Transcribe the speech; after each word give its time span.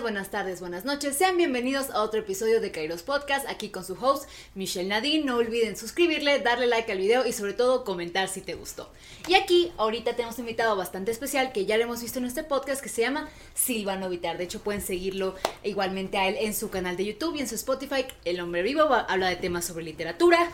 buenas 0.00 0.30
tardes, 0.30 0.60
buenas 0.60 0.86
noches. 0.86 1.14
Sean 1.14 1.36
bienvenidos 1.36 1.90
a 1.90 2.00
otro 2.00 2.20
episodio 2.20 2.58
de 2.62 2.72
Kairos 2.72 3.02
Podcast, 3.02 3.46
aquí 3.50 3.68
con 3.68 3.84
su 3.84 3.92
host, 3.92 4.28
Michelle 4.54 4.88
Nadine. 4.88 5.26
No 5.26 5.36
olviden 5.36 5.76
suscribirle, 5.76 6.38
darle 6.38 6.66
like 6.66 6.90
al 6.90 6.98
video 6.98 7.26
y 7.26 7.32
sobre 7.32 7.52
todo 7.52 7.84
comentar 7.84 8.28
si 8.28 8.40
te 8.40 8.54
gustó. 8.54 8.90
Y 9.28 9.34
aquí, 9.34 9.72
ahorita 9.76 10.16
tenemos 10.16 10.38
un 10.38 10.44
invitado 10.46 10.74
bastante 10.74 11.10
especial 11.10 11.52
que 11.52 11.66
ya 11.66 11.76
lo 11.76 11.82
hemos 11.82 12.00
visto 12.00 12.18
en 12.18 12.24
este 12.24 12.44
podcast 12.44 12.82
que 12.82 12.88
se 12.88 13.02
llama 13.02 13.28
Silvano 13.54 14.08
Vitar. 14.08 14.38
De 14.38 14.44
hecho, 14.44 14.62
pueden 14.62 14.80
seguirlo 14.80 15.34
igualmente 15.62 16.16
a 16.16 16.28
él 16.28 16.38
en 16.40 16.54
su 16.54 16.70
canal 16.70 16.96
de 16.96 17.04
YouTube 17.04 17.36
y 17.36 17.40
en 17.40 17.48
su 17.48 17.54
Spotify. 17.54 18.06
El 18.24 18.40
Hombre 18.40 18.62
Vivo 18.62 18.84
habla 18.84 19.28
de 19.28 19.36
temas 19.36 19.66
sobre 19.66 19.84
literatura, 19.84 20.50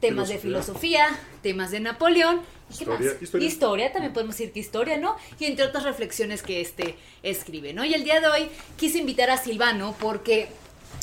temas 0.00 0.28
de 0.28 0.38
filosofía, 0.38 1.06
temas 1.42 1.70
de 1.70 1.80
Napoleón. 1.80 2.42
¿Y 2.72 2.78
qué 2.78 2.86
más? 2.86 3.00
Historia. 3.40 3.92
también 3.92 4.12
podemos 4.12 4.36
decir 4.36 4.52
que 4.52 4.60
historia, 4.60 4.96
¿no? 4.96 5.16
Y 5.38 5.46
entre 5.46 5.64
otras 5.64 5.84
reflexiones 5.84 6.42
que 6.42 6.60
este 6.60 6.96
escribe, 7.22 7.72
¿no? 7.72 7.84
Y 7.84 7.94
el 7.94 8.04
día 8.04 8.20
de 8.20 8.26
hoy 8.26 8.48
quise 8.76 8.98
invitar 8.98 9.30
a 9.30 9.36
Silvano 9.36 9.94
porque, 10.00 10.48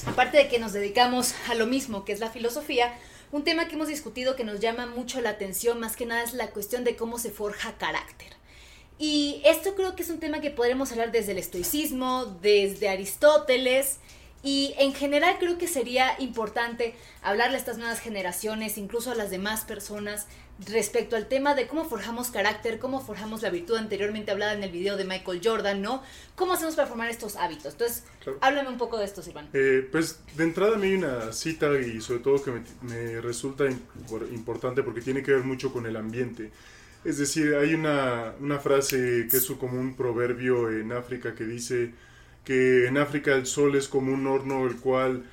aparte 0.05 0.37
de 0.37 0.47
que 0.47 0.59
nos 0.59 0.73
dedicamos 0.73 1.33
a 1.49 1.55
lo 1.55 1.67
mismo, 1.67 2.05
que 2.05 2.13
es 2.13 2.19
la 2.19 2.29
filosofía, 2.29 2.93
un 3.31 3.43
tema 3.43 3.67
que 3.67 3.75
hemos 3.75 3.87
discutido 3.87 4.35
que 4.35 4.43
nos 4.43 4.59
llama 4.59 4.85
mucho 4.85 5.21
la 5.21 5.29
atención, 5.29 5.79
más 5.79 5.95
que 5.95 6.05
nada, 6.05 6.23
es 6.23 6.33
la 6.33 6.49
cuestión 6.49 6.83
de 6.83 6.95
cómo 6.95 7.17
se 7.17 7.31
forja 7.31 7.77
carácter. 7.77 8.29
Y 8.99 9.41
esto 9.45 9.73
creo 9.73 9.95
que 9.95 10.03
es 10.03 10.09
un 10.09 10.19
tema 10.19 10.41
que 10.41 10.51
podremos 10.51 10.91
hablar 10.91 11.11
desde 11.11 11.31
el 11.31 11.39
estoicismo, 11.39 12.25
desde 12.25 12.89
Aristóteles, 12.89 13.97
y 14.43 14.73
en 14.79 14.93
general 14.93 15.37
creo 15.39 15.57
que 15.57 15.67
sería 15.67 16.15
importante 16.19 16.95
hablarle 17.21 17.57
a 17.57 17.59
estas 17.59 17.77
nuevas 17.77 17.99
generaciones, 17.99 18.77
incluso 18.77 19.11
a 19.11 19.15
las 19.15 19.29
demás 19.29 19.65
personas, 19.65 20.27
respecto 20.67 21.15
al 21.15 21.27
tema 21.27 21.55
de 21.55 21.67
cómo 21.67 21.85
forjamos 21.85 22.29
carácter, 22.29 22.79
cómo 22.79 23.01
forjamos 23.01 23.41
la 23.41 23.49
virtud 23.49 23.75
anteriormente 23.75 24.31
hablada 24.31 24.53
en 24.53 24.63
el 24.63 24.71
video 24.71 24.97
de 24.97 25.05
Michael 25.05 25.41
Jordan, 25.43 25.81
¿no? 25.81 26.03
¿Cómo 26.35 26.53
hacemos 26.53 26.75
para 26.75 26.87
formar 26.87 27.09
estos 27.09 27.35
hábitos? 27.35 27.73
Entonces, 27.73 28.03
háblame 28.41 28.69
un 28.69 28.77
poco 28.77 28.97
de 28.97 29.05
esto, 29.05 29.21
Silvano. 29.21 29.49
Eh, 29.53 29.87
pues 29.91 30.19
de 30.35 30.43
entrada 30.43 30.75
a 30.75 30.77
mí 30.77 30.87
hay 30.87 30.95
una 30.95 31.33
cita 31.33 31.79
y 31.79 32.01
sobre 32.01 32.19
todo 32.21 32.43
que 32.43 32.51
me, 32.81 33.21
resulta 33.21 33.65
importante 34.31 34.83
porque 34.83 35.01
tiene 35.01 35.23
que 35.23 35.31
ver 35.31 35.43
mucho 35.43 35.71
con 35.71 35.85
el 35.85 35.95
ambiente. 35.95 36.51
Es 37.03 37.17
decir, 37.17 37.55
hay 37.55 37.73
una, 37.73 38.33
una 38.39 38.59
frase 38.59 39.27
que 39.29 39.37
es 39.37 39.45
como 39.59 39.79
un 39.79 39.95
proverbio 39.95 40.69
en 40.69 40.91
África 40.91 41.33
que 41.33 41.45
dice 41.45 41.91
que 42.43 42.87
en 42.87 42.97
África 42.97 43.35
el 43.35 43.45
sol 43.45 43.75
es 43.75 43.87
como 43.87 44.13
un 44.13 44.27
horno 44.27 44.65
el 44.65 44.77
cual 44.77 45.23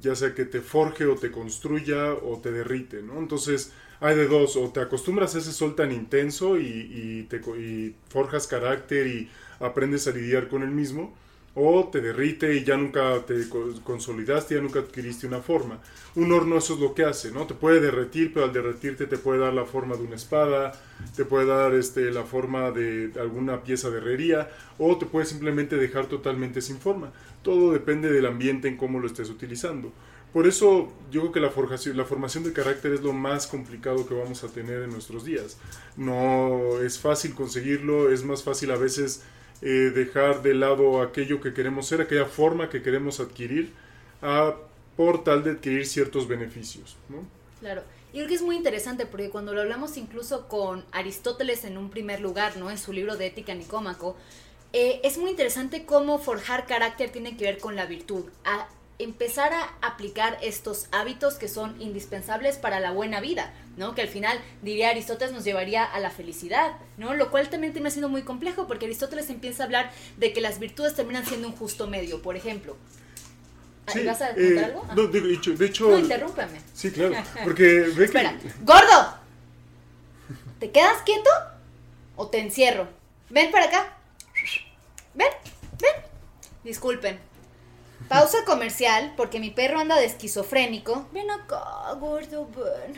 ya 0.00 0.14
sea 0.14 0.34
que 0.34 0.44
te 0.44 0.60
forje 0.60 1.06
o 1.06 1.16
te 1.16 1.30
construya 1.30 2.12
o 2.12 2.40
te 2.42 2.50
derrite, 2.52 3.02
¿no? 3.02 3.18
Entonces 3.18 3.72
hay 4.00 4.16
de 4.16 4.26
dos, 4.26 4.56
o 4.56 4.70
te 4.70 4.80
acostumbras 4.80 5.34
a 5.34 5.38
ese 5.38 5.52
sol 5.52 5.74
tan 5.74 5.92
intenso 5.92 6.58
y, 6.58 7.26
te, 7.30 7.36
y 7.58 7.94
forjas 8.08 8.46
carácter 8.46 9.06
y 9.06 9.30
aprendes 9.60 10.06
a 10.06 10.10
lidiar 10.10 10.48
con 10.48 10.62
el 10.62 10.70
mismo, 10.70 11.14
o 11.58 11.88
te 11.90 12.02
derrite 12.02 12.54
y 12.54 12.64
ya 12.64 12.76
nunca 12.76 13.24
te 13.26 13.48
consolidaste, 13.82 14.56
ya 14.56 14.60
nunca 14.60 14.80
adquiriste 14.80 15.26
una 15.26 15.40
forma. 15.40 15.80
Un 16.14 16.30
horno 16.30 16.58
eso 16.58 16.74
es 16.74 16.80
lo 16.80 16.94
que 16.94 17.04
hace, 17.04 17.32
¿no? 17.32 17.46
Te 17.46 17.54
puede 17.54 17.80
derretir, 17.80 18.34
pero 18.34 18.44
al 18.44 18.52
derretirte 18.52 19.06
te 19.06 19.16
puede 19.16 19.40
dar 19.40 19.54
la 19.54 19.64
forma 19.64 19.96
de 19.96 20.02
una 20.02 20.16
espada, 20.16 20.72
te 21.16 21.24
puede 21.24 21.46
dar 21.46 21.72
este, 21.74 22.10
la 22.10 22.24
forma 22.24 22.70
de 22.72 23.10
alguna 23.18 23.62
pieza 23.62 23.88
de 23.88 23.98
herrería, 23.98 24.50
o 24.78 24.98
te 24.98 25.06
puede 25.06 25.24
simplemente 25.24 25.76
dejar 25.76 26.06
totalmente 26.06 26.60
sin 26.60 26.76
forma. 26.76 27.10
Todo 27.42 27.72
depende 27.72 28.12
del 28.12 28.26
ambiente 28.26 28.68
en 28.68 28.76
cómo 28.76 29.00
lo 29.00 29.06
estés 29.06 29.30
utilizando. 29.30 29.92
Por 30.34 30.46
eso 30.46 30.92
yo 31.10 31.22
creo 31.22 31.32
que 31.32 31.40
la, 31.40 31.48
forjación, 31.48 31.96
la 31.96 32.04
formación 32.04 32.44
de 32.44 32.52
carácter 32.52 32.92
es 32.92 33.00
lo 33.00 33.14
más 33.14 33.46
complicado 33.46 34.06
que 34.06 34.12
vamos 34.12 34.44
a 34.44 34.48
tener 34.48 34.82
en 34.82 34.90
nuestros 34.90 35.24
días. 35.24 35.56
No 35.96 36.82
es 36.82 36.98
fácil 36.98 37.34
conseguirlo, 37.34 38.12
es 38.12 38.22
más 38.24 38.42
fácil 38.42 38.70
a 38.72 38.76
veces 38.76 39.22
eh, 39.62 39.92
dejar 39.94 40.42
de 40.42 40.54
lado 40.54 41.02
aquello 41.02 41.40
que 41.40 41.54
queremos 41.54 41.86
ser, 41.86 42.00
aquella 42.00 42.26
forma 42.26 42.68
que 42.68 42.82
queremos 42.82 43.20
adquirir, 43.20 43.72
a, 44.22 44.54
por 44.96 45.24
tal 45.24 45.44
de 45.44 45.52
adquirir 45.52 45.86
ciertos 45.86 46.28
beneficios. 46.28 46.96
Claro. 47.60 47.82
Y 48.12 48.18
creo 48.18 48.28
que 48.28 48.34
es 48.34 48.42
muy 48.42 48.56
interesante 48.56 49.04
porque 49.04 49.30
cuando 49.30 49.52
lo 49.52 49.60
hablamos 49.60 49.96
incluso 49.96 50.48
con 50.48 50.84
Aristóteles 50.92 51.64
en 51.64 51.76
un 51.76 51.90
primer 51.90 52.20
lugar, 52.20 52.56
¿no? 52.56 52.70
En 52.70 52.78
su 52.78 52.92
libro 52.92 53.16
de 53.16 53.26
Ética 53.26 53.54
Nicómaco, 53.54 54.16
eh, 54.72 55.00
es 55.04 55.18
muy 55.18 55.30
interesante 55.30 55.84
cómo 55.84 56.18
forjar 56.18 56.66
carácter 56.66 57.10
tiene 57.10 57.36
que 57.36 57.44
ver 57.44 57.58
con 57.58 57.76
la 57.76 57.86
virtud. 57.86 58.24
A 58.44 58.68
empezar 58.98 59.52
a 59.52 59.74
aplicar 59.82 60.38
estos 60.42 60.86
hábitos 60.90 61.34
que 61.34 61.48
son 61.48 61.80
indispensables 61.80 62.56
para 62.56 62.80
la 62.80 62.92
buena 62.92 63.20
vida, 63.20 63.52
¿no? 63.76 63.94
Que 63.94 64.02
al 64.02 64.08
final, 64.08 64.38
diría 64.62 64.90
Aristóteles, 64.90 65.34
nos 65.34 65.44
llevaría 65.44 65.84
a 65.84 66.00
la 66.00 66.10
felicidad, 66.10 66.72
¿no? 66.96 67.14
Lo 67.14 67.30
cual 67.30 67.48
también 67.50 67.72
termina 67.72 67.90
siendo 67.90 68.08
muy 68.08 68.22
complejo 68.22 68.66
porque 68.66 68.86
Aristóteles 68.86 69.28
empieza 69.28 69.62
a 69.62 69.66
hablar 69.66 69.92
de 70.16 70.32
que 70.32 70.40
las 70.40 70.58
virtudes 70.58 70.94
terminan 70.94 71.26
siendo 71.26 71.48
un 71.48 71.54
justo 71.54 71.86
medio, 71.86 72.22
por 72.22 72.36
ejemplo. 72.36 72.76
¿Vas 73.86 74.20
a 74.20 74.30
eh, 74.30 74.64
algo? 74.64 74.84
No, 74.96 75.06
de 75.06 75.32
hecho, 75.32 75.52
de 75.52 75.66
hecho... 75.66 75.90
No, 75.90 75.98
interrúmpame. 75.98 76.60
Sí, 76.74 76.90
claro, 76.90 77.14
porque... 77.44 77.86
Espera, 77.98 78.36
¡gordo! 78.62 79.18
¿Te 80.58 80.70
quedas 80.70 81.02
quieto 81.02 81.30
o 82.16 82.28
te 82.28 82.40
encierro? 82.40 82.88
Ven 83.28 83.50
para 83.50 83.66
acá. 83.66 83.96
Ven, 85.14 85.28
ven. 85.80 85.92
Disculpen, 86.64 87.20
Pausa 88.08 88.44
comercial, 88.44 89.14
porque 89.16 89.40
mi 89.40 89.50
perro 89.50 89.80
anda 89.80 89.96
de 89.96 90.06
esquizofrénico. 90.06 91.08
Ven 91.12 91.30
acá, 91.30 91.92
gordo, 91.98 92.48
ven. 92.54 92.94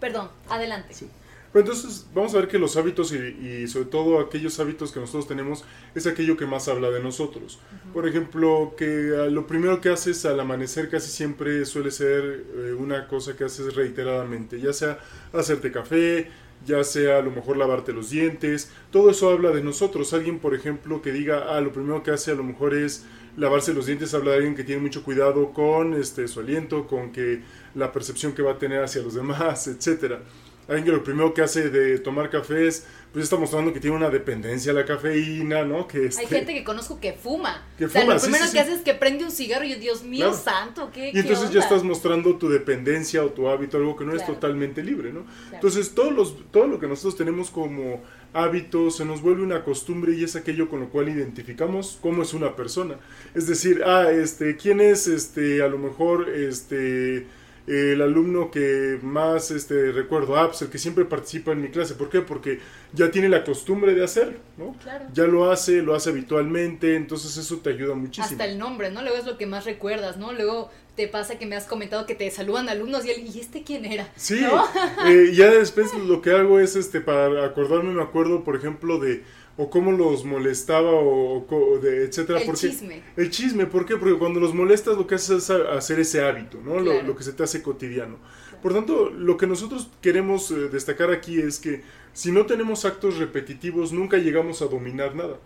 Perdón, 0.00 0.30
adelante. 0.48 0.94
Sí. 0.94 1.08
Pero 1.54 1.66
entonces 1.66 2.06
vamos 2.12 2.34
a 2.34 2.38
ver 2.38 2.48
que 2.48 2.58
los 2.58 2.76
hábitos 2.76 3.12
y, 3.12 3.68
sobre 3.68 3.84
todo 3.84 4.18
aquellos 4.18 4.58
hábitos 4.58 4.90
que 4.90 4.98
nosotros 4.98 5.28
tenemos 5.28 5.64
es 5.94 6.04
aquello 6.08 6.36
que 6.36 6.46
más 6.46 6.66
habla 6.66 6.90
de 6.90 6.98
nosotros. 6.98 7.60
Por 7.92 8.08
ejemplo, 8.08 8.74
que 8.76 9.28
lo 9.30 9.46
primero 9.46 9.80
que 9.80 9.88
haces 9.88 10.24
al 10.26 10.40
amanecer 10.40 10.90
casi 10.90 11.12
siempre 11.12 11.64
suele 11.64 11.92
ser 11.92 12.44
eh, 12.56 12.74
una 12.76 13.06
cosa 13.06 13.36
que 13.36 13.44
haces 13.44 13.76
reiteradamente, 13.76 14.60
ya 14.60 14.72
sea 14.72 14.98
hacerte 15.32 15.70
café, 15.70 16.28
ya 16.66 16.82
sea 16.82 17.18
a 17.18 17.22
lo 17.22 17.30
mejor 17.30 17.56
lavarte 17.56 17.92
los 17.92 18.10
dientes, 18.10 18.72
todo 18.90 19.10
eso 19.10 19.30
habla 19.30 19.50
de 19.50 19.62
nosotros. 19.62 20.12
Alguien, 20.12 20.40
por 20.40 20.56
ejemplo, 20.56 21.02
que 21.02 21.12
diga, 21.12 21.54
ah, 21.56 21.60
lo 21.60 21.72
primero 21.72 22.02
que 22.02 22.10
hace 22.10 22.32
a 22.32 22.34
lo 22.34 22.42
mejor 22.42 22.74
es 22.74 23.04
lavarse 23.36 23.74
los 23.74 23.86
dientes, 23.86 24.14
habla 24.14 24.32
de 24.32 24.36
alguien 24.38 24.54
que 24.54 24.64
tiene 24.64 24.80
mucho 24.80 25.02
cuidado 25.02 25.52
con 25.52 25.94
este, 25.94 26.28
su 26.28 26.40
aliento, 26.40 26.86
con 26.86 27.12
que 27.12 27.42
la 27.74 27.92
percepción 27.92 28.32
que 28.32 28.42
va 28.42 28.52
a 28.52 28.58
tener 28.58 28.82
hacia 28.82 29.02
los 29.02 29.14
demás, 29.14 29.66
etcétera. 29.68 30.20
Alguien 30.66 30.86
que 30.86 30.92
lo 30.92 31.04
primero 31.04 31.34
que 31.34 31.42
hace 31.42 31.68
de 31.68 31.98
tomar 31.98 32.30
café 32.30 32.66
es, 32.66 32.86
pues 33.12 33.24
está 33.24 33.36
mostrando 33.36 33.70
que 33.70 33.80
tiene 33.80 33.96
una 33.96 34.08
dependencia 34.08 34.72
a 34.72 34.74
la 34.74 34.86
cafeína, 34.86 35.62
¿no? 35.62 35.86
Que 35.86 36.06
este 36.06 36.22
Hay 36.22 36.26
gente 36.26 36.54
que 36.54 36.64
conozco 36.64 36.98
que 36.98 37.12
fuma. 37.12 37.66
Que 37.76 37.84
o 37.84 37.88
sea, 37.90 38.06
lo 38.06 38.18
primero 38.18 38.44
que 38.50 38.60
hace 38.60 38.72
es 38.72 38.80
que 38.80 38.94
prende 38.94 39.24
un 39.24 39.30
cigarro 39.30 39.66
y 39.66 39.74
yo, 39.74 39.78
Dios 39.78 40.02
mío 40.04 40.32
santo, 40.32 40.90
¿qué 40.90 41.10
Y 41.12 41.18
entonces 41.18 41.50
ya 41.50 41.60
estás 41.60 41.82
mostrando 41.82 42.36
tu 42.36 42.48
dependencia 42.48 43.22
o 43.22 43.28
tu 43.28 43.46
hábito, 43.48 43.76
algo 43.76 43.94
que 43.94 44.06
no 44.06 44.14
es 44.14 44.24
totalmente 44.24 44.82
libre, 44.82 45.12
¿no? 45.12 45.26
Entonces 45.52 45.94
todos 45.94 46.14
los, 46.14 46.50
todo 46.50 46.66
lo 46.66 46.80
que 46.80 46.86
nosotros 46.86 47.14
tenemos 47.14 47.50
como 47.50 48.02
hábitos 48.34 48.96
se 48.96 49.04
nos 49.04 49.22
vuelve 49.22 49.42
una 49.42 49.64
costumbre 49.64 50.12
y 50.12 50.24
es 50.24 50.36
aquello 50.36 50.68
con 50.68 50.80
lo 50.80 50.90
cual 50.90 51.08
identificamos 51.08 51.98
cómo 52.02 52.22
es 52.22 52.34
una 52.34 52.56
persona. 52.56 52.96
Es 53.34 53.46
decir, 53.46 53.82
ah, 53.86 54.10
este, 54.10 54.56
¿quién 54.56 54.80
es, 54.80 55.06
este, 55.06 55.62
a 55.62 55.68
lo 55.68 55.78
mejor, 55.78 56.28
este 56.28 57.26
el 57.66 58.02
alumno 58.02 58.50
que 58.50 58.98
más 59.02 59.50
este, 59.50 59.90
recuerdo, 59.92 60.36
ah, 60.36 60.48
pues 60.48 60.60
el 60.62 60.68
que 60.68 60.78
siempre 60.78 61.04
participa 61.06 61.52
en 61.52 61.62
mi 61.62 61.68
clase. 61.68 61.94
¿Por 61.94 62.10
qué? 62.10 62.20
Porque 62.20 62.60
ya 62.92 63.10
tiene 63.10 63.28
la 63.28 63.42
costumbre 63.42 63.94
de 63.94 64.04
hacerlo, 64.04 64.38
¿no? 64.58 64.76
Ya 65.14 65.24
lo 65.24 65.50
hace, 65.50 65.80
lo 65.80 65.94
hace 65.94 66.10
habitualmente, 66.10 66.94
entonces 66.94 67.36
eso 67.36 67.58
te 67.58 67.70
ayuda 67.70 67.94
muchísimo. 67.94 68.26
Hasta 68.26 68.44
el 68.44 68.58
nombre, 68.58 68.90
¿no? 68.90 69.00
Luego 69.00 69.16
es 69.16 69.24
lo 69.24 69.38
que 69.38 69.46
más 69.46 69.64
recuerdas, 69.64 70.18
¿no? 70.18 70.32
Luego 70.32 70.70
te 70.96 71.08
pasa 71.08 71.38
que 71.38 71.46
me 71.46 71.56
has 71.56 71.66
comentado 71.66 72.06
que 72.06 72.14
te 72.14 72.30
saludan 72.30 72.68
alumnos 72.68 73.04
y 73.04 73.10
él, 73.10 73.30
¿y 73.32 73.40
este 73.40 73.62
quién 73.62 73.84
era? 73.84 74.12
Sí, 74.16 74.40
eh, 75.06 75.32
ya 75.34 75.50
después 75.50 75.92
lo 75.94 76.22
que 76.22 76.30
hago 76.30 76.60
es, 76.60 76.76
este, 76.76 77.00
para 77.00 77.44
acordarme, 77.44 77.92
me 77.92 78.02
acuerdo, 78.02 78.44
por 78.44 78.56
ejemplo, 78.56 78.98
de 78.98 79.22
o 79.56 79.70
cómo 79.70 79.92
los 79.92 80.24
molestaba 80.24 80.90
o, 80.90 81.46
de, 81.80 82.04
etcétera. 82.04 82.40
El 82.40 82.54
chisme. 82.54 83.02
El 83.16 83.30
chisme, 83.30 83.66
¿por 83.66 83.86
qué? 83.86 83.96
Porque 83.96 84.18
cuando 84.18 84.40
los 84.40 84.52
molestas 84.52 84.96
lo 84.96 85.06
que 85.06 85.14
haces 85.14 85.44
es 85.44 85.50
hacer 85.50 86.00
ese 86.00 86.22
hábito, 86.22 86.60
¿no? 86.60 86.80
Lo, 86.80 87.16
que 87.16 87.22
se 87.22 87.32
te 87.32 87.44
hace 87.44 87.62
cotidiano. 87.62 88.16
Por 88.62 88.72
tanto, 88.72 89.10
lo 89.10 89.36
que 89.36 89.46
nosotros 89.46 89.90
queremos 90.00 90.50
eh, 90.50 90.68
destacar 90.72 91.12
aquí 91.12 91.38
es 91.38 91.58
que 91.58 91.82
si 92.14 92.32
no 92.32 92.46
tenemos 92.46 92.84
actos 92.84 93.18
repetitivos, 93.18 93.92
nunca 93.92 94.16
llegamos 94.18 94.62
a 94.62 94.66
dominar 94.66 95.14
nada. 95.14 95.38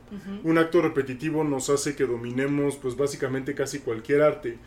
Un 0.45 0.59
acto 0.59 0.83
repetitivo 0.83 1.43
nos 1.43 1.71
hace 1.71 1.97
que 1.97 2.05
dominemos, 2.05 2.77
pues 2.77 2.95
básicamente 2.95 3.55
casi 3.55 3.81
cualquier 3.81 4.23
arte. 4.23 4.59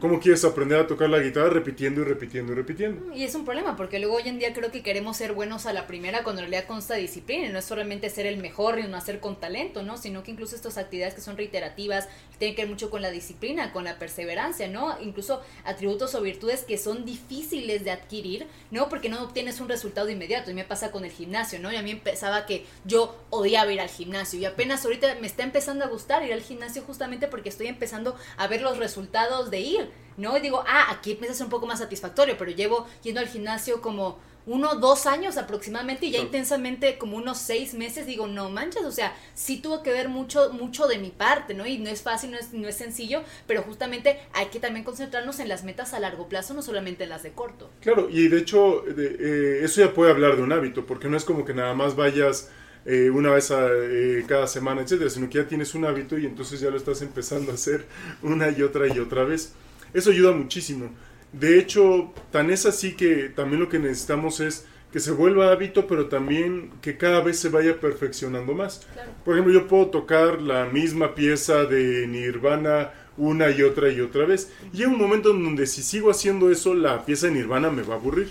¿Cómo 0.00 0.20
quieres 0.20 0.44
aprender 0.44 0.78
a 0.78 0.86
tocar 0.86 1.08
la 1.10 1.18
guitarra 1.18 1.50
repitiendo 1.50 2.00
y 2.00 2.04
repitiendo 2.04 2.52
y 2.52 2.54
repitiendo? 2.56 3.14
Y 3.14 3.24
es 3.24 3.34
un 3.34 3.44
problema, 3.44 3.76
porque 3.76 3.98
luego 3.98 4.16
hoy 4.16 4.28
en 4.28 4.38
día 4.38 4.52
creo 4.52 4.70
que 4.70 4.82
queremos 4.82 5.16
ser 5.16 5.32
buenos 5.32 5.66
a 5.66 5.72
la 5.72 5.86
primera 5.86 6.22
cuando 6.22 6.42
en 6.42 6.50
realidad 6.50 6.68
consta 6.68 6.94
disciplina. 6.94 7.46
Y 7.46 7.52
no 7.52 7.58
es 7.58 7.64
solamente 7.64 8.10
ser 8.10 8.26
el 8.26 8.38
mejor 8.38 8.78
y 8.78 8.84
no 8.84 8.96
hacer 8.96 9.20
con 9.20 9.40
talento, 9.40 9.82
¿no? 9.82 9.96
Sino 9.96 10.22
que 10.22 10.30
incluso 10.30 10.56
estas 10.56 10.78
actividades 10.78 11.14
que 11.14 11.20
son 11.20 11.36
reiterativas 11.36 12.08
tienen 12.38 12.56
que 12.56 12.62
ver 12.62 12.70
mucho 12.70 12.90
con 12.90 13.02
la 13.02 13.10
disciplina, 13.10 13.72
con 13.72 13.84
la 13.84 13.98
perseverancia, 13.98 14.68
¿no? 14.68 14.96
Incluso 15.00 15.40
atributos 15.64 16.14
o 16.14 16.20
virtudes 16.20 16.62
que 16.62 16.78
son 16.78 17.04
difíciles 17.04 17.84
de 17.84 17.90
adquirir, 17.90 18.46
¿no? 18.70 18.88
Porque 18.88 19.08
no 19.08 19.22
obtienes 19.22 19.60
un 19.60 19.68
resultado 19.68 20.08
inmediato. 20.08 20.50
Y 20.50 20.54
me 20.54 20.64
pasa 20.64 20.90
con 20.90 21.04
el 21.04 21.10
gimnasio 21.10 21.44
¿no? 21.58 21.72
Y 21.72 21.76
a 21.76 21.82
mí 21.82 21.90
empezaba 21.90 22.46
que 22.46 22.64
yo 22.84 23.16
odiaba 23.30 23.72
ir 23.72 23.80
al 23.80 23.88
gimnasio 23.88 24.38
y 24.38 24.44
apenas 24.44 24.84
ahorita 24.84 25.16
me 25.20 25.26
está 25.26 25.42
empezando 25.42 25.84
a 25.84 25.88
gustar 25.88 26.24
ir 26.24 26.32
al 26.32 26.42
gimnasio 26.42 26.82
justamente 26.82 27.28
porque 27.28 27.48
estoy 27.48 27.66
empezando 27.66 28.16
a 28.36 28.46
ver 28.46 28.62
los 28.62 28.78
resultados 28.78 29.50
de 29.54 29.60
ir, 29.60 29.90
¿no? 30.16 30.36
Y 30.36 30.40
digo, 30.40 30.64
ah, 30.66 30.86
aquí 30.90 31.12
empieza 31.12 31.32
a 31.32 31.36
ser 31.36 31.46
un 31.46 31.50
poco 31.50 31.66
más 31.66 31.78
satisfactorio, 31.78 32.36
pero 32.36 32.50
llevo 32.50 32.86
yendo 33.02 33.20
al 33.20 33.28
gimnasio 33.28 33.80
como 33.80 34.18
uno, 34.46 34.74
dos 34.74 35.06
años 35.06 35.38
aproximadamente 35.38 36.06
y 36.06 36.10
ya 36.10 36.18
intensamente 36.18 36.98
como 36.98 37.16
unos 37.16 37.38
seis 37.38 37.72
meses, 37.72 38.06
digo, 38.06 38.26
no 38.26 38.50
manches, 38.50 38.84
o 38.84 38.92
sea, 38.92 39.16
sí 39.32 39.60
tuvo 39.60 39.82
que 39.82 39.90
ver 39.90 40.08
mucho, 40.08 40.52
mucho 40.52 40.86
de 40.86 40.98
mi 40.98 41.10
parte, 41.10 41.54
¿no? 41.54 41.66
Y 41.66 41.78
no 41.78 41.88
es 41.88 42.02
fácil, 42.02 42.30
no 42.30 42.36
es, 42.36 42.52
no 42.52 42.68
es 42.68 42.76
sencillo, 42.76 43.22
pero 43.46 43.62
justamente 43.62 44.20
hay 44.34 44.46
que 44.46 44.60
también 44.60 44.84
concentrarnos 44.84 45.40
en 45.40 45.48
las 45.48 45.64
metas 45.64 45.94
a 45.94 46.00
largo 46.00 46.28
plazo, 46.28 46.52
no 46.52 46.60
solamente 46.60 47.04
en 47.04 47.10
las 47.10 47.22
de 47.22 47.32
corto. 47.32 47.70
Claro, 47.80 48.08
y 48.10 48.28
de 48.28 48.38
hecho, 48.38 48.84
eh, 48.86 49.60
eso 49.62 49.80
ya 49.80 49.94
puede 49.94 50.10
hablar 50.10 50.36
de 50.36 50.42
un 50.42 50.52
hábito, 50.52 50.84
porque 50.84 51.08
no 51.08 51.16
es 51.16 51.24
como 51.24 51.44
que 51.46 51.54
nada 51.54 51.72
más 51.72 51.96
vayas 51.96 52.50
eh, 52.86 53.10
una 53.10 53.30
vez 53.30 53.50
a, 53.50 53.68
eh, 53.72 54.24
cada 54.26 54.46
semana, 54.46 54.82
etcétera, 54.82 55.10
sino 55.10 55.28
que 55.28 55.38
ya 55.38 55.48
tienes 55.48 55.74
un 55.74 55.84
hábito 55.84 56.18
y 56.18 56.26
entonces 56.26 56.60
ya 56.60 56.70
lo 56.70 56.76
estás 56.76 57.02
empezando 57.02 57.50
a 57.50 57.54
hacer 57.54 57.86
una 58.22 58.50
y 58.50 58.62
otra 58.62 58.86
y 58.86 58.98
otra 58.98 59.24
vez. 59.24 59.52
Eso 59.92 60.10
ayuda 60.10 60.32
muchísimo. 60.32 60.90
De 61.32 61.58
hecho, 61.58 62.12
tan 62.30 62.50
es 62.50 62.66
así 62.66 62.94
que 62.94 63.30
también 63.34 63.60
lo 63.60 63.68
que 63.68 63.78
necesitamos 63.78 64.40
es 64.40 64.66
que 64.92 65.00
se 65.00 65.10
vuelva 65.10 65.50
hábito, 65.50 65.88
pero 65.88 66.06
también 66.06 66.70
que 66.80 66.96
cada 66.96 67.20
vez 67.20 67.38
se 67.40 67.48
vaya 67.48 67.80
perfeccionando 67.80 68.54
más. 68.54 68.86
Por 69.24 69.34
ejemplo, 69.34 69.52
yo 69.52 69.66
puedo 69.66 69.86
tocar 69.86 70.40
la 70.40 70.66
misma 70.66 71.16
pieza 71.16 71.64
de 71.64 72.06
Nirvana 72.06 72.92
una 73.16 73.50
y 73.50 73.62
otra 73.62 73.90
y 73.90 74.00
otra 74.00 74.24
vez. 74.24 74.52
Y 74.72 74.82
hay 74.82 74.86
un 74.86 74.98
momento 74.98 75.30
en 75.30 75.42
donde 75.42 75.66
si 75.66 75.82
sigo 75.82 76.10
haciendo 76.10 76.50
eso, 76.50 76.74
la 76.74 77.04
pieza 77.04 77.26
de 77.26 77.32
Nirvana 77.32 77.70
me 77.70 77.82
va 77.82 77.94
a 77.94 77.96
aburrir. 77.96 78.30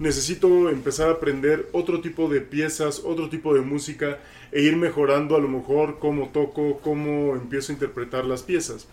Necesito 0.00 0.68
empezar 0.68 1.08
a 1.08 1.12
aprender 1.12 1.68
otro 1.72 2.00
tipo 2.00 2.28
de 2.28 2.40
piezas, 2.40 3.02
otro 3.04 3.28
tipo 3.28 3.54
de 3.54 3.60
música 3.60 4.18
e 4.50 4.62
ir 4.62 4.76
mejorando 4.76 5.36
a 5.36 5.40
lo 5.40 5.48
mejor 5.48 5.98
cómo 5.98 6.28
toco, 6.28 6.80
cómo 6.80 7.34
empiezo 7.34 7.72
a 7.72 7.74
interpretar 7.74 8.24
las 8.24 8.42
piezas. 8.42 8.88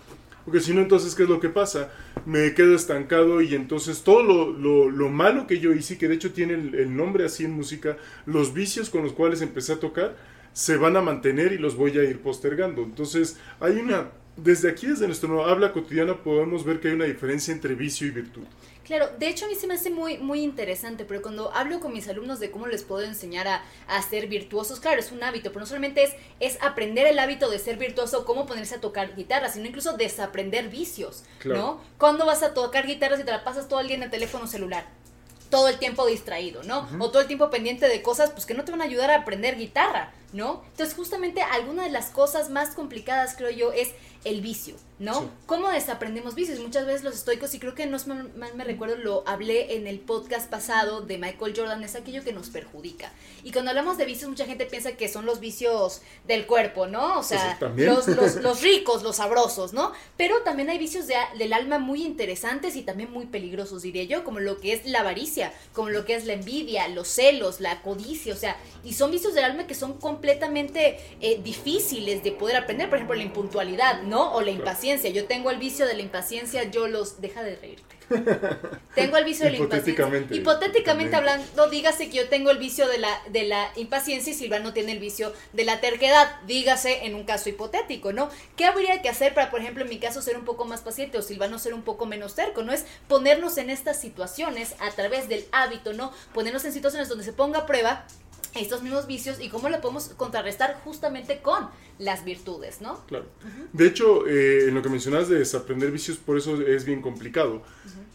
Porque 0.45 0.61
si 0.61 0.73
no, 0.73 0.81
entonces, 0.81 1.13
¿qué 1.13 1.23
es 1.23 1.29
lo 1.29 1.39
que 1.39 1.49
pasa? 1.49 1.91
Me 2.25 2.53
quedo 2.53 2.75
estancado 2.75 3.41
y 3.41 3.53
entonces 3.53 4.01
todo 4.01 4.23
lo, 4.23 4.89
lo, 4.89 5.09
malo 5.09 5.45
que 5.45 5.59
yo 5.59 5.73
hice, 5.73 5.97
que 5.97 6.07
de 6.07 6.15
hecho 6.15 6.31
tiene 6.31 6.53
el, 6.53 6.95
nombre 6.95 7.25
así 7.25 7.45
en 7.45 7.51
música, 7.51 7.97
los 8.25 8.53
vicios 8.53 8.89
con 8.89 9.03
los 9.03 9.13
cuales 9.13 9.41
empecé 9.41 9.73
a 9.73 9.79
tocar, 9.79 10.15
se 10.53 10.77
van 10.77 10.97
a 10.97 11.01
mantener 11.01 11.51
y 11.51 11.57
los 11.57 11.75
voy 11.75 11.97
a 11.99 12.03
ir 12.03 12.19
postergando. 12.21 12.81
Entonces, 12.81 13.37
hay 13.59 13.77
una... 13.77 14.09
Desde 14.37 14.69
aquí, 14.69 14.87
desde 14.87 15.05
nuestro 15.05 15.45
habla 15.45 15.73
cotidiana, 15.73 16.15
podemos 16.15 16.63
ver 16.63 16.79
que 16.79 16.87
hay 16.87 16.93
una 16.95 17.05
diferencia 17.05 17.53
entre 17.53 17.75
vicio 17.75 18.07
y 18.07 18.11
virtud. 18.11 18.43
Claro, 18.89 19.11
de 19.19 19.29
hecho 19.29 19.45
a 19.45 19.47
mí 19.47 19.53
se 19.53 19.67
me 19.67 19.75
hace 19.75 19.91
muy, 19.91 20.17
muy 20.17 20.41
interesante, 20.41 21.05
pero 21.05 21.21
cuando 21.21 21.53
hablo 21.53 21.79
con 21.79 21.93
mis 21.93 22.07
alumnos 22.07 22.39
de 22.39 22.49
cómo 22.49 22.65
les 22.65 22.81
puedo 22.81 23.03
enseñar 23.05 23.47
a, 23.47 24.01
ser 24.01 24.25
virtuosos, 24.25 24.79
claro, 24.79 24.99
es 24.99 25.11
un 25.11 25.21
hábito, 25.23 25.51
pero 25.51 25.59
no 25.59 25.67
solamente 25.67 26.01
es, 26.01 26.15
es 26.39 26.57
aprender 26.63 27.05
el 27.05 27.19
hábito 27.19 27.51
de 27.51 27.59
ser 27.59 27.77
virtuoso, 27.77 28.25
cómo 28.25 28.47
ponerse 28.47 28.73
a 28.73 28.81
tocar 28.81 29.15
guitarra, 29.15 29.49
sino 29.49 29.67
incluso 29.67 29.95
desaprender 29.95 30.69
vicios, 30.69 31.23
¿no? 31.45 31.79
¿Cuándo 31.99 32.25
vas 32.25 32.41
a 32.41 32.55
tocar 32.55 32.87
guitarra 32.87 33.17
si 33.17 33.23
te 33.23 33.29
la 33.29 33.43
pasas 33.43 33.67
todo 33.67 33.79
el 33.79 33.89
día 33.89 33.97
en 33.97 34.01
el 34.01 34.09
teléfono 34.09 34.47
celular? 34.47 34.87
todo 35.49 35.67
el 35.67 35.79
tiempo 35.79 36.05
distraído, 36.05 36.61
¿no? 36.63 36.87
O 36.99 37.09
todo 37.09 37.21
el 37.21 37.27
tiempo 37.27 37.49
pendiente 37.49 37.87
de 37.87 38.03
cosas 38.03 38.29
pues 38.29 38.45
que 38.45 38.53
no 38.53 38.65
te 38.65 38.71
van 38.71 38.81
a 38.81 38.85
ayudar 38.85 39.09
a 39.09 39.15
aprender 39.15 39.57
guitarra, 39.57 40.11
¿no? 40.31 40.63
Entonces 40.71 40.95
justamente 40.95 41.41
alguna 41.41 41.83
de 41.83 41.89
las 41.89 42.11
cosas 42.11 42.51
más 42.51 42.75
complicadas 42.75 43.35
creo 43.35 43.49
yo 43.49 43.71
es 43.71 43.89
el 44.25 44.41
vicio, 44.41 44.75
¿no? 44.99 45.29
¿Cómo 45.45 45.69
desaprendemos 45.69 46.35
vicios? 46.35 46.59
Muchas 46.59 46.85
veces 46.85 47.03
los 47.03 47.15
estoicos, 47.15 47.53
y 47.53 47.59
creo 47.59 47.73
que 47.73 47.85
no 47.85 47.95
es 47.95 48.05
mal, 48.05 48.29
me 48.55 48.63
recuerdo, 48.65 48.97
lo 48.97 49.23
hablé 49.25 49.75
en 49.75 49.87
el 49.87 49.99
podcast 49.99 50.49
pasado 50.49 51.01
de 51.01 51.17
Michael 51.17 51.53
Jordan, 51.55 51.83
es 51.83 51.95
aquello 51.95 52.23
que 52.23 52.33
nos 52.33 52.49
perjudica. 52.49 53.13
Y 53.43 53.51
cuando 53.51 53.71
hablamos 53.71 53.97
de 53.97 54.05
vicios, 54.05 54.29
mucha 54.29 54.45
gente 54.45 54.65
piensa 54.65 54.91
que 54.93 55.07
son 55.07 55.25
los 55.25 55.39
vicios 55.39 56.01
del 56.27 56.45
cuerpo, 56.45 56.85
¿no? 56.85 57.19
O 57.19 57.23
sea, 57.23 57.57
los, 57.77 58.07
los, 58.35 58.61
ricos, 58.61 59.03
los 59.03 59.15
sabrosos, 59.17 59.71
¿no? 59.71 59.93
Pero 60.17 60.41
también 60.41 60.69
hay 60.69 60.77
vicios 60.77 61.07
del 61.07 61.53
alma 61.53 61.79
muy 61.79 62.03
interesantes 62.03 62.75
y 62.75 62.81
también 62.81 63.09
muy 63.11 63.25
peligrosos, 63.25 63.81
diría 63.83 64.03
yo, 64.03 64.25
como 64.25 64.41
lo 64.41 64.59
que 64.59 64.73
es 64.73 64.85
la 64.85 64.99
avaricia, 64.99 65.53
como 65.73 65.89
lo 65.89 66.03
que 66.03 66.15
es 66.15 66.25
la 66.25 66.33
envidia, 66.33 66.89
los 66.89 67.07
celos, 67.07 67.61
la 67.61 67.81
codicia, 67.81 68.33
o 68.33 68.37
sea, 68.37 68.57
y 68.83 68.93
son 68.93 69.11
vicios 69.11 69.33
del 69.33 69.45
alma 69.45 69.65
que 69.65 69.75
son 69.75 69.93
completamente 69.93 70.99
eh, 71.21 71.39
difíciles 71.41 72.21
de 72.21 72.33
poder 72.33 72.57
aprender, 72.57 72.89
por 72.89 72.97
ejemplo, 72.97 73.15
la 73.15 73.23
impuntualidad, 73.23 74.03
¿no? 74.09 74.33
O 74.33 74.41
la 74.41 74.51
impaciencia. 74.51 75.09
Yo 75.09 75.25
tengo 75.25 75.51
el 75.51 75.57
vicio 75.57 75.85
de 75.85 75.93
la 75.93 76.01
impaciencia, 76.01 76.63
yo 76.63 76.87
los... 76.87 77.21
Deja 77.21 77.43
de 77.43 77.55
reírte. 77.55 77.99
tengo 78.95 79.17
el 79.17 79.25
vicio 79.25 79.45
de 79.45 79.51
la 79.51 79.57
impaciencia. 79.57 80.25
Hipotéticamente 80.31 81.15
hablando, 81.15 81.69
dígase 81.69 82.09
que 82.09 82.17
yo 82.17 82.29
tengo 82.29 82.49
el 82.49 82.57
vicio 82.57 82.87
de 82.87 82.97
la, 82.97 83.21
de 83.29 83.43
la 83.43 83.71
impaciencia 83.75 84.31
y 84.31 84.35
Silvano 84.35 84.73
tiene 84.73 84.93
el 84.93 84.99
vicio 84.99 85.33
de 85.53 85.63
la 85.63 85.79
terquedad. 85.79 86.41
Dígase 86.47 87.05
en 87.05 87.15
un 87.15 87.23
caso 87.23 87.49
hipotético, 87.49 88.11
¿no? 88.11 88.29
¿Qué 88.55 88.65
habría 88.65 89.01
que 89.01 89.09
hacer 89.09 89.33
para, 89.33 89.51
por 89.51 89.61
ejemplo, 89.61 89.83
en 89.83 89.89
mi 89.89 89.99
caso, 89.99 90.21
ser 90.21 90.37
un 90.37 90.45
poco 90.45 90.65
más 90.65 90.81
paciente 90.81 91.17
o 91.17 91.21
Silvano 91.21 91.59
ser 91.59 91.73
un 91.73 91.83
poco 91.83 92.05
menos 92.05 92.35
terco? 92.35 92.63
¿No? 92.63 92.73
Es 92.73 92.85
ponernos 93.07 93.57
en 93.57 93.69
estas 93.69 93.99
situaciones 93.99 94.75
a 94.79 94.89
través 94.91 95.29
del 95.29 95.45
hábito, 95.51 95.93
¿no? 95.93 96.11
Ponernos 96.33 96.65
en 96.65 96.73
situaciones 96.73 97.09
donde 97.09 97.23
se 97.23 97.33
ponga 97.33 97.59
a 97.59 97.65
prueba 97.65 98.05
estos 98.55 98.81
mismos 98.81 99.07
vicios 99.07 99.39
y 99.39 99.49
cómo 99.49 99.69
lo 99.69 99.79
podemos 99.81 100.09
contrarrestar 100.17 100.79
justamente 100.83 101.41
con 101.41 101.67
las 101.97 102.25
virtudes, 102.25 102.81
¿no? 102.81 103.05
Claro. 103.05 103.25
De 103.73 103.87
hecho, 103.87 104.27
eh, 104.27 104.69
en 104.69 104.75
lo 104.75 104.81
que 104.81 104.89
mencionas 104.89 105.27
de 105.29 105.39
desaprender 105.39 105.91
vicios, 105.91 106.17
por 106.17 106.37
eso 106.37 106.59
es 106.61 106.85
bien 106.85 107.01
complicado. 107.01 107.61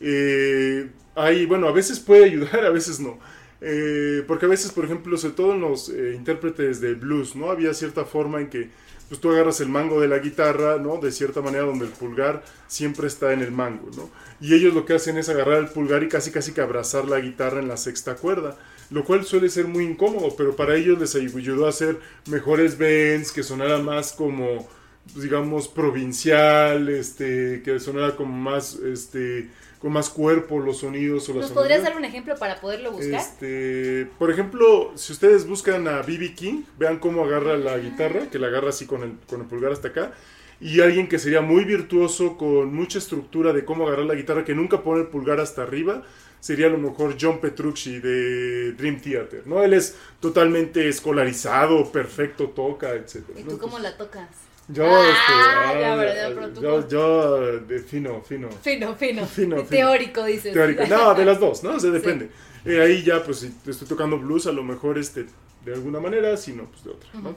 Eh, 0.00 0.90
hay, 1.14 1.46
bueno, 1.46 1.69
a 1.69 1.72
veces 1.72 2.00
puede 2.00 2.25
ayudar, 2.25 2.64
a 2.64 2.70
veces 2.70 3.00
no. 3.00 3.19
Eh, 3.60 4.25
porque 4.26 4.46
a 4.46 4.48
veces, 4.48 4.72
por 4.72 4.84
ejemplo, 4.84 5.16
sobre 5.16 5.34
todo 5.34 5.52
en 5.52 5.60
los 5.60 5.88
intérpretes 5.88 6.81
de 6.81 6.94
blues, 6.94 7.36
¿no? 7.36 7.50
Había 7.50 7.72
cierta 7.72 8.04
forma 8.04 8.40
en 8.40 8.50
que 8.50 8.70
pues 9.08 9.20
tú 9.20 9.31
agarras 9.31 9.60
el 9.60 9.69
mango 9.69 10.00
de 10.00 10.08
la 10.08 10.19
guitarra, 10.19 10.78
¿no? 10.78 10.96
De 10.96 11.12
cierta 11.12 11.42
manera 11.42 11.64
donde 11.64 11.84
el 11.84 11.90
pulgar 11.90 12.42
siempre 12.66 13.06
está 13.06 13.32
en 13.32 13.42
el 13.42 13.52
mango, 13.52 13.90
¿no? 13.96 14.10
Y 14.40 14.54
ellos 14.54 14.75
lo 14.75 14.86
que 14.86 14.94
hacen 14.94 15.19
es 15.19 15.28
agarrar 15.28 15.58
el 15.58 15.69
pulgar 15.69 16.03
y 16.03 16.08
casi 16.08 16.31
casi 16.31 16.53
que 16.53 16.62
abrazar 16.62 17.06
la 17.06 17.20
guitarra 17.20 17.60
en 17.60 17.69
la 17.69 17.76
sexta 17.76 18.17
cuerda 18.17 18.56
lo 18.94 19.05
cual 19.05 19.24
suele 19.24 19.48
ser 19.48 19.67
muy 19.67 19.84
incómodo, 19.84 20.36
pero 20.36 20.55
para 20.55 20.77
ellos 20.77 21.01
les 21.01 21.17
ayudó 21.17 21.67
a 21.67 21.70
hacer 21.70 21.98
mejores 22.31 22.79
bends, 22.79 23.32
que 23.32 23.43
sonara 23.43 23.79
más 23.79 24.13
como, 24.13 24.69
digamos, 25.17 25.67
provincial, 25.67 26.89
este, 26.89 27.60
que 27.65 27.81
sonara 27.81 28.15
como 28.15 28.32
más, 28.36 28.77
este, 28.77 29.51
con 29.81 29.93
más 29.93 30.08
cuerpo 30.10 30.60
los 30.60 30.79
sonidos 30.79 31.29
o 31.29 31.34
¿Nos 31.34 31.51
podrías 31.51 31.82
dar 31.82 31.96
un 31.96 32.05
ejemplo 32.05 32.36
para 32.36 32.60
poderlo 32.60 32.93
buscar? 32.93 33.20
Este, 33.20 34.06
por 34.17 34.31
ejemplo, 34.31 34.93
si 34.94 35.13
ustedes 35.13 35.44
buscan 35.44 35.89
a 35.89 36.03
B.B. 36.03 36.32
King, 36.34 36.63
vean 36.79 37.01
cómo 37.01 37.24
agarra 37.24 37.56
la 37.56 37.77
guitarra, 37.79 38.31
que 38.31 38.39
la 38.39 38.46
agarra 38.46 38.69
así 38.69 38.86
con 38.86 39.03
el, 39.03 39.15
con 39.29 39.41
el 39.41 39.48
pulgar 39.48 39.72
hasta 39.72 39.89
acá, 39.89 40.13
y 40.60 40.81
alguien 40.82 41.08
que 41.08 41.19
sería 41.19 41.41
muy 41.41 41.65
virtuoso, 41.65 42.36
con 42.36 42.72
mucha 42.72 42.98
estructura 42.98 43.53
de 43.53 43.65
cómo 43.65 43.89
agarrar 43.89 44.06
la 44.06 44.15
guitarra, 44.15 44.44
que 44.44 44.55
nunca 44.55 44.84
pone 44.84 45.01
el 45.01 45.08
pulgar 45.08 45.41
hasta 45.41 45.63
arriba, 45.63 46.05
sería 46.44 46.67
a 46.67 46.69
lo 46.69 46.77
mejor 46.77 47.17
John 47.19 47.41
Petrucci 47.41 48.01
de 48.01 48.72
Dream 48.72 49.01
Theater, 49.01 49.46
¿no? 49.46 49.63
Él 49.63 49.72
es 49.72 49.96
totalmente 50.20 50.86
escolarizado, 50.86 51.91
perfecto, 51.91 52.51
toca, 52.51 52.93
etc. 52.93 53.22
¿Y 53.34 53.44
tú 53.44 53.56
cómo 53.56 53.79
la 53.79 53.96
tocas? 53.96 54.29
Yo, 54.69 54.84
ah, 54.84 55.08
este, 55.08 55.81
ya, 55.81 55.96
verdad, 55.96 56.60
yo, 56.60 56.86
yo 56.86 57.79
fino, 57.86 58.20
fino. 58.20 58.51
Fino, 58.60 58.94
fino. 58.98 59.27
fino, 59.27 59.63
Teórico, 59.63 60.22
dices. 60.27 60.53
Teórico. 60.53 60.84
No, 60.86 61.15
de 61.15 61.24
las 61.24 61.41
dos, 61.41 61.65
¿no? 61.65 61.77
O 61.77 61.81
sea, 61.81 61.91
depende. 62.03 62.29
Eh, 62.67 62.79
ahí 62.79 63.03
ya, 63.03 63.24
pues, 63.24 63.39
si 63.39 63.55
estoy 63.67 63.89
tocando 63.89 64.19
blues, 64.19 64.46
a 64.46 64.53
lo 64.53 64.63
mejor 64.63 64.98
este, 64.98 65.24
de 65.65 65.72
alguna 65.72 65.98
manera, 65.98 66.36
si 66.36 66.53
no, 66.53 66.65
pues 66.65 66.84
de 66.84 66.91
otra, 66.91 67.08
¿no? 67.22 67.36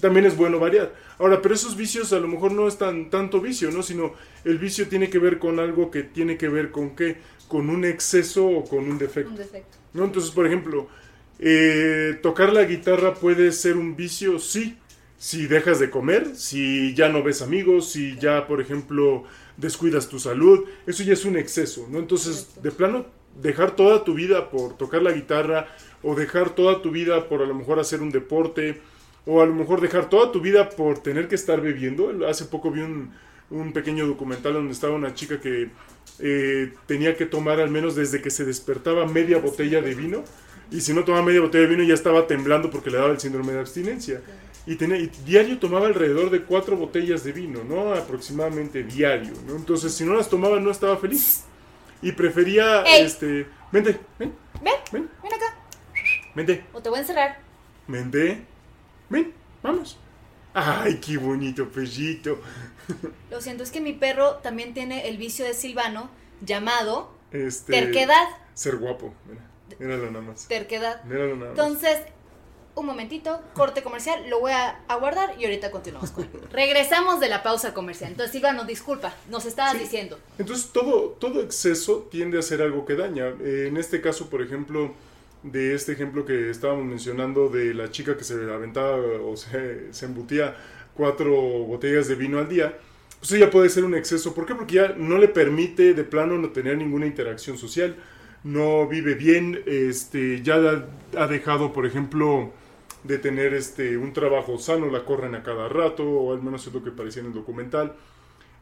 También 0.00 0.26
es 0.26 0.36
bueno 0.36 0.58
variar. 0.58 0.92
Ahora, 1.18 1.40
pero 1.40 1.54
esos 1.54 1.76
vicios 1.76 2.12
a 2.12 2.18
lo 2.18 2.26
mejor 2.26 2.50
no 2.50 2.66
es 2.66 2.76
tan, 2.76 3.08
tanto 3.08 3.40
vicio, 3.40 3.70
¿no? 3.70 3.84
Sino 3.84 4.14
el 4.44 4.58
vicio 4.58 4.88
tiene 4.88 5.10
que 5.10 5.20
ver 5.20 5.38
con 5.38 5.60
algo 5.60 5.92
que 5.92 6.02
tiene 6.02 6.36
que 6.36 6.48
ver 6.48 6.72
con 6.72 6.96
qué 6.96 7.18
con 7.48 7.70
un 7.70 7.84
exceso 7.84 8.46
o 8.46 8.64
con 8.64 8.90
un 8.90 8.98
defecto. 8.98 9.32
¿no? 9.94 10.04
Entonces, 10.04 10.30
por 10.30 10.46
ejemplo, 10.46 10.88
eh, 11.38 12.18
tocar 12.22 12.52
la 12.52 12.64
guitarra 12.64 13.14
puede 13.14 13.52
ser 13.52 13.76
un 13.76 13.96
vicio, 13.96 14.38
sí, 14.38 14.76
si 15.18 15.46
dejas 15.46 15.80
de 15.80 15.90
comer, 15.90 16.36
si 16.36 16.94
ya 16.94 17.08
no 17.08 17.22
ves 17.22 17.42
amigos, 17.42 17.90
si 17.90 18.16
ya, 18.18 18.46
por 18.46 18.60
ejemplo, 18.60 19.24
descuidas 19.56 20.08
tu 20.08 20.18
salud, 20.18 20.64
eso 20.86 21.02
ya 21.02 21.12
es 21.12 21.24
un 21.24 21.36
exceso, 21.36 21.88
¿no? 21.90 21.98
Entonces, 21.98 22.62
de 22.62 22.70
plano, 22.70 23.06
dejar 23.40 23.74
toda 23.74 24.04
tu 24.04 24.14
vida 24.14 24.50
por 24.50 24.76
tocar 24.76 25.02
la 25.02 25.12
guitarra 25.12 25.68
o 26.02 26.14
dejar 26.14 26.50
toda 26.50 26.82
tu 26.82 26.90
vida 26.90 27.28
por 27.28 27.42
a 27.42 27.46
lo 27.46 27.54
mejor 27.54 27.78
hacer 27.80 28.00
un 28.00 28.10
deporte 28.10 28.80
o 29.26 29.42
a 29.42 29.46
lo 29.46 29.54
mejor 29.54 29.80
dejar 29.80 30.08
toda 30.08 30.32
tu 30.32 30.40
vida 30.40 30.70
por 30.70 31.00
tener 31.00 31.28
que 31.28 31.34
estar 31.34 31.60
bebiendo. 31.60 32.26
Hace 32.26 32.46
poco 32.46 32.70
vi 32.70 32.80
un, 32.80 33.12
un 33.50 33.72
pequeño 33.72 34.06
documental 34.06 34.54
donde 34.54 34.72
estaba 34.72 34.94
una 34.94 35.14
chica 35.14 35.40
que 35.40 35.70
eh, 36.18 36.72
tenía 36.86 37.16
que 37.16 37.26
tomar 37.26 37.60
al 37.60 37.70
menos 37.70 37.94
desde 37.94 38.20
que 38.20 38.30
se 38.30 38.44
despertaba 38.44 39.06
media 39.06 39.38
botella 39.38 39.80
de 39.80 39.94
vino. 39.94 40.24
Y 40.70 40.80
si 40.82 40.92
no 40.92 41.04
tomaba 41.04 41.24
media 41.24 41.40
botella 41.40 41.64
de 41.64 41.74
vino 41.74 41.82
ya 41.84 41.94
estaba 41.94 42.26
temblando 42.26 42.70
porque 42.70 42.90
le 42.90 42.98
daba 42.98 43.10
el 43.10 43.20
síndrome 43.20 43.52
de 43.52 43.60
abstinencia. 43.60 44.20
Y, 44.66 44.76
tenía, 44.76 44.98
diario 45.24 45.58
tomaba 45.58 45.86
alrededor 45.86 46.28
de 46.28 46.42
cuatro 46.42 46.76
botellas 46.76 47.24
de 47.24 47.32
vino, 47.32 47.64
¿no? 47.64 47.94
Aproximadamente 47.94 48.82
diario, 48.82 49.32
¿no? 49.46 49.56
Entonces, 49.56 49.94
si 49.94 50.04
no 50.04 50.12
las 50.12 50.28
tomaba, 50.28 50.60
no 50.60 50.70
estaba 50.70 50.98
feliz. 50.98 51.44
Y 52.02 52.12
prefería, 52.12 52.82
este... 52.82 53.46
Vente, 53.72 53.98
ven. 54.18 54.34
Ven, 54.62 54.74
ven, 54.92 55.10
ven 55.22 55.32
acá. 55.32 55.56
Vente. 56.34 56.64
O 56.74 56.82
te 56.82 56.90
voy 56.90 56.98
a 56.98 57.00
encerrar. 57.00 57.40
Mende, 57.86 58.42
ven, 59.08 59.32
vamos. 59.62 59.98
Ay, 60.58 60.96
qué 60.96 61.16
bonito 61.16 61.68
perrito. 61.68 62.40
Lo 63.30 63.40
siento, 63.40 63.62
es 63.62 63.70
que 63.70 63.80
mi 63.80 63.92
perro 63.92 64.36
también 64.36 64.74
tiene 64.74 65.08
el 65.08 65.16
vicio 65.18 65.44
de 65.44 65.54
Silvano 65.54 66.10
llamado 66.40 67.10
Este, 67.30 67.72
terquedad. 67.72 68.24
Ser 68.54 68.76
guapo, 68.76 69.14
mira. 69.28 69.42
Míralo 69.78 70.10
nada 70.10 70.24
más. 70.24 70.48
Terquedad. 70.48 71.04
Míralo 71.04 71.36
nada 71.36 71.50
más. 71.52 71.58
Entonces, 71.58 71.98
un 72.74 72.86
momentito, 72.86 73.40
corte 73.54 73.82
comercial, 73.82 74.28
lo 74.30 74.40
voy 74.40 74.52
a, 74.52 74.80
a 74.88 74.96
guardar 74.96 75.34
y 75.38 75.44
ahorita 75.44 75.70
continuamos 75.70 76.10
con 76.10 76.24
él. 76.24 76.30
Regresamos 76.50 77.20
de 77.20 77.28
la 77.28 77.42
pausa 77.42 77.74
comercial. 77.74 78.10
Entonces, 78.10 78.32
Silvano, 78.32 78.64
disculpa, 78.64 79.14
nos 79.28 79.44
estabas 79.46 79.74
Sí. 79.74 79.80
diciendo. 79.80 80.18
Entonces 80.38 80.70
todo, 80.72 81.10
todo 81.20 81.42
exceso 81.42 82.08
tiende 82.10 82.38
a 82.38 82.42
ser 82.42 82.62
algo 82.62 82.84
que 82.86 82.94
daña. 82.94 83.26
Eh, 83.40 83.66
en 83.68 83.76
este 83.76 84.00
caso, 84.00 84.30
por 84.30 84.42
ejemplo, 84.42 84.92
de 85.42 85.74
este 85.74 85.92
ejemplo 85.92 86.24
que 86.24 86.50
estábamos 86.50 86.84
mencionando 86.84 87.48
de 87.48 87.74
la 87.74 87.90
chica 87.90 88.16
que 88.16 88.24
se 88.24 88.34
aventaba 88.50 88.96
o 88.96 89.36
se, 89.36 89.90
embutía 90.02 90.56
cuatro 90.94 91.32
botellas 91.32 92.08
de 92.08 92.14
vino 92.14 92.38
al 92.38 92.48
día, 92.48 92.78
pues 93.20 93.32
ella 93.32 93.50
puede 93.50 93.68
ser 93.68 93.84
un 93.84 93.94
exceso. 93.94 94.34
¿Por 94.34 94.46
qué? 94.46 94.54
Porque 94.54 94.74
ya 94.74 94.94
no 94.96 95.18
le 95.18 95.28
permite 95.28 95.94
de 95.94 96.04
plano 96.04 96.38
no 96.38 96.50
tener 96.50 96.76
ninguna 96.76 97.06
interacción 97.06 97.58
social, 97.58 97.96
no 98.44 98.86
vive 98.88 99.14
bien, 99.14 99.62
este, 99.66 100.42
ya 100.42 100.56
ha, 100.56 101.22
ha 101.22 101.26
dejado, 101.26 101.72
por 101.72 101.86
ejemplo, 101.86 102.52
de 103.04 103.18
tener 103.18 103.54
este, 103.54 103.96
un 103.96 104.12
trabajo 104.12 104.58
sano, 104.58 104.90
la 104.90 105.04
corren 105.04 105.34
a 105.34 105.42
cada 105.42 105.68
rato, 105.68 106.04
o 106.04 106.32
al 106.32 106.42
menos 106.42 106.66
es 106.66 106.72
lo 106.72 106.82
que 106.82 106.90
parecía 106.90 107.20
en 107.20 107.28
el 107.28 107.34
documental. 107.34 107.94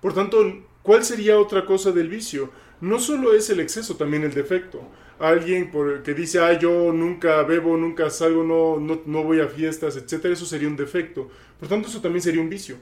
Por 0.00 0.14
tanto, 0.14 0.38
¿cuál 0.83 1.04
sería 1.04 1.38
otra 1.38 1.64
cosa 1.64 1.90
del 1.92 2.09
vicio? 2.09 2.50
No 2.80 2.99
solo 2.99 3.33
es 3.33 3.49
el 3.50 3.61
exceso, 3.61 3.97
también 3.97 4.25
el 4.25 4.35
defecto. 4.35 4.83
Alguien 5.18 5.70
por, 5.70 6.02
que 6.02 6.12
dice, 6.12 6.40
ah, 6.40 6.58
yo 6.58 6.92
nunca 6.92 7.42
bebo, 7.42 7.76
nunca 7.76 8.11
salgo, 8.11 8.44
no, 8.44 8.78
no, 8.78 9.00
no 9.06 9.23
voy 9.23 9.40
a 9.40 9.49
fiestas, 9.49 9.96
etcétera, 9.96 10.35
eso 10.35 10.44
sería 10.44 10.68
un 10.68 10.76
defecto. 10.76 11.30
Por 11.58 11.68
tanto, 11.68 11.88
eso 11.88 12.00
también 12.02 12.23
sería 12.23 12.40
un 12.40 12.50
vicio. 12.50 12.76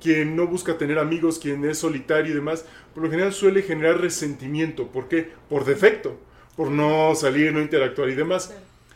Quien 0.00 0.36
no 0.36 0.46
busca 0.46 0.78
tener 0.78 0.98
amigos, 0.98 1.38
quien 1.38 1.64
es 1.64 1.78
solitario 1.78 2.32
y 2.32 2.34
demás, 2.34 2.64
por 2.94 3.04
lo 3.04 3.10
general 3.10 3.32
suele 3.32 3.62
generar 3.62 4.00
resentimiento. 4.00 4.88
¿Por 4.88 5.08
qué? 5.08 5.30
Por 5.48 5.64
defecto, 5.64 6.18
por 6.56 6.70
no 6.70 7.14
salir, 7.14 7.52
no 7.52 7.60
interactuar 7.60 8.08
y 8.08 8.14
demás. 8.14 8.54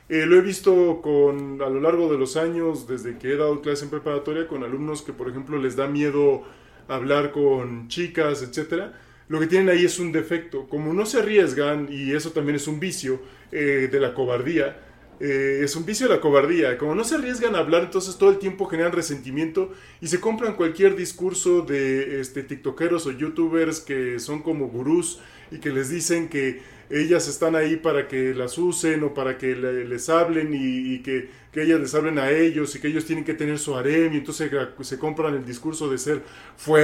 Eh, 0.09 0.25
lo 0.25 0.37
he 0.37 0.41
visto 0.41 1.01
con, 1.03 1.61
a 1.61 1.69
lo 1.69 1.81
largo 1.81 2.11
de 2.11 2.17
los 2.17 2.37
años, 2.39 2.87
desde 2.89 3.19
que 3.19 3.33
he 3.33 3.37
dado 3.37 3.61
clase 3.61 3.85
en 3.85 3.91
preparatoria, 3.91 4.49
con 4.49 4.65
alumnos 4.65 5.03
que, 5.03 5.13
por 5.13 5.29
ejemplo, 5.29 5.59
les 5.59 5.77
da 5.77 5.87
miedo 5.87 6.45
hablar 6.89 7.33
con 7.33 7.89
chicas, 7.89 8.43
etcétera. 8.43 8.99
Lo 9.29 9.39
que 9.41 9.47
tienen 9.47 9.69
ahí 9.69 9.85
es 9.85 9.99
un 9.99 10.13
defecto. 10.13 10.67
Como 10.69 10.93
no 10.93 11.07
se 11.07 11.19
arriesgan, 11.19 11.89
y 11.91 12.13
eso 12.13 12.33
también 12.33 12.57
es 12.57 12.67
un 12.67 12.81
vicio 12.81 13.21
eh, 13.53 13.89
de 13.91 14.01
la 14.01 14.15
cobardía, 14.15 14.81
eh, 15.21 15.61
es 15.65 15.75
un 15.75 15.85
vicio 15.85 16.09
de 16.09 16.15
la 16.15 16.21
cobardía. 16.21 16.79
Como 16.79 16.95
no 16.95 17.05
se 17.05 17.17
arriesgan 17.17 17.55
a 17.55 17.59
hablar, 17.59 17.85
entonces 17.85 18.17
todo 18.17 18.31
el 18.31 18.39
tiempo 18.39 18.67
generan 18.67 18.93
resentimiento 18.93 19.73
y 20.01 20.07
se 20.07 20.21
compran 20.21 20.55
cualquier 20.55 20.97
discurso 20.97 21.63
de 21.63 22.21
este, 22.21 22.43
tiktokeros 22.43 23.07
o 23.07 23.13
youtubers 23.13 23.81
que 23.81 24.19
son 24.19 24.43
como 24.43 24.69
gurús 24.69 25.21
y 25.51 25.59
que 25.59 25.71
les 25.71 25.89
dicen 25.89 26.29
que 26.29 26.61
ellas 26.91 27.29
están 27.29 27.55
ahí 27.57 27.77
para 27.77 28.09
que 28.09 28.35
las 28.35 28.57
usen 28.59 29.03
o 29.05 29.15
para 29.15 29.37
que 29.39 29.55
le- 29.57 29.85
les 29.85 30.09
hablen 30.09 30.55
y, 30.55 30.95
y 30.95 31.03
que, 31.03 31.31
que 31.53 31.63
ellas 31.63 31.81
les 31.81 31.95
hablen 31.95 32.19
a 32.19 32.31
ellos 32.31 32.75
y 32.77 32.81
que 32.81 32.89
ellos 32.89 33.05
tienen 33.07 33.25
que 33.25 33.35
tener 33.35 33.59
su 33.59 33.77
harem 33.77 34.13
y 34.15 34.19
entonces 34.19 34.51
se, 34.83 34.99
compran 34.99 35.35
el 35.35 35.45
discurso 35.45 35.91
de 35.91 35.99
ser 35.99 36.23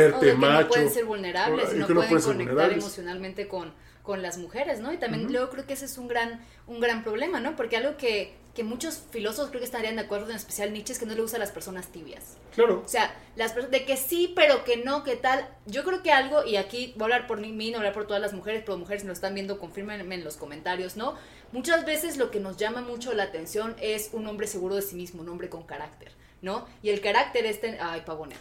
O 0.08 0.20
fuerte, 0.20 0.26
de 0.26 0.36
que 0.36 0.48
macho. 0.48 0.62
no 0.62 0.68
pueden 0.68 0.88
ser 0.90 1.04
vulnerables 1.04 1.72
o- 1.72 1.76
y 1.76 1.78
no 1.78 1.86
que 1.86 1.94
no 1.94 2.00
pueden 2.00 2.08
pueden 2.08 2.22
conectar 2.22 2.72
emocionalmente 2.72 3.48
con, 3.48 3.74
con 4.02 4.22
las 4.22 4.38
mujeres, 4.38 4.80
¿no? 4.80 4.92
Y 4.92 4.98
también 4.98 5.30
luego 5.32 5.50
creo 5.50 5.66
que 5.66 5.74
ese 5.74 5.86
es 5.86 5.98
un 5.98 6.08
gran, 6.08 6.40
un 6.66 6.80
gran 6.80 7.02
problema, 7.04 7.40
¿no? 7.40 7.56
Porque 7.56 7.76
algo 7.76 7.96
que, 7.96 8.34
que 8.54 8.62
muchos 8.64 9.00
filósofos 9.10 9.48
creo 9.50 9.60
que 9.60 9.64
estarían 9.66 9.96
de 9.96 10.02
acuerdo, 10.02 10.30
en 10.30 10.36
especial 10.36 10.72
Nietzsche, 10.72 10.92
es 10.92 10.98
que 10.98 11.06
no 11.06 11.14
le 11.14 11.22
gusta 11.22 11.38
a 11.38 11.40
las 11.40 11.50
personas 11.50 11.88
tibias. 11.88 12.36
Claro. 12.54 12.82
O 12.84 12.88
sea, 12.88 13.12
las 13.34 13.50
personas 13.52 13.72
de 13.72 13.84
que 13.84 13.96
sí, 13.96 14.32
pero 14.36 14.62
que 14.64 14.76
no, 14.76 15.02
que 15.02 15.16
tal. 15.16 15.48
Yo 15.66 15.82
creo 15.84 16.02
que 16.02 16.12
algo, 16.12 16.44
y 16.44 16.56
aquí 16.56 16.92
voy 16.96 17.02
a 17.10 17.16
hablar 17.16 17.26
por 17.26 17.40
mí, 17.40 17.48
no 17.50 17.56
voy 17.58 17.72
a 17.74 17.76
hablar 17.78 17.92
por 17.94 18.06
todas 18.06 18.22
las 18.22 18.32
mujeres, 18.32 18.62
pero 18.64 18.78
mujeres 18.78 19.02
si 19.02 19.06
lo 19.08 19.12
están 19.12 19.34
viendo, 19.34 19.58
confírmenme 19.58 20.14
en 20.14 20.22
los 20.24 20.36
comentarios, 20.36 20.96
¿no? 20.96 21.14
Muchas 21.52 21.84
veces 21.84 22.16
lo 22.16 22.30
que 22.30 22.40
nos 22.40 22.56
llama 22.56 22.80
mucho 22.80 23.12
la 23.12 23.24
atención 23.24 23.74
es 23.80 24.10
un 24.12 24.26
hombre 24.26 24.46
seguro 24.46 24.74
de 24.76 24.82
sí 24.82 24.94
mismo, 24.94 25.22
un 25.22 25.28
hombre 25.28 25.48
con 25.48 25.64
carácter, 25.64 26.12
¿no? 26.42 26.66
Y 26.82 26.90
el 26.90 27.00
carácter 27.00 27.46
es... 27.46 27.60
ten- 27.60 27.78
Ay, 27.80 28.02
pavonete. 28.06 28.38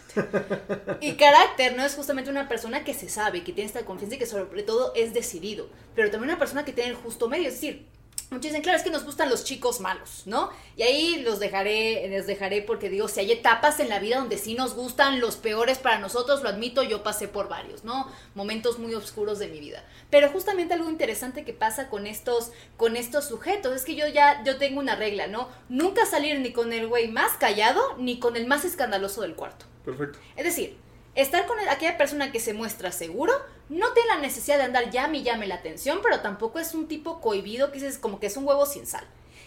Y 1.00 1.14
carácter 1.14 1.76
no 1.76 1.84
es 1.84 1.94
justamente 1.94 2.30
una 2.30 2.48
persona 2.48 2.84
que 2.84 2.94
se 2.94 3.08
sabe, 3.08 3.42
que 3.44 3.52
tiene 3.52 3.66
esta 3.68 3.84
confianza 3.84 4.16
y 4.16 4.18
que 4.18 4.26
sobre 4.26 4.62
todo 4.62 4.92
es 4.94 5.12
decidido, 5.14 5.68
pero 5.94 6.10
también 6.10 6.30
una 6.30 6.38
persona 6.38 6.64
que 6.64 6.72
tiene 6.72 6.90
el 6.90 6.96
justo 6.96 7.28
medio, 7.28 7.48
es 7.48 7.54
decir, 7.54 7.86
Muchos 8.30 8.46
dicen, 8.46 8.62
claro, 8.62 8.78
es 8.78 8.84
que 8.84 8.90
nos 8.90 9.04
gustan 9.04 9.28
los 9.30 9.44
chicos 9.44 9.80
malos, 9.80 10.22
¿no? 10.26 10.50
Y 10.76 10.82
ahí 10.82 11.22
los 11.22 11.38
dejaré, 11.38 12.08
les 12.08 12.26
dejaré 12.26 12.62
porque 12.62 12.88
digo, 12.88 13.06
si 13.06 13.20
hay 13.20 13.32
etapas 13.32 13.80
en 13.80 13.88
la 13.88 13.98
vida 13.98 14.18
donde 14.18 14.38
sí 14.38 14.54
nos 14.54 14.74
gustan 14.74 15.20
los 15.20 15.36
peores 15.36 15.78
para 15.78 15.98
nosotros, 15.98 16.42
lo 16.42 16.48
admito, 16.48 16.82
yo 16.82 17.02
pasé 17.02 17.28
por 17.28 17.48
varios, 17.48 17.84
¿no? 17.84 18.10
Momentos 18.34 18.78
muy 18.78 18.94
oscuros 18.94 19.38
de 19.38 19.48
mi 19.48 19.60
vida. 19.60 19.84
Pero 20.10 20.30
justamente 20.30 20.74
algo 20.74 20.90
interesante 20.90 21.44
que 21.44 21.52
pasa 21.52 21.88
con 21.88 22.06
estos, 22.06 22.50
con 22.76 22.96
estos 22.96 23.28
sujetos 23.28 23.74
es 23.74 23.84
que 23.84 23.94
yo 23.94 24.06
ya, 24.08 24.42
yo 24.44 24.56
tengo 24.56 24.80
una 24.80 24.96
regla, 24.96 25.26
¿no? 25.26 25.48
Nunca 25.68 26.06
salir 26.06 26.40
ni 26.40 26.52
con 26.52 26.72
el 26.72 26.88
güey 26.88 27.08
más 27.08 27.32
callado 27.32 27.96
ni 27.98 28.18
con 28.18 28.36
el 28.36 28.46
más 28.46 28.64
escandaloso 28.64 29.22
del 29.22 29.34
cuarto. 29.34 29.66
Perfecto. 29.84 30.18
Es 30.36 30.44
decir, 30.44 30.76
estar 31.14 31.46
con 31.46 31.58
aquella 31.68 31.96
persona 31.96 32.32
que 32.32 32.40
se 32.40 32.54
muestra 32.54 32.90
seguro, 32.90 33.32
no 33.68 33.92
tiene 33.92 34.08
la 34.08 34.20
necesidad 34.20 34.58
de 34.58 34.64
andar 34.64 34.90
llame 34.90 35.18
y 35.18 35.22
llame 35.22 35.46
la 35.46 35.56
atención, 35.56 36.00
pero 36.02 36.20
tampoco 36.20 36.58
es 36.58 36.74
un 36.74 36.86
tipo 36.86 37.20
cohibido 37.20 37.68
que 37.68 37.78
dices 37.78 37.98
como 37.98 38.20
que 38.20 38.26
es 38.26 38.36
un 38.36 38.46
huevo 38.46 38.66
sin 38.66 38.86
sal. 38.86 39.04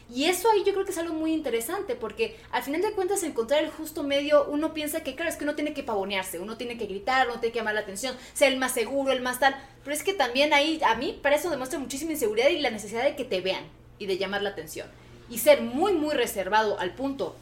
Y 0.10 0.26
eso 0.26 0.50
ahí 0.50 0.64
yo 0.66 0.72
creo 0.72 0.86
que 0.86 0.92
es 0.92 0.98
algo 0.98 1.14
muy 1.14 1.34
interesante, 1.34 1.96
porque 1.96 2.38
al 2.52 2.64
final 2.64 2.82
de 2.82 2.94
cuentas 2.94 3.24
encontrar 3.24 3.64
el 3.64 3.70
justo 3.70 4.04
medio, 4.04 4.46
uno 4.46 4.74
piensa 4.74 5.02
que 5.02 5.16
claro, 5.16 5.30
es 5.30 5.36
que 5.36 5.44
uno 5.44 5.56
tiene 5.56 5.74
que 5.74 5.84
pavonearse, 5.84 6.40
uno 6.40 6.56
tiene 6.56 6.78
que 6.78 6.86
gritar, 6.86 7.28
uno 7.28 7.40
tiene 7.40 7.52
que 7.52 7.60
llamar 7.60 7.74
la 7.74 7.82
atención, 7.82 8.16
ser 8.34 8.54
el 8.54 8.58
más 8.58 8.72
seguro, 8.72 9.12
el 9.12 9.22
más 9.22 9.40
tal, 9.40 9.56
pero 9.84 9.94
es 9.94 10.04
que 10.04 10.14
también 10.14 10.54
ahí, 10.54 10.80
a 10.86 10.96
mí, 10.96 11.20
para 11.22 11.36
eso 11.36 11.50
demuestra 11.50 11.78
muchísima 11.78 12.14
inseguridad 12.14 12.50
y 12.50 12.60
la 12.60 12.70
necesidad 12.70 13.04
de 13.04 13.18
que 13.18 13.26
te 13.26 13.42
vean 13.42 13.66
y 14.00 14.06
de 14.06 14.18
llamar 14.18 14.42
la 14.42 14.52
atención. 14.52 14.88
Y 15.30 15.40
ser 15.40 15.62
muy, 15.62 15.92
muy 15.92 16.16
reservado 16.16 16.80
al 16.80 16.96
punto 16.96 17.36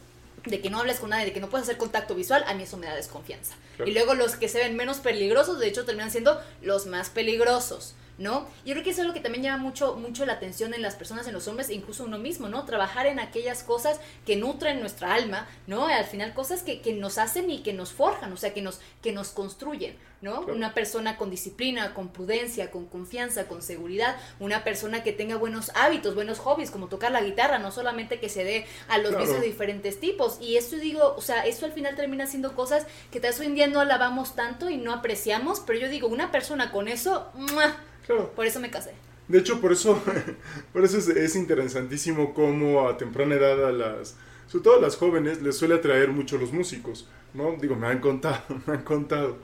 de 0.46 0.60
que 0.60 0.70
no 0.70 0.80
hables 0.80 0.98
con 0.98 1.10
nadie, 1.10 1.26
de 1.26 1.32
que 1.32 1.40
no 1.40 1.50
puedes 1.50 1.66
hacer 1.66 1.76
contacto 1.76 2.14
visual, 2.14 2.44
a 2.46 2.54
mí 2.54 2.62
eso 2.62 2.76
me 2.76 2.86
da 2.86 2.94
desconfianza. 2.94 3.54
Claro. 3.76 3.90
Y 3.90 3.94
luego 3.94 4.14
los 4.14 4.36
que 4.36 4.48
se 4.48 4.58
ven 4.58 4.76
menos 4.76 4.98
peligrosos, 4.98 5.58
de 5.58 5.68
hecho, 5.68 5.84
terminan 5.84 6.10
siendo 6.10 6.40
los 6.62 6.86
más 6.86 7.10
peligrosos, 7.10 7.94
¿no? 8.18 8.46
Yo 8.64 8.72
creo 8.72 8.82
que 8.82 8.90
eso 8.90 9.02
es 9.02 9.06
lo 9.06 9.12
que 9.14 9.20
también 9.20 9.44
llama 9.44 9.62
mucho, 9.62 9.96
mucho 9.96 10.24
la 10.26 10.34
atención 10.34 10.72
en 10.74 10.82
las 10.82 10.94
personas, 10.94 11.26
en 11.26 11.34
los 11.34 11.46
hombres, 11.48 11.68
e 11.68 11.74
incluso 11.74 12.04
uno 12.04 12.18
mismo, 12.18 12.48
¿no? 12.48 12.64
Trabajar 12.64 13.06
en 13.06 13.18
aquellas 13.20 13.62
cosas 13.62 14.00
que 14.24 14.36
nutren 14.36 14.80
nuestra 14.80 15.14
alma, 15.14 15.46
¿no? 15.66 15.86
Al 15.86 16.04
final 16.04 16.34
cosas 16.34 16.62
que, 16.62 16.80
que 16.80 16.92
nos 16.94 17.18
hacen 17.18 17.50
y 17.50 17.62
que 17.62 17.72
nos 17.72 17.92
forjan, 17.92 18.32
o 18.32 18.36
sea, 18.36 18.54
que 18.54 18.62
nos, 18.62 18.80
que 19.02 19.12
nos 19.12 19.28
construyen, 19.28 19.96
¿no? 20.22 20.38
Claro. 20.42 20.54
Una 20.54 20.72
persona 20.72 21.16
con 21.18 21.30
disciplina, 21.30 21.92
con 21.94 22.08
prudencia, 22.08 22.70
con 22.70 22.86
confianza, 22.86 23.48
con 23.48 23.60
seguridad, 23.62 24.16
una 24.40 24.64
persona 24.64 25.02
que 25.02 25.12
tenga 25.12 25.36
buenos 25.36 25.70
hábitos, 25.74 26.14
buenos 26.14 26.38
hobbies, 26.38 26.70
como 26.70 26.86
tocar 26.88 27.12
la 27.12 27.20
guitarra, 27.22 27.58
no 27.58 27.70
solamente 27.70 28.18
que 28.18 28.28
se 28.28 28.44
dé 28.44 28.66
a 28.88 28.98
los 28.98 29.10
Claro. 29.10 29.24
vicios 29.24 29.40
de 29.40 29.46
diferentes 29.46 30.00
tipos. 30.00 30.38
Y 30.40 30.56
esto 30.56 30.76
digo, 30.76 31.14
o 31.16 31.20
sea, 31.20 31.44
eso 31.46 31.66
al 31.66 31.72
final 31.72 31.94
termina 31.96 32.26
siendo 32.26 32.54
cosas 32.54 32.86
que 33.12 33.20
tal 33.20 33.30
vez 33.32 33.40
hoy 33.40 33.46
en 33.46 33.54
día 33.54 33.66
no 33.66 33.80
alabamos 33.80 34.34
tanto 34.34 34.70
y 34.70 34.76
no 34.78 34.92
apreciamos, 34.92 35.60
pero 35.60 35.78
yo 35.78 35.88
digo, 35.88 36.08
una 36.08 36.30
persona 36.32 36.72
con 36.72 36.88
eso, 36.88 37.30
¡mua! 37.34 37.76
Claro. 38.06 38.32
por 38.34 38.46
eso 38.46 38.60
me 38.60 38.70
casé. 38.70 38.92
De 39.28 39.38
hecho, 39.38 39.60
por 39.60 39.72
eso, 39.72 40.00
por 40.72 40.84
eso 40.84 40.98
es, 40.98 41.08
es 41.08 41.34
interesantísimo 41.36 42.32
cómo 42.34 42.88
a 42.88 42.96
temprana 42.96 43.34
edad 43.34 43.66
a 43.66 43.72
las, 43.72 44.14
sobre 44.46 44.62
todo 44.64 44.76
a 44.78 44.80
las 44.80 44.96
jóvenes, 44.96 45.42
les 45.42 45.56
suele 45.56 45.74
atraer 45.74 46.10
mucho 46.10 46.38
los 46.38 46.52
músicos, 46.52 47.08
¿no? 47.34 47.56
Digo, 47.60 47.74
me 47.74 47.88
han 47.88 47.98
contado, 47.98 48.42
me 48.66 48.74
han 48.74 48.82
contado. 48.82 49.38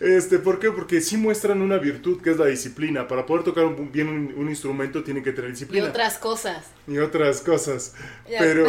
Este, 0.00 0.38
¿por 0.40 0.58
qué? 0.58 0.70
Porque 0.72 1.00
sí 1.00 1.16
muestran 1.16 1.62
una 1.62 1.78
virtud 1.78 2.20
que 2.20 2.30
es 2.30 2.36
la 2.36 2.46
disciplina. 2.46 3.06
Para 3.08 3.24
poder 3.24 3.44
tocar 3.44 3.64
un- 3.64 3.90
bien 3.92 4.08
un, 4.08 4.34
un 4.36 4.48
instrumento 4.48 5.02
tienen 5.04 5.22
que 5.22 5.32
tener 5.32 5.50
Y 5.50 5.52
disciplina. 5.52 5.88
otras 5.88 6.18
cosas. 6.18 6.66
Y 6.88 6.98
otras 6.98 7.40
cosas. 7.40 7.94
Ya. 8.28 8.38
Pero, 8.40 8.66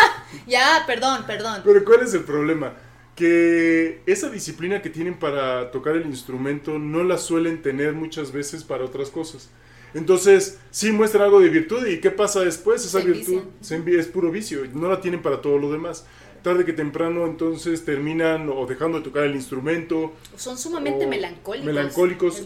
Ya, 0.46 0.84
perdón, 0.86 1.24
perdón. 1.26 1.62
pero 1.64 1.84
¿cuál 1.84 2.02
es 2.02 2.14
el 2.14 2.22
problema? 2.24 2.72
Que 3.16 4.02
esa 4.06 4.30
disciplina 4.30 4.82
que 4.82 4.90
tienen 4.90 5.18
para 5.18 5.70
tocar 5.70 5.96
el 5.96 6.06
instrumento 6.06 6.78
no 6.78 7.02
la 7.02 7.18
suelen 7.18 7.62
tener 7.62 7.94
muchas 7.94 8.30
veces 8.30 8.62
para 8.62 8.84
otras 8.84 9.10
cosas. 9.10 9.50
Entonces, 9.94 10.58
sí 10.70 10.92
muestran 10.92 11.24
algo 11.24 11.40
de 11.40 11.48
virtud 11.48 11.86
y 11.86 12.00
¿qué 12.00 12.10
pasa 12.10 12.40
después? 12.40 12.84
Esa 12.84 13.00
Se 13.00 13.06
virtud 13.06 13.42
se 13.62 13.98
es 13.98 14.06
puro 14.08 14.30
vicio, 14.30 14.60
no 14.74 14.90
la 14.90 15.00
tienen 15.00 15.22
para 15.22 15.40
todo 15.40 15.56
lo 15.56 15.72
demás. 15.72 16.04
Tarde 16.42 16.64
que 16.66 16.74
temprano 16.74 17.26
entonces 17.26 17.84
terminan 17.84 18.50
o 18.50 18.66
dejando 18.66 18.98
de 18.98 19.04
tocar 19.04 19.24
el 19.24 19.34
instrumento. 19.34 20.12
Son 20.36 20.56
sumamente 20.56 21.06
melancólicos. 21.06 21.66
Melancólicos, 21.66 22.44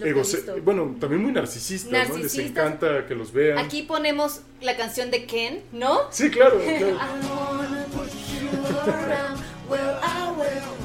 bueno, 0.65 0.97
también 1.01 1.23
muy 1.23 1.33
narcisistas, 1.33 1.91
¿no? 1.93 1.99
Les 1.99 2.09
Narcisistas. 2.09 2.51
encanta 2.51 3.07
que 3.07 3.15
los 3.15 3.33
vean. 3.33 3.59
Aquí 3.59 3.83
ponemos 3.83 4.43
la 4.63 4.77
canción 4.77 5.11
de 5.11 5.27
Ken, 5.27 5.61
¿no? 5.73 6.03
Sí, 6.13 6.31
claro, 6.31 6.59
claro. 6.79 6.97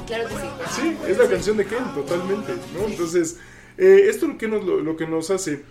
Claro 0.06 0.28
que 0.28 0.34
sí. 0.34 0.80
Sí, 0.80 0.96
es 1.08 1.18
la 1.18 1.28
canción 1.28 1.56
de 1.56 1.64
Ken, 1.66 1.84
totalmente, 1.94 2.52
¿no? 2.74 2.86
Entonces, 2.86 3.38
eh, 3.76 4.06
esto 4.08 4.26
lo 4.28 4.38
que, 4.38 4.48
nos, 4.48 4.64
lo, 4.64 4.80
lo 4.80 4.96
que 4.96 5.06
nos 5.06 5.30
hace 5.30 5.62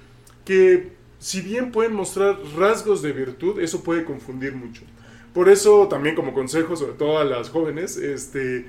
que 0.43 0.91
si 1.19 1.41
bien 1.41 1.72
pueden 1.72 1.93
mostrar 1.93 2.38
rasgos 2.55 3.01
de 3.01 3.12
virtud, 3.12 3.60
eso 3.60 3.84
puede 3.84 4.05
confundir 4.05 4.53
mucho. 4.53 4.84
Por 5.34 5.50
eso 5.50 5.88
también 5.88 6.15
como 6.15 6.34
consejo, 6.34 6.75
sobre 6.75 6.93
todo 6.93 7.17
a 7.17 7.25
las 7.25 7.50
jóvenes, 7.50 7.98
este, 7.98 8.65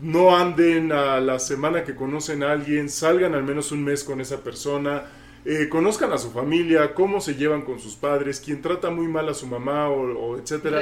no 0.00 0.36
anden 0.36 0.92
a 0.92 1.20
la 1.20 1.38
semana 1.38 1.84
que 1.84 1.94
conocen 1.94 2.42
a 2.42 2.52
alguien, 2.52 2.88
salgan 2.88 3.34
al 3.34 3.44
menos 3.44 3.72
un 3.72 3.82
mes 3.82 4.04
con 4.04 4.20
esa 4.20 4.42
persona, 4.42 5.04
eh, 5.48 5.68
conozcan 5.68 6.12
a 6.12 6.18
su 6.18 6.32
familia, 6.32 6.92
cómo 6.92 7.20
se 7.20 7.36
llevan 7.36 7.62
con 7.62 7.78
sus 7.78 7.94
padres, 7.94 8.40
quien 8.40 8.60
trata 8.60 8.90
muy 8.90 9.06
mal 9.06 9.28
a 9.28 9.34
su 9.34 9.46
mamá 9.46 9.88
o, 9.88 10.36
etcétera, 10.36 10.80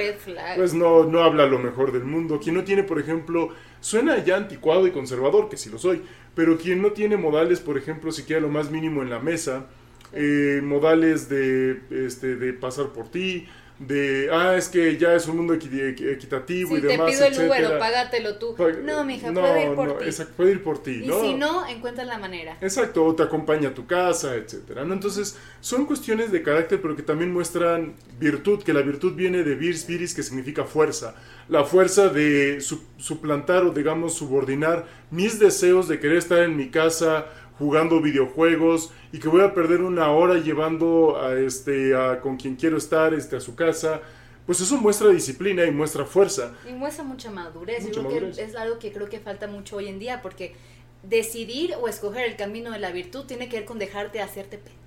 pues 0.57 0.73
no, 0.73 1.05
no 1.05 1.23
habla 1.23 1.45
lo 1.45 1.59
mejor 1.59 1.93
del 1.93 2.05
mundo. 2.05 2.41
Quien 2.43 2.55
no 2.55 2.65
tiene, 2.65 2.83
por 2.83 2.99
ejemplo, 2.99 3.51
suena 3.81 4.25
ya 4.25 4.39
anticuado 4.39 4.87
y 4.87 4.91
conservador, 4.91 5.51
que 5.51 5.59
sí 5.59 5.69
lo 5.69 5.77
soy, 5.77 6.01
pero 6.35 6.57
quien 6.57 6.81
no 6.81 6.93
tiene 6.93 7.19
modales, 7.19 7.61
por 7.61 7.77
ejemplo, 7.77 8.11
siquiera 8.11 8.41
lo 8.41 8.49
más 8.49 8.71
mínimo 8.71 9.03
en 9.03 9.11
la 9.11 9.19
mesa, 9.19 9.67
eh, 10.15 10.63
modales 10.65 11.29
de, 11.29 11.81
este, 11.91 12.37
de 12.37 12.55
pasar 12.55 12.89
por 12.95 13.11
ti, 13.11 13.47
de, 13.79 14.29
ah, 14.33 14.55
es 14.57 14.69
que 14.69 14.97
ya 14.97 15.15
es 15.15 15.27
un 15.27 15.37
mundo 15.39 15.55
equitativo 15.55 16.77
y 16.77 16.81
demás, 16.81 17.11
te 17.11 17.31
pido 17.31 17.43
el 17.43 17.49
Uber 17.49 17.79
págatelo 17.79 18.37
tú. 18.37 18.55
no, 18.85 19.05
mija, 19.05 19.33
no, 19.33 19.41
puede 19.41 19.67
ir 19.67 19.75
por 19.75 19.89
no, 19.89 19.95
ti. 19.95 20.05
Exacto, 20.05 20.33
puede 20.37 20.53
ir 20.53 20.63
por 20.63 20.83
ti, 20.83 21.03
y 21.05 21.11
si 21.11 21.35
no, 21.35 21.67
encuentras 21.67 22.07
la 22.07 22.19
manera. 22.19 22.57
Exacto, 22.61 23.05
o 23.05 23.15
te 23.15 23.25
acompaña 23.25 23.71
a 23.71 23.75
tu 23.75 23.87
casa, 23.87 24.37
etcétera, 24.37 24.85
¿no? 24.85 24.95
Entonces, 24.95 25.37
son 25.61 25.87
cuestiones 25.87 26.31
de 26.31 26.43
carácter, 26.43 26.81
pero 26.81 26.95
que 26.95 27.03
también 27.03 27.33
muestran 27.33 27.95
virtud, 28.21 28.63
que 28.63 28.73
la 28.73 28.83
virtud 28.83 29.15
viene 29.15 29.43
de 29.43 29.55
virs 29.57 29.87
viris, 29.87 30.15
que 30.15 30.23
significa 30.23 30.65
fuerza. 30.65 31.17
La 31.49 31.65
fuerza 31.65 32.09
de 32.09 32.61
suplantar 32.97 33.65
o, 33.65 33.71
digamos, 33.71 34.15
subordinar 34.15 34.87
mis 35.11 35.39
deseos 35.39 35.89
de 35.89 35.99
querer 35.99 36.19
estar 36.19 36.43
en 36.43 36.57
mi 36.57 36.71
casa 36.71 37.27
jugando 37.59 38.01
videojuegos 38.01 38.93
y 39.13 39.19
que 39.19 39.29
voy 39.29 39.43
a 39.43 39.55
perder 39.55 39.83
una 39.83 40.11
hora 40.11 40.39
llevando 40.39 41.21
a 41.21 41.35
este 41.39 41.95
a 41.95 42.21
con 42.21 42.37
quien 42.37 42.57
quiero 42.57 42.77
estar 42.77 43.15
este 43.15 43.37
a 43.37 43.41
su 43.41 43.55
casa 43.55 44.01
pues 44.47 44.61
eso 44.61 44.77
muestra 44.77 45.09
disciplina 45.09 45.65
y 45.65 45.71
muestra 45.71 46.05
fuerza. 46.05 46.53
Y 46.69 46.73
muestra 46.73 47.03
mucha 47.03 47.31
madurez. 47.31 47.91
Yo 47.91 48.07
creo 48.07 48.31
que 48.31 48.43
es 48.43 48.55
algo 48.55 48.79
que 48.79 48.93
creo 48.93 49.09
que 49.09 49.19
falta 49.19 49.47
mucho 49.47 49.77
hoy 49.77 49.89
en 49.89 49.99
día 49.99 50.21
porque 50.21 50.55
decidir 51.03 51.75
o 51.81 51.89
escoger 51.89 52.27
el 52.27 52.37
camino 52.37 52.71
de 52.71 52.79
la 52.79 52.91
virtud 52.91 53.25
tiene 53.25 53.49
que 53.49 53.59
ver 53.59 53.65
con 53.65 53.79
dejarte 53.79 54.21
hacerte 54.21 54.59
pendejo. 54.59 54.85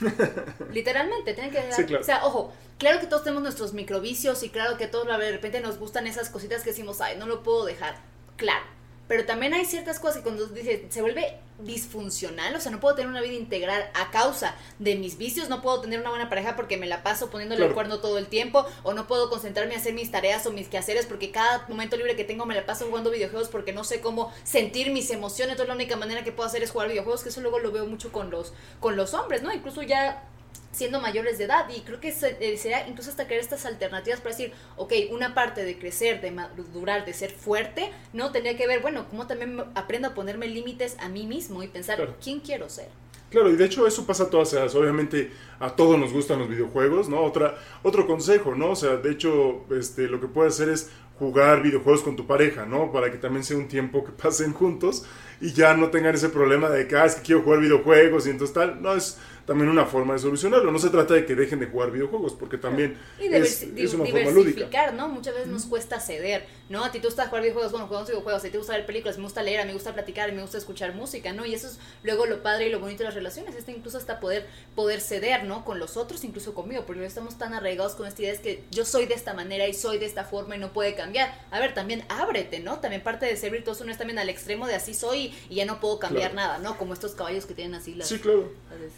Literalmente 0.72 1.34
tiene 1.34 1.50
que 1.50 1.60
ver 1.60 2.00
o 2.00 2.04
sea 2.04 2.24
ojo 2.24 2.52
claro 2.78 3.00
que 3.00 3.06
todos 3.06 3.22
tenemos 3.22 3.42
nuestros 3.42 3.74
microvicios 3.74 4.42
y 4.42 4.48
claro 4.48 4.76
que 4.78 4.86
todos 4.86 5.06
de 5.06 5.30
repente 5.30 5.60
nos 5.60 5.78
gustan 5.78 6.06
esas 6.06 6.30
cositas 6.30 6.62
que 6.62 6.70
decimos 6.70 7.00
ay 7.00 7.18
no 7.18 7.26
lo 7.26 7.42
puedo 7.42 7.66
dejar 7.66 7.96
claro 8.36 8.64
pero 9.10 9.26
también 9.26 9.52
hay 9.54 9.64
ciertas 9.64 9.98
cosas 9.98 10.18
que 10.18 10.22
cuando 10.22 10.46
dice, 10.46 10.86
se 10.88 11.00
vuelve 11.00 11.36
disfuncional, 11.58 12.54
o 12.54 12.60
sea, 12.60 12.70
no 12.70 12.78
puedo 12.78 12.94
tener 12.94 13.10
una 13.10 13.20
vida 13.20 13.32
integral 13.32 13.90
a 13.92 14.12
causa 14.12 14.54
de 14.78 14.94
mis 14.94 15.18
vicios, 15.18 15.48
no 15.48 15.62
puedo 15.62 15.80
tener 15.80 15.98
una 15.98 16.10
buena 16.10 16.28
pareja 16.28 16.54
porque 16.54 16.76
me 16.76 16.86
la 16.86 17.02
paso 17.02 17.28
poniéndole 17.28 17.66
el 17.66 17.74
cuerno 17.74 17.98
todo 17.98 18.18
el 18.18 18.28
tiempo, 18.28 18.64
o 18.84 18.94
no 18.94 19.08
puedo 19.08 19.28
concentrarme 19.28 19.74
a 19.74 19.78
hacer 19.78 19.94
mis 19.94 20.12
tareas 20.12 20.46
o 20.46 20.52
mis 20.52 20.68
quehaceres 20.68 21.06
porque 21.06 21.32
cada 21.32 21.66
momento 21.66 21.96
libre 21.96 22.14
que 22.14 22.22
tengo 22.22 22.46
me 22.46 22.54
la 22.54 22.64
paso 22.66 22.86
jugando 22.86 23.10
videojuegos 23.10 23.48
porque 23.48 23.72
no 23.72 23.82
sé 23.82 24.00
cómo 24.00 24.32
sentir 24.44 24.92
mis 24.92 25.10
emociones, 25.10 25.54
entonces 25.54 25.66
la 25.66 25.74
única 25.74 25.96
manera 25.96 26.22
que 26.22 26.30
puedo 26.30 26.48
hacer 26.48 26.62
es 26.62 26.70
jugar 26.70 26.86
videojuegos, 26.86 27.24
que 27.24 27.30
eso 27.30 27.40
luego 27.40 27.58
lo 27.58 27.72
veo 27.72 27.86
mucho 27.86 28.12
con 28.12 28.30
los, 28.30 28.52
con 28.78 28.94
los 28.94 29.12
hombres, 29.14 29.42
¿no? 29.42 29.52
Incluso 29.52 29.82
ya 29.82 30.22
siendo 30.72 31.00
mayores 31.00 31.38
de 31.38 31.44
edad 31.44 31.68
y 31.74 31.80
creo 31.80 32.00
que 32.00 32.08
eh, 32.08 32.56
sería 32.56 32.86
incluso 32.88 33.10
hasta 33.10 33.26
crear 33.26 33.40
estas 33.40 33.66
alternativas 33.66 34.20
para 34.20 34.36
decir, 34.36 34.52
ok, 34.76 34.92
una 35.10 35.34
parte 35.34 35.64
de 35.64 35.78
crecer, 35.78 36.20
de 36.20 36.30
madurar, 36.30 37.04
de 37.04 37.12
ser 37.12 37.30
fuerte, 37.32 37.90
no 38.12 38.30
tendría 38.32 38.56
que 38.56 38.66
ver, 38.66 38.80
bueno, 38.80 39.06
cómo 39.08 39.26
también 39.26 39.62
aprendo 39.74 40.08
a 40.08 40.14
ponerme 40.14 40.46
límites 40.46 40.96
a 41.00 41.08
mí 41.08 41.26
mismo 41.26 41.62
y 41.62 41.68
pensar, 41.68 42.16
¿quién 42.22 42.40
quiero 42.40 42.68
ser? 42.68 42.88
Claro, 43.30 43.48
y 43.48 43.56
de 43.56 43.64
hecho 43.64 43.86
eso 43.86 44.06
pasa 44.06 44.24
a 44.24 44.30
todas 44.30 44.52
edades. 44.52 44.74
Obviamente 44.74 45.30
a 45.60 45.70
todos 45.70 45.98
nos 45.98 46.12
gustan 46.12 46.40
los 46.40 46.48
videojuegos, 46.48 47.08
¿no? 47.08 47.22
Otra, 47.22 47.56
otro 47.82 48.06
consejo, 48.06 48.56
¿no? 48.56 48.70
O 48.70 48.76
sea, 48.76 48.96
de 48.96 49.12
hecho, 49.12 49.64
este, 49.70 50.08
lo 50.08 50.20
que 50.20 50.26
puedes 50.26 50.54
hacer 50.54 50.68
es 50.68 50.90
jugar 51.16 51.62
videojuegos 51.62 52.02
con 52.02 52.16
tu 52.16 52.26
pareja, 52.26 52.66
¿no? 52.66 52.90
Para 52.90 53.12
que 53.12 53.18
también 53.18 53.44
sea 53.44 53.56
un 53.56 53.68
tiempo 53.68 54.04
que 54.04 54.10
pasen 54.10 54.52
juntos 54.52 55.04
y 55.40 55.52
ya 55.52 55.74
no 55.74 55.90
tengan 55.90 56.14
ese 56.14 56.28
problema 56.30 56.70
de 56.70 56.88
que, 56.88 56.96
ah, 56.96 57.04
es 57.04 57.14
que 57.14 57.22
quiero 57.22 57.42
jugar 57.42 57.60
videojuegos 57.60 58.26
y 58.26 58.30
entonces 58.30 58.54
tal. 58.54 58.82
No, 58.82 58.94
es 58.94 59.18
también 59.50 59.68
una 59.68 59.84
forma 59.84 60.14
de 60.14 60.20
solucionarlo. 60.20 60.70
No 60.70 60.78
se 60.78 60.90
trata 60.90 61.14
de 61.14 61.26
que 61.26 61.34
dejen 61.34 61.58
de 61.58 61.66
jugar 61.66 61.90
videojuegos, 61.90 62.34
porque 62.34 62.56
también 62.56 62.96
es, 63.18 63.66
una 63.94 64.06
forma 64.06 64.30
lúdica. 64.30 64.92
¿no? 64.92 65.08
Muchas 65.08 65.34
veces 65.34 65.48
nos 65.48 65.66
cuesta 65.66 65.98
ceder, 65.98 66.46
¿no? 66.68 66.84
A 66.84 66.92
ti 66.92 67.00
te 67.00 67.08
gusta 67.08 67.26
jugar 67.26 67.42
videojuegos, 67.42 67.72
bueno, 67.72 67.88
jugamos 67.88 68.08
videojuegos, 68.08 68.42
a 68.42 68.44
ti 68.44 68.52
te 68.52 68.58
gusta 68.58 68.74
ver 68.74 68.86
películas, 68.86 69.16
me 69.18 69.24
gusta 69.24 69.42
leer, 69.42 69.66
me 69.66 69.72
gusta 69.72 69.92
platicar, 69.92 70.32
me 70.32 70.40
gusta 70.40 70.56
escuchar 70.56 70.94
música, 70.94 71.32
¿no? 71.32 71.44
Y 71.44 71.54
eso 71.54 71.66
es 71.66 71.80
luego 72.04 72.26
lo 72.26 72.44
padre 72.44 72.68
y 72.68 72.70
lo 72.70 72.78
bonito 72.78 72.98
de 72.98 73.06
las 73.06 73.16
relaciones, 73.16 73.56
este 73.56 73.72
incluso 73.72 73.98
hasta 73.98 74.20
poder, 74.20 74.46
poder 74.76 75.00
ceder, 75.00 75.42
¿no? 75.42 75.64
Con 75.64 75.80
los 75.80 75.96
otros, 75.96 76.22
incluso 76.22 76.54
conmigo, 76.54 76.84
porque 76.86 77.04
estamos 77.04 77.36
tan 77.36 77.52
arraigados 77.52 77.96
con 77.96 78.06
esta 78.06 78.22
idea 78.22 78.32
es 78.32 78.38
que 78.38 78.62
yo 78.70 78.84
soy 78.84 79.06
de 79.06 79.14
esta 79.14 79.34
manera 79.34 79.66
y 79.66 79.74
soy 79.74 79.98
de 79.98 80.06
esta 80.06 80.22
forma 80.22 80.54
y 80.54 80.60
no 80.60 80.72
puede 80.72 80.94
cambiar. 80.94 81.36
A 81.50 81.58
ver, 81.58 81.74
también 81.74 82.04
ábrete, 82.08 82.60
¿no? 82.60 82.78
También 82.78 83.02
parte 83.02 83.26
de 83.26 83.36
ser 83.36 83.50
virtuoso 83.50 83.84
no 83.84 83.90
es 83.90 83.98
también 83.98 84.20
al 84.20 84.28
extremo 84.28 84.68
de 84.68 84.76
así 84.76 84.94
soy 84.94 85.34
y 85.48 85.56
ya 85.56 85.64
no 85.64 85.80
puedo 85.80 85.98
cambiar 85.98 86.34
nada, 86.34 86.58
¿no? 86.58 86.78
Como 86.78 86.92
estos 86.92 87.16
caballos 87.16 87.46
que 87.46 87.54
tienen 87.54 87.74
así 87.74 87.96
las... 87.96 88.06
Sí, 88.06 88.20
claro. 88.20 88.52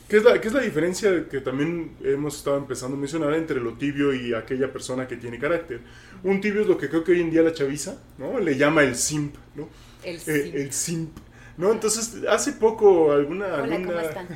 ¿Qué 0.08 0.18
es, 0.18 0.24
la, 0.24 0.41
¿Qué 0.42 0.48
es 0.48 0.54
la 0.54 0.60
diferencia 0.60 1.28
que 1.28 1.40
también 1.40 1.92
hemos 2.02 2.36
estado 2.36 2.56
empezando 2.56 2.96
a 2.96 3.00
mencionar 3.00 3.32
entre 3.34 3.60
lo 3.60 3.74
tibio 3.74 4.12
y 4.12 4.34
aquella 4.34 4.72
persona 4.72 5.06
que 5.06 5.16
tiene 5.16 5.38
carácter. 5.38 5.80
Un 6.24 6.40
tibio 6.40 6.62
es 6.62 6.66
lo 6.66 6.76
que 6.76 6.88
creo 6.88 7.04
que 7.04 7.12
hoy 7.12 7.20
en 7.20 7.30
día 7.30 7.42
la 7.42 7.52
chaviza, 7.52 8.02
¿no? 8.18 8.40
Le 8.40 8.56
llama 8.56 8.82
el 8.82 8.96
simp, 8.96 9.36
¿no? 9.54 9.68
El 10.02 10.20
eh, 10.26 10.68
simp. 10.72 11.16
¿No? 11.56 11.70
Entonces, 11.70 12.24
hace 12.28 12.54
poco 12.54 13.12
alguna... 13.12 13.62
Hola, 13.62 13.76
¿cómo 13.84 14.00
están? 14.00 14.26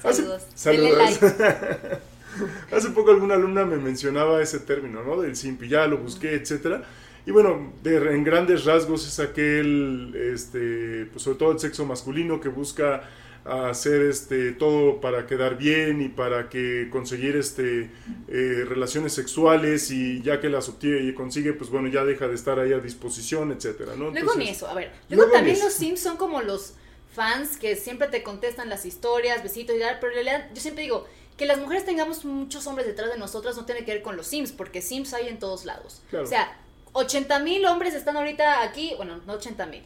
saludos. 0.00 0.46
saludos. 0.54 1.20
hace 2.72 2.90
poco 2.90 3.10
alguna 3.10 3.34
alumna 3.34 3.66
me 3.66 3.76
mencionaba 3.76 4.40
ese 4.40 4.60
término, 4.60 5.02
¿no? 5.04 5.20
Del 5.20 5.36
simp, 5.36 5.62
y 5.64 5.68
ya 5.68 5.86
lo 5.86 5.98
busqué, 5.98 6.32
etcétera. 6.34 6.82
Y 7.26 7.30
bueno, 7.30 7.74
de, 7.82 7.96
en 8.14 8.24
grandes 8.24 8.64
rasgos 8.64 9.06
es 9.06 9.20
aquel, 9.20 10.14
este, 10.14 11.06
pues 11.12 11.22
sobre 11.24 11.36
todo 11.36 11.52
el 11.52 11.58
sexo 11.58 11.84
masculino 11.84 12.40
que 12.40 12.48
busca 12.48 13.02
a 13.44 13.70
hacer 13.70 14.02
este 14.02 14.52
todo 14.52 15.00
para 15.00 15.26
quedar 15.26 15.56
bien 15.56 16.02
y 16.02 16.08
para 16.08 16.48
que 16.48 16.88
conseguir 16.90 17.36
este 17.36 17.90
eh, 18.28 18.64
relaciones 18.68 19.12
sexuales 19.12 19.90
y 19.90 20.20
ya 20.22 20.40
que 20.40 20.48
las 20.48 20.68
obtiene 20.68 21.00
y 21.02 21.14
consigue 21.14 21.52
pues 21.52 21.70
bueno 21.70 21.88
ya 21.88 22.04
deja 22.04 22.28
de 22.28 22.34
estar 22.34 22.58
ahí 22.58 22.72
a 22.72 22.78
disposición 22.78 23.52
etcétera 23.52 23.96
no 23.96 24.10
luego 24.10 24.34
ni 24.34 24.48
eso 24.48 24.66
a 24.66 24.74
ver 24.74 24.92
luego, 25.08 25.30
también 25.32 25.58
los 25.58 25.72
sims 25.72 26.00
son 26.00 26.16
como 26.16 26.42
los 26.42 26.74
fans 27.14 27.56
que 27.56 27.76
siempre 27.76 28.08
te 28.08 28.22
contestan 28.22 28.68
las 28.68 28.84
historias 28.84 29.42
besitos 29.42 29.74
y 29.74 29.80
tal 29.80 29.98
pero 30.00 30.12
en 30.12 30.24
realidad 30.24 30.50
yo 30.54 30.60
siempre 30.60 30.84
digo 30.84 31.06
que 31.40 31.46
las 31.46 31.58
mujeres 31.58 31.86
tengamos 31.86 32.26
muchos 32.26 32.66
hombres 32.66 32.86
detrás 32.86 33.10
de 33.10 33.16
nosotras 33.18 33.56
no 33.56 33.64
tiene 33.64 33.86
que 33.86 33.94
ver 33.94 34.02
con 34.02 34.14
los 34.14 34.26
sims 34.26 34.52
porque 34.52 34.82
sims 34.82 35.14
hay 35.14 35.28
en 35.28 35.38
todos 35.38 35.64
lados. 35.64 36.02
O 36.12 36.26
sea 36.26 36.54
80 36.92 37.38
mil 37.38 37.64
hombres 37.64 37.94
están 37.94 38.18
ahorita 38.18 38.62
aquí 38.62 38.92
bueno 38.98 39.20
no 39.26 39.32
80 39.34 39.64
mil 39.66 39.82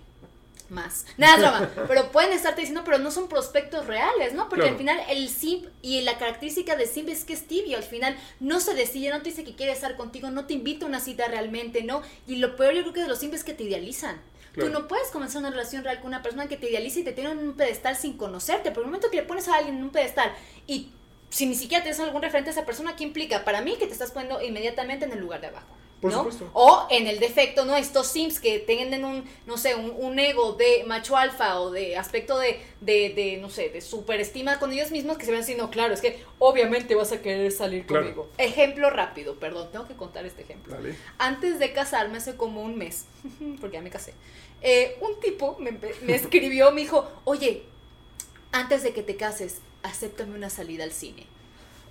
más. 0.71 1.07
Nada, 1.17 1.39
drama. 1.39 1.71
Pero 1.89 2.11
pueden 2.11 2.33
estarte 2.33 2.63
diciendo, 2.63 2.83
pero 2.85 2.99
no 2.99 3.11
son 3.11 3.29
prospectos 3.29 3.87
reales, 3.87 4.35
¿no? 4.35 4.49
Porque 4.49 4.69
al 4.69 4.77
final 4.77 4.99
el 5.09 5.29
simp 5.29 5.67
y 5.83 6.01
la 6.03 6.19
característica 6.19 6.77
de 6.77 6.87
simp 6.87 7.09
es 7.09 7.25
que 7.25 7.33
es 7.33 7.47
tibio. 7.47 7.77
Al 7.77 7.83
final 7.83 8.17
no 8.41 8.61
se 8.61 8.75
decide, 8.75 9.11
no 9.11 9.23
te 9.23 9.31
dice 9.31 9.45
que 9.45 9.55
quiere 9.55 9.73
estar 9.73 9.97
contigo, 9.97 10.31
no 10.31 10.47
te 10.47 10.55
invita 10.55 10.87
a 10.87 10.89
una 10.89 11.01
cita 11.01 11.27
realmente, 11.29 11.83
¿no? 11.83 12.03
Y 12.27 12.37
lo 12.37 12.57
peor 12.57 12.75
yo 12.75 12.83
creo 12.83 12.95
que 12.95 13.03
de 13.03 13.09
los 13.09 13.19
simp 13.19 13.35
es 13.35 13.45
que 13.45 13.55
te 13.55 13.65
idealizan. 13.65 14.21
Tú 14.55 14.69
no 14.69 14.87
puedes 14.87 15.09
comenzar 15.09 15.41
una 15.41 15.51
relación 15.51 15.83
real 15.83 15.99
con 15.99 16.09
una 16.09 16.23
persona 16.23 16.47
que 16.47 16.57
te 16.57 16.71
idealiza 16.71 17.01
y 17.01 17.03
te 17.03 17.13
tiene 17.13 17.33
en 17.33 17.39
un 17.39 17.55
pedestal 17.55 17.97
sin 17.97 18.17
conocerte. 18.17 18.71
Por 18.71 18.85
el 18.85 18.87
momento 18.87 19.11
que 19.11 19.17
le 19.17 19.25
pones 19.25 19.49
a 19.49 19.57
alguien 19.57 19.79
en 19.79 19.83
un 19.83 19.91
pedestal 19.91 20.33
y 20.69 20.91
si 21.29 21.47
ni 21.47 21.57
siquiera 21.57 21.83
tienes 21.83 21.99
algún 21.99 22.23
referente 22.23 22.51
a 22.51 22.53
esa 22.53 22.65
persona, 22.65 22.95
¿qué 22.95 23.03
implica? 23.03 23.45
Para 23.45 23.63
mí 23.63 23.75
que 23.77 23.87
te 23.87 23.93
estás 23.93 24.13
poniendo 24.13 24.41
inmediatamente 24.41 25.05
en 25.05 25.13
el 25.13 25.19
lugar 25.19 25.41
de 25.41 25.49
abajo. 25.49 25.67
O 26.53 26.87
en 26.91 27.07
el 27.07 27.19
defecto, 27.19 27.65
¿no? 27.65 27.77
Estos 27.77 28.09
sims 28.09 28.41
que 28.41 28.59
tienen 28.59 29.05
un, 29.05 29.25
no 29.47 29.57
sé, 29.57 29.75
un, 29.75 30.19
ego 30.19 30.53
de 30.53 30.85
macho 30.87 31.17
alfa 31.17 31.61
o 31.61 31.71
de 31.71 31.97
aspecto 31.97 32.39
de, 32.39 32.61
de, 32.81 33.39
no 33.41 33.51
sé, 33.51 33.71
de 33.71 33.81
superestima 33.81 34.59
con 34.59 34.73
ellos 34.73 34.91
mismos 34.91 35.19
que 35.19 35.25
se 35.25 35.33
ven 35.33 35.41
así, 35.41 35.55
no, 35.55 35.71
claro, 35.71 35.95
es 35.95 36.01
que 36.01 36.23
obviamente 36.39 36.95
vas 36.95 37.13
a 37.13 37.21
querer 37.21 37.51
salir 37.53 37.87
conmigo. 37.87 38.29
Ejemplo 38.39 38.91
rápido, 38.91 39.35
perdón, 39.37 39.69
tengo 39.73 39.87
que 39.87 39.95
contar 39.95 40.25
este 40.27 40.43
ejemplo. 40.43 40.77
Antes 41.19 41.59
de 41.59 41.73
casarme, 41.73 42.19
hace 42.19 42.37
como 42.37 42.63
un 42.63 42.77
mes, 42.77 43.07
porque 43.61 43.77
ya 43.77 43.83
me 43.83 43.91
casé, 43.91 44.15
eh, 44.61 44.97
un 45.01 45.19
tipo 45.21 45.57
me, 45.59 45.73
me 46.03 46.15
escribió, 46.15 46.71
me 46.71 46.83
dijo, 46.83 47.09
oye, 47.25 47.65
antes 48.53 48.83
de 48.83 48.93
que 48.93 49.03
te 49.03 49.17
cases, 49.17 49.61
acéptame 49.83 50.35
una 50.35 50.51
salida 50.51 50.85
al 50.85 50.93
cine. 50.93 51.27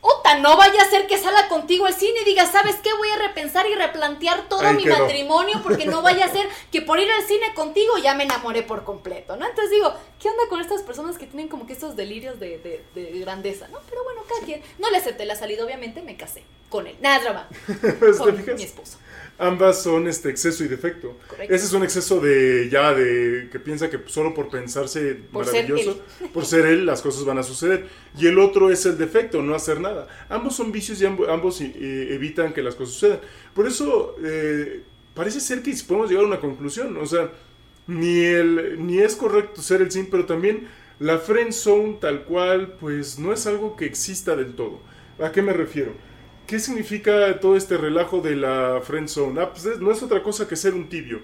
Ota, 0.05 0.37
no 0.39 0.57
vaya 0.57 0.81
a 0.81 0.89
ser 0.89 1.07
que 1.07 1.17
salga 1.17 1.47
contigo 1.47 1.85
al 1.85 1.93
cine 1.93 2.19
y 2.23 2.25
diga, 2.25 2.45
¿sabes 2.45 2.75
qué? 2.83 2.89
Voy 2.93 3.07
a 3.07 3.25
repensar 3.25 3.65
y 3.67 3.73
replantear 3.73 4.49
todo 4.49 4.73
mi 4.73 4.85
matrimonio 4.85 5.61
porque 5.63 5.85
no 5.85 6.01
vaya 6.01 6.25
a 6.25 6.29
ser 6.29 6.45
que 6.73 6.81
por 6.81 6.99
ir 6.99 7.09
al 7.09 7.23
cine 7.23 7.53
contigo 7.53 7.97
ya 8.03 8.13
me 8.13 8.25
enamoré 8.25 8.63
por 8.63 8.83
completo, 8.83 9.37
¿no? 9.37 9.47
Entonces 9.47 9.71
digo, 9.71 9.93
¿qué 10.19 10.27
onda 10.27 10.43
con 10.49 10.59
estas 10.59 10.81
personas 10.81 11.17
que 11.17 11.25
tienen 11.25 11.47
como 11.47 11.65
que 11.65 11.71
estos 11.71 11.95
delirios 11.95 12.37
de, 12.37 12.83
grandeza, 13.21 13.69
¿no? 13.69 13.79
Pero 13.89 14.03
bueno, 14.03 14.23
cada 14.27 14.45
quien. 14.45 14.61
No 14.77 14.91
le 14.91 14.97
acepté 14.97 15.23
la 15.25 15.37
salida, 15.37 15.63
obviamente, 15.63 16.01
me 16.01 16.17
casé 16.17 16.43
con 16.67 16.85
él. 16.85 16.97
Nada, 16.99 17.19
drama. 17.19 17.47
con 18.17 18.55
mi 18.55 18.63
esposo 18.63 18.97
ambas 19.37 19.81
son 19.83 20.07
este 20.07 20.29
exceso 20.29 20.63
y 20.63 20.67
defecto. 20.67 21.17
Ese 21.41 21.65
es 21.65 21.73
un 21.73 21.83
exceso 21.83 22.19
de 22.19 22.69
ya 22.71 22.93
de 22.93 23.49
que 23.51 23.59
piensa 23.59 23.89
que 23.89 23.99
solo 24.05 24.33
por 24.33 24.49
pensarse 24.49 25.21
maravilloso, 25.31 26.01
por 26.33 26.45
ser 26.45 26.65
él 26.65 26.85
las 26.85 27.01
cosas 27.01 27.25
van 27.25 27.37
a 27.37 27.43
suceder. 27.43 27.87
Y 28.17 28.27
el 28.27 28.39
otro 28.39 28.69
es 28.69 28.85
el 28.85 28.97
defecto, 28.97 29.41
no 29.41 29.55
hacer 29.55 29.79
nada. 29.79 30.07
Ambos 30.29 30.55
son 30.55 30.71
vicios 30.71 31.01
y 31.01 31.05
ambos 31.05 31.61
eh, 31.61 32.07
evitan 32.11 32.53
que 32.53 32.61
las 32.61 32.75
cosas 32.75 32.95
sucedan. 32.95 33.19
Por 33.53 33.67
eso 33.67 34.15
eh, 34.23 34.83
parece 35.13 35.39
ser 35.39 35.61
que 35.61 35.73
podemos 35.87 36.09
llegar 36.09 36.25
a 36.25 36.27
una 36.27 36.39
conclusión. 36.39 36.95
O 36.97 37.05
sea, 37.05 37.31
ni, 37.87 38.23
el, 38.23 38.85
ni 38.85 38.99
es 38.99 39.15
correcto 39.15 39.61
ser 39.61 39.81
el 39.81 39.91
sim, 39.91 40.07
pero 40.09 40.25
también 40.25 40.67
la 40.99 41.17
friend 41.17 41.51
zone 41.51 41.97
tal 41.99 42.23
cual, 42.23 42.75
pues 42.79 43.19
no 43.19 43.33
es 43.33 43.45
algo 43.47 43.75
que 43.75 43.85
exista 43.85 44.35
del 44.35 44.53
todo. 44.53 44.79
¿A 45.19 45.31
qué 45.31 45.41
me 45.41 45.53
refiero? 45.53 45.93
¿Qué 46.47 46.59
significa 46.59 47.39
todo 47.39 47.55
este 47.55 47.77
relajo 47.77 48.21
de 48.21 48.35
la 48.35 48.81
friend 48.83 49.07
zone? 49.07 49.41
Ah, 49.41 49.51
pues 49.51 49.79
no 49.79 49.91
es 49.91 50.03
otra 50.03 50.21
cosa 50.21 50.47
que 50.47 50.55
ser 50.55 50.73
un 50.73 50.89
tibio. 50.89 51.21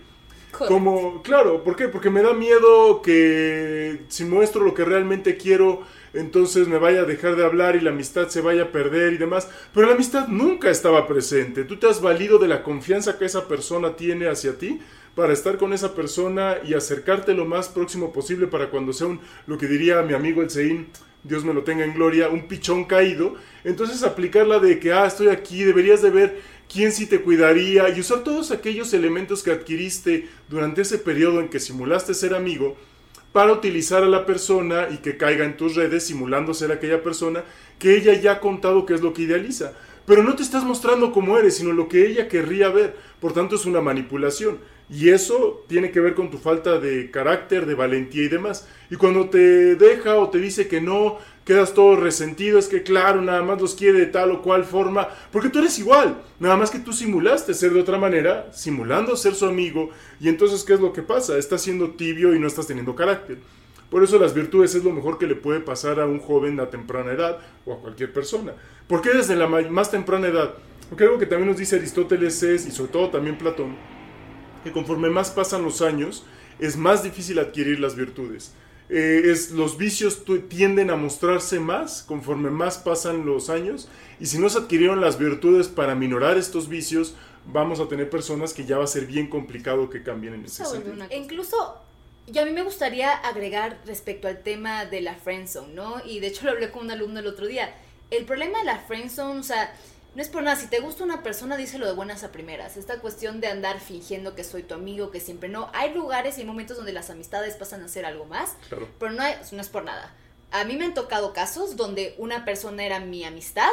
Como, 0.51 1.21
claro, 1.21 1.63
¿por 1.63 1.75
qué? 1.75 1.88
Porque 1.88 2.10
me 2.10 2.23
da 2.23 2.34
miedo 2.34 3.01
que 3.01 4.01
si 4.08 4.25
muestro 4.25 4.63
lo 4.63 4.73
que 4.73 4.84
realmente 4.84 5.38
quiero, 5.38 5.84
entonces 6.13 6.67
me 6.67 6.79
vaya 6.79 7.01
a 7.01 7.05
dejar 7.05 7.36
de 7.36 7.45
hablar 7.45 7.75
y 7.75 7.82
la 7.82 7.91
amistad 7.91 8.29
se 8.29 8.41
vaya 8.41 8.63
a 8.63 8.71
perder 8.71 9.13
y 9.13 9.17
demás. 9.17 9.47
Pero 9.73 9.88
la 9.88 9.93
amistad 9.93 10.27
nunca 10.27 10.71
estaba 10.71 11.08
presente. 11.08 11.65
Tú 11.65 11.77
te 11.77 11.88
has 11.88 12.01
valido 12.01 12.39
de 12.39 12.47
la 12.47 12.63
confianza 12.63 13.19
que 13.19 13.25
esa 13.25 13.47
persona 13.47 13.95
tiene 13.95 14.27
hacia 14.27 14.58
ti 14.58 14.79
para 15.13 15.34
estar 15.34 15.58
con 15.58 15.71
esa 15.73 15.93
persona 15.93 16.58
y 16.65 16.73
acercarte 16.73 17.34
lo 17.34 17.45
más 17.45 17.69
próximo 17.69 18.12
posible 18.12 18.47
para 18.47 18.69
cuando 18.69 18.91
sea 18.91 19.08
un, 19.08 19.19
lo 19.45 19.58
que 19.58 19.67
diría 19.67 20.01
mi 20.01 20.13
amigo 20.13 20.41
el 20.41 20.49
Sein, 20.49 20.88
Dios 21.23 21.43
me 21.43 21.53
lo 21.53 21.63
tenga 21.63 21.84
en 21.84 21.93
gloria, 21.93 22.29
un 22.29 22.47
pichón 22.47 22.86
caído. 22.86 23.36
Entonces 23.63 24.03
aplicarla 24.03 24.60
de 24.60 24.79
que, 24.79 24.93
ah, 24.93 25.05
estoy 25.05 25.27
aquí, 25.27 25.63
deberías 25.63 26.01
de 26.01 26.10
ver 26.10 26.41
quién 26.71 26.91
sí 26.91 27.08
te 27.08 27.21
cuidaría 27.21 27.89
y 27.89 27.99
usar 27.99 28.23
todos 28.23 28.51
aquellos 28.51 28.93
elementos 28.93 29.43
que 29.43 29.51
adquiriste 29.51 30.29
durante 30.49 30.82
ese 30.82 30.97
periodo 30.99 31.39
en 31.39 31.49
que 31.49 31.60
simulaste 31.60 32.13
ser 32.13 32.34
amigo 32.34 32.77
para 33.34 33.53
utilizar 33.53 34.03
a 34.03 34.08
la 34.08 34.25
persona 34.25 34.88
y 34.89 34.97
que 34.97 35.17
caiga 35.17 35.45
en 35.45 35.58
tus 35.58 35.75
redes 35.75 36.05
simulando 36.05 36.53
ser 36.53 36.71
aquella 36.71 37.03
persona 37.03 37.43
que 37.77 37.95
ella 37.95 38.13
ya 38.13 38.34
ha 38.34 38.39
contado 38.39 38.86
que 38.86 38.93
es 38.93 39.01
lo 39.01 39.13
que 39.13 39.23
idealiza. 39.23 39.73
Pero 40.05 40.23
no 40.23 40.36
te 40.36 40.41
estás 40.41 40.63
mostrando 40.63 41.12
como 41.12 41.38
eres, 41.38 41.58
sino 41.58 41.71
lo 41.71 41.88
que 41.88 42.08
ella 42.08 42.27
querría 42.27 42.69
ver. 42.69 42.95
Por 43.19 43.34
tanto, 43.34 43.55
es 43.55 43.65
una 43.65 43.82
manipulación. 43.82 44.58
Y 44.89 45.10
eso 45.10 45.63
tiene 45.67 45.91
que 45.91 45.99
ver 45.99 46.15
con 46.15 46.32
tu 46.32 46.38
falta 46.39 46.80
de 46.80 47.12
carácter, 47.12 47.65
de 47.65 47.75
valentía 47.75 48.23
y 48.23 48.28
demás. 48.28 48.67
Y 48.89 48.95
cuando 48.95 49.30
te 49.30 49.75
deja 49.75 50.15
o 50.15 50.30
te 50.30 50.39
dice 50.39 50.67
que 50.67 50.82
no, 50.82 51.19
quedas 51.45 51.73
todo 51.73 51.95
resentido, 51.95 52.60
es 52.60 52.67
que 52.67 52.84
claro, 52.84 53.21
nada 53.21 53.41
más 53.43 53.62
los 53.62 53.75
quiere 53.75 53.99
de 53.99 54.06
tal 54.06 54.32
o 54.32 54.41
cual 54.41 54.65
forma, 54.65 55.08
porque 55.32 55.49
tú 55.49 55.60
eres 55.60 55.80
igual, 55.80 56.21
nada 56.39 56.56
más 56.56 56.69
que 56.69 56.78
tú 56.78 56.93
simulaste 56.93 57.56
ser 57.56 57.73
de 57.73 57.82
otra 57.82 57.97
manera, 57.97 58.52
simulando 58.52 59.15
ser 59.15 59.34
su 59.34 59.45
amigo, 59.45 59.89
y 60.19 60.30
entonces 60.30 60.63
¿qué 60.63 60.73
es 60.73 60.80
lo 60.80 60.93
que 60.93 61.02
pasa? 61.02 61.38
Estás 61.39 61.63
siendo 61.63 61.91
tibio 61.91 62.36
y 62.36 62.39
no 62.39 62.45
estás 62.45 62.67
teniendo 62.67 62.95
carácter. 62.95 63.39
Por 63.89 64.04
eso 64.04 64.19
las 64.19 64.36
virtudes 64.36 64.75
es 64.75 64.84
lo 64.84 64.91
mejor 64.91 65.17
que 65.17 65.25
le 65.25 65.36
puede 65.36 65.60
pasar 65.60 65.99
a 65.99 66.06
un 66.06 66.19
joven 66.19 66.60
a 66.60 66.69
temprana 66.69 67.13
edad 67.13 67.39
o 67.65 67.73
a 67.73 67.80
cualquier 67.80 68.13
persona. 68.13 68.54
¿Por 68.88 69.02
qué 69.02 69.10
desde 69.10 69.36
la 69.36 69.47
más 69.47 69.89
temprana 69.89 70.28
edad? 70.28 70.54
Porque 70.88 71.06
algo 71.06 71.17
que 71.17 71.25
también 71.25 71.49
nos 71.49 71.58
dice 71.58 71.78
Aristóteles 71.78 72.43
es, 72.43 72.67
y 72.67 72.71
sobre 72.71 72.91
todo 72.91 73.10
también 73.10 73.39
Platón, 73.39 73.75
que 74.63 74.72
conforme 74.72 75.10
más 75.10 75.32
pasan 75.32 75.63
los 75.63 75.82
años, 75.82 76.24
es 76.60 76.78
más 76.78 77.04
difícil 77.04 77.39
adquirir 77.39 77.80
las 77.80 77.95
virtudes. 77.95 78.54
Eh, 78.89 79.24
es, 79.26 79.52
los 79.52 79.78
vicios 79.78 80.24
tienden 80.50 80.89
a 80.89 80.95
mostrarse 80.95 81.60
más 81.60 82.02
conforme 82.02 82.50
más 82.50 82.80
pasan 82.80 83.24
los 83.24 83.52
años 83.52 83.88
y 84.19 84.26
si 84.26 84.39
no 84.39 84.50
se 84.50 84.58
adquirieron 84.58 85.00
las 85.00 85.19
virtudes 85.19 85.67
para 85.67 85.93
minorar 85.93 86.38
estos 86.38 86.67
vicios, 86.67 87.13
vamos 87.45 87.80
a 87.80 87.88
tener 87.88 88.10
personas 88.10 88.52
que 88.52 88.65
ya 88.65 88.80
va 88.80 88.86
a 88.86 88.88
ser 88.88 89.06
bien 89.06 89.30
complicado 89.30 89.91
que 89.91 90.02
cambien 90.02 90.34
en 90.34 90.45
ese 90.45 90.65
sentido. 90.65 91.06
Incluso 91.15 91.84
y 92.32 92.38
a 92.38 92.45
mí 92.45 92.52
me 92.52 92.63
gustaría 92.63 93.12
agregar 93.12 93.80
respecto 93.86 94.28
al 94.28 94.43
tema 94.43 94.86
de 94.86 95.02
la 95.02 95.15
friendzone, 95.15 95.74
¿no? 95.74 95.95
Y 96.06 96.19
de 96.19 96.28
hecho 96.28 96.45
lo 96.45 96.52
hablé 96.52 96.69
con 96.69 96.86
un 96.86 96.91
alumno 96.91 97.19
el 97.19 97.28
otro 97.28 97.48
día. 97.48 97.74
El 98.12 98.26
problema 98.26 98.60
de 98.60 98.65
la 98.65 98.80
friendzone, 98.80 99.39
o 99.39 99.43
sea, 99.43 99.74
no 100.15 100.22
es 100.22 100.30
por 100.30 100.43
nada, 100.43 100.56
si 100.56 100.67
te 100.67 100.80
gusta 100.80 101.04
una 101.04 101.22
persona, 101.22 101.56
díselo 101.56 101.86
de 101.86 101.93
buenas 101.93 102.24
a 102.24 102.32
primeras. 102.32 102.78
Esta 102.78 103.00
cuestión 103.00 103.41
de 103.41 103.48
andar 103.48 103.80
fingiendo 103.80 104.36
que 104.36 104.43
soy 104.43 104.63
tu 104.63 104.74
amigo, 104.74 105.12
que 105.12 105.19
siempre 105.19 105.50
no. 105.50 105.69
Hay 105.74 105.93
lugares 105.93 106.39
y 106.39 106.45
momentos 106.45 106.78
donde 106.78 106.93
las 106.93 107.10
amistades 107.10 107.56
pasan 107.56 107.84
a 107.84 107.88
ser 107.88 108.06
algo 108.06 108.26
más, 108.26 108.56
pero 108.69 109.12
no, 109.12 109.24
no 109.52 109.62
es 109.62 109.69
por 109.69 109.84
nada. 109.84 110.13
A 110.52 110.63
mí 110.63 110.78
me 110.78 110.86
han 110.86 110.95
tocado 110.95 111.32
casos 111.32 111.76
donde 111.76 112.15
una 112.17 112.43
persona 112.43 112.84
era 112.84 113.00
mi 113.00 113.24
amistad 113.24 113.69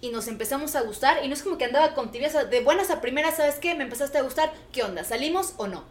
y 0.00 0.10
nos 0.10 0.26
empezamos 0.26 0.74
a 0.74 0.82
gustar 0.82 1.24
y 1.24 1.28
no 1.28 1.34
es 1.34 1.42
como 1.42 1.58
que 1.58 1.66
andaba 1.66 1.94
con 1.94 2.10
tibieza 2.10 2.44
de 2.44 2.60
buenas 2.60 2.90
a 2.90 3.00
primeras, 3.02 3.36
¿sabes 3.36 3.56
qué? 3.56 3.74
Me 3.74 3.84
empezaste 3.84 4.16
a 4.16 4.22
gustar, 4.22 4.52
¿qué 4.72 4.82
onda? 4.82 5.04
¿Salimos 5.04 5.54
o 5.58 5.66
no? 5.66 5.84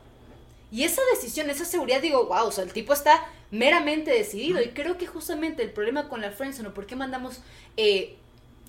Y 0.72 0.84
esa 0.84 1.02
decisión, 1.14 1.50
esa 1.50 1.66
seguridad, 1.66 2.02
digo, 2.02 2.26
wow, 2.26 2.48
o 2.48 2.52
sea, 2.52 2.64
el 2.64 2.74
tipo 2.74 2.94
está 2.94 3.26
meramente 3.52 4.12
decidido. 4.12 4.62
Y 4.62 4.70
creo 4.70 4.98
que 4.98 5.08
justamente 5.08 5.64
el 5.64 5.72
problema 5.72 6.10
con 6.10 6.22
la 6.22 6.32
friendzone, 6.32 6.70
o 6.70 6.74
por 6.74 6.88
qué 6.88 6.96
mandamos 6.96 7.42
eh, 7.78 8.18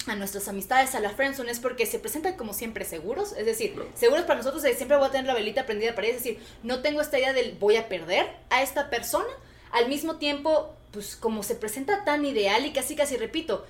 a 0.07 0.15
nuestras 0.15 0.49
amistades 0.49 0.95
a 0.95 1.01
la 1.01 1.11
friendzone, 1.11 1.51
es 1.51 1.61
porque 1.61 1.87
se 1.87 1.99
presentan 1.99 2.37
como 2.37 2.55
siempre 2.55 2.85
seguros. 2.85 3.33
Es 3.33 3.47
decir, 3.47 3.75
seguros 3.95 4.25
para 4.25 4.39
nosotros 4.39 4.63
de 4.63 4.75
siempre 4.75 4.97
voy 4.97 5.09
a 5.09 5.11
tener 5.11 5.27
la 5.27 5.35
velita 5.35 5.67
prendida 5.67 5.95
para 5.95 6.07
ellos. 6.07 6.19
Es 6.19 6.25
decir, 6.25 6.43
no 6.63 6.81
tengo 6.81 7.01
esta 7.01 7.19
idea 7.19 7.33
del 7.33 7.57
voy 7.59 7.77
a 7.77 7.89
perder 7.89 8.27
a 8.51 8.63
esta 8.63 8.91
persona. 8.91 9.29
Al 9.71 9.89
mismo 9.89 10.17
tiempo, 10.17 10.75
pues 10.93 11.17
como 11.17 11.43
se 11.43 11.55
presenta 11.55 12.05
tan 12.05 12.25
ideal 12.25 12.65
y 12.65 12.73
casi 12.73 12.97
casi 12.97 13.17
repito, 13.17 13.67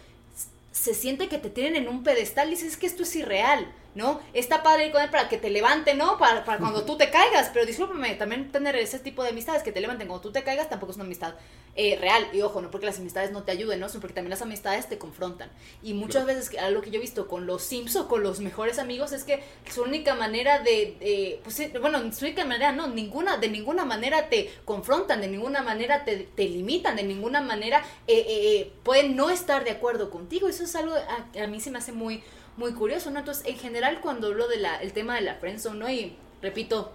se 0.71 0.95
siente 0.95 1.29
que 1.29 1.39
te 1.39 1.51
tienen 1.51 1.77
en 1.77 1.89
un 1.89 2.05
pedestal 2.05 2.49
y 2.49 2.51
dices, 2.53 2.73
es 2.73 2.77
que 2.77 2.87
esto 2.87 3.03
es 3.03 3.17
irreal. 3.17 3.73
¿No? 3.99 4.21
Está 4.33 4.63
padre 4.63 4.87
ir 4.87 4.93
con 4.93 5.03
él 5.03 5.11
para 5.11 5.29
que 5.29 5.39
te 5.39 5.51
levante, 5.51 5.95
¿no? 5.95 6.19
Para, 6.19 6.45
para 6.45 6.59
cuando 6.59 6.85
tú 6.85 6.97
te 6.97 7.11
caigas, 7.11 7.51
pero 7.53 7.67
discúlpame, 7.67 8.15
también 8.15 8.53
tener 8.53 8.77
ese 8.77 9.01
tipo 9.01 9.25
de 9.25 9.31
amistades 9.31 9.65
que 9.65 9.73
te 9.73 9.81
levanten 9.81 10.07
cuando 10.07 10.23
tú 10.23 10.31
te 10.31 10.45
caigas 10.45 10.71
tampoco 10.71 10.93
es 10.93 10.97
una 10.97 11.05
amistad 11.05 11.35
eh, 11.75 11.99
real. 12.01 12.29
Y 12.33 12.41
ojo, 12.43 12.63
no 12.63 12.71
porque 12.71 12.87
las 12.87 12.99
amistades 12.99 13.33
no 13.33 13.43
te 13.43 13.51
ayuden, 13.51 13.81
¿no? 13.81 13.89
Sino 13.89 14.01
porque 14.01 14.15
también 14.15 14.31
las 14.31 14.41
amistades 14.41 14.89
te 14.89 14.99
confrontan. 14.99 15.51
Y 15.83 15.95
muchas 15.95 16.27
veces, 16.27 16.57
algo 16.59 16.81
que 16.81 16.91
yo 16.91 16.99
he 16.99 17.01
visto 17.01 17.27
con 17.27 17.47
los 17.47 17.63
Sims 17.63 17.97
o 17.97 18.07
con 18.07 18.23
los 18.23 18.39
mejores 18.39 18.79
amigos 18.79 19.11
es 19.11 19.25
que 19.25 19.43
su 19.69 19.83
única 19.83 20.15
manera 20.15 20.61
de, 20.61 21.41
pues, 21.43 21.61
bueno, 21.81 22.01
su 22.13 22.25
única 22.25 22.45
manera, 22.45 22.71
no, 22.71 22.87
ninguna, 22.87 23.37
de 23.37 23.49
ninguna 23.49 23.85
manera 23.85 24.29
te 24.29 24.49
confrontan, 24.65 25.21
de 25.21 25.27
ninguna 25.27 25.63
manera 25.63 26.05
te, 26.05 26.19
te 26.19 26.49
limitan, 26.49 26.95
de 26.95 27.03
ninguna 27.03 27.41
manera 27.41 27.83
eh, 28.07 28.25
eh, 28.29 28.73
pueden 28.85 29.17
no 29.17 29.29
estar 29.29 29.65
de 29.65 29.73
acuerdo 29.73 30.09
contigo. 30.09 30.49
Eso 30.49 30.63
es 30.63 30.77
algo 30.77 30.95
a, 30.95 31.43
a 31.43 31.47
mí 31.49 31.61
se 31.61 31.73
me 31.73 31.79
hace 31.79 31.91
muy 31.91 32.23
muy 32.59 32.73
curioso, 32.73 33.11
¿no? 33.11 33.21
Entonces, 33.21 33.47
en 33.47 33.57
general, 33.57 34.01
cuando 34.01 34.27
hablo 34.27 34.49
del 34.49 34.67
el 34.83 34.93
tema 34.93 35.15
de 35.15 35.23
la 35.23 35.37
friendzone, 35.37 35.79
¿no? 35.79 35.89
Y 35.89 36.17
repito, 36.43 36.93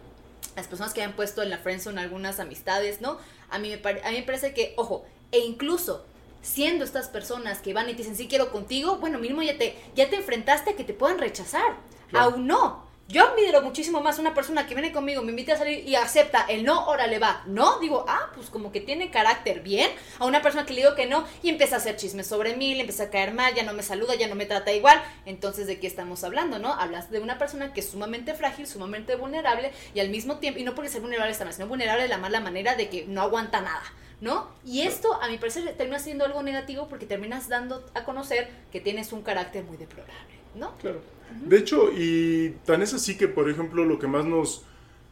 las 0.55 0.67
personas 0.67 0.93
que 0.93 1.01
han 1.01 1.13
puesto 1.13 1.41
en 1.41 1.49
la 1.49 1.57
friendzone 1.57 1.99
algunas 1.99 2.39
amistades, 2.39 3.01
¿no? 3.01 3.17
A 3.49 3.57
mí, 3.59 3.69
me 3.69 3.89
a 3.89 4.11
mí 4.11 4.17
me 4.17 4.23
parece 4.23 4.53
que, 4.53 4.73
ojo, 4.77 5.05
e 5.31 5.39
incluso 5.39 6.05
siendo 6.41 6.83
estas 6.83 7.07
personas 7.07 7.59
que 7.59 7.73
van 7.73 7.89
y 7.89 7.93
te 7.93 7.99
dicen, 7.99 8.17
sí 8.17 8.27
quiero 8.27 8.51
contigo, 8.51 8.97
bueno, 8.97 9.17
mínimo 9.17 9.41
ya 9.41 9.57
te, 9.57 9.75
ya 9.95 10.09
te 10.09 10.17
enfrentaste 10.17 10.71
a 10.71 10.75
que 10.75 10.83
te 10.83 10.93
puedan 10.93 11.17
rechazar. 11.17 11.77
Aún 12.13 12.45
no. 12.45 12.82
Yo 13.09 13.27
admiro 13.27 13.61
muchísimo 13.61 13.99
más 13.99 14.17
una 14.17 14.33
persona 14.33 14.65
que 14.65 14.75
viene 14.75 14.93
conmigo, 14.93 15.21
me 15.21 15.31
invita 15.31 15.53
a 15.53 15.57
salir 15.57 15.85
y 15.85 15.95
acepta 15.95 16.45
el 16.47 16.63
no, 16.63 16.87
órale 16.87 17.19
va. 17.19 17.43
No, 17.45 17.77
digo, 17.79 18.05
ah, 18.07 18.31
pues 18.33 18.49
como 18.49 18.71
que 18.71 18.79
tiene 18.79 19.11
carácter 19.11 19.59
bien. 19.59 19.91
A 20.19 20.25
una 20.25 20.41
persona 20.41 20.65
que 20.65 20.73
le 20.73 20.81
digo 20.81 20.95
que 20.95 21.05
no 21.05 21.27
y 21.41 21.49
empieza 21.49 21.75
a 21.75 21.77
hacer 21.79 21.97
chismes 21.97 22.27
sobre 22.27 22.55
mí, 22.55 22.75
le 22.75 22.81
empieza 22.81 23.03
a 23.03 23.09
caer 23.09 23.33
mal, 23.33 23.53
ya 23.53 23.63
no 23.63 23.73
me 23.73 23.83
saluda, 23.83 24.15
ya 24.15 24.29
no 24.29 24.35
me 24.35 24.45
trata 24.45 24.71
igual. 24.71 25.03
Entonces, 25.25 25.67
¿de 25.67 25.79
qué 25.79 25.87
estamos 25.87 26.23
hablando, 26.23 26.59
no? 26.59 26.73
Hablas 26.73 27.11
de 27.11 27.19
una 27.19 27.37
persona 27.37 27.73
que 27.73 27.81
es 27.81 27.89
sumamente 27.89 28.33
frágil, 28.35 28.67
sumamente 28.67 29.17
vulnerable 29.17 29.73
y 29.93 29.99
al 29.99 30.09
mismo 30.09 30.37
tiempo, 30.37 30.61
y 30.61 30.63
no 30.63 30.73
porque 30.73 30.89
ser 30.89 31.01
vulnerable 31.01 31.33
está 31.33 31.43
mal, 31.43 31.53
sino 31.53 31.67
vulnerable 31.67 32.03
de 32.03 32.09
la 32.09 32.17
mala 32.17 32.39
manera 32.39 32.75
de 32.75 32.87
que 32.89 33.05
no 33.05 33.21
aguanta 33.21 33.59
nada. 33.59 33.83
¿no? 34.21 34.47
Y 34.65 34.83
esto, 34.83 35.21
a 35.21 35.27
mi 35.27 35.37
parecer, 35.37 35.75
termina 35.75 35.99
siendo 35.99 36.23
algo 36.23 36.41
negativo 36.41 36.87
porque 36.87 37.05
terminas 37.05 37.49
dando 37.49 37.85
a 37.93 38.05
conocer 38.05 38.49
que 38.71 38.79
tienes 38.79 39.11
un 39.11 39.21
carácter 39.21 39.65
muy 39.65 39.75
deplorable, 39.75 40.35
¿no? 40.55 40.77
Claro. 40.77 41.01
De 41.45 41.57
hecho, 41.57 41.91
y 41.91 42.55
tan 42.65 42.81
es 42.81 42.93
así 42.93 43.17
que, 43.17 43.27
por 43.27 43.49
ejemplo, 43.49 43.85
lo 43.85 43.99
que 43.99 44.07
más 44.07 44.25
nos, 44.25 44.65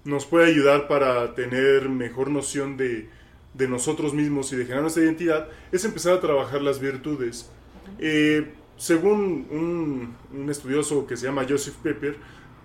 nos 0.06 0.26
puede 0.26 0.48
ayudar 0.48 0.88
para 0.88 1.36
tener 1.36 1.90
mejor 1.90 2.30
noción 2.30 2.78
de, 2.78 3.10
de 3.54 3.68
nosotros 3.68 4.14
mismos 4.14 4.52
y 4.54 4.56
de 4.56 4.64
generar 4.64 4.84
nuestra 4.84 5.04
identidad 5.04 5.48
es 5.72 5.84
empezar 5.86 6.14
a 6.14 6.22
trabajar 6.22 6.62
las 6.62 6.80
virtudes. 6.80 7.50
Eh, 8.00 8.54
según 8.78 9.48
un, 9.52 10.16
un, 10.34 10.50
estudioso 10.50 11.06
que 11.06 11.18
se 11.18 11.28
llama 11.28 11.46
Joseph 11.48 11.76
Pepper, 11.84 12.16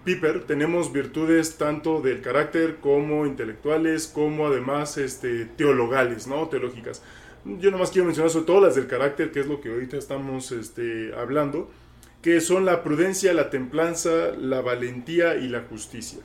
Piper, 0.04 0.44
tenemos 0.44 0.92
virtudes 0.92 1.58
tanto 1.58 2.00
del 2.00 2.20
carácter 2.20 2.76
como 2.76 3.26
intelectuales, 3.26 4.06
como 4.06 4.46
además 4.46 4.96
este, 4.98 5.46
teologales, 5.46 6.28
¿no? 6.28 6.48
Teológicas. 6.48 7.02
Yo 7.44 7.72
nomás 7.72 7.90
quiero 7.90 8.06
mencionar 8.06 8.30
sobre 8.30 8.46
todo 8.46 8.60
las 8.60 8.76
del 8.76 8.86
carácter, 8.86 9.32
que 9.32 9.40
es 9.40 9.46
lo 9.46 9.60
que 9.60 9.68
ahorita 9.68 9.96
estamos 9.96 10.52
este, 10.52 11.12
hablando 11.14 11.68
que 12.26 12.40
son 12.40 12.64
la 12.64 12.82
prudencia, 12.82 13.32
la 13.34 13.50
templanza, 13.50 14.32
la 14.36 14.60
valentía 14.60 15.36
y 15.36 15.46
la 15.46 15.60
justicia. 15.60 16.18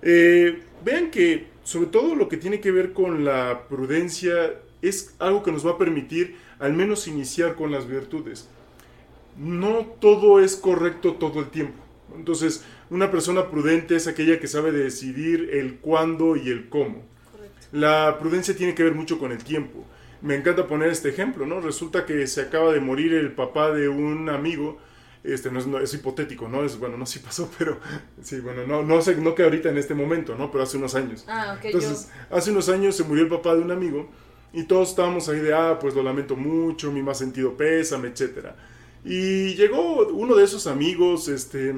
Eh, 0.00 0.62
vean 0.82 1.10
que 1.10 1.48
sobre 1.64 1.88
todo 1.88 2.14
lo 2.14 2.30
que 2.30 2.38
tiene 2.38 2.60
que 2.60 2.70
ver 2.70 2.94
con 2.94 3.22
la 3.22 3.68
prudencia 3.68 4.54
es 4.80 5.14
algo 5.18 5.42
que 5.42 5.52
nos 5.52 5.66
va 5.66 5.72
a 5.72 5.76
permitir 5.76 6.36
al 6.58 6.72
menos 6.72 7.08
iniciar 7.08 7.56
con 7.56 7.70
las 7.70 7.86
virtudes. 7.86 8.48
No 9.36 9.84
todo 10.00 10.40
es 10.40 10.56
correcto 10.56 11.16
todo 11.16 11.40
el 11.40 11.50
tiempo. 11.50 11.82
Entonces, 12.16 12.64
una 12.88 13.10
persona 13.10 13.50
prudente 13.50 13.96
es 13.96 14.06
aquella 14.06 14.40
que 14.40 14.46
sabe 14.46 14.72
decidir 14.72 15.50
el 15.52 15.74
cuándo 15.74 16.36
y 16.36 16.48
el 16.48 16.70
cómo. 16.70 17.02
La 17.70 18.16
prudencia 18.18 18.56
tiene 18.56 18.74
que 18.74 18.82
ver 18.82 18.94
mucho 18.94 19.18
con 19.18 19.30
el 19.30 19.44
tiempo. 19.44 19.84
me 20.22 20.36
encanta 20.36 20.66
poner 20.66 20.88
este 20.88 21.10
ejemplo, 21.10 21.44
¿no? 21.44 21.60
Resulta 21.60 22.06
que 22.06 22.26
se 22.26 22.40
acaba 22.40 22.72
de 22.72 22.80
morir 22.80 23.12
el 23.12 23.32
papá 23.32 23.72
de 23.72 23.90
un 23.90 24.30
amigo, 24.30 24.80
este 25.24 25.50
no 25.50 25.58
es, 25.58 25.66
no, 25.66 25.78
es 25.78 25.94
hipotético, 25.94 26.48
¿no? 26.48 26.64
Es, 26.64 26.78
bueno, 26.78 26.96
no 26.96 27.06
sí 27.06 27.20
pasó, 27.20 27.50
pero 27.58 27.78
sí, 28.22 28.40
bueno, 28.40 28.66
no, 28.66 28.82
no 28.82 29.00
sé, 29.02 29.16
no 29.16 29.34
que 29.34 29.44
ahorita 29.44 29.68
en 29.68 29.78
este 29.78 29.94
momento, 29.94 30.34
¿no? 30.36 30.50
Pero 30.50 30.64
hace 30.64 30.76
unos 30.76 30.94
años. 30.94 31.24
Ah, 31.28 31.56
ok, 31.58 31.66
Entonces, 31.66 32.10
hace 32.30 32.50
unos 32.50 32.68
años 32.68 32.96
se 32.96 33.04
murió 33.04 33.24
el 33.24 33.30
papá 33.30 33.54
de 33.54 33.60
un 33.60 33.70
amigo 33.70 34.08
y 34.52 34.64
todos 34.64 34.90
estábamos 34.90 35.28
ahí 35.28 35.40
de, 35.40 35.54
ah, 35.54 35.78
pues 35.80 35.94
lo 35.94 36.02
lamento 36.02 36.36
mucho, 36.36 36.90
mi 36.92 37.02
más 37.02 37.18
sentido 37.18 37.56
pésame, 37.56 38.08
etcétera. 38.08 38.56
Y 39.04 39.54
llegó 39.54 40.06
uno 40.08 40.34
de 40.36 40.44
esos 40.44 40.66
amigos, 40.66 41.28
este, 41.28 41.74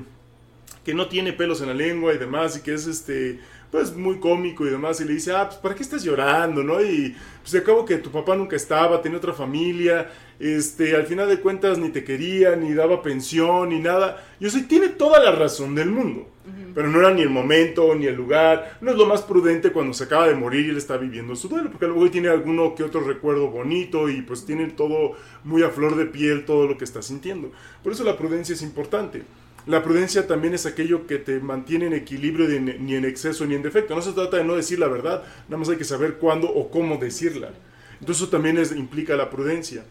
que 0.84 0.94
no 0.94 1.08
tiene 1.08 1.32
pelos 1.32 1.60
en 1.60 1.68
la 1.68 1.74
lengua 1.74 2.12
y 2.12 2.18
demás, 2.18 2.56
y 2.56 2.60
que 2.60 2.74
es 2.74 2.86
este, 2.86 3.40
pues 3.74 3.92
muy 3.96 4.20
cómico 4.20 4.64
y 4.64 4.70
demás, 4.70 5.00
y 5.00 5.04
le 5.04 5.14
dice, 5.14 5.32
ah, 5.32 5.48
pues 5.48 5.58
¿para 5.58 5.74
qué 5.74 5.82
estás 5.82 6.04
llorando, 6.04 6.62
no? 6.62 6.80
Y 6.80 7.12
pues 7.42 7.52
acabo 7.56 7.84
que 7.84 7.96
tu 7.96 8.08
papá 8.08 8.36
nunca 8.36 8.54
estaba, 8.54 9.02
tenía 9.02 9.18
otra 9.18 9.32
familia, 9.32 10.12
este, 10.38 10.94
al 10.94 11.06
final 11.06 11.28
de 11.28 11.40
cuentas 11.40 11.76
ni 11.76 11.88
te 11.88 12.04
quería, 12.04 12.54
ni 12.54 12.72
daba 12.72 13.02
pensión, 13.02 13.70
ni 13.70 13.80
nada. 13.80 14.24
Yo 14.38 14.48
sé, 14.48 14.62
tiene 14.62 14.90
toda 14.90 15.18
la 15.18 15.32
razón 15.32 15.74
del 15.74 15.90
mundo, 15.90 16.28
pero 16.72 16.86
no 16.86 17.00
era 17.00 17.10
ni 17.10 17.22
el 17.22 17.30
momento, 17.30 17.92
ni 17.96 18.06
el 18.06 18.14
lugar, 18.14 18.78
no 18.80 18.92
es 18.92 18.96
lo 18.96 19.06
más 19.06 19.22
prudente 19.22 19.72
cuando 19.72 19.92
se 19.92 20.04
acaba 20.04 20.28
de 20.28 20.36
morir 20.36 20.66
y 20.66 20.68
él 20.68 20.76
está 20.76 20.96
viviendo 20.96 21.34
su 21.34 21.48
duelo, 21.48 21.68
porque 21.68 21.88
luego 21.88 22.08
tiene 22.12 22.28
alguno 22.28 22.76
que 22.76 22.84
otro 22.84 23.00
recuerdo 23.00 23.48
bonito 23.48 24.08
y 24.08 24.22
pues 24.22 24.46
tiene 24.46 24.68
todo 24.68 25.16
muy 25.42 25.64
a 25.64 25.70
flor 25.70 25.96
de 25.96 26.06
piel, 26.06 26.44
todo 26.44 26.68
lo 26.68 26.78
que 26.78 26.84
está 26.84 27.02
sintiendo. 27.02 27.50
Por 27.82 27.90
eso 27.90 28.04
la 28.04 28.16
prudencia 28.16 28.54
es 28.54 28.62
importante. 28.62 29.24
La 29.66 29.82
prudencia 29.82 30.26
también 30.26 30.52
es 30.52 30.66
aquello 30.66 31.06
que 31.06 31.18
te 31.18 31.40
mantiene 31.40 31.86
en 31.86 31.94
equilibrio 31.94 32.48
ni 32.60 32.94
en 32.94 33.04
exceso 33.04 33.46
ni 33.46 33.54
en 33.54 33.62
defecto. 33.62 33.94
No 33.94 34.02
se 34.02 34.12
trata 34.12 34.36
de 34.36 34.44
no 34.44 34.56
decir 34.56 34.78
la 34.78 34.88
verdad, 34.88 35.24
nada 35.48 35.58
más 35.58 35.68
hay 35.70 35.76
que 35.76 35.84
saber 35.84 36.14
cuándo 36.14 36.48
o 36.48 36.70
cómo 36.70 36.98
decirla. 36.98 37.50
Entonces 38.00 38.22
eso 38.22 38.30
también 38.30 38.58
es, 38.58 38.72
implica 38.72 39.16
la 39.16 39.30
prudencia. 39.30 39.84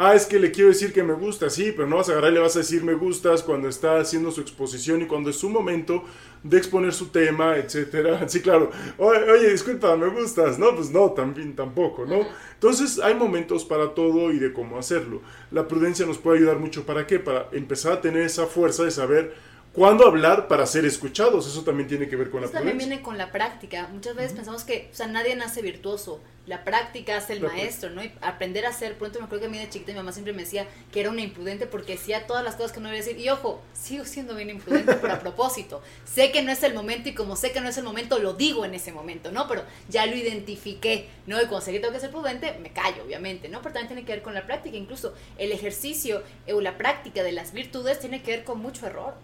Ah, 0.00 0.14
es 0.14 0.26
que 0.26 0.38
le 0.38 0.52
quiero 0.52 0.70
decir 0.70 0.92
que 0.92 1.02
me 1.02 1.12
gusta, 1.12 1.50
sí, 1.50 1.72
pero 1.74 1.88
no 1.88 1.96
vas 1.96 2.08
a 2.08 2.12
agarrar 2.12 2.30
y 2.30 2.34
le 2.34 2.40
vas 2.40 2.54
a 2.54 2.60
decir 2.60 2.84
me 2.84 2.94
gustas 2.94 3.42
cuando 3.42 3.68
está 3.68 3.98
haciendo 3.98 4.30
su 4.30 4.40
exposición 4.40 5.02
y 5.02 5.06
cuando 5.06 5.28
es 5.28 5.36
su 5.36 5.50
momento 5.50 6.04
de 6.42 6.56
exponer 6.58 6.92
su 6.92 7.08
tema, 7.08 7.56
etcétera. 7.56 8.24
Sí, 8.28 8.40
claro. 8.40 8.70
Oye, 8.98 9.50
disculpa, 9.50 9.96
me 9.96 10.08
gustas. 10.08 10.58
No, 10.58 10.74
pues 10.74 10.90
no, 10.90 11.12
también 11.12 11.56
tampoco, 11.56 12.04
¿no? 12.04 12.20
Entonces 12.54 12.98
hay 12.98 13.14
momentos 13.14 13.64
para 13.64 13.94
todo 13.94 14.32
y 14.32 14.38
de 14.38 14.52
cómo 14.52 14.78
hacerlo. 14.78 15.22
La 15.50 15.66
prudencia 15.66 16.06
nos 16.06 16.18
puede 16.18 16.38
ayudar 16.38 16.58
mucho 16.58 16.84
para 16.84 17.06
qué? 17.06 17.18
Para 17.18 17.48
empezar 17.52 17.92
a 17.92 18.00
tener 18.00 18.22
esa 18.22 18.46
fuerza 18.46 18.84
de 18.84 18.90
saber 18.90 19.34
cuándo 19.78 20.06
hablar 20.06 20.48
para 20.48 20.66
ser 20.66 20.84
escuchados. 20.84 21.46
Eso 21.46 21.62
también 21.62 21.88
tiene 21.88 22.08
que 22.08 22.16
ver 22.16 22.30
con 22.30 22.42
Eso 22.42 22.52
la 22.52 22.58
también 22.58 22.76
prudencia. 22.76 22.96
viene 22.96 23.02
con 23.02 23.16
la 23.16 23.30
práctica. 23.30 23.88
Muchas 23.92 24.16
veces 24.16 24.32
pensamos 24.32 24.64
que, 24.64 24.88
o 24.92 24.94
sea, 24.94 25.06
nadie 25.06 25.36
nace 25.36 25.62
virtuoso. 25.62 26.20
La 26.46 26.64
práctica 26.64 27.16
hace 27.18 27.34
el 27.34 27.42
La 27.42 27.50
maestro, 27.50 27.90
¿no? 27.90 28.02
Y 28.02 28.10
aprender 28.22 28.64
a 28.66 28.70
hacer. 28.70 28.96
Pronto 28.96 29.18
me 29.18 29.26
acuerdo 29.26 29.42
que 29.42 29.46
a 29.48 29.50
mí 29.50 29.58
de 29.58 29.68
chiquita 29.68 29.92
mi 29.92 29.98
mamá 29.98 30.12
siempre 30.12 30.32
me 30.32 30.42
decía 30.42 30.66
que 30.90 31.00
era 31.00 31.10
una 31.10 31.20
imprudente 31.20 31.66
porque 31.66 31.92
decía 31.92 32.26
todas 32.26 32.42
las 32.42 32.56
cosas 32.56 32.72
que 32.72 32.80
no 32.80 32.88
debía 32.88 33.04
decir. 33.04 33.18
Y 33.20 33.28
ojo, 33.28 33.60
sigo 33.74 34.04
siendo 34.04 34.34
bien 34.34 34.50
imprudente, 34.50 34.94
pero 34.94 35.12
a 35.12 35.20
propósito. 35.20 35.82
Sé 36.06 36.32
que 36.32 36.42
no 36.42 36.50
es 36.50 36.62
el 36.62 36.74
momento 36.74 37.10
y 37.10 37.14
como 37.14 37.36
sé 37.36 37.52
que 37.52 37.60
no 37.60 37.68
es 37.68 37.76
el 37.76 37.84
momento, 37.84 38.18
lo 38.18 38.32
digo 38.32 38.64
en 38.64 38.74
ese 38.74 38.92
momento, 38.92 39.30
¿no? 39.30 39.46
Pero 39.46 39.62
ya 39.90 40.06
lo 40.06 40.16
identifiqué, 40.16 41.08
¿no? 41.26 41.36
Y 41.36 41.46
cuando 41.46 41.60
sé 41.60 41.72
que 41.72 41.80
tengo 41.80 41.92
que 41.92 42.00
ser 42.00 42.10
prudente, 42.10 42.58
me 42.62 42.70
callo, 42.72 43.04
obviamente, 43.04 43.48
¿no? 43.50 43.60
Pero 43.60 43.74
también 43.74 43.88
tiene 43.88 44.04
que 44.04 44.12
ver 44.12 44.22
con 44.22 44.32
la 44.34 44.46
práctica. 44.46 44.76
Incluso 44.76 45.14
el 45.36 45.52
ejercicio 45.52 46.22
eh, 46.46 46.54
o 46.54 46.60
la 46.62 46.78
práctica 46.78 47.22
de 47.22 47.32
las 47.32 47.52
virtudes 47.52 48.00
tiene 48.00 48.22
que 48.22 48.30
ver 48.30 48.44
con 48.44 48.58
mucho 48.58 48.86
error. 48.86 49.14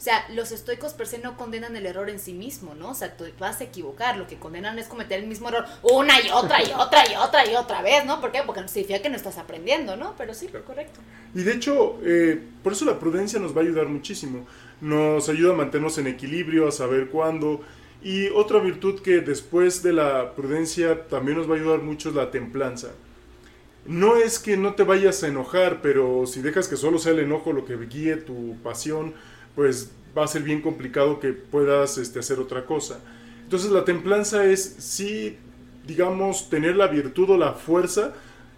O 0.00 0.02
sea, 0.02 0.24
los 0.34 0.50
estoicos 0.50 0.94
per 0.94 1.06
se 1.06 1.18
no 1.18 1.36
condenan 1.36 1.76
el 1.76 1.84
error 1.84 2.08
en 2.08 2.18
sí 2.18 2.32
mismo, 2.32 2.74
¿no? 2.74 2.92
O 2.92 2.94
sea, 2.94 3.18
tú 3.18 3.26
vas 3.38 3.60
a 3.60 3.64
equivocar, 3.64 4.16
lo 4.16 4.26
que 4.26 4.38
condenan 4.38 4.78
es 4.78 4.86
cometer 4.86 5.20
el 5.20 5.26
mismo 5.26 5.50
error 5.50 5.66
una 5.82 6.18
y 6.22 6.30
otra 6.30 6.62
y 6.66 6.72
otra 6.72 7.04
y 7.06 7.16
otra 7.16 7.46
y 7.46 7.54
otra 7.54 7.82
vez, 7.82 8.06
¿no? 8.06 8.18
¿Por 8.18 8.32
qué? 8.32 8.40
Porque 8.46 8.66
significa 8.66 9.02
que 9.02 9.10
no 9.10 9.16
estás 9.16 9.36
aprendiendo, 9.36 9.98
¿no? 9.98 10.14
Pero 10.16 10.32
sí, 10.32 10.48
correcto. 10.66 11.00
Y 11.34 11.42
de 11.42 11.52
hecho, 11.52 11.98
eh, 12.02 12.42
por 12.62 12.72
eso 12.72 12.86
la 12.86 12.98
prudencia 12.98 13.38
nos 13.38 13.54
va 13.54 13.60
a 13.60 13.64
ayudar 13.64 13.88
muchísimo. 13.88 14.46
Nos 14.80 15.28
ayuda 15.28 15.52
a 15.52 15.56
mantenernos 15.56 15.98
en 15.98 16.06
equilibrio, 16.06 16.66
a 16.66 16.72
saber 16.72 17.10
cuándo. 17.10 17.60
Y 18.02 18.28
otra 18.30 18.58
virtud 18.58 19.02
que 19.02 19.20
después 19.20 19.82
de 19.82 19.92
la 19.92 20.34
prudencia 20.34 21.08
también 21.08 21.36
nos 21.36 21.46
va 21.46 21.56
a 21.56 21.58
ayudar 21.58 21.82
mucho 21.82 22.08
es 22.08 22.14
la 22.14 22.30
templanza. 22.30 22.88
No 23.84 24.16
es 24.16 24.38
que 24.38 24.56
no 24.56 24.74
te 24.74 24.82
vayas 24.82 25.22
a 25.22 25.28
enojar, 25.28 25.82
pero 25.82 26.24
si 26.26 26.40
dejas 26.40 26.68
que 26.68 26.76
solo 26.76 26.98
sea 26.98 27.12
el 27.12 27.18
enojo 27.18 27.52
lo 27.52 27.66
que 27.66 27.76
guíe 27.76 28.16
tu 28.16 28.56
pasión, 28.62 29.14
pues 29.54 29.90
va 30.16 30.24
a 30.24 30.28
ser 30.28 30.42
bien 30.42 30.60
complicado 30.60 31.20
que 31.20 31.32
puedas 31.32 31.98
este, 31.98 32.18
hacer 32.18 32.38
otra 32.38 32.66
cosa. 32.66 32.98
Entonces 33.42 33.70
la 33.70 33.84
templanza 33.84 34.44
es 34.44 34.76
sí, 34.78 35.36
digamos, 35.86 36.50
tener 36.50 36.76
la 36.76 36.86
virtud 36.86 37.30
o 37.30 37.36
la 37.36 37.52
fuerza 37.52 38.12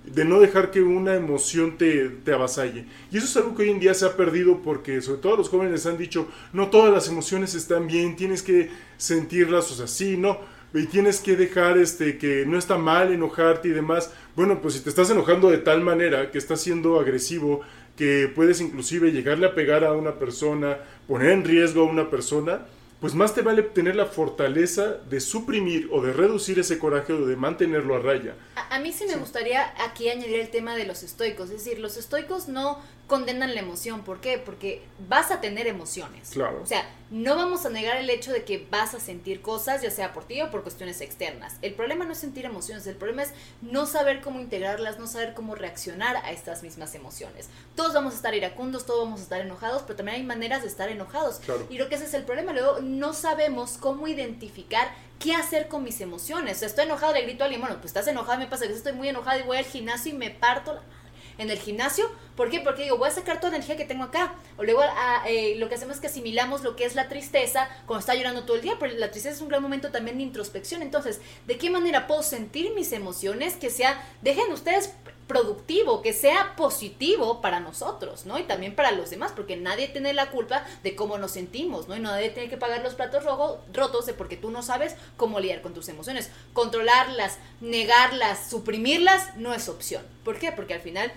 de 0.04 0.24
no 0.24 0.40
dejar 0.40 0.70
que 0.70 0.82
una 0.82 1.14
emoción 1.14 1.78
te, 1.78 2.08
te 2.08 2.32
avasalle. 2.32 2.86
Y 3.10 3.18
eso 3.18 3.26
es 3.26 3.36
algo 3.36 3.54
que 3.54 3.62
hoy 3.62 3.70
en 3.70 3.80
día 3.80 3.94
se 3.94 4.04
ha 4.04 4.16
perdido 4.16 4.60
porque 4.62 5.00
sobre 5.00 5.20
todo 5.20 5.36
los 5.36 5.48
jóvenes 5.48 5.86
han 5.86 5.96
dicho, 5.96 6.28
no 6.52 6.68
todas 6.68 6.92
las 6.92 7.08
emociones 7.08 7.54
están 7.54 7.86
bien, 7.86 8.16
tienes 8.16 8.42
que 8.42 8.70
sentirlas, 8.96 9.70
o 9.70 9.74
sea, 9.74 9.86
sí, 9.86 10.16
no, 10.16 10.38
y 10.74 10.86
tienes 10.86 11.20
que 11.20 11.36
dejar 11.36 11.78
este 11.78 12.18
que 12.18 12.44
no 12.46 12.58
está 12.58 12.78
mal 12.78 13.12
enojarte 13.12 13.68
y 13.68 13.72
demás. 13.72 14.10
Bueno, 14.34 14.60
pues 14.60 14.74
si 14.74 14.80
te 14.80 14.88
estás 14.88 15.10
enojando 15.10 15.50
de 15.50 15.58
tal 15.58 15.82
manera 15.82 16.30
que 16.30 16.38
estás 16.38 16.60
siendo 16.60 16.98
agresivo, 16.98 17.60
que 17.96 18.30
puedes 18.34 18.60
inclusive 18.60 19.12
llegarle 19.12 19.46
a 19.46 19.54
pegar 19.54 19.84
a 19.84 19.92
una 19.92 20.18
persona, 20.18 20.78
poner 21.06 21.30
en 21.30 21.44
riesgo 21.44 21.82
a 21.82 21.84
una 21.84 22.10
persona, 22.10 22.66
pues 23.00 23.14
más 23.14 23.34
te 23.34 23.42
vale 23.42 23.62
tener 23.62 23.96
la 23.96 24.06
fortaleza 24.06 24.98
de 25.10 25.18
suprimir 25.18 25.88
o 25.90 26.00
de 26.00 26.12
reducir 26.12 26.60
ese 26.60 26.78
coraje 26.78 27.12
o 27.12 27.26
de 27.26 27.34
mantenerlo 27.34 27.96
a 27.96 27.98
raya. 27.98 28.36
A, 28.54 28.76
a 28.76 28.78
mí 28.78 28.92
sí 28.92 29.06
me 29.08 29.16
gustaría 29.16 29.74
aquí 29.84 30.08
añadir 30.08 30.38
el 30.38 30.50
tema 30.50 30.76
de 30.76 30.86
los 30.86 31.02
estoicos. 31.02 31.50
Es 31.50 31.64
decir, 31.64 31.80
los 31.80 31.96
estoicos 31.96 32.46
no 32.46 32.80
condenan 33.12 33.54
la 33.54 33.60
emoción. 33.60 34.04
¿Por 34.04 34.22
qué? 34.22 34.38
Porque 34.38 34.80
vas 35.06 35.30
a 35.30 35.42
tener 35.42 35.66
emociones. 35.66 36.30
Claro. 36.30 36.62
O 36.62 36.66
sea, 36.66 36.88
no 37.10 37.36
vamos 37.36 37.66
a 37.66 37.68
negar 37.68 37.98
el 37.98 38.08
hecho 38.08 38.32
de 38.32 38.42
que 38.42 38.66
vas 38.70 38.94
a 38.94 39.00
sentir 39.00 39.42
cosas, 39.42 39.82
ya 39.82 39.90
sea 39.90 40.14
por 40.14 40.24
ti 40.24 40.40
o 40.40 40.50
por 40.50 40.62
cuestiones 40.62 41.02
externas. 41.02 41.56
El 41.60 41.74
problema 41.74 42.06
no 42.06 42.12
es 42.12 42.18
sentir 42.18 42.46
emociones, 42.46 42.86
el 42.86 42.96
problema 42.96 43.24
es 43.24 43.34
no 43.60 43.84
saber 43.84 44.22
cómo 44.22 44.40
integrarlas, 44.40 44.98
no 44.98 45.06
saber 45.06 45.34
cómo 45.34 45.54
reaccionar 45.54 46.16
a 46.16 46.32
estas 46.32 46.62
mismas 46.62 46.94
emociones. 46.94 47.50
Todos 47.76 47.92
vamos 47.92 48.14
a 48.14 48.16
estar 48.16 48.34
iracundos, 48.34 48.86
todos 48.86 49.04
vamos 49.04 49.20
a 49.20 49.24
estar 49.24 49.42
enojados, 49.42 49.82
pero 49.82 49.96
también 49.96 50.16
hay 50.16 50.22
maneras 50.22 50.62
de 50.62 50.68
estar 50.68 50.88
enojados. 50.88 51.38
Claro. 51.40 51.66
Y 51.68 51.74
creo 51.74 51.90
que 51.90 51.96
ese 51.96 52.06
es 52.06 52.14
el 52.14 52.24
problema. 52.24 52.54
Luego 52.54 52.80
no 52.80 53.12
sabemos 53.12 53.76
cómo 53.78 54.08
identificar 54.08 54.88
qué 55.18 55.34
hacer 55.34 55.68
con 55.68 55.84
mis 55.84 56.00
emociones. 56.00 56.56
O 56.56 56.58
sea, 56.60 56.68
estoy 56.68 56.86
enojado, 56.86 57.12
le 57.12 57.24
grito 57.24 57.42
a 57.42 57.44
alguien, 57.44 57.60
bueno, 57.60 57.76
pues 57.76 57.88
estás 57.88 58.08
enojado, 58.08 58.38
me 58.38 58.46
pasa 58.46 58.66
que 58.66 58.72
estoy 58.72 58.94
muy 58.94 59.10
enojado 59.10 59.38
y 59.38 59.42
voy 59.42 59.58
al 59.58 59.66
gimnasio 59.66 60.14
y 60.14 60.16
me 60.16 60.30
parto 60.30 60.72
la 60.72 61.01
en 61.38 61.50
el 61.50 61.58
gimnasio. 61.58 62.10
¿Por 62.36 62.50
qué? 62.50 62.60
Porque 62.60 62.84
digo, 62.84 62.96
voy 62.98 63.08
a 63.08 63.12
sacar 63.12 63.38
toda 63.40 63.50
la 63.50 63.56
energía 63.56 63.76
que 63.76 63.84
tengo 63.84 64.04
acá. 64.04 64.34
O 64.56 64.64
luego 64.64 64.80
a- 64.82 65.22
eh, 65.28 65.54
lo 65.56 65.68
que 65.68 65.74
hacemos 65.74 65.96
es 65.96 66.00
que 66.00 66.06
asimilamos 66.06 66.62
lo 66.62 66.76
que 66.76 66.84
es 66.84 66.94
la 66.94 67.08
tristeza 67.08 67.68
cuando 67.86 68.00
está 68.00 68.14
llorando 68.14 68.44
todo 68.44 68.56
el 68.56 68.62
día, 68.62 68.76
pero 68.80 68.94
la 68.94 69.10
tristeza 69.10 69.34
es 69.36 69.40
un 69.42 69.48
gran 69.48 69.62
momento 69.62 69.90
también 69.90 70.16
de 70.16 70.22
introspección. 70.24 70.82
Entonces, 70.82 71.20
¿de 71.46 71.58
qué 71.58 71.70
manera 71.70 72.06
puedo 72.06 72.22
sentir 72.22 72.72
mis 72.74 72.92
emociones 72.92 73.54
que 73.54 73.70
sea, 73.70 74.02
dejen 74.22 74.50
ustedes 74.52 74.92
productivo, 75.32 76.02
que 76.02 76.12
sea 76.12 76.54
positivo 76.56 77.40
para 77.40 77.58
nosotros, 77.58 78.26
¿no? 78.26 78.38
Y 78.38 78.42
también 78.42 78.74
para 78.74 78.92
los 78.92 79.08
demás, 79.08 79.32
porque 79.34 79.56
nadie 79.56 79.88
tiene 79.88 80.12
la 80.12 80.30
culpa 80.30 80.66
de 80.82 80.94
cómo 80.94 81.16
nos 81.16 81.30
sentimos, 81.30 81.88
¿no? 81.88 81.96
Y 81.96 82.00
nadie 82.00 82.28
tiene 82.28 82.50
que 82.50 82.58
pagar 82.58 82.82
los 82.82 82.94
platos 82.94 83.24
rotos 83.24 84.06
de 84.06 84.12
porque 84.12 84.36
tú 84.36 84.50
no 84.50 84.62
sabes 84.62 84.94
cómo 85.16 85.40
lidiar 85.40 85.62
con 85.62 85.72
tus 85.72 85.88
emociones. 85.88 86.30
Controlarlas, 86.52 87.38
negarlas, 87.62 88.50
suprimirlas, 88.50 89.34
no 89.36 89.54
es 89.54 89.70
opción. 89.70 90.02
¿Por 90.22 90.38
qué? 90.38 90.52
Porque 90.52 90.74
al 90.74 90.80
final 90.80 91.10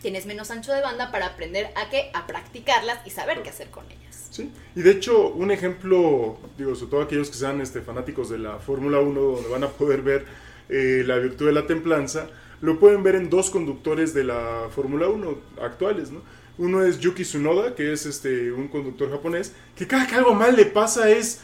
tienes 0.00 0.24
menos 0.24 0.50
ancho 0.50 0.72
de 0.72 0.80
banda 0.80 1.12
para 1.12 1.26
aprender 1.26 1.70
a 1.76 1.90
qué, 1.90 2.10
a 2.14 2.26
practicarlas 2.26 3.06
y 3.06 3.10
saber 3.10 3.42
qué 3.42 3.50
hacer 3.50 3.68
con 3.68 3.84
ellas. 3.86 4.28
Sí, 4.30 4.50
y 4.74 4.80
de 4.80 4.92
hecho, 4.92 5.28
un 5.28 5.50
ejemplo, 5.50 6.38
digo, 6.56 6.74
sobre 6.74 6.90
todo 6.90 7.02
aquellos 7.02 7.28
que 7.28 7.36
sean 7.36 7.60
este, 7.60 7.82
fanáticos 7.82 8.30
de 8.30 8.38
la 8.38 8.58
Fórmula 8.58 8.98
1, 8.98 9.20
donde 9.20 9.48
van 9.50 9.64
a 9.64 9.68
poder 9.68 10.00
ver 10.00 10.24
eh, 10.70 11.02
la 11.06 11.18
virtud 11.18 11.46
de 11.46 11.52
la 11.52 11.66
templanza, 11.66 12.28
lo 12.62 12.78
pueden 12.78 13.02
ver 13.02 13.16
en 13.16 13.28
dos 13.28 13.50
conductores 13.50 14.14
de 14.14 14.24
la 14.24 14.68
Fórmula 14.74 15.08
1 15.08 15.38
actuales, 15.60 16.10
¿no? 16.10 16.22
Uno 16.58 16.84
es 16.84 17.00
Yuki 17.00 17.24
Tsunoda, 17.24 17.74
que 17.74 17.92
es 17.92 18.06
este 18.06 18.52
un 18.52 18.68
conductor 18.68 19.10
japonés, 19.10 19.52
que 19.74 19.86
cada 19.86 20.06
que 20.06 20.14
algo 20.14 20.34
mal 20.34 20.54
le 20.54 20.66
pasa 20.66 21.10
es 21.10 21.40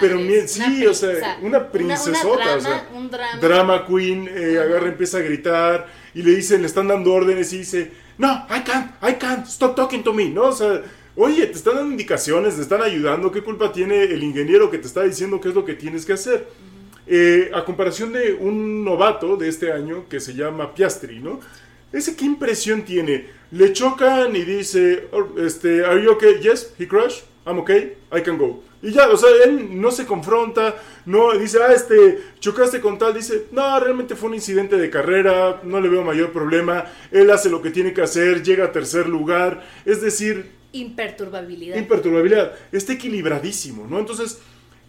Pero 0.00 0.16
bien, 0.18 0.48
sí, 0.48 0.86
o 0.86 0.94
sea, 0.94 1.38
una 1.40 1.70
princesota, 1.70 2.24
una 2.24 2.44
drama, 2.44 2.56
o 2.56 2.60
sea, 2.60 2.88
un 2.94 3.10
drama. 3.10 3.40
drama 3.40 3.86
queen, 3.86 4.28
eh, 4.28 4.58
agarra, 4.58 4.88
empieza 4.88 5.18
a 5.18 5.20
gritar 5.20 5.86
y 6.14 6.22
le 6.22 6.34
dicen, 6.34 6.62
le 6.62 6.66
están 6.66 6.88
dando 6.88 7.12
órdenes 7.12 7.52
y 7.52 7.58
dice, 7.58 7.92
no, 8.18 8.46
I 8.48 8.62
can't, 8.64 8.92
I 9.02 9.14
can't, 9.14 9.46
stop 9.46 9.76
talking 9.76 10.02
to 10.02 10.12
me, 10.12 10.30
¿no? 10.30 10.44
O 10.44 10.52
sea, 10.52 10.82
oye, 11.14 11.46
te 11.46 11.52
están 11.52 11.76
dando 11.76 11.90
indicaciones, 11.90 12.56
te 12.56 12.62
están 12.62 12.82
ayudando, 12.82 13.30
¿qué 13.30 13.42
culpa 13.42 13.72
tiene 13.72 14.02
el 14.02 14.22
ingeniero 14.24 14.68
que 14.68 14.78
te 14.78 14.88
está 14.88 15.02
diciendo 15.02 15.40
qué 15.40 15.50
es 15.50 15.54
lo 15.54 15.64
que 15.64 15.74
tienes 15.74 16.04
que 16.04 16.14
hacer? 16.14 16.48
Eh, 17.06 17.50
a 17.52 17.64
comparación 17.64 18.12
de 18.12 18.32
un 18.32 18.82
novato 18.82 19.36
de 19.36 19.48
este 19.48 19.72
año 19.72 20.08
que 20.08 20.20
se 20.20 20.34
llama 20.34 20.74
Piastri, 20.74 21.20
¿no? 21.20 21.40
Ese 21.92 22.16
qué 22.16 22.24
impresión 22.24 22.82
tiene. 22.82 23.26
Le 23.50 23.72
chocan 23.72 24.34
y 24.34 24.42
dice, 24.42 25.08
"Oh, 25.12 25.38
este, 25.38 25.84
are 25.84 26.02
you 26.02 26.12
okay? 26.12 26.40
Yes, 26.40 26.72
he 26.78 26.88
crashed. 26.88 27.24
I'm 27.46 27.58
okay. 27.58 27.96
I 28.10 28.22
can 28.22 28.38
go. 28.38 28.62
Y 28.84 28.92
ya, 28.92 29.08
o 29.08 29.16
sea, 29.16 29.30
él 29.44 29.80
no 29.80 29.90
se 29.90 30.04
confronta, 30.04 30.76
no 31.06 31.32
dice, 31.38 31.58
ah, 31.62 31.72
este, 31.72 32.18
chocaste 32.38 32.80
con 32.80 32.98
tal, 32.98 33.14
dice, 33.14 33.46
no, 33.50 33.80
realmente 33.80 34.14
fue 34.14 34.28
un 34.28 34.34
incidente 34.34 34.76
de 34.76 34.90
carrera, 34.90 35.62
no 35.62 35.80
le 35.80 35.88
veo 35.88 36.04
mayor 36.04 36.32
problema, 36.32 36.84
él 37.10 37.30
hace 37.30 37.48
lo 37.48 37.62
que 37.62 37.70
tiene 37.70 37.94
que 37.94 38.02
hacer, 38.02 38.42
llega 38.42 38.66
a 38.66 38.72
tercer 38.72 39.08
lugar, 39.08 39.66
es 39.86 40.02
decir... 40.02 40.50
Imperturbabilidad. 40.72 41.78
Imperturbabilidad, 41.78 42.52
está 42.72 42.92
equilibradísimo, 42.92 43.86
¿no? 43.88 43.98
Entonces, 43.98 44.42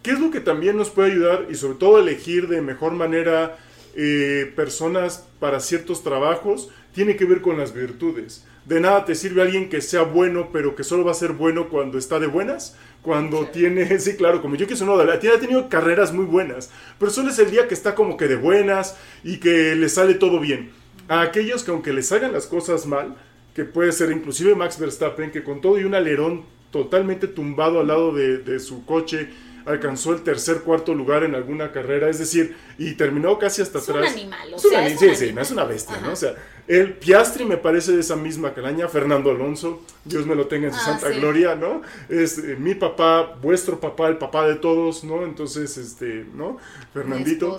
¿qué 0.06 0.12
es 0.12 0.20
lo 0.20 0.30
que 0.30 0.38
también 0.38 0.76
nos 0.76 0.90
puede 0.90 1.10
ayudar 1.10 1.48
y 1.50 1.56
sobre 1.56 1.78
todo 1.78 1.98
elegir 1.98 2.46
de 2.46 2.62
mejor 2.62 2.92
manera 2.92 3.58
eh, 3.96 4.52
personas 4.54 5.26
para 5.40 5.58
ciertos 5.58 6.04
trabajos? 6.04 6.68
Tiene 6.94 7.16
que 7.16 7.24
ver 7.24 7.40
con 7.40 7.58
las 7.58 7.74
virtudes. 7.74 8.46
De 8.66 8.78
nada 8.78 9.04
te 9.04 9.16
sirve 9.16 9.42
alguien 9.42 9.68
que 9.68 9.80
sea 9.80 10.02
bueno, 10.02 10.50
pero 10.52 10.76
que 10.76 10.84
solo 10.84 11.04
va 11.04 11.10
a 11.10 11.14
ser 11.14 11.32
bueno 11.32 11.68
cuando 11.68 11.98
está 11.98 12.20
de 12.20 12.28
buenas 12.28 12.76
cuando 13.02 13.46
tiene, 13.46 13.98
sí, 14.00 14.16
claro, 14.16 14.40
como 14.42 14.54
yo 14.54 14.68
que 14.68 14.76
soy 14.76 14.88
una 14.88 15.18
tiene 15.18 15.34
ha 15.34 15.40
tenido 15.40 15.68
carreras 15.68 16.12
muy 16.12 16.24
buenas, 16.24 16.70
pero 17.00 17.10
solo 17.10 17.30
es 17.30 17.38
el 17.40 17.50
día 17.50 17.66
que 17.66 17.74
está 17.74 17.96
como 17.96 18.16
que 18.16 18.28
de 18.28 18.36
buenas 18.36 18.96
y 19.24 19.38
que 19.38 19.74
le 19.74 19.88
sale 19.88 20.14
todo 20.14 20.38
bien. 20.38 20.70
A 21.08 21.22
aquellos 21.22 21.64
que 21.64 21.72
aunque 21.72 21.92
les 21.92 22.12
hagan 22.12 22.32
las 22.32 22.46
cosas 22.46 22.86
mal, 22.86 23.16
que 23.56 23.64
puede 23.64 23.90
ser 23.90 24.12
inclusive 24.12 24.54
Max 24.54 24.78
Verstappen, 24.78 25.32
que 25.32 25.42
con 25.42 25.60
todo 25.60 25.80
y 25.80 25.84
un 25.84 25.96
alerón 25.96 26.44
totalmente 26.70 27.26
tumbado 27.26 27.80
al 27.80 27.88
lado 27.88 28.12
de, 28.12 28.38
de 28.38 28.60
su 28.60 28.84
coche, 28.84 29.30
alcanzó 29.66 30.12
el 30.12 30.22
tercer, 30.22 30.60
cuarto 30.60 30.94
lugar 30.94 31.24
en 31.24 31.34
alguna 31.34 31.72
carrera, 31.72 32.08
es 32.08 32.18
decir, 32.18 32.56
y 32.78 32.94
terminó 32.94 33.38
casi 33.38 33.62
hasta 33.62 33.80
atrás. 33.80 34.06
Es 34.06 34.12
un 34.12 34.18
animal, 34.20 34.54
o 34.54 34.58
sea, 34.58 34.86
es 34.86 34.98
sí, 34.98 35.14
sí, 35.14 35.32
no 35.32 35.40
es 35.40 35.50
una 35.50 35.64
bestia, 35.64 36.00
¿no? 36.00 36.12
O 36.12 36.16
sea, 36.16 36.34
el 36.68 36.94
Piastri 36.94 37.44
me 37.44 37.56
parece 37.56 37.92
de 37.92 38.00
esa 38.00 38.16
misma 38.16 38.54
calaña, 38.54 38.88
Fernando 38.88 39.30
Alonso, 39.30 39.82
Dios 40.04 40.24
me 40.26 40.34
lo 40.34 40.46
tenga 40.46 40.68
en 40.68 40.72
su 40.72 40.80
ah, 40.80 40.84
santa 40.84 41.10
gloria, 41.10 41.56
¿no? 41.56 41.82
Es 42.08 42.38
eh, 42.38 42.56
mi 42.58 42.74
papá, 42.74 43.36
vuestro 43.42 43.80
papá, 43.80 44.08
el 44.08 44.18
papá 44.18 44.46
de 44.46 44.54
todos, 44.54 45.04
¿no? 45.04 45.24
Entonces, 45.24 45.76
este, 45.76 46.24
¿no? 46.34 46.58
Fernandito. 46.94 47.58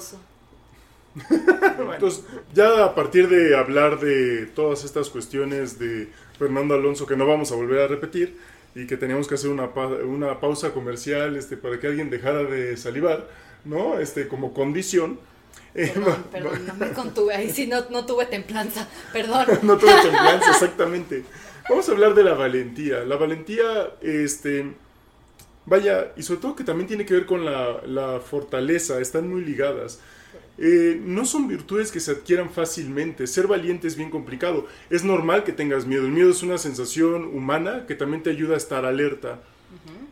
Entonces, 1.94 2.24
ya 2.54 2.86
a 2.86 2.96
partir 2.96 3.28
de 3.28 3.56
hablar 3.56 4.00
de 4.00 4.46
todas 4.48 4.84
estas 4.84 5.10
cuestiones 5.10 5.80
de 5.80 6.10
Fernando 6.38 6.76
Alonso 6.76 7.06
que 7.06 7.18
no 7.18 7.26
vamos 7.26 7.52
a 7.52 7.56
volver 7.56 7.82
a 7.82 7.88
repetir, 7.88 8.38
y 8.78 8.86
que 8.86 8.96
teníamos 8.96 9.28
que 9.28 9.36
hacer 9.36 9.50
una, 9.50 9.66
una 10.06 10.40
pausa 10.40 10.72
comercial 10.72 11.36
este, 11.36 11.58
para 11.58 11.80
que 11.80 11.88
alguien 11.88 12.12
dejara 12.12 12.44
de 12.44 12.78
salivar, 12.78 13.28
¿no? 13.66 14.00
Este, 14.00 14.28
como 14.28 14.54
condición. 14.54 15.20
Eh, 15.74 15.92
perdón, 15.94 16.26
perdón, 16.32 16.68
no 16.68 16.74
me 16.76 16.92
contuve, 16.92 17.34
ahí 17.34 17.50
sí 17.50 17.66
no, 17.66 17.90
no 17.90 18.06
tuve 18.06 18.28
templanza, 18.28 18.88
perdón. 19.12 19.48
no 19.64 19.78
tuve 19.80 19.94
templanza, 20.02 20.52
exactamente. 20.52 21.24
Vamos 21.68 21.90
a 21.90 21.92
hablar 21.92 22.14
de 22.14 22.24
la 22.24 22.36
valentía. 22.36 23.00
La 23.00 23.16
valentía, 23.16 23.94
este, 24.02 24.74
vaya, 25.66 26.14
y 26.16 26.22
sobre 26.22 26.42
todo 26.42 26.56
que 26.56 26.64
también 26.64 26.88
tiene 26.88 27.06
que 27.06 27.16
ver 27.16 27.26
con 27.26 27.46
la, 27.46 27.82
la 27.84 28.20
fortaleza, 28.20 29.00
están 29.00 29.28
muy 29.28 29.44
ligadas. 29.44 30.00
Eh, 30.58 31.00
no 31.04 31.26
son 31.26 31.48
virtudes 31.48 31.92
que 31.92 32.00
se 32.00 32.12
adquieran 32.12 32.50
fácilmente. 32.50 33.28
Ser 33.28 33.48
valiente 33.48 33.88
es 33.88 33.96
bien 33.96 34.10
complicado. 34.10 34.68
Es 34.90 35.04
normal 35.04 35.44
que 35.44 35.54
tengas 35.54 35.86
miedo. 35.86 36.06
El 36.06 36.12
miedo 36.12 36.32
es 36.32 36.44
una 36.44 36.58
sensación 36.58 37.26
humana 37.26 37.86
que 37.88 37.96
también 37.96 38.24
te 38.24 38.30
ayuda 38.30 38.56
a 38.56 38.58
estar 38.58 38.86
alerta. 38.86 39.42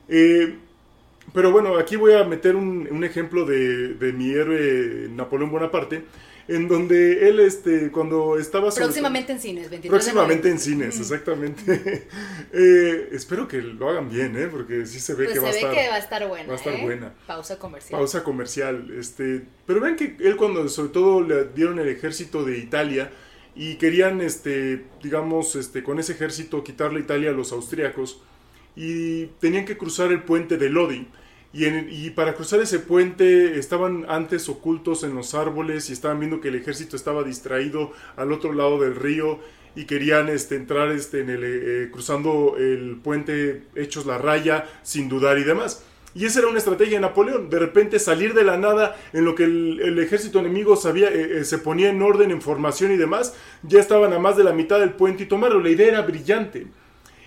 Eh, 0.08 0.56
pero 1.34 1.52
bueno, 1.52 1.78
aquí 1.78 1.96
voy 1.96 2.14
a 2.14 2.24
meter 2.24 2.56
un, 2.56 3.04
ejemplo 3.04 3.46
de, 3.46 3.96
de, 3.96 4.14
mi 4.14 4.32
héroe 4.32 5.10
Napoleón 5.10 5.52
Bonaparte 5.52 6.04
en 6.48 6.68
donde 6.68 7.28
él, 7.28 7.40
este, 7.40 7.92
cuando 7.92 8.38
estaba... 8.38 8.70
Próximamente 8.70 9.32
en 9.32 9.40
cines, 9.40 9.70
23 9.70 9.90
Próximamente 9.90 10.50
en 10.50 10.60
cines, 10.60 11.00
exactamente. 11.00 12.08
eh, 12.54 13.10
espero 13.12 13.48
que 13.48 13.62
lo 13.62 13.90
hagan 13.90 14.10
bien, 14.10 14.38
¿eh? 14.38 14.48
Porque 14.48 14.86
sí 14.86 15.00
se 15.00 15.14
ve 15.14 15.26
pues 15.26 15.30
que, 15.30 15.34
se 15.36 15.42
va, 15.42 15.50
ve 15.50 15.56
a 15.56 15.60
estar, 15.60 15.74
que 15.74 15.90
va 15.90 15.96
a 15.96 16.00
estar 16.00 16.28
buena. 16.28 16.48
Va 16.48 16.54
a 16.54 16.58
estar 16.58 16.74
¿eh? 16.74 16.84
buena. 16.84 17.14
Pausa 17.26 17.58
comercial. 17.58 18.00
Pausa 18.00 18.24
comercial. 18.24 18.94
Este, 18.98 19.42
pero 19.66 19.82
ven 19.82 19.96
que 19.96 20.18
él 20.20 20.36
cuando 20.36 20.68
sobre 20.70 20.90
todo 20.90 21.22
le 21.22 21.46
dieron 21.46 21.80
el 21.80 21.88
ejército 21.88 22.44
de 22.44 22.60
Italia 22.60 23.12
y 23.56 23.76
querían, 23.76 24.22
este, 24.22 24.86
digamos, 25.02 25.56
este, 25.56 25.82
con 25.82 26.00
ese 26.00 26.12
ejército 26.12 26.64
quitarle 26.64 27.00
Italia 27.00 27.32
a 27.32 27.34
los 27.34 27.52
austriacos 27.52 28.22
y 28.76 29.28
tenían 29.40 29.66
que 29.66 29.78
cruzar 29.78 30.12
el 30.12 30.24
puente 30.24 30.58
de 30.58 30.70
Lodi 30.70 31.08
y, 31.58 32.10
para 32.10 32.34
cruzar 32.34 32.60
ese 32.60 32.80
puente 32.80 33.58
estaban 33.58 34.06
antes 34.10 34.50
ocultos 34.50 35.04
en 35.04 35.16
los 35.16 35.34
árboles 35.34 35.90
y 35.90 35.94
estaban 35.94 36.20
viendo 36.20 36.42
que 36.42 36.50
el 36.50 36.56
ejército 36.56 36.98
estaba 36.98 37.24
distraído 37.24 37.94
al 38.18 38.34
otro 38.34 38.52
lado 38.52 38.80
del 38.80 38.96
río 38.96 39.40
y 39.74 39.86
querían 39.86 40.28
este, 40.28 40.56
entrar 40.56 40.90
este, 40.92 41.22
en 41.22 41.30
el, 41.30 41.44
eh, 41.44 41.90
cruzando 41.92 42.56
el 42.58 42.98
puente 43.02 43.64
hechos 43.76 44.06
la 44.06 44.18
raya 44.18 44.66
sin 44.84 45.08
dudar 45.08 45.38
y 45.38 45.44
demás. 45.44 45.84
Y 46.14 46.26
esa 46.26 46.40
era 46.40 46.48
una 46.48 46.58
estrategia 46.58 46.96
de 46.96 47.02
Napoleón, 47.02 47.50
de 47.50 47.60
repente 47.60 48.00
salir 48.00 48.34
de 48.34 48.44
la 48.44 48.58
nada 48.58 48.96
en 49.14 49.26
lo 49.26 49.36
que 49.36 49.44
el, 49.44 50.00
ejército 50.00 50.40
enemigo 50.40 50.76
sabía, 50.76 51.10
eh, 51.10 51.40
eh, 51.40 51.44
se 51.44 51.58
ponía 51.58 51.90
en 51.90 52.02
orden, 52.02 52.32
en 52.32 52.42
formación 52.42 52.92
y 52.92 52.98
demás, 52.98 53.34
ya 53.64 53.80
estaban 53.80 54.14
a 54.14 54.20
más 54.20 54.36
de 54.36 54.46
la 54.46 54.54
mitad 54.54 54.80
del 54.80 54.92
puente 54.92 55.24
y 55.24 55.26
tomarlo. 55.26 55.62
La 55.62 55.70
idea 55.70 55.88
era 55.88 56.02
brillante. 56.02 56.68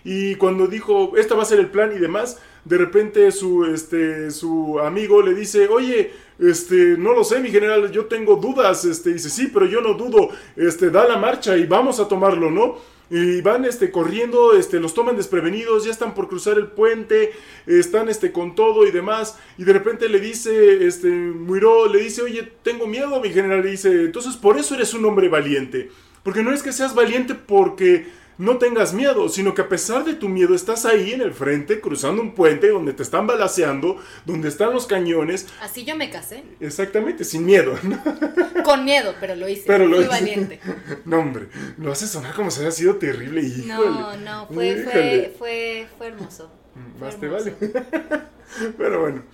Y 0.04 0.36
cuando 0.36 0.66
dijo, 0.66 1.12
esta 1.18 1.34
va 1.34 1.42
a 1.42 1.46
ser 1.46 1.60
el 1.60 1.68
plan 1.68 1.92
y 1.94 1.98
demás, 1.98 2.38
de 2.68 2.76
repente 2.76 3.32
su, 3.32 3.64
este, 3.64 4.30
su 4.30 4.78
amigo 4.78 5.22
le 5.22 5.34
dice, 5.34 5.68
oye, 5.68 6.10
este, 6.38 6.96
no 6.98 7.14
lo 7.14 7.24
sé, 7.24 7.40
mi 7.40 7.50
general, 7.50 7.90
yo 7.90 8.04
tengo 8.06 8.36
dudas, 8.36 8.84
este, 8.84 9.14
dice, 9.14 9.30
sí, 9.30 9.50
pero 9.52 9.64
yo 9.66 9.80
no 9.80 9.94
dudo, 9.94 10.28
este, 10.54 10.90
da 10.90 11.08
la 11.08 11.16
marcha 11.16 11.56
y 11.56 11.66
vamos 11.66 11.98
a 11.98 12.08
tomarlo, 12.08 12.50
¿no? 12.50 12.76
Y 13.10 13.40
van 13.40 13.64
este, 13.64 13.90
corriendo, 13.90 14.52
este, 14.52 14.78
los 14.80 14.92
toman 14.92 15.16
desprevenidos, 15.16 15.86
ya 15.86 15.90
están 15.90 16.12
por 16.12 16.28
cruzar 16.28 16.58
el 16.58 16.66
puente, 16.66 17.32
están 17.66 18.10
este, 18.10 18.32
con 18.32 18.54
todo 18.54 18.86
y 18.86 18.90
demás, 18.90 19.38
y 19.56 19.64
de 19.64 19.72
repente 19.72 20.10
le 20.10 20.20
dice, 20.20 20.86
este, 20.86 21.08
Muiró, 21.08 21.88
le 21.88 22.00
dice, 22.00 22.20
oye, 22.20 22.52
tengo 22.62 22.86
miedo, 22.86 23.18
mi 23.22 23.30
general, 23.30 23.62
le 23.62 23.70
dice, 23.70 24.04
entonces 24.04 24.36
por 24.36 24.58
eso 24.58 24.74
eres 24.74 24.92
un 24.92 25.06
hombre 25.06 25.30
valiente, 25.30 25.90
porque 26.22 26.42
no 26.42 26.52
es 26.52 26.62
que 26.62 26.72
seas 26.72 26.94
valiente 26.94 27.34
porque 27.34 28.06
no 28.38 28.58
tengas 28.58 28.94
miedo, 28.94 29.28
sino 29.28 29.52
que 29.52 29.62
a 29.62 29.68
pesar 29.68 30.04
de 30.04 30.14
tu 30.14 30.28
miedo 30.28 30.54
estás 30.54 30.86
ahí 30.86 31.12
en 31.12 31.20
el 31.20 31.34
frente, 31.34 31.80
cruzando 31.80 32.22
un 32.22 32.34
puente 32.34 32.68
donde 32.68 32.92
te 32.92 33.02
están 33.02 33.26
balaseando, 33.26 33.96
donde 34.24 34.48
están 34.48 34.72
los 34.72 34.86
cañones. 34.86 35.48
Así 35.60 35.84
yo 35.84 35.96
me 35.96 36.08
casé. 36.08 36.44
Exactamente, 36.60 37.24
sin 37.24 37.44
miedo. 37.44 37.76
Con 38.64 38.84
miedo, 38.84 39.14
pero 39.20 39.34
lo 39.34 39.48
hice. 39.48 39.64
Pero 39.66 39.88
Muy 39.88 40.04
valiente. 40.04 40.60
No, 41.04 41.18
hombre, 41.18 41.48
lo 41.78 41.90
hace 41.90 42.06
sonar 42.06 42.34
como 42.34 42.50
si 42.50 42.60
hubiera 42.60 42.72
sido 42.72 42.96
terrible. 42.96 43.42
y 43.42 43.64
No, 43.66 44.16
no, 44.16 44.46
fue, 44.46 44.84
fue, 44.84 45.34
fue, 45.36 45.88
fue, 45.98 46.06
hermoso. 46.06 46.50
Mm, 46.74 47.00
más 47.00 47.18
te 47.18 47.26
vale. 47.26 47.54
pero 48.78 49.00
bueno, 49.00 49.24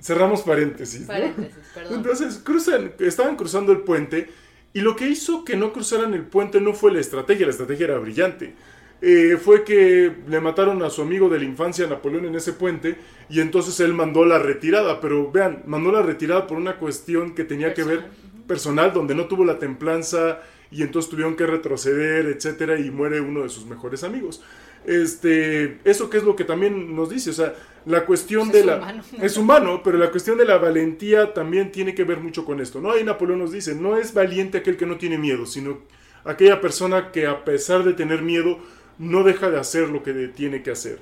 cerramos 0.00 0.42
paréntesis. 0.42 1.06
Paréntesis, 1.06 1.64
perdón. 1.74 1.94
Entonces, 1.94 2.40
cruzan, 2.44 2.92
estaban 2.98 3.36
cruzando 3.36 3.72
el 3.72 3.80
puente 3.80 4.28
y 4.74 4.80
lo 4.80 4.96
que 4.96 5.08
hizo 5.08 5.44
que 5.44 5.56
no 5.56 5.72
cruzaran 5.72 6.14
el 6.14 6.26
puente 6.26 6.60
no 6.60 6.74
fue 6.74 6.92
la 6.92 6.98
estrategia, 6.98 7.46
la 7.46 7.52
estrategia 7.52 7.84
era 7.84 7.98
brillante. 7.98 8.54
Eh, 9.00 9.38
fue 9.40 9.62
que 9.62 10.12
le 10.26 10.40
mataron 10.40 10.82
a 10.82 10.90
su 10.90 11.02
amigo 11.02 11.28
de 11.28 11.38
la 11.38 11.44
infancia, 11.44 11.86
Napoleón, 11.86 12.24
en 12.26 12.34
ese 12.34 12.54
puente, 12.54 12.96
y 13.28 13.40
entonces 13.40 13.78
él 13.78 13.92
mandó 13.92 14.24
la 14.24 14.40
retirada. 14.40 15.00
Pero 15.00 15.30
vean, 15.30 15.62
mandó 15.66 15.92
la 15.92 16.02
retirada 16.02 16.48
por 16.48 16.58
una 16.58 16.76
cuestión 16.78 17.36
que 17.36 17.44
tenía 17.44 17.72
que 17.72 17.84
ver 17.84 18.04
personal, 18.48 18.92
donde 18.92 19.14
no 19.14 19.26
tuvo 19.26 19.44
la 19.44 19.60
templanza 19.60 20.40
y 20.72 20.82
entonces 20.82 21.08
tuvieron 21.08 21.36
que 21.36 21.46
retroceder, 21.46 22.26
etcétera, 22.26 22.80
y 22.80 22.90
muere 22.90 23.20
uno 23.20 23.42
de 23.42 23.50
sus 23.50 23.66
mejores 23.66 24.02
amigos. 24.02 24.42
Este, 24.86 25.78
eso 25.84 26.10
que 26.10 26.18
es 26.18 26.24
lo 26.24 26.36
que 26.36 26.44
también 26.44 26.94
nos 26.94 27.08
dice, 27.08 27.30
o 27.30 27.32
sea, 27.32 27.54
la 27.86 28.04
cuestión 28.04 28.50
de 28.50 28.64
la... 28.64 29.02
Es 29.20 29.36
humano, 29.36 29.80
pero 29.82 29.98
la 29.98 30.10
cuestión 30.10 30.38
de 30.38 30.44
la 30.44 30.58
valentía 30.58 31.32
también 31.32 31.72
tiene 31.72 31.94
que 31.94 32.04
ver 32.04 32.18
mucho 32.18 32.44
con 32.44 32.60
esto, 32.60 32.80
¿no? 32.80 32.92
Ahí 32.92 33.04
Napoleón 33.04 33.38
nos 33.38 33.52
dice, 33.52 33.74
no 33.74 33.96
es 33.96 34.12
valiente 34.12 34.58
aquel 34.58 34.76
que 34.76 34.86
no 34.86 34.96
tiene 34.96 35.18
miedo, 35.18 35.46
sino 35.46 35.78
aquella 36.24 36.60
persona 36.60 37.12
que 37.12 37.26
a 37.26 37.44
pesar 37.44 37.84
de 37.84 37.92
tener 37.92 38.22
miedo, 38.22 38.58
no 38.98 39.24
deja 39.24 39.50
de 39.50 39.58
hacer 39.58 39.88
lo 39.88 40.02
que 40.02 40.12
tiene 40.28 40.62
que 40.62 40.70
hacer. 40.70 41.00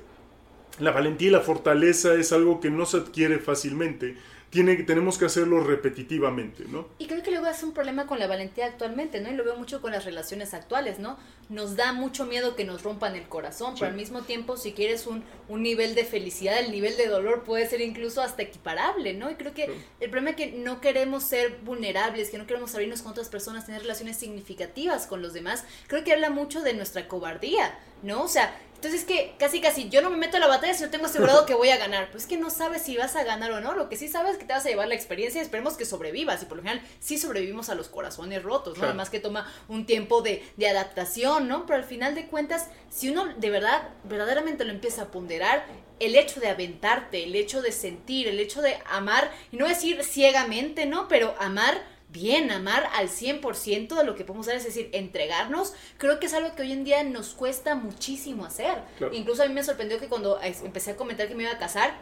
La 0.79 0.91
valentía 0.91 1.27
y 1.27 1.31
la 1.31 1.41
fortaleza 1.41 2.15
es 2.15 2.31
algo 2.31 2.59
que 2.59 2.71
no 2.71 2.85
se 2.85 2.97
adquiere 2.97 3.37
fácilmente, 3.39 4.17
tiene, 4.53 4.75
tenemos 4.83 5.17
que 5.17 5.25
hacerlo 5.25 5.61
repetitivamente, 5.63 6.65
¿no? 6.67 6.87
Y 6.99 7.07
creo 7.07 7.23
que 7.23 7.31
luego 7.31 7.47
es 7.47 7.63
un 7.63 7.73
problema 7.73 8.05
con 8.05 8.19
la 8.19 8.27
valentía 8.27 8.67
actualmente, 8.67 9.19
¿no? 9.19 9.31
Y 9.31 9.33
lo 9.33 9.43
veo 9.43 9.57
mucho 9.57 9.81
con 9.81 9.91
las 9.91 10.05
relaciones 10.05 10.53
actuales, 10.53 10.99
¿no? 10.99 11.17
Nos 11.49 11.75
da 11.75 11.91
mucho 11.91 12.27
miedo 12.27 12.55
que 12.55 12.63
nos 12.63 12.83
rompan 12.83 13.15
el 13.15 13.27
corazón, 13.27 13.73
pero 13.73 13.87
al 13.87 13.95
mismo 13.95 14.21
tiempo, 14.21 14.55
si 14.55 14.73
quieres 14.73 15.07
un, 15.07 15.23
un, 15.49 15.63
nivel 15.63 15.95
de 15.95 16.05
felicidad, 16.05 16.59
el 16.59 16.71
nivel 16.71 16.95
de 16.97 17.07
dolor 17.07 17.43
puede 17.43 17.67
ser 17.67 17.81
incluso 17.81 18.21
hasta 18.21 18.43
equiparable, 18.43 19.15
¿no? 19.15 19.31
Y 19.31 19.35
creo 19.35 19.55
que 19.55 19.63
el 19.99 20.11
problema 20.11 20.29
es 20.29 20.35
que 20.35 20.51
no 20.51 20.81
queremos 20.81 21.23
ser 21.23 21.57
vulnerables, 21.63 22.29
que 22.29 22.37
no 22.37 22.45
queremos 22.45 22.75
abrirnos 22.75 23.01
con 23.01 23.13
otras 23.13 23.29
personas, 23.29 23.65
tener 23.65 23.81
relaciones 23.81 24.17
significativas 24.17 25.07
con 25.07 25.23
los 25.23 25.33
demás, 25.33 25.65
creo 25.87 26.03
que 26.03 26.13
habla 26.13 26.29
mucho 26.29 26.61
de 26.61 26.75
nuestra 26.75 27.07
cobardía, 27.07 27.75
¿no? 28.03 28.21
O 28.21 28.27
sea, 28.27 28.55
entonces 28.83 28.99
es 28.99 29.07
que 29.07 29.33
casi 29.39 29.61
casi 29.61 29.87
yo 29.87 30.01
no 30.01 30.09
me 30.09 30.17
meto 30.17 30.35
a 30.35 30.41
la 30.41 30.47
batalla 30.47 30.73
si 30.73 30.83
no 30.83 30.89
tengo 30.89 31.05
asegurado 31.05 31.45
que 31.45 31.53
voy 31.53 31.69
a 31.69 31.77
ganar. 31.77 32.11
Pues 32.11 32.23
es 32.23 32.29
que 32.29 32.35
no 32.35 32.49
sabes 32.49 32.81
si 32.81 32.97
vas 32.97 33.15
a 33.15 33.23
ganar 33.23 33.49
o 33.53 33.61
no. 33.61 33.75
Lo 33.75 33.87
que 33.87 33.95
sí 33.95 34.09
sabes 34.09 34.33
es 34.33 34.37
que 34.37 34.43
te 34.43 34.51
vas 34.51 34.65
a 34.65 34.69
llevar 34.69 34.89
la 34.89 34.93
experiencia 34.93 35.39
y 35.39 35.41
esperemos 35.41 35.75
que 35.75 35.85
sobrevivas. 35.85 36.43
Y 36.43 36.47
por 36.47 36.57
lo 36.57 36.63
general 36.63 36.85
sí 36.99 37.17
sobrevivimos 37.17 37.69
a 37.69 37.75
los 37.75 37.87
corazones 37.87 38.43
rotos, 38.43 38.77
¿no? 38.77 38.83
Además 38.83 39.09
que 39.09 39.21
toma 39.21 39.49
un 39.69 39.85
tiempo 39.85 40.21
de, 40.21 40.43
de 40.57 40.67
adaptación, 40.67 41.47
¿no? 41.47 41.65
Pero 41.65 41.77
al 41.77 41.85
final 41.85 42.13
de 42.13 42.27
cuentas, 42.27 42.67
si 42.89 43.09
uno 43.09 43.33
de 43.37 43.49
verdad, 43.49 43.87
verdaderamente 44.03 44.65
lo 44.65 44.71
empieza 44.71 45.03
a 45.03 45.11
ponderar, 45.11 45.65
el 46.01 46.17
hecho 46.17 46.41
de 46.41 46.49
aventarte, 46.49 47.23
el 47.23 47.35
hecho 47.35 47.61
de 47.61 47.71
sentir, 47.71 48.27
el 48.27 48.41
hecho 48.41 48.61
de 48.61 48.77
amar, 48.91 49.31
y 49.53 49.55
no 49.55 49.65
decir 49.65 50.03
ciegamente, 50.03 50.85
¿no? 50.85 51.07
Pero 51.07 51.35
amar 51.39 51.81
bien, 52.13 52.51
amar 52.51 52.89
al 52.93 53.09
100% 53.09 53.95
de 53.95 54.03
lo 54.05 54.15
que 54.15 54.23
podemos 54.23 54.47
hacer, 54.47 54.59
es 54.59 54.65
decir, 54.65 54.89
entregarnos, 54.93 55.73
creo 55.97 56.19
que 56.19 56.27
es 56.27 56.33
algo 56.33 56.55
que 56.55 56.61
hoy 56.61 56.71
en 56.71 56.85
día 56.85 57.03
nos 57.03 57.33
cuesta 57.33 57.75
muchísimo 57.75 58.45
hacer. 58.45 58.77
Incluso 59.11 59.43
a 59.43 59.47
mí 59.47 59.53
me 59.53 59.63
sorprendió 59.63 59.99
que 59.99 60.07
cuando 60.07 60.39
empecé 60.41 60.91
a 60.91 60.95
comentar 60.95 61.27
que 61.27 61.35
me 61.35 61.43
iba 61.43 61.51
a 61.51 61.57
casar, 61.57 61.95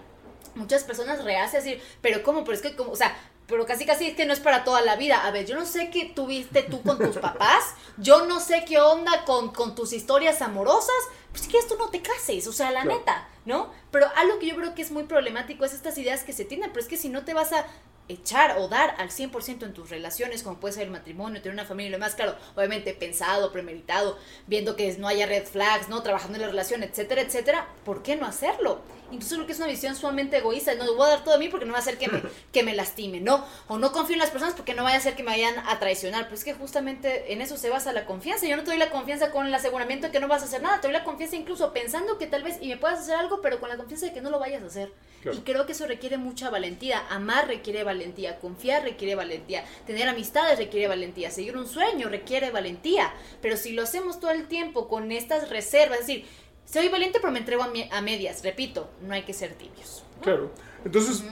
muchas 0.54 0.84
personas 0.84 1.24
rehace 1.24 1.58
decir, 1.58 1.82
pero 2.02 2.22
¿cómo? 2.22 2.44
Pero 2.44 2.54
es 2.54 2.62
que, 2.62 2.76
como, 2.76 2.92
o 2.92 2.96
sea, 2.96 3.18
pero 3.48 3.66
casi 3.66 3.86
casi 3.86 4.08
es 4.08 4.16
que 4.16 4.26
no 4.26 4.34
es 4.34 4.40
para 4.40 4.64
toda 4.64 4.82
la 4.82 4.96
vida. 4.96 5.26
A 5.26 5.32
ver, 5.32 5.46
yo 5.46 5.56
no 5.56 5.66
sé 5.66 5.90
qué 5.90 6.06
tuviste 6.06 6.64
tú 6.64 6.82
con 6.84 6.98
tus 6.98 7.18
papás, 7.18 7.76
yo 7.98 8.26
no 8.26 8.40
sé 8.40 8.64
qué 8.66 8.80
onda 8.80 9.26
con, 9.26 9.52
con 9.52 9.76
tus 9.76 9.94
historias 9.94 10.42
amorosas, 10.42 10.96
pues 11.32 11.44
si 11.44 11.50
quieres 11.50 11.68
tú 11.68 11.76
no 11.78 11.90
te 11.90 12.02
cases, 12.02 12.48
o 12.48 12.54
sea, 12.54 12.72
la 12.72 12.86
neta, 12.86 13.28
¿no? 13.46 13.72
Pero 13.92 14.08
algo 14.16 14.40
que 14.40 14.48
yo 14.48 14.56
creo 14.56 14.74
que 14.74 14.82
es 14.82 14.92
muy 14.92 15.04
problemático 15.04 15.66
es 15.66 15.74
estas 15.74 15.98
ideas 15.98 16.24
que 16.24 16.34
se 16.34 16.46
tienen, 16.46 16.70
pero 16.70 16.82
es 16.82 16.88
que 16.88 16.98
si 16.98 17.10
no 17.10 17.24
te 17.24 17.34
vas 17.34 17.54
a 17.54 17.66
echar 18.08 18.58
o 18.58 18.68
dar 18.68 18.96
al 18.98 19.10
100% 19.10 19.64
en 19.64 19.74
tus 19.74 19.90
relaciones, 19.90 20.44
como 20.44 20.60
puede 20.60 20.74
ser 20.74 20.84
el 20.84 20.92
matrimonio, 20.92 21.42
tener 21.42 21.54
una 21.54 21.66
familia 21.66 21.90
y 21.90 21.92
lo 21.92 21.98
demás, 21.98 22.16
claro, 22.16 22.36
obviamente 22.56 22.94
pensado, 22.94 23.52
premeditado, 23.52 24.18
viendo 24.48 24.76
que 24.76 24.92
no 24.98 25.08
haya 25.08 25.26
red 25.26 25.46
flags, 25.46 25.90
¿no? 25.90 26.04
Trabajando 26.04 26.36
en 26.36 26.42
la 26.42 26.48
relación, 26.48 26.84
etcétera, 26.84 27.22
etcétera, 27.22 27.68
¿por 27.86 28.04
qué 28.04 28.16
no 28.16 28.26
hacerlo? 28.26 28.82
Incluso 29.12 29.38
lo 29.38 29.46
que 29.46 29.52
es 29.52 29.58
una 29.58 29.68
visión 29.68 29.96
sumamente 29.96 30.38
egoísta, 30.38 30.74
no 30.76 30.86
voy 30.96 31.06
a 31.06 31.10
dar 31.10 31.24
todo 31.24 31.36
a 31.36 31.38
mí 31.38 31.50
porque 31.50 31.66
no 31.66 31.74
va 31.74 31.80
a 31.80 31.82
hacer 31.82 31.98
que 31.98 32.08
me, 32.08 32.22
que 32.54 32.64
me 32.64 32.74
lastime, 32.74 33.20
¿no? 33.20 33.46
O 33.68 33.78
no 33.78 33.92
confío 33.92 34.14
en 34.14 34.20
las 34.20 34.30
personas 34.30 34.56
porque 34.56 34.74
no 34.74 34.84
vaya 34.84 34.98
a 34.98 35.02
ser 35.02 35.16
que 35.16 35.24
me 35.24 35.32
vayan 35.32 35.60
a 35.68 35.80
traicionar. 35.80 36.28
Pues 36.30 36.42
es 36.42 36.46
que 36.46 36.54
justamente 36.54 37.34
en 37.34 37.42
eso 37.42 37.58
se 37.58 37.70
basa 37.70 37.92
la 37.92 38.06
confianza. 38.06 38.48
Yo 38.48 38.56
no 38.56 38.64
te 38.64 38.70
doy 38.70 38.80
la 38.80 38.90
confianza 38.90 39.32
con 39.32 39.46
el 39.46 39.54
aseguramiento 39.54 40.08
de 40.08 40.14
que 40.14 40.22
no 40.22 40.30
vas 40.30 40.44
a 40.44 40.46
hacer 40.46 40.62
nada, 40.62 40.80
te 40.80 40.88
doy 40.88 40.94
la 40.94 41.04
confianza 41.04 41.36
incluso 41.36 41.74
pensando 41.74 42.18
que 42.18 42.28
tal 42.28 42.44
vez 42.44 42.58
y 42.62 42.70
me 42.70 42.78
puedas 42.78 43.00
hacer 43.00 43.16
algo, 43.16 43.42
pero 43.42 43.60
con 43.60 43.68
la 43.68 43.76
confianza 43.82 44.06
de 44.08 44.14
que 44.14 44.22
no 44.22 44.30
lo 44.30 44.40
vayas 44.40 44.64
a 44.64 44.68
hacer. 44.68 44.92
Y 45.32 45.38
creo 45.40 45.66
que 45.66 45.74
eso 45.74 45.86
requiere 45.86 46.18
mucha 46.18 46.50
valentía. 46.50 47.08
Amar 47.10 47.48
requiere 47.48 47.84
valentía, 47.84 48.40
confiar 48.40 48.84
requiere 48.84 49.16
valentía, 49.16 49.64
tener 49.86 50.08
amistades 50.08 50.58
requiere 50.58 50.88
valentía, 50.88 51.30
seguir 51.30 51.58
un 51.58 51.68
sueño 51.68 52.10
requiere 52.10 52.50
valentía. 52.50 53.14
Pero 53.42 53.58
si 53.58 53.74
lo 53.74 53.84
hacemos 53.84 54.20
todo 54.20 54.32
el 54.32 54.48
tiempo 54.48 54.88
con 54.88 55.12
estas 55.12 55.50
reservas, 55.50 56.00
es 56.00 56.08
decir, 56.08 56.26
soy 56.66 56.90
valiente 56.90 57.20
pero 57.20 57.34
me 57.34 57.40
entrego 57.40 57.64
a, 57.64 58.02
medias, 58.02 58.44
repito, 58.44 58.90
no 59.02 59.14
hay 59.14 59.24
que 59.24 59.34
ser 59.34 59.54
tibios. 59.54 60.04
Claro. 60.22 60.52
Entonces, 60.86 61.24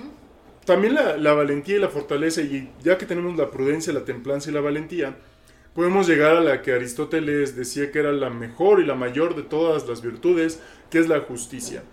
también 0.65 0.93
la, 0.93 1.17
la, 1.17 1.33
valentía 1.33 1.77
y 1.77 1.79
la 1.79 1.89
fortaleza, 1.89 2.41
y 2.41 2.71
ya 2.83 2.97
que 2.97 3.05
tenemos 3.05 3.37
la 3.37 3.49
prudencia, 3.49 3.93
la 3.93 4.05
templanza 4.05 4.49
y 4.49 4.53
la 4.53 4.61
valentía, 4.61 5.15
podemos 5.73 6.07
llegar 6.07 6.35
a 6.35 6.41
la 6.41 6.61
que 6.61 6.73
Aristóteles 6.73 7.55
decía 7.55 7.91
que 7.91 7.99
era 7.99 8.11
la 8.11 8.29
mejor 8.29 8.81
y 8.81 8.85
la 8.85 8.95
mayor 8.95 9.35
de 9.35 9.43
todas 9.43 9.87
las 9.87 10.01
virtudes, 10.01 10.59
que 10.89 10.99
es 10.99 11.07
la 11.07 11.21
justicia. 11.21 11.83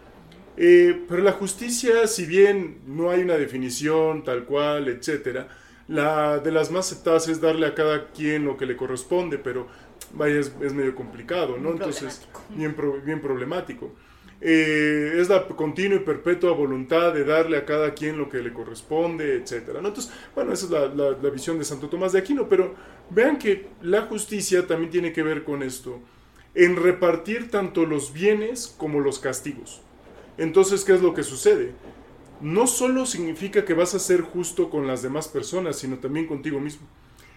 Eh, 0.56 1.02
pero 1.08 1.22
la 1.22 1.32
justicia, 1.32 2.06
si 2.06 2.24
bien 2.24 2.78
no 2.86 3.10
hay 3.10 3.22
una 3.22 3.36
definición 3.36 4.24
tal 4.24 4.44
cual, 4.44 4.88
etcétera, 4.88 5.48
la 5.88 6.38
de 6.38 6.50
las 6.50 6.70
más 6.70 6.90
aceptadas 6.90 7.28
es 7.28 7.40
darle 7.40 7.66
a 7.66 7.74
cada 7.74 8.10
quien 8.10 8.44
lo 8.44 8.56
que 8.56 8.66
le 8.66 8.76
corresponde, 8.76 9.38
pero 9.38 9.66
vaya, 10.14 10.40
es, 10.40 10.72
medio 10.72 10.94
complicado, 10.94 11.58
¿no? 11.58 11.72
Entonces, 11.72 12.26
bien, 12.50 12.74
bien 13.04 13.20
problemático. 13.20 13.92
Eh, 14.40 15.14
es 15.18 15.28
la 15.28 15.46
continua 15.46 15.96
y 15.96 16.00
perpetua 16.00 16.52
voluntad 16.52 17.14
de 17.14 17.24
darle 17.24 17.56
a 17.56 17.64
cada 17.64 17.94
quien 17.94 18.18
lo 18.18 18.28
que 18.28 18.38
le 18.38 18.52
corresponde, 18.52 19.36
etcétera, 19.36 19.80
¿no? 19.80 19.88
Entonces, 19.88 20.12
bueno, 20.34 20.52
esa 20.52 20.66
es 20.66 20.70
la, 20.70 20.88
la 20.88 21.30
visión 21.30 21.58
de 21.58 21.64
Santo 21.64 21.88
Tomás 21.88 22.12
de 22.12 22.18
Aquino, 22.18 22.48
pero 22.48 22.74
vean 23.10 23.38
que 23.38 23.66
la 23.82 24.02
justicia 24.02 24.66
también 24.66 24.90
tiene 24.90 25.12
que 25.12 25.22
ver 25.22 25.44
con 25.44 25.62
esto, 25.62 26.00
en 26.54 26.76
repartir 26.76 27.50
tanto 27.50 27.86
los 27.86 28.12
bienes 28.12 28.74
como 28.78 29.00
los 29.00 29.18
castigos. 29.18 29.82
Entonces, 30.38 30.84
¿qué 30.84 30.94
es 30.94 31.02
lo 31.02 31.14
que 31.14 31.22
sucede? 31.22 31.72
No 32.40 32.66
solo 32.66 33.06
significa 33.06 33.64
que 33.64 33.74
vas 33.74 33.94
a 33.94 33.98
ser 33.98 34.20
justo 34.20 34.68
con 34.68 34.86
las 34.86 35.02
demás 35.02 35.28
personas, 35.28 35.76
sino 35.76 35.98
también 35.98 36.26
contigo 36.26 36.60
mismo. 36.60 36.86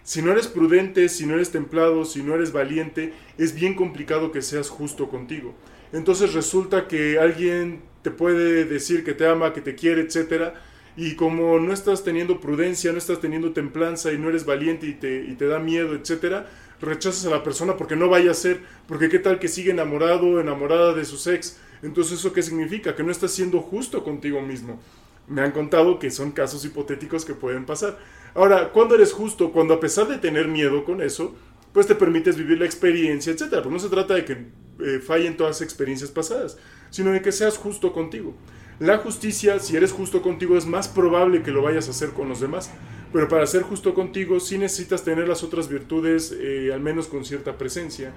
Si 0.03 0.21
no 0.21 0.31
eres 0.31 0.47
prudente, 0.47 1.07
si 1.07 1.25
no 1.25 1.35
eres 1.35 1.51
templado, 1.51 2.03
si 2.03 2.23
no 2.23 2.35
eres 2.35 2.51
valiente, 2.51 3.13
es 3.37 3.53
bien 3.53 3.75
complicado 3.75 4.31
que 4.31 4.41
seas 4.41 4.69
justo 4.69 5.09
contigo. 5.09 5.53
Entonces 5.93 6.33
resulta 6.33 6.87
que 6.87 7.19
alguien 7.19 7.81
te 8.01 8.11
puede 8.11 8.65
decir 8.65 9.03
que 9.03 9.13
te 9.13 9.27
ama, 9.27 9.53
que 9.53 9.61
te 9.61 9.75
quiere, 9.75 10.01
etcétera, 10.01 10.53
y 10.95 11.15
como 11.15 11.59
no 11.59 11.73
estás 11.73 12.03
teniendo 12.03 12.41
prudencia, 12.41 12.91
no 12.91 12.97
estás 12.97 13.21
teniendo 13.21 13.53
templanza 13.53 14.11
y 14.11 14.17
no 14.17 14.29
eres 14.29 14.45
valiente 14.45 14.87
y 14.87 14.93
te, 14.93 15.47
da 15.47 15.59
miedo, 15.59 15.93
etcétera, 15.95 16.49
rechazas 16.81 17.25
a 17.25 17.29
la 17.29 17.43
persona 17.43 17.77
porque 17.77 17.95
no 17.95 18.09
vaya 18.09 18.31
a 18.31 18.33
ser, 18.33 18.59
porque 18.87 19.09
qué 19.09 19.19
tal 19.19 19.39
que 19.39 19.47
sigue 19.47 19.71
enamorado, 19.71 20.39
enamorada 20.39 20.93
de 20.93 21.05
su 21.05 21.17
sex, 21.17 21.57
entonces, 21.81 22.19
¿eso 22.19 22.33
qué 22.33 22.43
significa? 22.43 22.95
Que 22.95 23.03
no 23.03 23.11
estás 23.11 23.31
siendo 23.31 23.61
justo 23.61 24.03
contigo 24.03 24.41
mismo. 24.41 24.79
Me 25.27 25.41
han 25.41 25.51
contado 25.51 25.99
que 25.99 26.11
son 26.11 26.31
casos 26.31 26.65
hipotéticos 26.65 27.23
que 27.23 27.33
pueden 27.33 27.65
pasar. 27.65 27.97
Ahora, 28.33 28.71
¿cuándo 28.71 28.95
eres 28.95 29.13
justo? 29.13 29.51
Cuando 29.51 29.75
a 29.75 29.79
pesar 29.79 30.07
de 30.07 30.17
tener 30.17 30.47
miedo 30.47 30.83
con 30.83 31.01
eso, 31.01 31.35
pues 31.71 31.87
te 31.87 31.95
permites 31.95 32.35
vivir 32.35 32.59
la 32.59 32.65
experiencia, 32.65 33.31
etc. 33.31 33.45
Pero 33.49 33.69
no 33.69 33.79
se 33.79 33.89
trata 33.89 34.15
de 34.15 34.25
que 34.25 34.33
eh, 34.79 34.99
fallen 34.99 35.37
todas 35.37 35.57
las 35.57 35.61
experiencias 35.61 36.11
pasadas, 36.11 36.57
sino 36.89 37.11
de 37.11 37.21
que 37.21 37.31
seas 37.31 37.57
justo 37.57 37.93
contigo. 37.93 38.33
La 38.79 38.97
justicia, 38.97 39.59
si 39.59 39.75
eres 39.75 39.91
justo 39.91 40.21
contigo, 40.21 40.57
es 40.57 40.65
más 40.65 40.87
probable 40.87 41.43
que 41.43 41.51
lo 41.51 41.61
vayas 41.61 41.87
a 41.87 41.91
hacer 41.91 42.09
con 42.09 42.29
los 42.29 42.39
demás. 42.39 42.71
Pero 43.13 43.27
para 43.27 43.45
ser 43.45 43.63
justo 43.63 43.93
contigo, 43.93 44.39
sí 44.39 44.57
necesitas 44.57 45.03
tener 45.03 45.27
las 45.27 45.43
otras 45.43 45.67
virtudes, 45.67 46.35
eh, 46.37 46.71
al 46.73 46.79
menos 46.79 47.07
con 47.07 47.25
cierta 47.25 47.57
presencia 47.57 48.13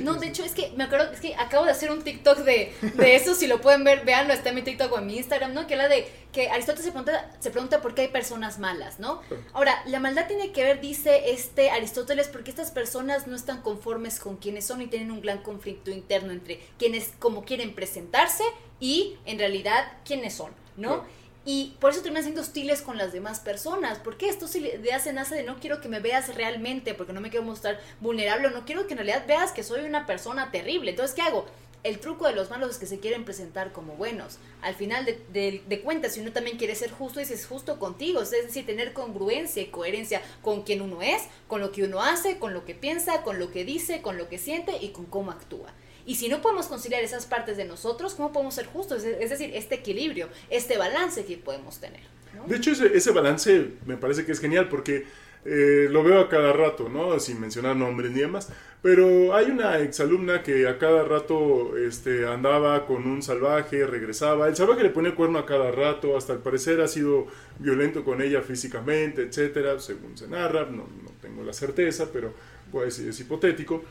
no, 0.00 0.14
de 0.14 0.26
hecho 0.26 0.44
es 0.44 0.52
que 0.52 0.72
me 0.76 0.84
acuerdo, 0.84 1.12
es 1.12 1.20
que 1.20 1.34
acabo 1.36 1.64
de 1.64 1.70
hacer 1.70 1.90
un 1.90 2.02
TikTok 2.02 2.38
de, 2.38 2.72
eso, 2.98 3.34
si 3.34 3.46
lo 3.46 3.60
pueden 3.60 3.84
ver, 3.84 4.04
veanlo, 4.04 4.32
está 4.32 4.48
en 4.48 4.56
mi 4.56 4.62
TikTok 4.62 4.92
o 4.92 4.98
en 4.98 5.06
mi 5.06 5.16
Instagram, 5.16 5.54
¿no? 5.54 5.66
Que 5.66 5.76
la 5.76 5.88
de 5.88 6.08
que 6.32 6.48
Aristóteles 6.50 6.86
se 6.86 6.90
pregunta, 6.90 7.30
se 7.38 7.50
pregunta 7.50 7.80
por 7.80 7.94
qué 7.94 8.02
hay 8.02 8.08
personas 8.08 8.58
malas, 8.58 8.98
¿no? 8.98 9.22
Ahora, 9.52 9.82
la 9.86 10.00
maldad 10.00 10.26
tiene 10.26 10.52
que 10.52 10.64
ver, 10.64 10.80
dice 10.80 11.30
este 11.30 11.70
Aristóteles, 11.70 12.28
porque 12.28 12.50
estas 12.50 12.70
personas 12.70 13.26
no 13.26 13.36
están 13.36 13.62
conformes 13.62 14.18
con 14.18 14.36
quienes 14.36 14.66
son 14.66 14.82
y 14.82 14.86
tienen 14.86 15.12
un 15.12 15.20
gran 15.20 15.38
conflicto 15.42 15.90
interno 15.90 16.32
entre 16.32 16.60
quienes 16.78 17.12
como 17.18 17.44
quieren 17.44 17.74
presentarse 17.74 18.44
y 18.80 19.16
en 19.26 19.38
realidad 19.38 19.84
quiénes 20.04 20.34
son, 20.34 20.52
¿no? 20.76 21.04
Y 21.46 21.76
por 21.78 21.90
eso 21.90 22.00
terminan 22.00 22.22
siendo 22.22 22.40
hostiles 22.40 22.80
con 22.80 22.96
las 22.96 23.12
demás 23.12 23.40
personas. 23.40 23.98
Porque 23.98 24.28
esto 24.28 24.48
si 24.48 24.60
le 24.60 24.92
hacen 24.92 25.16
nace 25.16 25.34
de 25.34 25.42
no 25.42 25.56
quiero 25.60 25.80
que 25.80 25.88
me 25.88 26.00
veas 26.00 26.34
realmente, 26.34 26.94
porque 26.94 27.12
no 27.12 27.20
me 27.20 27.30
quiero 27.30 27.44
mostrar 27.44 27.80
vulnerable, 28.00 28.50
no 28.50 28.64
quiero 28.64 28.86
que 28.86 28.94
en 28.94 28.98
realidad 28.98 29.26
veas 29.26 29.52
que 29.52 29.62
soy 29.62 29.84
una 29.84 30.06
persona 30.06 30.50
terrible. 30.50 30.90
Entonces, 30.90 31.14
¿qué 31.14 31.22
hago? 31.22 31.46
El 31.82 32.00
truco 32.00 32.26
de 32.26 32.32
los 32.32 32.48
malos 32.48 32.70
es 32.70 32.78
que 32.78 32.86
se 32.86 32.98
quieren 32.98 33.26
presentar 33.26 33.72
como 33.72 33.94
buenos. 33.96 34.38
Al 34.62 34.74
final 34.74 35.04
de, 35.04 35.62
de, 35.68 35.80
cuentas, 35.82 36.14
si 36.14 36.20
uno 36.20 36.32
también 36.32 36.56
quiere 36.56 36.74
ser 36.74 36.90
justo, 36.90 37.20
es 37.20 37.46
justo 37.46 37.78
contigo. 37.78 38.22
Es 38.22 38.30
decir, 38.30 38.64
tener 38.64 38.94
congruencia 38.94 39.62
y 39.62 39.66
coherencia 39.66 40.22
con 40.40 40.62
quien 40.62 40.80
uno 40.80 41.02
es, 41.02 41.24
con 41.46 41.60
lo 41.60 41.72
que 41.72 41.84
uno 41.84 42.02
hace, 42.02 42.38
con 42.38 42.54
lo 42.54 42.64
que 42.64 42.74
piensa, 42.74 43.20
con 43.20 43.38
lo 43.38 43.50
que 43.50 43.66
dice, 43.66 44.00
con 44.00 44.16
lo 44.16 44.30
que 44.30 44.38
siente 44.38 44.78
y 44.80 44.92
con 44.92 45.04
cómo 45.04 45.30
actúa. 45.30 45.74
Y 46.06 46.16
si 46.16 46.28
no 46.28 46.42
podemos 46.42 46.66
conciliar 46.66 47.02
esas 47.02 47.26
partes 47.26 47.56
de 47.56 47.64
nosotros, 47.64 48.14
¿cómo 48.14 48.32
podemos 48.32 48.54
ser 48.54 48.66
justos? 48.66 49.04
Es 49.04 49.30
decir, 49.30 49.50
este 49.54 49.76
equilibrio, 49.76 50.28
este 50.50 50.76
balance 50.76 51.24
que 51.24 51.36
podemos 51.38 51.78
tener. 51.78 52.00
De 52.46 52.56
hecho, 52.56 52.72
ese, 52.72 53.10
balance 53.12 53.68
me 53.86 53.96
parece 53.96 54.26
que 54.26 54.32
es 54.32 54.40
genial 54.40 54.68
porque 54.68 55.06
eh, 55.44 55.88
lo 55.90 56.02
veo 56.02 56.20
a 56.20 56.28
cada 56.28 56.52
rato, 56.52 56.88
¿no? 56.88 57.18
Sin 57.20 57.40
mencionar 57.40 57.76
nombres 57.76 58.10
ni 58.10 58.20
demás. 58.20 58.50
Pero 58.82 59.34
hay 59.34 59.46
una 59.46 59.78
exalumna 59.78 60.42
que 60.42 60.68
a 60.68 60.76
cada 60.76 61.04
rato 61.04 61.74
este, 61.78 62.26
andaba 62.26 62.84
con 62.86 63.06
un 63.06 63.22
salvaje, 63.22 63.86
regresaba. 63.86 64.48
El 64.48 64.56
salvaje 64.56 64.82
le 64.82 64.90
pone 64.90 65.08
el 65.08 65.14
cuerno 65.14 65.38
a 65.38 65.46
cada 65.46 65.70
rato, 65.70 66.18
hasta 66.18 66.34
al 66.34 66.40
parecer 66.40 66.82
ha 66.82 66.88
sido 66.88 67.26
violento 67.58 68.04
con 68.04 68.20
ella 68.20 68.42
físicamente, 68.42 69.22
etcétera, 69.22 69.78
según 69.78 70.18
se 70.18 70.28
narra. 70.28 70.66
No, 70.66 70.86
no 71.02 71.10
tengo 71.22 71.42
la 71.44 71.54
certeza, 71.54 72.08
pero 72.12 72.34
pues, 72.70 72.98
es 72.98 73.18
hipotético. 73.20 73.82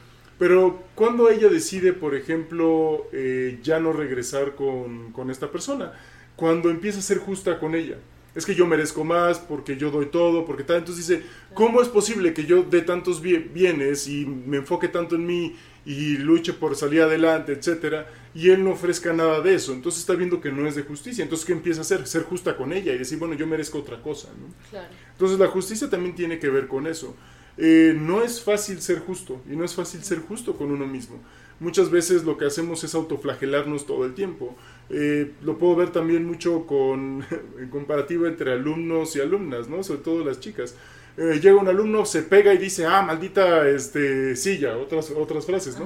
Pero 0.43 0.83
cuando 0.93 1.29
ella 1.29 1.47
decide, 1.47 1.93
por 1.93 2.15
ejemplo, 2.15 3.07
eh, 3.13 3.59
ya 3.63 3.79
no 3.79 3.93
regresar 3.93 4.55
con, 4.55 5.29
esta 5.29 5.49
persona, 5.49 5.93
cuando 6.35 6.69
empieza 6.69 6.99
a 6.99 7.01
ser 7.01 7.19
justa 7.19 7.59
con 7.59 7.75
ella, 7.75 7.95
es 8.35 8.45
que 8.45 8.53
yo 8.53 8.67
merezco 8.67 9.05
más 9.05 9.39
porque 9.39 9.77
yo 9.77 9.89
doy 9.89 10.07
todo, 10.07 10.43
porque 10.43 10.65
tal. 10.65 10.79
Entonces 10.79 11.07
dice, 11.07 11.23
¿cómo 11.53 11.81
es 11.81 11.87
posible 11.87 12.33
que 12.33 12.43
yo 12.43 12.63
dé 12.63 12.81
tantos 12.81 13.21
bienes 13.21 14.05
y 14.09 14.25
me 14.25 14.57
enfoque 14.57 14.89
tanto 14.89 15.15
en 15.15 15.25
mí 15.25 15.55
y 15.85 16.17
luche 16.17 16.51
por 16.51 16.75
salir 16.75 17.03
adelante, 17.03 17.53
etcétera, 17.53 18.09
y 18.35 18.49
él 18.49 18.65
no 18.65 18.71
ofrezca 18.71 19.13
nada 19.13 19.39
de 19.39 19.55
eso? 19.55 19.71
Entonces 19.71 20.01
está 20.01 20.13
viendo 20.13 20.41
que 20.41 20.51
no 20.51 20.67
es 20.67 20.75
de 20.75 20.81
justicia. 20.81 21.23
Entonces, 21.23 21.45
¿qué 21.45 21.53
empieza 21.53 21.79
a 21.79 21.83
hacer? 21.83 22.05
Ser 22.05 22.23
justa 22.23 22.57
con 22.57 22.73
ella 22.73 22.91
y 22.91 22.97
decir, 22.97 23.17
bueno, 23.17 23.33
yo 23.33 23.47
merezco 23.47 23.77
otra 23.77 24.01
cosa. 24.01 24.27
¿no? 24.37 24.77
Entonces, 25.13 25.39
la 25.39 25.47
justicia 25.47 25.89
también 25.89 26.15
tiene 26.15 26.37
que 26.37 26.49
ver 26.49 26.67
con 26.67 26.85
eso. 26.85 27.15
Eh, 27.57 27.95
no 27.97 28.23
es 28.23 28.41
fácil 28.41 28.81
ser 28.81 28.99
justo 28.99 29.41
y 29.49 29.55
no 29.55 29.63
es 29.63 29.75
fácil 29.75 30.03
ser 30.03 30.19
justo 30.19 30.55
con 30.55 30.71
uno 30.71 30.87
mismo. 30.87 31.19
Muchas 31.59 31.91
veces 31.91 32.23
lo 32.23 32.37
que 32.37 32.45
hacemos 32.45 32.83
es 32.83 32.95
autoflagelarnos 32.95 33.85
todo 33.85 34.05
el 34.05 34.13
tiempo. 34.15 34.55
Eh, 34.89 35.31
lo 35.43 35.57
puedo 35.57 35.75
ver 35.75 35.91
también 35.91 36.25
mucho 36.25 36.65
con 36.65 37.23
en 37.59 37.69
comparativo 37.69 38.25
entre 38.25 38.53
alumnos 38.53 39.15
y 39.15 39.21
alumnas, 39.21 39.69
¿no? 39.69 39.83
Sobre 39.83 40.01
todo 40.01 40.25
las 40.25 40.39
chicas. 40.39 40.75
Eh, 41.15 41.39
llega 41.41 41.55
un 41.55 41.67
alumno, 41.67 42.05
se 42.05 42.23
pega 42.23 42.53
y 42.53 42.57
dice, 42.57 42.87
ah, 42.87 43.03
maldita 43.03 43.69
este, 43.69 44.35
silla, 44.35 44.77
otras, 44.77 45.11
otras 45.11 45.45
frases, 45.45 45.79
¿no? 45.79 45.85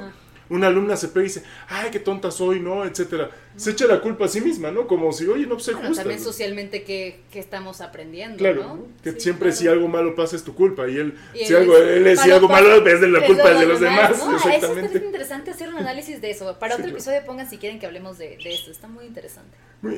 Una 0.49 0.67
alumna 0.67 0.95
se 0.97 1.09
pega 1.09 1.21
y 1.21 1.27
dice, 1.29 1.43
ay, 1.67 1.89
qué 1.91 1.99
tonta 1.99 2.31
soy, 2.31 2.59
¿no? 2.59 2.85
Etcétera. 2.85 3.29
Se 3.55 3.71
echa 3.71 3.87
la 3.87 4.01
culpa 4.01 4.25
a 4.25 4.27
sí 4.27 4.41
misma, 4.41 4.71
¿no? 4.71 4.87
Como 4.87 5.11
si, 5.11 5.27
oye, 5.27 5.45
no 5.45 5.55
pues, 5.55 5.65
se 5.65 5.73
bueno, 5.73 5.95
También 5.95 6.19
socialmente 6.19 6.83
que, 6.83 7.21
estamos 7.33 7.81
aprendiendo, 7.81 8.37
claro, 8.37 8.63
¿no? 8.63 8.87
que 9.03 9.19
siempre 9.19 9.51
si 9.51 9.67
algo 9.67 9.87
malo 9.87 10.15
pasa 10.15 10.35
es 10.35 10.43
tu 10.43 10.55
culpa 10.55 10.87
y 10.87 10.97
él, 10.97 11.13
si 11.33 11.53
algo, 11.53 11.77
él, 11.77 12.17
si 12.17 12.31
algo 12.31 12.47
malo 12.47 12.85
es 12.85 13.01
de 13.01 13.07
la 13.07 13.25
culpa 13.25 13.53
de, 13.53 13.65
los 13.65 13.79
demás. 13.79 14.17
¿no? 14.17 14.35
Exactamente. 14.35 14.97
es 14.97 15.03
interesante 15.03 15.51
hacer 15.51 15.69
un 15.69 15.77
análisis 15.77 16.19
de 16.19 16.31
eso. 16.31 16.57
Para 16.59 16.75
otro 16.75 16.87
episodio 16.87 17.23
pongan 17.25 17.49
si 17.49 17.57
quieren 17.57 17.79
que 17.79 17.85
hablemos 17.85 18.17
de, 18.17 18.37
de 18.37 18.53
esto, 18.53 18.71
está 18.71 18.87
muy 18.87 19.05
interesante. 19.05 19.57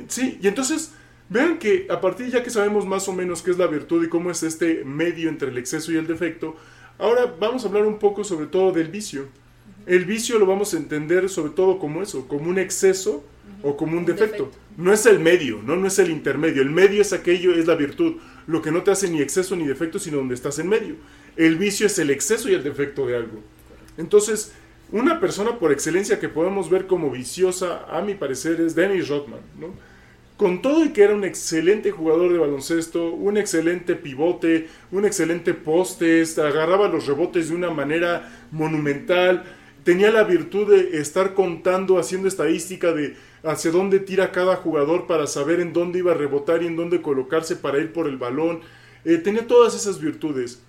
Sí, 0.10 0.38
y 0.42 0.48
entonces... 0.48 0.92
Vean 1.30 1.60
que 1.60 1.86
a 1.92 2.02
partir 2.02 2.32
ya 2.32 2.42
que 2.42 2.50
sabemos 2.50 2.88
más 2.88 3.08
o 3.08 3.14
menos 3.14 3.44
qué 3.44 3.52
es 3.52 3.58
la 3.60 3.68
virtud 3.68 4.04
y 4.04 4.10
cómo 4.10 4.32
es 4.32 4.42
este 4.42 4.84
medio 4.84 5.30
entre 5.30 5.50
el 5.50 5.60
exceso 5.60 5.92
y 5.92 5.96
el 5.96 6.08
defecto, 6.08 6.56
ahora 6.98 7.28
vamos 7.40 7.64
a 7.64 7.68
hablar 7.68 7.86
un 7.86 8.00
poco 8.00 8.24
sobre 8.24 8.48
todo 8.48 8.72
del 8.72 8.88
vicio. 8.88 9.28
El 9.86 10.06
vicio 10.06 10.38
lo 10.38 10.46
vamos 10.46 10.74
a 10.74 10.78
entender 10.78 11.30
sobre 11.30 11.52
todo 11.54 11.80
como 11.80 12.02
eso, 12.02 12.28
como 12.28 12.50
un 12.50 12.60
exceso 12.60 13.24
o 13.64 13.76
como 13.76 13.98
un, 13.98 14.06
defecto. 14.06 14.52
No 14.78 14.94
es 14.94 15.06
el 15.06 15.20
medio, 15.20 15.62
¿no? 15.64 15.76
no 15.76 15.88
es 15.88 16.00
el 16.00 16.10
intermedio. 16.10 16.62
El 16.62 16.70
medio 16.70 17.02
es 17.02 17.14
aquello, 17.14 17.54
es 17.54 17.68
la 17.68 17.76
virtud. 17.76 18.18
Lo 18.48 18.62
que 18.62 18.72
no 18.72 18.84
te 18.84 18.92
hace 18.92 19.10
ni 19.10 19.22
exceso 19.22 19.56
ni 19.56 19.66
defecto, 19.66 20.00
sino 20.00 20.18
donde 20.18 20.36
estás 20.36 20.60
en 20.60 20.70
medio. 20.70 20.96
El 21.36 21.58
vicio 21.58 21.88
es 21.88 22.00
el 22.00 22.10
exceso 22.10 22.50
y 22.50 22.54
el 22.54 22.64
defecto 22.64 23.06
de 23.08 23.18
algo. 23.18 23.42
Entonces, 23.98 24.54
una 24.92 25.20
persona 25.20 25.60
por 25.60 25.72
excelencia 25.72 26.20
que 26.20 26.30
podemos 26.30 26.70
ver 26.70 26.88
como 26.88 27.12
viciosa, 27.12 27.86
a 27.92 28.02
mi 28.02 28.16
parecer, 28.16 28.60
es 28.62 28.76
Dennis 28.76 29.08
Rodman, 29.08 29.42
¿no? 29.60 29.68
Con 30.38 30.62
todo 30.62 30.86
y 30.86 30.90
que 30.90 31.04
era 31.04 31.14
un 31.14 31.26
excelente 31.26 31.92
jugador 31.92 32.32
de 32.32 32.40
baloncesto, 32.40 33.12
un 33.12 33.38
excelente 33.38 33.96
pivote, 33.96 34.70
un 34.92 35.06
excelente 35.06 35.54
poste, 35.54 36.24
agarraba 36.38 36.88
los 36.88 37.08
rebotes 37.08 37.50
de 37.50 37.56
una 37.56 37.70
manera 37.70 38.48
monumental, 38.52 39.44
tenía 39.84 40.12
la 40.12 40.24
virtud 40.24 40.70
de 40.70 41.00
estar 41.00 41.34
contando, 41.34 41.98
haciendo 41.98 42.28
estadística 42.28 42.92
de 42.92 43.16
hacia 43.44 43.72
dónde 43.72 44.00
tira 44.00 44.32
cada 44.32 44.58
jugador 44.58 45.08
para 45.08 45.28
saber 45.28 45.60
en 45.60 45.74
dónde 45.74 46.00
iba 46.00 46.12
a 46.12 46.16
rebotar 46.16 46.62
y 46.64 46.68
en 46.68 46.76
dónde 46.76 47.02
colocarse 47.02 47.56
para 47.56 47.80
ir 47.80 47.94
por 47.94 48.08
el 48.08 48.18
balón. 48.18 48.62
Eh, 49.06 49.18
tenía 49.18 49.48
todas 49.48 49.76
esas 49.76 50.00
virtudes, 50.00 50.62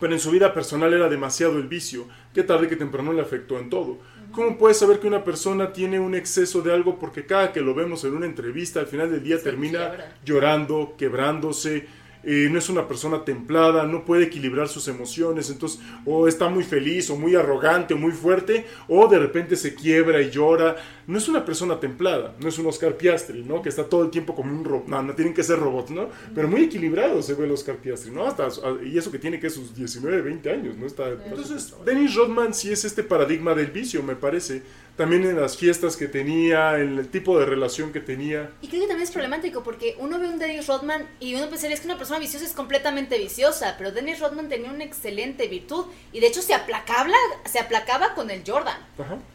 pero 0.00 0.12
en 0.12 0.20
su 0.20 0.30
vida 0.30 0.54
personal 0.54 0.92
era 0.92 1.08
demasiado 1.08 1.58
el 1.58 1.68
vicio, 1.68 2.06
que 2.34 2.42
tarde 2.42 2.68
que 2.68 2.76
temprano 2.76 3.12
le 3.12 3.20
afectó 3.20 3.58
en 3.58 3.68
todo. 3.68 3.98
¿Cómo 4.32 4.56
puedes 4.56 4.78
saber 4.78 4.98
que 4.98 5.06
una 5.06 5.24
persona 5.24 5.74
tiene 5.74 6.00
un 6.00 6.14
exceso 6.14 6.62
de 6.62 6.72
algo? 6.72 6.98
Porque 6.98 7.26
cada 7.26 7.52
que 7.52 7.60
lo 7.60 7.74
vemos 7.74 8.02
en 8.04 8.14
una 8.14 8.24
entrevista, 8.24 8.80
al 8.80 8.86
final 8.86 9.10
del 9.10 9.22
día 9.22 9.42
termina 9.42 10.16
llorando, 10.24 10.94
quebrándose, 10.96 11.86
eh, 12.24 12.48
no 12.50 12.58
es 12.58 12.68
una 12.68 12.86
persona 12.86 13.24
templada, 13.24 13.84
no 13.84 14.04
puede 14.04 14.24
equilibrar 14.24 14.68
sus 14.68 14.88
emociones, 14.88 15.50
entonces 15.50 15.80
o 16.04 16.28
está 16.28 16.48
muy 16.48 16.64
feliz 16.64 17.10
o 17.10 17.16
muy 17.16 17.34
arrogante 17.34 17.94
o 17.94 17.98
muy 17.98 18.12
fuerte, 18.12 18.64
o 18.88 19.08
de 19.08 19.18
repente 19.18 19.56
se 19.56 19.74
quiebra 19.74 20.20
y 20.20 20.30
llora. 20.30 20.76
No 21.06 21.18
es 21.18 21.28
una 21.28 21.44
persona 21.44 21.80
templada, 21.80 22.36
no 22.40 22.48
es 22.48 22.58
un 22.58 22.66
Oscar 22.66 22.96
Piastri, 22.96 23.42
¿no? 23.42 23.60
Que 23.60 23.68
está 23.68 23.84
todo 23.84 24.04
el 24.04 24.10
tiempo 24.10 24.36
como 24.36 24.52
un 24.52 24.64
robot, 24.64 24.86
no, 24.86 25.02
no 25.02 25.14
tienen 25.14 25.34
que 25.34 25.42
ser 25.42 25.58
robots, 25.58 25.90
¿no? 25.90 26.08
Pero 26.34 26.46
muy 26.46 26.62
equilibrado 26.62 27.20
se 27.22 27.34
ve 27.34 27.44
el 27.44 27.50
Oscar 27.50 27.76
Piastri, 27.76 28.12
¿no? 28.12 28.24
Hasta, 28.24 28.48
y 28.84 28.96
eso 28.96 29.10
que 29.10 29.18
tiene 29.18 29.40
que 29.40 29.50
sus 29.50 29.74
19, 29.74 30.22
20 30.22 30.50
años, 30.50 30.76
¿no? 30.76 30.86
Está, 30.86 31.10
entonces, 31.10 31.74
Dennis 31.84 32.14
Rodman 32.14 32.54
sí 32.54 32.70
es 32.70 32.84
este 32.84 33.02
paradigma 33.02 33.54
del 33.54 33.72
vicio, 33.72 34.02
me 34.02 34.14
parece 34.14 34.62
también 34.96 35.24
en 35.24 35.40
las 35.40 35.56
fiestas 35.56 35.96
que 35.96 36.06
tenía, 36.06 36.78
en 36.78 36.98
el 36.98 37.08
tipo 37.08 37.38
de 37.38 37.46
relación 37.46 37.92
que 37.92 38.00
tenía. 38.00 38.50
Y 38.60 38.68
creo 38.68 38.82
que 38.82 38.88
también 38.88 39.04
es 39.04 39.10
problemático 39.10 39.62
porque 39.62 39.96
uno 39.98 40.18
ve 40.18 40.28
un 40.28 40.38
Dennis 40.38 40.66
Rodman 40.66 41.08
y 41.18 41.34
uno 41.34 41.48
pensaría 41.48 41.74
es 41.74 41.80
que 41.80 41.86
una 41.86 41.96
persona 41.96 42.18
viciosa 42.18 42.44
es 42.44 42.52
completamente 42.52 43.18
viciosa, 43.18 43.74
pero 43.78 43.92
Dennis 43.92 44.20
Rodman 44.20 44.48
tenía 44.48 44.70
una 44.70 44.84
excelente 44.84 45.48
virtud 45.48 45.86
y 46.12 46.20
de 46.20 46.26
hecho 46.26 46.42
se 46.42 46.54
aplacaba, 46.54 47.10
se 47.44 47.58
aplacaba 47.58 48.14
con 48.14 48.30
el 48.30 48.42
Jordan, 48.46 48.78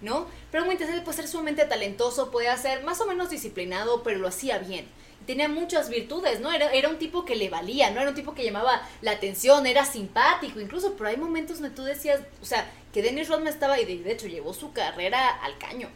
¿no? 0.01 0.27
Pero 0.51 0.65
muy 0.65 0.73
interesante, 0.73 1.03
puede 1.03 1.17
ser 1.17 1.27
sumamente 1.27 1.65
talentoso, 1.65 2.31
puede 2.31 2.55
ser 2.57 2.83
más 2.83 3.01
o 3.01 3.07
menos 3.07 3.29
disciplinado, 3.29 4.03
pero 4.03 4.19
lo 4.19 4.27
hacía 4.27 4.59
bien 4.59 4.85
tenía 5.25 5.49
muchas 5.49 5.89
virtudes, 5.89 6.39
¿no? 6.39 6.51
Era, 6.51 6.71
era 6.71 6.89
un 6.89 6.97
tipo 6.97 7.25
que 7.25 7.35
le 7.35 7.49
valía, 7.49 7.91
¿no? 7.91 7.99
Era 7.99 8.09
un 8.09 8.15
tipo 8.15 8.33
que 8.33 8.45
llamaba 8.45 8.81
la 9.01 9.11
atención, 9.11 9.67
era 9.67 9.83
simpático, 9.83 10.59
incluso, 10.59 10.95
pero 10.95 11.09
hay 11.09 11.17
momentos 11.17 11.59
donde 11.59 11.75
tú 11.75 11.83
decías, 11.83 12.21
o 12.41 12.45
sea, 12.45 12.71
que 12.97 13.03
Dennis 13.03 13.29
Rodman 13.29 13.49
estaba 13.49 13.79
y 13.79 13.85
de, 13.85 14.11
hecho 14.11 14.25
llevó 14.25 14.55
su 14.55 14.73
carrera 14.73 15.29
al 15.43 15.59
caño. 15.59 15.87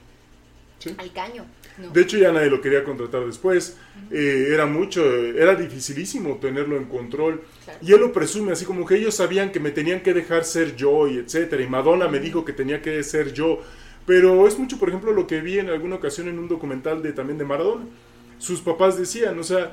Sí. 0.78 0.94
Al 1.00 1.12
caño. 1.12 1.48
De 1.92 2.00
hecho 2.00 2.16
ya 2.20 2.32
nadie 2.32 2.52
lo 2.52 2.62
quería 2.62 2.84
contratar 2.84 3.26
después. 3.26 3.76
Eh, 4.12 4.50
era 4.52 4.68
mucho, 4.68 5.04
era 5.04 5.56
dificilísimo 5.56 6.38
tenerlo 6.38 6.78
en 6.78 6.86
control. 6.86 7.42
Y 7.82 7.92
él 7.92 8.02
lo 8.02 8.14
presume, 8.14 8.52
así 8.52 8.66
como 8.66 8.86
que 8.86 8.98
ellos 8.98 9.16
sabían 9.16 9.52
que 9.52 9.60
me 9.60 9.72
tenían 9.72 10.02
que 10.02 10.14
dejar 10.14 10.46
ser 10.46 10.76
yo 10.76 11.08
y 11.08 11.18
etcétera. 11.18 11.64
Y 11.64 11.68
Madonna 11.68 12.08
me 12.08 12.20
dijo 12.20 12.46
que 12.46 12.54
tenía 12.54 12.84
que 12.84 13.02
ser 13.02 13.34
yo. 13.34 13.62
Pero 14.06 14.48
es 14.48 14.60
mucho, 14.60 14.78
por 14.78 14.90
ejemplo, 14.90 15.12
lo 15.12 15.26
que 15.26 15.42
vi 15.42 15.58
en 15.58 15.70
alguna 15.72 15.96
ocasión 15.96 16.28
en 16.28 16.38
un 16.38 16.48
documental 16.48 17.02
de 17.02 17.14
también 17.14 17.40
de 17.40 17.46
Maradona 17.46 17.86
sus 18.38 18.62
papás 18.62 18.96
decían, 18.96 19.40
o 19.40 19.44
sea, 19.44 19.72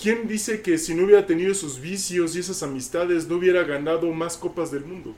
¿quién 0.00 0.26
dice 0.26 0.62
que 0.62 0.78
si 0.78 0.94
no 0.94 1.04
hubiera 1.04 1.26
tenido 1.26 1.52
esos 1.52 1.80
vicios 1.80 2.34
y 2.34 2.40
esas 2.40 2.62
amistades 2.62 3.28
no 3.28 3.36
hubiera 3.36 3.62
ganado 3.62 4.10
más 4.12 4.38
copas 4.38 4.70
del 4.70 4.86
mundo? 4.86 5.14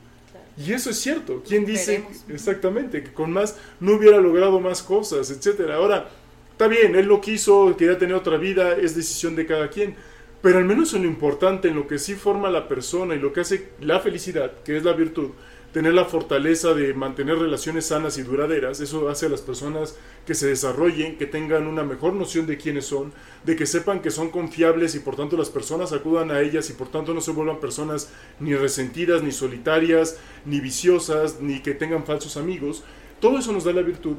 Y 0.57 0.73
eso 0.73 0.91
es 0.91 0.99
cierto. 0.99 1.43
¿Quién 1.47 1.65
dice 1.65 2.05
exactamente 2.29 3.03
que 3.03 3.13
con 3.13 3.33
más 3.33 3.57
no 3.81 3.95
hubiera 3.97 4.19
logrado 4.19 4.61
más 4.61 4.83
cosas, 4.83 5.31
etcétera? 5.31 5.77
Ahora, 5.77 6.09
está 6.53 6.69
bien, 6.69 6.95
él 6.95 7.07
lo 7.07 7.21
quiso, 7.21 7.75
quería 7.77 7.99
tener 7.99 8.15
otra 8.15 8.37
vida, 8.37 8.77
es 8.77 8.95
decisión 8.95 9.35
de 9.35 9.47
cada 9.47 9.69
quien. 9.69 9.97
Pero 10.41 10.59
al 10.59 10.65
menos 10.65 10.93
en 10.95 11.03
lo 11.03 11.09
importante, 11.09 11.69
en 11.69 11.75
lo 11.75 11.87
que 11.89 11.99
sí 11.99 12.15
forma 12.15 12.51
la 12.51 12.69
persona 12.69 13.15
y 13.15 13.19
lo 13.19 13.33
que 13.33 13.41
hace 13.41 13.71
la 13.81 14.01
felicidad, 14.01 14.53
que 14.63 14.77
es 14.77 14.85
la 14.85 14.93
virtud, 14.93 15.31
tener 15.75 15.93
la 15.93 16.05
fortaleza 16.05 16.73
de 16.73 16.95
mantener 16.95 17.37
relaciones 17.37 17.87
sanas 17.87 18.17
y 18.17 18.23
duraderas, 18.23 18.79
eso 18.79 19.09
hace 19.09 19.27
a 19.27 19.29
las 19.29 19.41
personas 19.41 19.97
que 20.25 20.37
se 20.37 20.47
desarrollen, 20.47 21.19
que 21.19 21.27
tengan 21.27 21.67
una 21.67 21.83
mejor 21.83 22.13
noción 22.13 22.47
de 22.47 22.57
quiénes 22.57 22.87
son, 22.87 23.13
de 23.43 23.57
que 23.57 23.67
sepan 23.67 24.01
que 24.01 24.13
son 24.13 24.31
confiables 24.31 24.95
y 24.95 25.01
por 25.01 25.17
tanto 25.17 25.37
las 25.37 25.51
personas 25.51 25.93
acudan 25.93 26.31
a 26.31 26.41
ellas 26.41 26.71
y 26.71 26.75
por 26.75 26.93
tanto 26.93 27.13
no 27.13 27.21
se 27.21 27.33
vuelvan 27.33 27.59
personas 27.59 28.13
ni 28.39 28.55
resentidas, 28.55 29.25
ni 29.25 29.33
solitarias, 29.33 30.17
ni 30.45 30.61
viciosas, 30.61 31.41
ni 31.41 31.59
que 31.59 31.75
tengan 31.75 32.05
falsos 32.05 32.37
amigos. 32.37 32.85
Todo 33.21 33.41
eso 33.41 33.51
nos 33.51 33.65
da 33.65 33.73
la 33.73 33.83
virtud. 33.83 34.15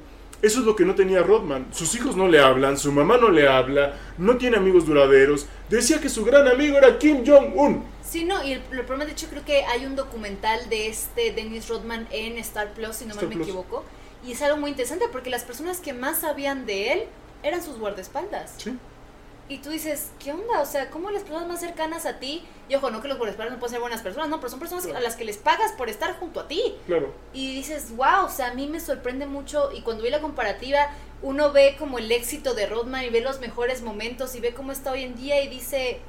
Eso 0.45 0.59
es 0.59 0.65
lo 0.67 0.75
que 0.75 0.85
no 0.85 0.93
tenía 0.93 1.23
Rodman. 1.23 1.65
Sus 1.73 1.95
hijos 1.95 2.15
no 2.15 2.27
le 2.27 2.39
hablan, 2.39 2.77
su 2.77 2.91
mamá 2.91 3.17
no 3.17 3.31
le 3.31 3.47
habla, 3.47 3.95
no 4.19 4.37
tiene 4.37 4.57
amigos 4.57 4.85
duraderos. 4.85 5.47
Decía 5.71 5.99
que 5.99 6.07
su 6.07 6.23
gran 6.23 6.47
amigo 6.47 6.77
era 6.77 6.99
Kim 6.99 7.23
Jong-un. 7.25 7.83
Sí, 8.07 8.25
no, 8.25 8.43
y 8.43 8.51
el, 8.51 8.61
problema, 8.61 9.05
de 9.05 9.13
hecho, 9.13 9.25
creo 9.27 9.43
que 9.43 9.63
hay 9.65 9.87
un 9.87 9.95
documental 9.95 10.69
de 10.69 10.87
este 10.87 11.31
Dennis 11.31 11.67
Rodman 11.67 12.07
en 12.11 12.37
Star 12.37 12.75
Plus, 12.75 12.97
si 12.97 13.05
no 13.05 13.15
me 13.15 13.23
equivoco, 13.23 13.85
y 14.23 14.33
es 14.33 14.41
algo 14.43 14.57
muy 14.57 14.69
interesante 14.69 15.05
porque 15.11 15.31
las 15.31 15.43
personas 15.43 15.79
que 15.79 15.93
más 15.93 16.19
sabían 16.19 16.67
de 16.67 16.93
él 16.93 16.99
eran 17.41 17.63
sus 17.63 17.79
guardaespaldas. 17.79 18.53
Sí. 18.57 18.77
Y 19.47 19.59
tú 19.59 19.69
dices, 19.69 20.09
¿qué 20.17 20.31
onda? 20.31 20.59
O 20.61 20.65
sea, 20.65 20.89
¿cómo 20.89 21.11
las 21.11 21.21
personas 21.21 21.47
más 21.47 21.59
cercanas 21.59 22.07
a 22.07 22.17
ti? 22.19 22.43
Y 22.67 22.73
ojo, 22.75 22.89
no 22.89 23.01
que 23.01 23.07
los 23.07 23.17
guardaespaldas 23.17 23.53
no 23.53 23.59
pueden 23.59 23.73
ser 23.73 23.79
buenas 23.79 24.01
personas, 24.01 24.27
no, 24.27 24.37
pero 24.39 24.49
son 24.49 24.59
personas 24.59 24.87
a 24.87 24.99
las 24.99 25.15
que 25.15 25.23
les 25.23 25.37
pagas 25.37 25.71
por 25.73 25.87
estar 25.87 26.17
junto 26.17 26.39
a 26.39 26.47
ti. 26.47 26.75
Claro. 26.87 27.13
Y 27.31 27.53
dices, 27.53 27.95
wow, 27.95 28.25
o 28.25 28.29
sea, 28.29 28.47
a 28.47 28.53
mí 28.55 28.67
me 28.67 28.79
sorprende 28.79 29.27
mucho. 29.27 29.71
Y 29.71 29.81
cuando 29.81 30.03
vi 30.03 30.09
la 30.09 30.19
comparativa, 30.19 30.89
uno 31.21 31.51
ve 31.51 31.75
como 31.77 31.99
el 31.99 32.11
éxito 32.11 32.55
de 32.55 32.65
Rodman 32.65 33.03
y 33.03 33.09
ve 33.09 33.21
los 33.21 33.39
mejores 33.39 33.83
momentos 33.83 34.33
y 34.33 34.39
ve 34.39 34.55
cómo 34.55 34.71
está 34.71 34.91
hoy 34.91 35.03
en 35.03 35.15
día 35.15 35.39
y 35.43 35.47
dice, 35.47 35.99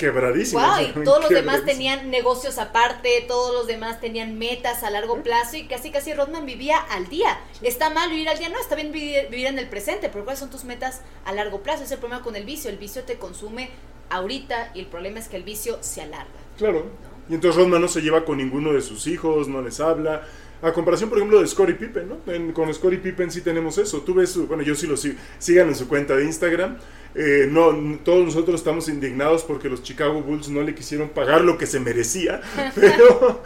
quebradísimo. 0.00 0.62
y 0.80 1.04
todos 1.04 1.20
los 1.20 1.30
demás 1.30 1.64
tenían 1.64 2.10
negocios 2.10 2.58
aparte, 2.58 3.24
todos 3.28 3.54
los 3.54 3.66
demás 3.66 4.00
tenían 4.00 4.38
metas 4.38 4.82
a 4.82 4.90
largo 4.90 5.22
plazo 5.22 5.56
y 5.56 5.66
casi 5.66 5.90
casi 5.90 6.14
Rodman 6.14 6.46
vivía 6.46 6.78
al 6.78 7.08
día. 7.08 7.38
Está 7.62 7.90
mal 7.90 8.10
vivir 8.10 8.28
al 8.28 8.38
día, 8.38 8.48
no, 8.48 8.58
está 8.58 8.74
bien 8.74 8.90
vivir, 8.90 9.46
en 9.46 9.58
el 9.58 9.68
presente, 9.68 10.08
pero 10.08 10.24
¿cuáles 10.24 10.40
son 10.40 10.50
tus 10.50 10.64
metas 10.64 11.02
a 11.24 11.32
largo 11.32 11.62
plazo? 11.62 11.84
Es 11.84 11.92
el 11.92 11.98
problema 11.98 12.22
con 12.22 12.34
el 12.34 12.44
vicio, 12.44 12.70
el 12.70 12.78
vicio 12.78 13.04
te 13.04 13.16
consume 13.16 13.70
ahorita 14.08 14.72
y 14.74 14.80
el 14.80 14.86
problema 14.86 15.20
es 15.20 15.28
que 15.28 15.36
el 15.36 15.42
vicio 15.42 15.78
se 15.82 16.00
alarga. 16.00 16.30
Claro. 16.56 16.86
Y 17.28 17.34
entonces 17.34 17.62
Rodman 17.62 17.82
no 17.82 17.88
se 17.88 18.00
lleva 18.00 18.24
con 18.24 18.38
ninguno 18.38 18.72
de 18.72 18.80
sus 18.80 19.06
hijos, 19.06 19.46
no 19.48 19.60
les 19.62 19.78
habla. 19.80 20.26
A 20.62 20.72
comparación, 20.72 21.08
por 21.08 21.18
ejemplo, 21.18 21.40
de 21.40 21.46
Scottie 21.46 21.74
Pippen, 21.74 22.08
¿no? 22.08 22.52
con 22.52 22.72
Scottie 22.74 22.98
Pippen 22.98 23.30
sí 23.30 23.40
tenemos 23.40 23.78
eso. 23.78 24.00
Tú 24.00 24.14
ves, 24.14 24.36
bueno, 24.46 24.62
yo 24.62 24.74
sí 24.74 24.86
lo 24.86 24.96
sigo. 24.96 25.18
Sigan 25.38 25.68
en 25.68 25.74
su 25.74 25.88
cuenta 25.88 26.16
de 26.16 26.24
Instagram 26.24 26.78
eh, 27.14 27.48
no, 27.50 27.98
todos 28.04 28.24
nosotros 28.24 28.60
estamos 28.60 28.88
indignados 28.88 29.42
porque 29.42 29.68
los 29.68 29.82
Chicago 29.82 30.22
Bulls 30.22 30.48
no 30.48 30.62
le 30.62 30.74
quisieron 30.74 31.08
pagar 31.08 31.42
lo 31.42 31.58
que 31.58 31.66
se 31.66 31.80
merecía, 31.80 32.40
pero, 32.74 33.42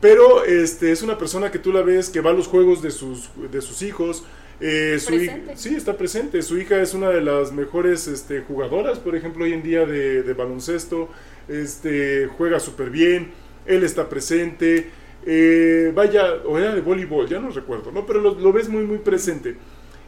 pero 0.00 0.44
este, 0.44 0.92
es 0.92 1.02
una 1.02 1.16
persona 1.16 1.50
que 1.50 1.58
tú 1.58 1.72
la 1.72 1.82
ves 1.82 2.10
que 2.10 2.20
va 2.20 2.30
a 2.30 2.34
los 2.34 2.46
juegos 2.46 2.82
de 2.82 2.90
sus, 2.90 3.30
de 3.50 3.60
sus 3.62 3.82
hijos. 3.82 4.24
Eh, 4.60 4.98
su 5.00 5.18
sí, 5.56 5.74
está 5.74 5.96
presente. 5.96 6.42
Su 6.42 6.58
hija 6.58 6.80
es 6.80 6.94
una 6.94 7.08
de 7.08 7.20
las 7.20 7.50
mejores 7.50 8.06
este, 8.06 8.42
jugadoras, 8.42 8.98
por 8.98 9.16
ejemplo, 9.16 9.44
hoy 9.44 9.54
en 9.54 9.62
día 9.62 9.86
de, 9.86 10.34
baloncesto. 10.34 11.08
Este, 11.48 12.28
juega 12.36 12.60
súper 12.60 12.90
bien. 12.90 13.32
él 13.66 13.82
está 13.82 14.08
presente, 14.08 14.90
eh, 15.26 15.90
vaya, 15.94 16.34
o 16.44 16.58
era 16.58 16.74
de 16.74 16.80
voleibol, 16.80 17.28
ya 17.28 17.40
no 17.40 17.50
recuerdo, 17.50 17.90
¿no? 17.90 18.06
Pero 18.06 18.20
lo, 18.20 18.34
lo 18.34 18.52
ves 18.52 18.68
muy, 18.68 18.84
muy 18.84 18.98
presente 18.98 19.56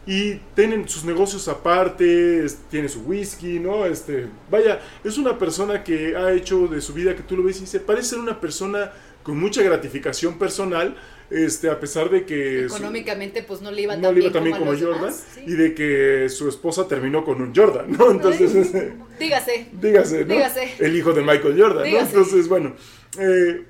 y 0.07 0.35
tienen 0.55 0.89
sus 0.89 1.05
negocios 1.05 1.49
aparte, 1.49 2.45
tiene 2.71 2.89
su 2.89 3.01
whisky, 3.01 3.59
¿no? 3.59 3.87
Este, 3.87 4.27
vaya, 4.51 4.81
es 5.03 5.17
una 5.17 5.39
persona 5.39 5.83
que 5.83 6.17
ha 6.17 6.33
hecho 6.33 6.67
de 6.67 6.81
su 6.81 6.93
vida 6.93 7.15
que 7.15 7.23
tú 7.23 7.37
lo 7.37 7.45
ves 7.45 7.61
y 7.61 7.67
se 7.67 7.81
parece 7.81 8.11
ser 8.11 8.19
una 8.19 8.41
persona 8.41 8.93
con 9.23 9.41
mucha 9.41 9.63
gratificación 9.63 10.39
personal, 10.39 10.95
este, 11.31 11.71
a 11.71 11.81
pesar 11.81 12.11
de 12.11 12.27
que 12.27 12.67
económicamente 12.67 13.43
pues 13.43 13.63
no 13.63 13.71
le 13.71 13.83
iba 13.83 13.99
tan, 13.99 14.15
bien, 14.15 14.31
como, 14.31 14.77
Jordan 14.79 15.13
y 15.47 15.53
de 15.53 15.75
que 15.75 16.29
su 16.29 16.49
esposa 16.49 16.87
terminó 16.87 17.25
con 17.25 17.41
un 17.41 17.55
Jordan, 17.55 17.91
¿no? 17.91 18.11
Entonces, 18.11 18.53
dígase, 19.19 19.69
dígase, 19.73 20.27
¿no? 20.27 20.35
dígase. 20.35 20.75
El 20.79 20.95
hijo 20.95 21.15
de 21.15 21.23
Michael 21.23 21.59
Jordan, 21.59 21.91
¿no? 21.91 21.99
Entonces, 21.99 22.47
bueno, 22.47 22.75
eh, 23.19 23.65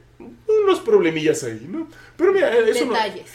unos 0.46 0.80
problemillas 0.80 1.42
ahí, 1.44 1.66
¿no? 1.68 1.88
Pero 2.16 2.32
mira, 2.32 2.56
eso, 2.58 2.90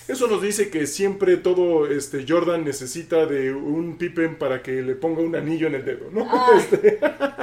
eso 0.07 0.27
nos 0.27 0.41
dice 0.41 0.69
que 0.69 0.87
siempre 0.87 1.37
todo 1.37 1.87
este 1.87 2.25
Jordan 2.27 2.63
necesita 2.63 3.25
de 3.25 3.53
un 3.53 3.97
Pippen 3.97 4.37
para 4.37 4.61
que 4.63 4.81
le 4.81 4.95
ponga 4.95 5.21
un 5.21 5.35
anillo 5.35 5.67
en 5.67 5.75
el 5.75 5.85
dedo, 5.85 6.09
¿no? 6.11 6.27
Ah, 6.29 6.51
este. 6.57 6.99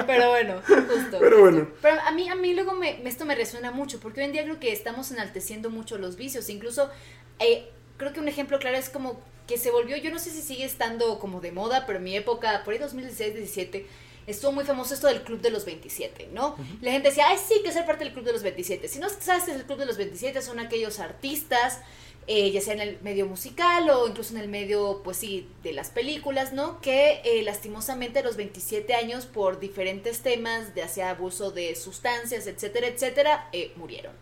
Pero 0.07 0.31
bueno, 0.31 0.61
justo. 0.67 1.19
Pero 1.21 1.41
bueno. 1.41 1.69
Pero 1.83 2.01
a 2.01 2.11
mí, 2.13 2.29
a 2.29 2.35
mí 2.35 2.55
luego 2.55 2.73
me, 2.73 3.07
esto 3.07 3.25
me 3.25 3.35
resuena 3.35 3.71
mucho, 3.71 4.01
porque 4.01 4.21
hoy 4.21 4.27
en 4.27 4.33
día 4.33 4.45
creo 4.45 4.59
que 4.59 4.73
estamos 4.73 5.11
enalteciendo 5.13 5.71
mucho 5.71 5.99
los 5.99 6.17
vicios. 6.17 6.49
Incluso, 6.49 6.91
eh, 7.39 7.69
creo 7.97 8.13
que 8.13 8.21
un 8.21 8.29
ejemplo 8.29 8.59
claro 8.59 8.77
es 8.77 8.89
como 8.89 9.21
que 9.47 9.59
se 9.59 9.71
volvió, 9.71 9.97
yo 9.97 10.11
no 10.11 10.19
sé 10.19 10.31
si 10.31 10.43
sigue 10.43 10.65
estando 10.65 11.19
como 11.19 11.41
de 11.41 11.53
moda, 11.53 11.85
pero 11.87 11.99
en 11.99 12.05
mi 12.05 12.17
época, 12.17 12.63
por 12.65 12.75
ahí 12.75 12.81
2016-17, 12.81 13.85
estuvo 14.27 14.53
muy 14.53 14.64
famoso 14.64 14.95
esto 14.95 15.07
del 15.07 15.22
Club 15.22 15.41
de 15.41 15.51
los 15.51 15.64
27, 15.64 16.31
¿no? 16.33 16.57
La 16.81 16.93
gente 16.93 17.09
decía, 17.09 17.27
ay, 17.29 17.39
sí, 17.39 17.62
que 17.62 17.72
ser 17.72 17.87
parte 17.87 18.05
del 18.05 18.12
Club 18.12 18.24
de 18.24 18.33
los 18.33 18.43
27. 18.43 18.89
Si 18.89 18.99
no 18.99 19.09
sabes 19.09 19.45
que 19.45 19.53
es 19.53 19.57
el 19.57 19.64
Club 19.64 19.79
de 19.79 19.87
los 19.87 19.97
27, 19.97 20.43
son 20.43 20.59
aquellos 20.59 20.99
artistas, 20.99 21.81
eh, 22.29 22.51
ya 22.51 22.61
sea 22.61 22.74
en 22.74 22.81
el 22.81 22.99
medio 23.03 23.27
musical 23.27 23.89
o 23.89 24.09
incluso 24.09 24.35
en 24.35 24.41
el 24.41 24.49
medio, 24.49 25.01
pues 25.05 25.18
sí, 25.18 25.49
de 25.62 25.72
las 25.72 25.91
películas, 25.91 26.53
¿no? 26.53 26.81
Que 26.81 27.20
eh, 27.24 27.43
lastimosamente 27.43 28.18
a 28.18 28.22
los 28.22 28.37
27 28.37 28.95
años, 28.95 29.27
por 29.27 29.61
diferentes 29.61 30.20
temas, 30.20 30.74
de 30.74 30.83
hacia 30.83 31.11
abuso 31.11 31.53
de 31.53 31.77
sustancias, 31.77 32.49
etcétera, 32.49 32.89
etcétera, 32.89 33.49
eh, 33.53 33.72
murieron. 33.77 34.12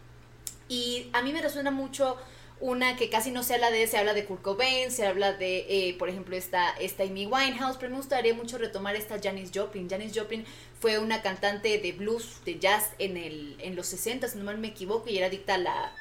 Y 0.69 1.09
a 1.15 1.23
mí 1.23 1.33
me 1.33 1.41
resuena 1.41 1.71
mucho 1.71 2.19
una 2.61 2.97
que 2.97 3.11
casi 3.11 3.31
no 3.31 3.43
se 3.43 3.55
habla 3.55 3.71
de, 3.71 3.87
se 3.87 3.99
habla 3.99 4.15
de 4.15 4.25
Kurt 4.25 4.43
Cobain, 4.43 4.91
se 4.91 5.07
habla 5.07 5.33
de, 5.33 5.67
eh, 5.69 5.97
por 5.99 6.09
ejemplo, 6.09 6.37
esta, 6.37 6.71
esta 6.79 7.03
Amy 7.03 7.27
Winehouse, 7.27 7.77
pero 7.77 7.91
me 7.91 7.97
gustaría 7.97 8.35
mucho 8.35 8.59
retomar 8.59 8.97
esta 8.97 9.21
Janis 9.21 9.51
Joplin. 9.55 9.91
Janis 9.91 10.13
Joplin 10.15 10.45
fue 10.81 10.99
una 10.99 11.21
cantante 11.21 11.79
de 11.79 11.93
blues, 11.93 12.41
de 12.45 12.59
jazz 12.59 12.93
en, 12.99 13.17
el, 13.17 13.57
en 13.61 13.77
los 13.77 13.87
60, 13.89 14.29
si 14.29 14.39
no 14.39 14.45
mal 14.45 14.59
me 14.59 14.69
equivoco, 14.69 15.09
y 15.11 15.19
era 15.19 15.27
adicta 15.27 15.55
a 15.55 15.59
la... 15.59 15.93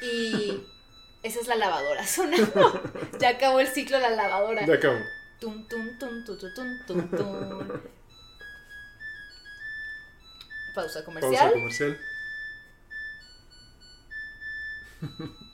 Y 0.00 0.62
esa 1.22 1.40
es 1.40 1.46
la 1.46 1.56
lavadora, 1.56 2.04
ya 3.20 3.30
acabó 3.30 3.60
el 3.60 3.68
ciclo 3.68 3.96
de 3.98 4.02
la 4.02 4.10
lavadora. 4.10 4.66
Ya 4.66 4.74
acabó. 4.74 4.98
Tum, 5.40 5.68
tum, 5.68 5.98
tum, 5.98 6.24
tum, 6.24 6.38
tum, 6.86 7.10
tum, 7.10 7.80
Pausa 10.74 11.04
comercial. 11.04 11.32
Pausa 11.32 11.52
comercial. 11.52 11.98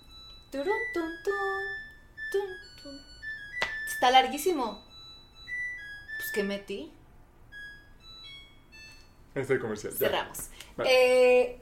Está 3.88 4.10
larguísimo. 4.10 4.84
Pues 6.18 6.32
que 6.32 6.42
metí. 6.42 6.92
Este 9.34 9.58
comercial. 9.58 9.92
Cerramos. 9.92 10.50
Eh, 10.84 11.58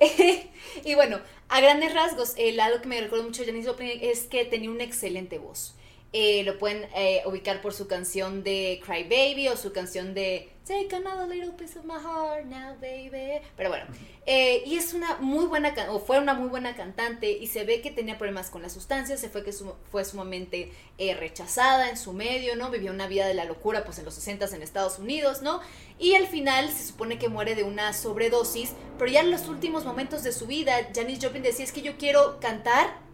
y 0.84 0.94
bueno, 0.94 1.20
a 1.48 1.60
grandes 1.60 1.94
rasgos, 1.94 2.34
el 2.36 2.56
lado 2.56 2.80
que 2.80 2.88
me 2.88 3.00
recuerdo 3.00 3.24
mucho 3.24 3.42
de 3.42 3.48
Janis 3.48 3.66
Joplin 3.66 3.98
es 4.02 4.24
que 4.24 4.44
tenía 4.44 4.70
una 4.70 4.84
excelente 4.84 5.38
voz. 5.38 5.74
Eh, 6.12 6.42
lo 6.42 6.58
pueden 6.58 6.88
eh, 6.96 7.22
ubicar 7.26 7.60
por 7.60 7.72
su 7.72 7.86
canción 7.86 8.42
de 8.42 8.80
Cry 8.84 9.04
Baby 9.04 9.48
o 9.48 9.56
su 9.56 9.72
canción 9.72 10.12
de 10.14 10.48
Take 10.70 10.96
little 11.26 11.50
piece 11.54 11.76
of 11.76 11.84
my 11.84 11.98
heart 11.98 12.44
now, 12.46 12.76
baby. 12.80 13.44
Pero 13.56 13.70
bueno, 13.70 13.86
eh, 14.24 14.62
y 14.64 14.76
es 14.76 14.94
una 14.94 15.16
muy 15.16 15.46
buena, 15.46 15.74
o 15.88 15.98
fue 15.98 16.20
una 16.20 16.32
muy 16.32 16.48
buena 16.48 16.76
cantante 16.76 17.28
y 17.28 17.48
se 17.48 17.64
ve 17.64 17.80
que 17.80 17.90
tenía 17.90 18.16
problemas 18.16 18.50
con 18.50 18.62
las 18.62 18.72
sustancias, 18.74 19.18
se 19.18 19.28
fue 19.28 19.42
que 19.42 19.52
fue 19.90 20.04
sumamente 20.04 20.70
rechazada 21.18 21.90
en 21.90 21.96
su 21.96 22.12
medio, 22.12 22.54
¿no? 22.54 22.70
Vivió 22.70 22.92
una 22.92 23.08
vida 23.08 23.26
de 23.26 23.34
la 23.34 23.46
locura 23.46 23.84
pues 23.84 23.98
en 23.98 24.04
los 24.04 24.14
60 24.14 24.46
en 24.54 24.62
Estados 24.62 25.00
Unidos, 25.00 25.42
¿no? 25.42 25.60
Y 25.98 26.14
al 26.14 26.28
final 26.28 26.70
se 26.70 26.86
supone 26.86 27.18
que 27.18 27.28
muere 27.28 27.56
de 27.56 27.64
una 27.64 27.92
sobredosis, 27.92 28.74
pero 28.96 29.10
ya 29.10 29.22
en 29.22 29.32
los 29.32 29.48
últimos 29.48 29.84
momentos 29.84 30.22
de 30.22 30.30
su 30.30 30.46
vida, 30.46 30.88
Janis 30.94 31.18
Joplin 31.20 31.42
decía, 31.42 31.64
es 31.64 31.72
que 31.72 31.82
yo 31.82 31.98
quiero 31.98 32.38
cantar 32.38 33.09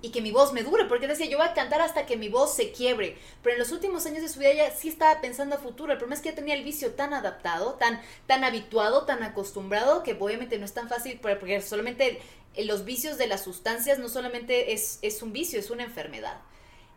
y 0.00 0.10
que 0.10 0.22
mi 0.22 0.30
voz 0.30 0.52
me 0.52 0.62
dure, 0.62 0.84
porque 0.84 1.06
decía, 1.06 1.26
yo 1.26 1.38
voy 1.38 1.46
a 1.46 1.54
cantar 1.54 1.80
hasta 1.80 2.06
que 2.06 2.16
mi 2.16 2.28
voz 2.28 2.54
se 2.54 2.72
quiebre, 2.72 3.16
pero 3.42 3.54
en 3.54 3.58
los 3.58 3.72
últimos 3.72 4.06
años 4.06 4.22
de 4.22 4.28
su 4.28 4.38
vida 4.38 4.50
ella 4.50 4.70
sí 4.70 4.88
estaba 4.88 5.20
pensando 5.20 5.56
a 5.56 5.58
futuro, 5.58 5.92
el 5.92 5.98
problema 5.98 6.14
es 6.14 6.22
que 6.22 6.30
ya 6.30 6.34
tenía 6.34 6.54
el 6.54 6.64
vicio 6.64 6.92
tan 6.92 7.14
adaptado, 7.14 7.74
tan, 7.74 8.00
tan 8.26 8.44
habituado, 8.44 9.06
tan 9.06 9.22
acostumbrado, 9.22 10.02
que 10.02 10.16
obviamente 10.18 10.58
no 10.58 10.64
es 10.64 10.74
tan 10.74 10.88
fácil, 10.88 11.18
porque 11.20 11.60
solamente 11.60 12.20
los 12.56 12.84
vicios 12.84 13.18
de 13.18 13.26
las 13.26 13.44
sustancias 13.44 13.98
no 13.98 14.08
solamente 14.08 14.72
es, 14.72 14.98
es 15.02 15.22
un 15.22 15.32
vicio, 15.32 15.58
es 15.58 15.70
una 15.70 15.84
enfermedad. 15.84 16.40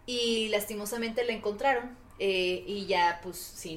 Y 0.06 0.50
lastimosamente 0.50 1.24
la 1.24 1.34
encontraron 1.34 1.96
eh, 2.20 2.64
y 2.66 2.86
ya 2.88 3.20
pues 3.24 3.38
sin 3.38 3.76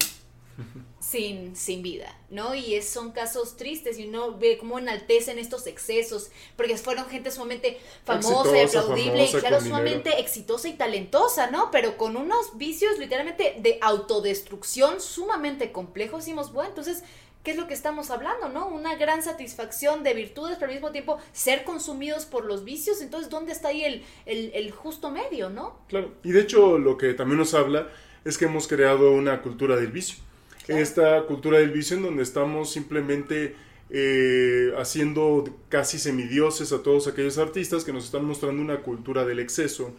sin, 1.00 1.54
sin 1.54 1.82
vida, 1.82 2.16
¿no? 2.30 2.54
Y 2.54 2.74
es, 2.74 2.88
son 2.88 3.12
casos 3.12 3.56
tristes 3.56 3.98
y 3.98 4.06
uno 4.08 4.38
ve 4.38 4.56
cómo 4.58 4.78
enaltecen 4.78 5.38
estos 5.38 5.66
excesos, 5.66 6.30
porque 6.56 6.76
fueron 6.78 7.06
gente 7.06 7.30
sumamente 7.30 7.78
famosa 8.04 8.56
y 8.56 8.62
aplaudible 8.62 9.26
y 9.26 9.32
claro, 9.32 9.60
sumamente 9.60 10.18
exitosa 10.20 10.68
y 10.68 10.74
talentosa, 10.74 11.50
¿no? 11.50 11.70
Pero 11.70 11.96
con 11.96 12.16
unos 12.16 12.56
vicios 12.56 12.98
literalmente 12.98 13.56
de 13.60 13.78
autodestrucción 13.82 15.00
sumamente 15.00 15.72
complejos, 15.72 16.24
decimos, 16.24 16.52
bueno, 16.52 16.70
entonces, 16.70 17.04
¿qué 17.42 17.50
es 17.50 17.56
lo 17.58 17.66
que 17.66 17.74
estamos 17.74 18.10
hablando, 18.10 18.48
no? 18.48 18.66
Una 18.68 18.96
gran 18.96 19.22
satisfacción 19.22 20.02
de 20.04 20.14
virtudes, 20.14 20.56
pero 20.58 20.70
al 20.70 20.76
mismo 20.76 20.90
tiempo 20.90 21.18
ser 21.32 21.64
consumidos 21.64 22.24
por 22.24 22.46
los 22.46 22.64
vicios, 22.64 23.02
entonces, 23.02 23.28
¿dónde 23.28 23.52
está 23.52 23.68
ahí 23.68 23.84
el, 23.84 24.04
el, 24.24 24.52
el 24.54 24.70
justo 24.70 25.10
medio, 25.10 25.50
no? 25.50 25.78
Claro, 25.88 26.14
y 26.22 26.32
de 26.32 26.40
hecho 26.40 26.78
lo 26.78 26.96
que 26.96 27.12
también 27.12 27.38
nos 27.38 27.52
habla 27.52 27.90
es 28.24 28.38
que 28.38 28.46
hemos 28.46 28.66
creado 28.66 29.12
una 29.12 29.42
cultura 29.42 29.76
del 29.76 29.92
vicio 29.92 30.23
esta 30.68 31.22
cultura 31.22 31.58
del 31.58 31.70
vicio 31.70 31.96
en 31.96 32.02
donde 32.02 32.22
estamos 32.22 32.72
simplemente 32.72 33.54
eh, 33.90 34.72
haciendo 34.78 35.44
casi 35.68 35.98
semidioses 35.98 36.72
a 36.72 36.82
todos 36.82 37.06
aquellos 37.06 37.38
artistas 37.38 37.84
que 37.84 37.92
nos 37.92 38.06
están 38.06 38.24
mostrando 38.24 38.62
una 38.62 38.78
cultura 38.78 39.24
del 39.24 39.40
exceso. 39.40 39.92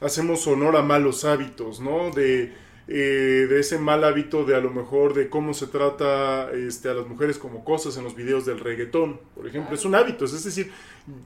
Hacemos 0.00 0.46
honor 0.46 0.76
a 0.76 0.82
malos 0.82 1.24
hábitos, 1.24 1.80
¿no? 1.80 2.10
De, 2.10 2.52
eh, 2.88 3.46
de 3.48 3.60
ese 3.60 3.78
mal 3.78 4.02
hábito 4.02 4.44
de 4.44 4.56
a 4.56 4.60
lo 4.60 4.70
mejor 4.70 5.14
de 5.14 5.28
cómo 5.28 5.54
se 5.54 5.68
trata 5.68 6.50
este, 6.52 6.88
a 6.88 6.94
las 6.94 7.06
mujeres 7.06 7.38
como 7.38 7.64
cosas 7.64 7.96
en 7.96 8.04
los 8.04 8.16
videos 8.16 8.46
del 8.46 8.58
reggaetón, 8.58 9.20
por 9.34 9.46
ejemplo. 9.46 9.74
Es 9.74 9.84
un 9.84 9.94
hábito, 9.94 10.24
es 10.24 10.42
decir, 10.42 10.72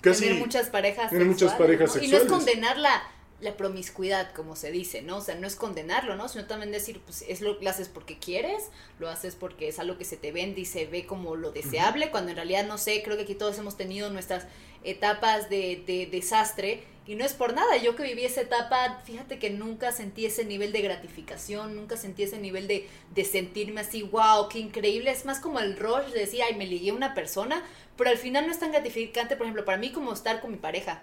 casi... 0.01 0.25
Tener 0.25 0.41
muchas 0.41 0.69
parejas 0.69 1.11
sexuales. 1.11 1.29
Muchas 1.29 1.55
parejas 1.55 1.93
sexuales. 1.93 2.09
Y 2.09 2.13
no 2.13 2.23
es 2.23 2.31
condenarla 2.31 3.03
la 3.41 3.57
promiscuidad, 3.57 4.33
como 4.33 4.57
se 4.57 4.71
dice, 4.71 5.03
¿no? 5.03 5.19
O 5.19 5.21
sea, 5.21 5.35
no 5.35 5.47
es 5.47 5.57
condenarlo, 5.57 6.17
¿no? 6.17 6.29
Sino 6.29 6.47
también 6.47 6.73
decir, 6.73 7.01
pues 7.05 7.25
es 7.29 7.41
lo, 7.41 7.61
lo 7.61 7.71
haces 7.71 7.89
porque 7.89 8.19
quieres, 8.19 8.71
lo 8.99 9.09
haces 9.09 9.35
porque 9.35 9.69
es 9.69 9.79
algo 9.79 9.99
que 9.99 10.05
se 10.05 10.17
te 10.17 10.33
vende 10.33 10.61
y 10.61 10.65
se 10.65 10.87
ve 10.87 11.07
como 11.07 11.37
lo 11.37 11.51
deseable, 11.51 12.11
cuando 12.11 12.31
en 12.31 12.37
realidad, 12.37 12.67
no 12.67 12.79
sé, 12.79 13.03
creo 13.03 13.17
que 13.17 13.25
aquí 13.25 13.35
todos 13.35 13.59
hemos 13.59 13.77
tenido 13.77 14.11
nuestras 14.11 14.47
etapas 14.85 15.51
de, 15.51 15.83
de, 15.87 16.07
desastre 16.07 16.85
y 17.07 17.17
no 17.17 17.25
es 17.25 17.35
por 17.35 17.55
nada, 17.55 17.77
yo 17.77 17.97
que 17.97 18.03
viví 18.03 18.25
esa 18.25 18.43
etapa, 18.43 19.03
fíjate 19.05 19.39
que 19.39 19.51
nunca 19.51 19.93
sentí 19.93 20.25
ese 20.25 20.45
nivel 20.45 20.73
de 20.73 20.81
gratificación, 20.81 21.75
nunca 21.77 21.97
sentí 21.97 22.23
ese 22.23 22.39
nivel 22.39 22.67
de, 22.67 22.89
de 23.15 23.25
sentirme 23.25 23.83
así, 23.83 24.03
wow, 24.03 24.49
qué 24.49 24.59
increíble, 24.59 25.11
es 25.11 25.25
más 25.25 25.41
como 25.41 25.59
el 25.59 25.77
rush 25.77 26.13
de 26.13 26.21
decir, 26.21 26.43
ay, 26.43 26.55
me 26.55 26.67
ligué 26.67 26.91
a 26.91 26.95
una 26.95 27.15
persona, 27.15 27.63
pero 27.97 28.11
al 28.11 28.17
final 28.17 28.47
no 28.47 28.53
es 28.53 28.59
tan 28.59 28.73
gratificante, 28.73 29.37
por 29.37 29.45
ejemplo, 29.45 29.65
para 29.65 29.79
mí 29.79 29.93
como 29.93 30.13
estar 30.13 30.41
con 30.41 30.51
mi 30.51 30.57
pareja 30.57 31.03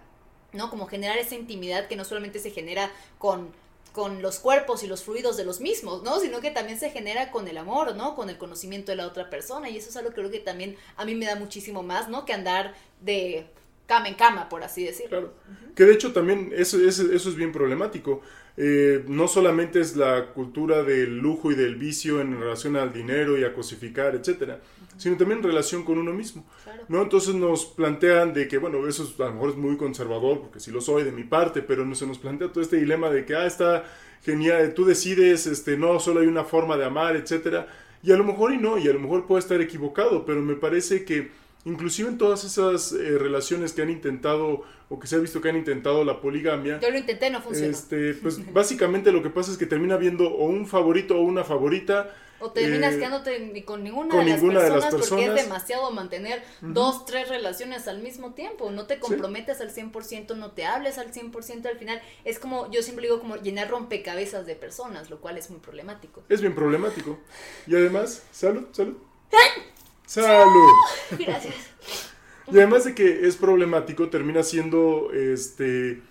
¿no? 0.53 0.69
Como 0.69 0.87
generar 0.87 1.17
esa 1.17 1.35
intimidad 1.35 1.87
que 1.87 1.95
no 1.95 2.05
solamente 2.05 2.39
se 2.39 2.51
genera 2.51 2.91
con 3.17 3.51
con 3.91 4.21
los 4.21 4.39
cuerpos 4.39 4.83
y 4.83 4.87
los 4.87 5.03
fluidos 5.03 5.37
de 5.37 5.43
los 5.43 5.59
mismos, 5.59 6.03
¿no? 6.03 6.19
Sino 6.19 6.39
que 6.39 6.51
también 6.51 6.79
se 6.79 6.91
genera 6.91 7.31
con 7.31 7.47
el 7.47 7.57
amor, 7.57 7.95
¿no? 7.95 8.15
Con 8.15 8.29
el 8.29 8.37
conocimiento 8.37 8.91
de 8.91 8.95
la 8.95 9.05
otra 9.05 9.29
persona. 9.29 9.69
Y 9.69 9.77
eso 9.77 9.89
es 9.89 9.97
algo 9.97 10.09
que 10.11 10.15
creo 10.15 10.31
que 10.31 10.39
también 10.39 10.77
a 10.95 11.05
mí 11.05 11.13
me 11.15 11.25
da 11.25 11.35
muchísimo 11.35 11.83
más, 11.83 12.07
¿no? 12.07 12.25
Que 12.25 12.33
andar 12.33 12.73
de 13.01 13.47
cama 13.87 14.07
en 14.07 14.15
cama, 14.15 14.47
por 14.47 14.63
así 14.63 14.85
decirlo. 14.85 15.09
Claro. 15.09 15.33
Que 15.75 15.83
de 15.83 15.93
hecho 15.93 16.13
también 16.13 16.53
eso, 16.55 16.77
eso, 16.77 17.11
eso 17.11 17.29
es 17.29 17.35
bien 17.35 17.51
problemático. 17.51 18.21
Eh, 18.63 19.03
no 19.07 19.27
solamente 19.27 19.79
es 19.79 19.95
la 19.95 20.33
cultura 20.33 20.83
del 20.83 21.17
lujo 21.17 21.51
y 21.51 21.55
del 21.55 21.77
vicio 21.77 22.21
en 22.21 22.39
relación 22.39 22.75
al 22.75 22.93
dinero 22.93 23.35
y 23.35 23.43
a 23.43 23.55
cosificar, 23.55 24.13
etcétera, 24.13 24.59
sino 24.97 25.17
también 25.17 25.39
en 25.39 25.45
relación 25.45 25.83
con 25.83 25.97
uno 25.97 26.13
mismo. 26.13 26.45
¿no? 26.87 27.01
Entonces 27.01 27.33
nos 27.33 27.65
plantean 27.65 28.35
de 28.35 28.47
que, 28.47 28.59
bueno, 28.59 28.87
eso 28.87 29.11
a 29.17 29.23
lo 29.23 29.33
mejor 29.33 29.49
es 29.49 29.55
muy 29.55 29.77
conservador, 29.77 30.41
porque 30.41 30.59
sí 30.59 30.69
lo 30.69 30.79
soy 30.79 31.03
de 31.03 31.11
mi 31.11 31.23
parte, 31.23 31.63
pero 31.63 31.87
no 31.87 31.95
se 31.95 32.05
nos 32.05 32.19
plantea 32.19 32.49
todo 32.49 32.61
este 32.61 32.77
dilema 32.77 33.09
de 33.09 33.25
que, 33.25 33.33
ah, 33.33 33.47
está 33.47 33.83
genial, 34.21 34.75
tú 34.75 34.85
decides, 34.85 35.47
este, 35.47 35.75
no, 35.75 35.99
solo 35.99 36.19
hay 36.19 36.27
una 36.27 36.43
forma 36.43 36.77
de 36.77 36.85
amar, 36.85 37.15
etcétera, 37.15 37.65
y 38.03 38.11
a 38.11 38.15
lo 38.15 38.23
mejor 38.23 38.53
y 38.53 38.59
no, 38.59 38.77
y 38.77 38.87
a 38.87 38.93
lo 38.93 38.99
mejor 38.99 39.25
puede 39.25 39.39
estar 39.39 39.59
equivocado, 39.59 40.23
pero 40.23 40.39
me 40.43 40.53
parece 40.53 41.03
que 41.03 41.31
inclusive 41.65 42.09
en 42.09 42.17
todas 42.17 42.43
esas 42.43 42.91
eh, 42.91 43.17
relaciones 43.17 43.73
que 43.73 43.81
han 43.81 43.89
intentado 43.89 44.63
o 44.89 44.99
que 44.99 45.07
se 45.07 45.15
ha 45.15 45.19
visto 45.19 45.39
que 45.39 45.49
han 45.49 45.55
intentado 45.55 46.03
la 46.03 46.19
poligamia. 46.19 46.79
Yo 46.81 46.89
lo 46.89 46.97
intenté, 46.97 47.29
no 47.29 47.41
funcionó. 47.41 47.71
Este, 47.71 48.13
pues 48.15 48.39
básicamente 48.53 49.11
lo 49.11 49.23
que 49.23 49.29
pasa 49.29 49.51
es 49.51 49.57
que 49.57 49.65
termina 49.65 49.95
viendo 49.97 50.27
o 50.27 50.45
un 50.45 50.67
favorito 50.67 51.17
o 51.17 51.21
una 51.21 51.43
favorita. 51.43 52.13
O 52.39 52.51
terminas 52.51 52.95
eh, 52.95 52.97
quedándote 52.97 53.63
con 53.63 53.83
ninguna, 53.83 54.09
con 54.09 54.25
de, 54.25 54.31
las 54.31 54.41
ninguna 54.41 54.63
de 54.63 54.69
las 54.71 54.85
personas 54.85 55.09
porque 55.09 55.25
es 55.25 55.35
demasiado 55.35 55.91
mantener 55.91 56.43
dos, 56.61 57.05
tres 57.05 57.29
relaciones 57.29 57.87
al 57.87 58.01
mismo 58.01 58.33
tiempo. 58.33 58.71
No 58.71 58.87
te 58.87 58.99
comprometes 58.99 59.61
al 59.61 59.71
100%, 59.71 60.35
no 60.35 60.51
te 60.51 60.65
hables 60.65 60.97
al 60.97 61.13
100%. 61.13 61.67
Al 61.67 61.77
final 61.77 62.01
es 62.25 62.39
como, 62.39 62.69
yo 62.71 62.81
siempre 62.81 63.05
digo, 63.05 63.19
como 63.19 63.35
llenar 63.35 63.69
rompecabezas 63.69 64.47
de 64.47 64.55
personas, 64.55 65.11
lo 65.11 65.21
cual 65.21 65.37
es 65.37 65.51
muy 65.51 65.59
problemático. 65.59 66.23
Es 66.29 66.41
bien 66.41 66.55
problemático. 66.55 67.19
Y 67.67 67.75
además, 67.75 68.23
salud, 68.31 68.65
salud. 68.71 68.97
Salud. 70.11 70.69
Gracias. 71.17 71.55
Y 72.51 72.57
además 72.57 72.83
de 72.83 72.93
que 72.93 73.25
es 73.27 73.37
problemático, 73.37 74.09
termina 74.09 74.43
siendo, 74.43 75.09
este, 75.13 76.01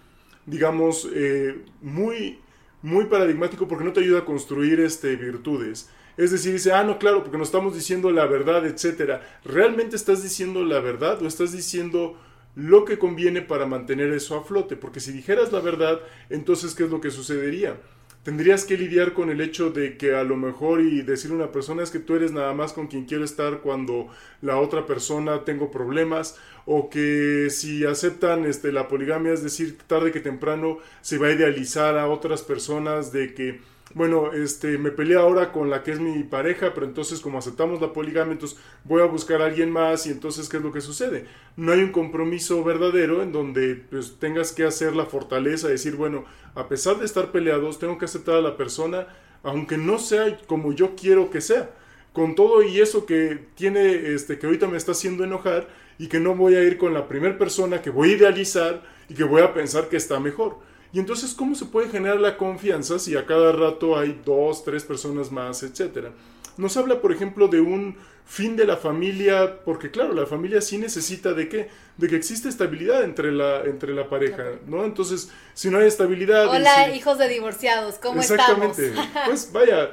digamos, 0.47 1.07
eh, 1.13 1.63
muy, 1.83 2.39
muy 2.81 3.05
paradigmático 3.05 3.69
porque 3.69 3.85
no 3.85 3.93
te 3.93 4.01
ayuda 4.01 4.21
a 4.21 4.25
construir 4.25 4.81
este, 4.81 5.17
virtudes. 5.17 5.91
Es 6.17 6.31
decir, 6.31 6.55
dice, 6.55 6.73
ah, 6.73 6.83
no, 6.83 6.99
claro, 6.99 7.23
porque 7.23 7.37
nos 7.37 7.49
estamos 7.49 7.75
diciendo 7.75 8.11
la 8.11 8.25
verdad, 8.25 8.65
etcétera. 8.65 9.21
¿Realmente 9.45 9.97
estás 9.97 10.23
diciendo 10.23 10.65
la 10.65 10.81
verdad 10.81 11.21
o 11.21 11.27
estás 11.27 11.53
diciendo 11.53 12.17
lo 12.55 12.87
que 12.87 12.99
conviene 12.99 13.43
para 13.43 13.67
mantener 13.67 14.15
eso 14.15 14.35
a 14.35 14.45
flote? 14.45 14.77
Porque 14.77 15.01
si 15.01 15.13
dijeras 15.13 15.53
la 15.53 15.61
verdad, 15.61 16.01
entonces, 16.31 16.75
¿qué 16.75 16.85
es 16.85 16.91
lo 16.91 17.03
que 17.03 17.11
sucedería? 17.11 17.77
Tendrías 18.23 18.67
que 18.67 18.77
lidiar 18.77 19.15
con 19.15 19.31
el 19.31 19.41
hecho 19.41 19.71
de 19.71 19.97
que 19.97 20.15
a 20.15 20.25
lo 20.25 20.37
mejor 20.37 20.83
y 20.83 21.01
decirle 21.01 21.37
a 21.37 21.45
una 21.45 21.53
persona 21.53 21.83
es 21.83 21.91
que 21.91 22.01
tú 22.01 22.17
eres 22.17 22.33
nada 22.33 22.53
más 22.53 22.75
con 22.75 22.87
quien 22.87 23.07
quiero 23.07 23.25
estar 23.25 23.61
cuando 23.61 24.09
la 24.43 24.59
otra 24.59 24.85
persona 24.85 25.45
tengo 25.47 25.71
problemas 25.71 26.37
o 26.67 26.91
que 26.91 27.49
si 27.49 27.87
aceptan 27.87 28.45
este, 28.45 28.73
la 28.73 28.89
poligamia, 28.89 29.33
es 29.33 29.43
decir, 29.43 29.79
tarde 29.87 30.13
que 30.13 30.21
temprano 30.21 30.79
se 31.01 31.17
va 31.17 31.29
a 31.29 31.33
idealizar 31.33 31.97
a 31.97 32.09
otras 32.09 32.43
personas 32.43 33.11
de 33.11 33.33
que 33.33 33.61
bueno, 33.93 34.33
este, 34.33 34.79
me 34.79 34.93
peleé 34.93 35.17
ahora 35.17 35.51
con 35.51 35.69
la 35.69 35.83
que 35.83 35.91
es 35.91 35.99
mi 35.99 36.23
pareja, 36.23 36.73
pero 36.75 36.87
entonces 36.87 37.21
como 37.21 37.39
aceptamos 37.39 37.81
la 37.81 37.93
poligamia, 37.93 38.33
entonces 38.33 38.59
voy 38.85 39.03
a 39.03 39.07
buscar 39.07 39.43
a 39.43 39.47
alguien 39.47 39.71
más 39.71 40.07
y 40.07 40.11
entonces 40.11 40.49
¿qué 40.49 40.59
es 40.59 40.63
lo 40.63 40.73
que 40.73 40.81
sucede? 40.81 41.27
No 41.57 41.73
hay 41.73 41.81
un 41.81 41.91
compromiso 41.91 42.63
verdadero 42.63 43.23
en 43.23 43.33
donde 43.33 43.75
pues, 43.91 44.17
tengas 44.21 44.53
que 44.53 44.65
hacer 44.65 44.95
la 44.95 45.07
fortaleza, 45.07 45.67
decir, 45.67 45.97
bueno, 45.97 46.25
a 46.55 46.69
pesar 46.69 46.99
de 46.99 47.05
estar 47.05 47.33
peleados, 47.33 47.81
tengo 47.81 47.99
que 47.99 48.05
aceptar 48.05 48.37
a 48.37 48.41
la 48.41 48.57
persona, 48.57 49.09
aunque 49.43 49.77
no 49.77 49.99
sea 49.99 50.39
como 50.47 50.73
yo 50.73 50.95
quiero 50.95 51.31
que 51.31 51.41
sea. 51.41 51.71
Con 52.13 52.35
todo 52.35 52.63
y 52.63 52.81
eso 52.81 53.07
que 53.07 53.39
tiene, 53.55 54.15
este, 54.15 54.39
que 54.39 54.47
ahorita 54.47 54.67
me 54.67 54.77
está 54.77 54.93
haciendo 54.93 55.23
enojar 55.25 55.69
y 55.99 56.09
que 56.09 56.19
no 56.19 56.35
voy 56.35 56.55
a 56.57 56.63
ir 56.63 56.77
con 56.77 56.93
la 56.95 57.07
primera 57.07 57.39
persona 57.39 57.83
que 57.83 57.91
voy 57.91 58.11
a 58.11 58.17
idealizar 58.17 58.83
y 59.09 59.15
que 59.15 59.25
voy 59.25 59.43
a 59.43 59.55
pensar 59.55 59.89
que 59.89 59.97
está 59.97 60.19
mejor. 60.19 60.59
Y 60.93 60.99
entonces, 60.99 61.35
¿cómo 61.35 61.55
se 61.55 61.67
puede 61.67 61.89
generar 61.89 62.19
la 62.21 62.37
confianza 62.37 62.99
si 62.99 63.17
a 63.17 63.25
cada 63.25 63.53
rato 63.53 63.97
hay 63.97 64.21
dos, 64.25 64.65
tres 64.65 64.85
personas 64.85 65.31
más, 65.31 65.63
etcétera? 65.63 66.11
Nos 66.57 66.77
habla, 66.77 67.01
por 67.01 67.13
ejemplo, 67.13 67.47
de 67.49 67.61
un 67.61 67.97
fin 68.27 68.57
de 68.57 68.65
la 68.65 68.77
familia, 68.77 69.61
porque 69.65 69.91
claro, 69.91 70.13
la 70.15 70.27
familia 70.27 70.61
sí 70.61 70.79
necesita 70.79 71.33
de 71.33 71.49
qué? 71.49 71.69
De 71.97 72.09
que 72.09 72.17
existe 72.17 72.49
estabilidad 72.49 73.03
entre 73.05 73.33
la, 73.33 73.63
entre 73.63 73.95
la 73.95 74.09
pareja, 74.09 74.45
¿no? 74.67 74.85
Entonces, 74.85 75.31
si 75.55 75.71
no 75.71 75.79
hay 75.79 75.87
estabilidad... 75.87 76.49
Hola, 76.49 76.87
si... 76.87 76.97
hijos 76.97 77.19
de 77.19 77.29
divorciados, 77.29 77.97
¿cómo 77.97 78.21
Exactamente. 78.21 78.89
estamos? 78.89 79.11
pues 79.27 79.53
vaya, 79.53 79.91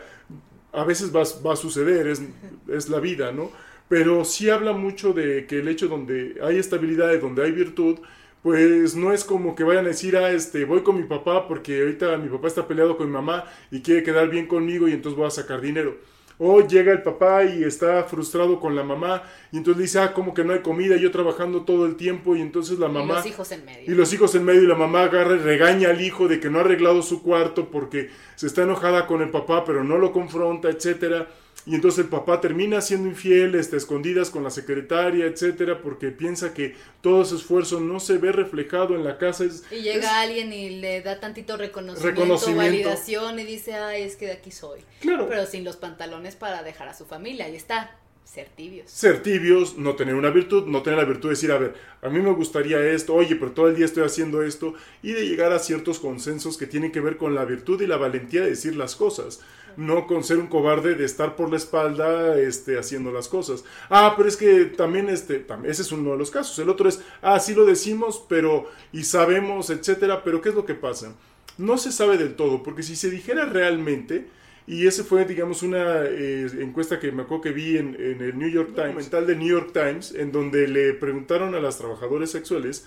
a 0.71 0.83
veces 0.83 1.15
va, 1.15 1.23
va 1.45 1.53
a 1.53 1.55
suceder, 1.55 2.07
es, 2.07 2.21
es 2.67 2.89
la 2.89 2.99
vida, 2.99 3.31
¿no? 3.31 3.51
Pero 3.89 4.25
sí 4.25 4.49
habla 4.49 4.73
mucho 4.73 5.13
de 5.13 5.47
que 5.47 5.59
el 5.59 5.67
hecho 5.67 5.87
donde 5.87 6.37
hay 6.43 6.57
estabilidad 6.57 7.13
y 7.13 7.19
donde 7.19 7.43
hay 7.43 7.51
virtud, 7.51 7.99
pues 8.43 8.95
no 8.95 9.11
es 9.13 9.23
como 9.23 9.55
que 9.55 9.63
vayan 9.63 9.85
a 9.85 9.89
decir, 9.89 10.15
ah, 10.15 10.31
este, 10.31 10.65
voy 10.65 10.81
con 10.81 10.95
mi 10.97 11.03
papá 11.03 11.47
porque 11.47 11.79
ahorita 11.81 12.17
mi 12.17 12.29
papá 12.29 12.47
está 12.47 12.67
peleado 12.67 12.97
con 12.97 13.07
mi 13.07 13.13
mamá 13.13 13.45
y 13.71 13.81
quiere 13.81 14.03
quedar 14.03 14.29
bien 14.29 14.47
conmigo 14.47 14.87
y 14.87 14.93
entonces 14.93 15.17
voy 15.17 15.27
a 15.27 15.31
sacar 15.31 15.61
dinero. 15.61 15.97
O 16.39 16.61
llega 16.61 16.91
el 16.91 17.01
papá 17.01 17.45
y 17.45 17.63
está 17.63 18.03
frustrado 18.03 18.59
con 18.59 18.75
la 18.75 18.83
mamá 18.83 19.23
y 19.51 19.57
entonces 19.57 19.81
dice, 19.81 19.99
ah, 19.99 20.13
como 20.13 20.35
que 20.35 20.43
no 20.43 20.53
hay 20.53 20.59
comida, 20.59 20.95
yo 20.95 21.09
trabajando 21.09 21.63
todo 21.63 21.87
el 21.87 21.95
tiempo 21.95 22.35
y 22.35 22.41
entonces 22.41 22.77
la 22.77 22.87
mamá... 22.87 23.13
Y 23.13 23.17
los 23.17 23.25
hijos 23.25 23.51
en 23.51 23.65
medio. 23.65 23.91
Y 23.91 23.95
los 23.95 24.13
hijos 24.13 24.35
en 24.35 24.45
medio 24.45 24.61
y 24.61 24.67
la 24.67 24.75
mamá 24.75 25.03
agarra 25.03 25.35
y 25.35 25.39
regaña 25.39 25.89
al 25.89 25.99
hijo 25.99 26.27
de 26.27 26.39
que 26.39 26.51
no 26.51 26.59
ha 26.59 26.61
arreglado 26.61 27.01
su 27.01 27.23
cuarto 27.23 27.69
porque 27.71 28.11
se 28.35 28.45
está 28.45 28.61
enojada 28.61 29.07
con 29.07 29.23
el 29.23 29.31
papá 29.31 29.65
pero 29.65 29.83
no 29.83 29.97
lo 29.97 30.11
confronta, 30.11 30.69
etcétera 30.69 31.27
y 31.65 31.75
entonces 31.75 32.05
el 32.05 32.09
papá 32.09 32.39
termina 32.39 32.79
siendo 32.79 33.09
infiel, 33.09 33.55
está 33.55 33.75
escondidas 33.75 34.29
con 34.29 34.41
la 34.41 34.49
secretaria, 34.49 35.25
etcétera, 35.25 35.81
porque 35.81 36.11
piensa 36.11 36.53
que 36.53 36.75
todo 37.01 37.23
ese 37.23 37.35
esfuerzo 37.35 37.81
no 37.81 37.99
se 37.99 38.17
ve 38.17 38.31
reflejado 38.31 38.95
en 38.95 39.03
la 39.03 39.17
casa. 39.17 39.43
Es, 39.43 39.63
y 39.69 39.81
llega 39.81 40.23
es, 40.23 40.29
alguien 40.29 40.53
y 40.53 40.79
le 40.79 41.01
da 41.01 41.19
tantito 41.19 41.57
reconocimiento, 41.57 42.21
Reconocimiento. 42.21 42.63
validación 42.63 43.39
y 43.39 43.43
dice, 43.43 43.73
ay, 43.73 44.03
es 44.03 44.15
que 44.15 44.27
de 44.27 44.31
aquí 44.33 44.51
soy. 44.51 44.79
Claro. 45.01 45.27
Pero 45.27 45.45
sin 45.45 45.65
los 45.65 45.75
pantalones 45.75 46.37
para 46.37 46.63
dejar 46.63 46.87
a 46.87 46.93
su 46.93 47.05
familia, 47.05 47.45
ahí 47.45 47.55
está. 47.55 47.97
Ser 48.23 48.49
tibios. 48.49 48.89
Ser 48.91 49.23
tibios, 49.23 49.77
no 49.77 49.95
tener 49.95 50.13
una 50.15 50.29
virtud, 50.29 50.67
no 50.67 50.83
tener 50.83 50.99
la 50.99 51.05
virtud 51.05 51.29
de 51.29 51.35
decir, 51.35 51.51
a 51.51 51.57
ver, 51.57 51.75
a 52.01 52.09
mí 52.09 52.19
me 52.19 52.31
gustaría 52.33 52.77
esto, 52.91 53.13
oye, 53.13 53.37
pero 53.37 53.51
todo 53.51 53.69
el 53.69 53.75
día 53.75 53.85
estoy 53.85 54.03
haciendo 54.03 54.43
esto, 54.43 54.73
y 55.01 55.13
de 55.13 55.25
llegar 55.25 55.53
a 55.53 55.59
ciertos 55.59 55.99
consensos 55.99 56.57
que 56.57 56.67
tienen 56.67 56.91
que 56.91 56.99
ver 56.99 57.15
con 57.15 57.35
la 57.35 57.45
virtud 57.45 57.81
y 57.81 57.87
la 57.87 57.95
valentía 57.95 58.41
de 58.41 58.49
decir 58.49 58.75
las 58.75 58.97
cosas 58.97 59.39
no 59.77 60.07
con 60.07 60.23
ser 60.23 60.37
un 60.37 60.47
cobarde 60.47 60.95
de 60.95 61.05
estar 61.05 61.35
por 61.35 61.49
la 61.49 61.57
espalda 61.57 62.37
este, 62.39 62.77
haciendo 62.77 63.11
las 63.11 63.27
cosas. 63.27 63.63
Ah, 63.89 64.15
pero 64.17 64.27
es 64.27 64.35
que 64.35 64.65
también 64.65 65.07
este, 65.09 65.45
ese 65.65 65.81
es 65.81 65.91
uno 65.91 66.11
de 66.11 66.17
los 66.17 66.31
casos. 66.31 66.57
El 66.59 66.69
otro 66.69 66.89
es, 66.89 67.01
ah, 67.21 67.39
sí 67.39 67.53
lo 67.53 67.65
decimos, 67.65 68.25
pero, 68.27 68.65
y 68.91 69.03
sabemos, 69.03 69.69
etcétera, 69.69 70.23
pero 70.23 70.41
¿qué 70.41 70.49
es 70.49 70.55
lo 70.55 70.65
que 70.65 70.75
pasa? 70.75 71.13
No 71.57 71.77
se 71.77 71.91
sabe 71.91 72.17
del 72.17 72.35
todo, 72.35 72.63
porque 72.63 72.83
si 72.83 72.95
se 72.95 73.09
dijera 73.09 73.45
realmente, 73.45 74.27
y 74.67 74.85
ese 74.85 75.03
fue, 75.03 75.25
digamos, 75.25 75.63
una 75.63 76.03
eh, 76.03 76.47
encuesta 76.59 76.99
que 76.99 77.11
me 77.11 77.23
acuerdo 77.23 77.43
que 77.43 77.51
vi 77.51 77.77
en, 77.77 77.95
en 77.99 78.21
el 78.21 78.37
New 78.37 78.49
York 78.49 78.71
Times, 78.75 78.95
mental 78.95 79.25
del 79.25 79.39
New 79.39 79.47
York 79.47 79.71
Times, 79.71 80.13
en 80.13 80.31
donde 80.31 80.67
le 80.67 80.93
preguntaron 80.93 81.55
a 81.55 81.59
las 81.59 81.77
trabajadoras 81.77 82.31
sexuales 82.31 82.85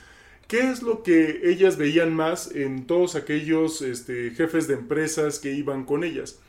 qué 0.50 0.68
es 0.68 0.82
lo 0.82 1.04
que 1.04 1.42
ellas 1.44 1.76
veían 1.76 2.12
más 2.12 2.52
en 2.52 2.86
todos 2.86 3.14
aquellos 3.14 3.82
este, 3.82 4.32
jefes 4.32 4.66
de 4.66 4.74
empresas 4.74 5.38
que 5.38 5.52
iban 5.52 5.84
con 5.84 6.02
ellas. 6.02 6.40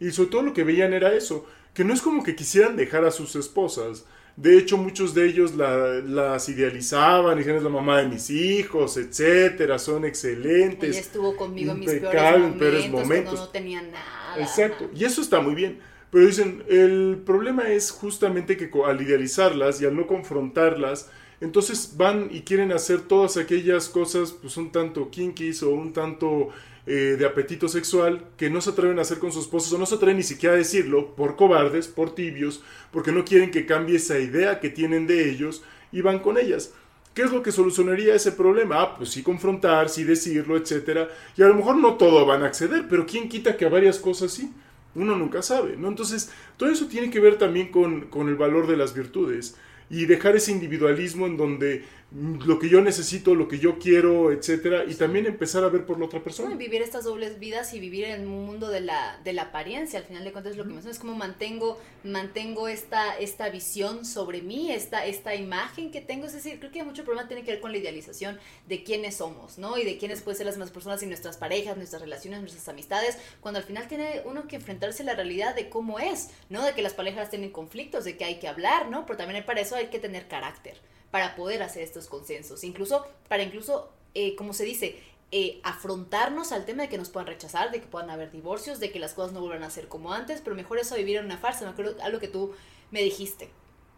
Y 0.00 0.10
sobre 0.10 0.30
todo 0.30 0.42
lo 0.42 0.52
que 0.54 0.64
veían 0.64 0.92
era 0.92 1.14
eso, 1.14 1.46
que 1.74 1.84
no 1.84 1.94
es 1.94 2.00
como 2.00 2.24
que 2.24 2.34
quisieran 2.34 2.76
dejar 2.76 3.04
a 3.04 3.10
sus 3.10 3.36
esposas. 3.36 4.06
De 4.36 4.56
hecho, 4.56 4.78
muchos 4.78 5.14
de 5.14 5.26
ellos 5.26 5.54
la, 5.54 6.00
las 6.00 6.48
idealizaban, 6.48 7.36
dijeron 7.36 7.58
es 7.58 7.62
la 7.62 7.68
mamá 7.68 8.00
de 8.00 8.08
mis 8.08 8.30
hijos, 8.30 8.96
etcétera, 8.96 9.78
son 9.78 10.04
excelentes. 10.04 10.90
Ella 10.90 11.00
estuvo 11.00 11.36
conmigo 11.36 11.72
en 11.72 11.80
mis 11.80 11.90
peores 11.90 12.88
momentos, 12.88 12.90
momentos. 12.90 13.24
cuando 13.24 13.46
no 13.46 13.48
tenía 13.48 13.82
nada. 13.82 14.36
Exacto, 14.38 14.88
y 14.94 15.04
eso 15.04 15.20
está 15.20 15.40
muy 15.40 15.54
bien. 15.54 15.80
Pero 16.10 16.26
dicen, 16.26 16.64
el 16.68 17.22
problema 17.24 17.68
es 17.68 17.90
justamente 17.90 18.56
que 18.56 18.70
al 18.84 19.00
idealizarlas 19.00 19.80
y 19.80 19.86
al 19.86 19.94
no 19.94 20.06
confrontarlas, 20.06 21.08
entonces 21.40 21.94
van 21.96 22.28
y 22.30 22.40
quieren 22.40 22.72
hacer 22.72 23.02
todas 23.02 23.36
aquellas 23.36 23.88
cosas, 23.88 24.32
pues 24.32 24.56
un 24.56 24.72
tanto 24.72 25.10
kinkies 25.10 25.62
o 25.62 25.70
un 25.70 25.92
tanto 25.92 26.48
eh, 26.92 27.14
de 27.16 27.24
apetito 27.24 27.68
sexual 27.68 28.24
que 28.36 28.50
no 28.50 28.60
se 28.60 28.70
atreven 28.70 28.98
a 28.98 29.02
hacer 29.02 29.20
con 29.20 29.30
sus 29.30 29.44
esposos 29.44 29.72
o 29.72 29.78
no 29.78 29.86
se 29.86 29.94
atreven 29.94 30.16
ni 30.16 30.24
siquiera 30.24 30.56
a 30.56 30.58
decirlo 30.58 31.14
por 31.14 31.36
cobardes, 31.36 31.86
por 31.86 32.16
tibios, 32.16 32.64
porque 32.90 33.12
no 33.12 33.24
quieren 33.24 33.52
que 33.52 33.64
cambie 33.64 33.94
esa 33.94 34.18
idea 34.18 34.58
que 34.58 34.70
tienen 34.70 35.06
de 35.06 35.30
ellos 35.30 35.62
y 35.92 36.00
van 36.00 36.18
con 36.18 36.36
ellas. 36.36 36.72
¿Qué 37.14 37.22
es 37.22 37.30
lo 37.30 37.44
que 37.44 37.52
solucionaría 37.52 38.16
ese 38.16 38.32
problema? 38.32 38.82
Ah, 38.82 38.96
pues 38.96 39.10
sí 39.10 39.22
confrontar, 39.22 39.88
sí 39.88 40.02
decirlo, 40.02 40.56
etcétera. 40.56 41.08
Y 41.36 41.42
a 41.42 41.46
lo 41.46 41.54
mejor 41.54 41.76
no 41.76 41.94
todo 41.94 42.26
van 42.26 42.42
a 42.42 42.46
acceder, 42.46 42.86
pero 42.90 43.06
¿quién 43.06 43.28
quita 43.28 43.56
que 43.56 43.66
a 43.66 43.68
varias 43.68 44.00
cosas 44.00 44.32
sí? 44.32 44.52
Uno 44.96 45.14
nunca 45.14 45.42
sabe, 45.42 45.76
¿no? 45.76 45.86
Entonces, 45.86 46.32
todo 46.56 46.70
eso 46.70 46.88
tiene 46.88 47.10
que 47.10 47.20
ver 47.20 47.38
también 47.38 47.68
con, 47.68 48.06
con 48.06 48.28
el 48.28 48.34
valor 48.34 48.66
de 48.66 48.76
las 48.76 48.94
virtudes 48.94 49.54
y 49.90 50.06
dejar 50.06 50.34
ese 50.34 50.50
individualismo 50.50 51.26
en 51.26 51.36
donde 51.36 51.84
lo 52.12 52.58
que 52.58 52.68
yo 52.68 52.80
necesito, 52.80 53.36
lo 53.36 53.46
que 53.46 53.60
yo 53.60 53.78
quiero, 53.78 54.32
etcétera, 54.32 54.84
y 54.84 54.94
también 54.94 55.26
empezar 55.26 55.62
a 55.62 55.68
ver 55.68 55.86
por 55.86 55.98
la 55.98 56.06
otra 56.06 56.22
persona. 56.22 56.56
vivir 56.56 56.82
estas 56.82 57.04
dobles 57.04 57.38
vidas 57.38 57.72
y 57.72 57.78
vivir 57.78 58.04
en 58.06 58.26
un 58.26 58.46
mundo 58.46 58.68
de 58.68 58.80
la, 58.80 59.20
de 59.22 59.32
la 59.32 59.42
apariencia, 59.42 60.00
al 60.00 60.06
final 60.06 60.24
de 60.24 60.32
cuentas 60.32 60.52
es 60.52 60.58
lo 60.58 60.64
que 60.64 60.70
mencionas, 60.70 60.96
es 60.96 61.00
como 61.00 61.14
mantengo, 61.14 61.78
mantengo 62.02 62.66
esta, 62.66 63.16
esta 63.16 63.48
visión 63.48 64.04
sobre 64.04 64.42
mí, 64.42 64.72
esta, 64.72 65.06
esta 65.06 65.36
imagen 65.36 65.92
que 65.92 66.00
tengo, 66.00 66.26
es 66.26 66.32
decir, 66.32 66.58
creo 66.58 66.72
que 66.72 66.82
mucho 66.82 67.04
problema 67.04 67.28
tiene 67.28 67.44
que 67.44 67.52
ver 67.52 67.60
con 67.60 67.70
la 67.70 67.78
idealización 67.78 68.40
de 68.66 68.82
quiénes 68.82 69.16
somos, 69.16 69.58
¿no? 69.58 69.78
Y 69.78 69.84
de 69.84 69.96
quiénes 69.96 70.20
pueden 70.20 70.38
ser 70.38 70.46
las 70.46 70.58
más 70.58 70.72
personas 70.72 71.00
y 71.04 71.06
nuestras 71.06 71.36
parejas, 71.36 71.76
nuestras 71.76 72.02
relaciones, 72.02 72.40
nuestras 72.40 72.68
amistades, 72.68 73.18
cuando 73.40 73.58
al 73.58 73.64
final 73.64 73.86
tiene 73.86 74.22
uno 74.24 74.48
que 74.48 74.56
enfrentarse 74.56 75.04
a 75.04 75.06
la 75.06 75.14
realidad 75.14 75.54
de 75.54 75.68
cómo 75.68 76.00
es, 76.00 76.30
¿no? 76.48 76.64
De 76.64 76.72
que 76.72 76.82
las 76.82 76.94
parejas 76.94 77.30
tienen 77.30 77.50
conflictos, 77.50 78.04
de 78.04 78.16
que 78.16 78.24
hay 78.24 78.40
que 78.40 78.48
hablar, 78.48 78.90
¿no? 78.90 79.06
Pero 79.06 79.18
también 79.18 79.46
para 79.46 79.60
eso 79.60 79.76
hay 79.76 79.86
que 79.86 80.00
tener 80.00 80.26
carácter 80.26 80.76
para 81.10 81.34
poder 81.36 81.62
hacer 81.62 81.82
estos 81.82 82.06
consensos, 82.06 82.64
incluso 82.64 83.06
para 83.28 83.42
incluso, 83.42 83.92
eh, 84.14 84.36
como 84.36 84.52
se 84.52 84.64
dice, 84.64 85.02
eh, 85.32 85.60
afrontarnos 85.62 86.52
al 86.52 86.64
tema 86.64 86.82
de 86.82 86.88
que 86.88 86.98
nos 86.98 87.08
puedan 87.08 87.26
rechazar, 87.26 87.70
de 87.70 87.80
que 87.80 87.86
puedan 87.86 88.10
haber 88.10 88.30
divorcios, 88.30 88.80
de 88.80 88.90
que 88.90 88.98
las 88.98 89.14
cosas 89.14 89.32
no 89.32 89.40
vuelvan 89.40 89.62
a 89.62 89.70
ser 89.70 89.88
como 89.88 90.12
antes, 90.12 90.40
pero 90.40 90.56
mejor 90.56 90.78
eso 90.78 90.96
vivir 90.96 91.16
en 91.16 91.26
una 91.26 91.38
farsa, 91.38 91.64
me 91.64 91.70
acuerdo 91.70 92.02
algo 92.02 92.18
que 92.18 92.28
tú 92.28 92.52
me 92.90 93.02
dijiste, 93.02 93.50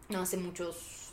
no 0.09 0.21
hace 0.21 0.37
muchos 0.37 1.03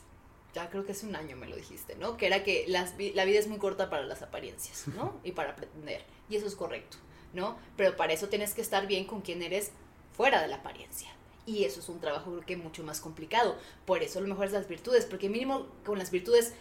ya 0.53 0.69
creo 0.69 0.85
que 0.85 0.91
hace 0.91 1.05
un 1.05 1.15
año 1.15 1.37
me 1.37 1.47
lo 1.47 1.55
dijiste, 1.55 1.95
¿no? 1.95 2.17
Que 2.17 2.27
era 2.27 2.43
que 2.43 2.65
las, 2.67 2.95
la 3.13 3.25
vida 3.25 3.39
es 3.39 3.47
muy 3.47 3.57
corta 3.57 3.89
para 3.89 4.03
las 4.03 4.21
apariencias, 4.21 4.87
¿no? 4.89 5.19
Y 5.23 5.31
para 5.31 5.55
pretender. 5.55 6.03
Y 6.29 6.35
eso 6.35 6.47
es 6.47 6.55
correcto, 6.55 6.97
¿no? 7.33 7.57
Pero 7.77 7.95
para 7.95 8.13
eso 8.13 8.29
tienes 8.29 8.53
que 8.53 8.61
estar 8.61 8.87
bien 8.87 9.05
con 9.05 9.21
quien 9.21 9.41
eres 9.41 9.71
fuera 10.11 10.41
de 10.41 10.47
la 10.47 10.57
apariencia. 10.57 11.09
Y 11.45 11.63
eso 11.63 11.79
es 11.79 11.89
un 11.89 11.99
trabajo 11.99 12.31
creo 12.31 12.45
que 12.45 12.57
mucho 12.57 12.83
más 12.83 13.01
complicado. 13.01 13.55
Por 13.85 14.03
eso 14.03 14.21
lo 14.21 14.27
mejor 14.27 14.45
es 14.45 14.51
las 14.51 14.67
virtudes, 14.67 15.05
porque 15.05 15.29
mínimo 15.29 15.67
con 15.85 15.97
las 15.97 16.11
virtudes 16.11 16.53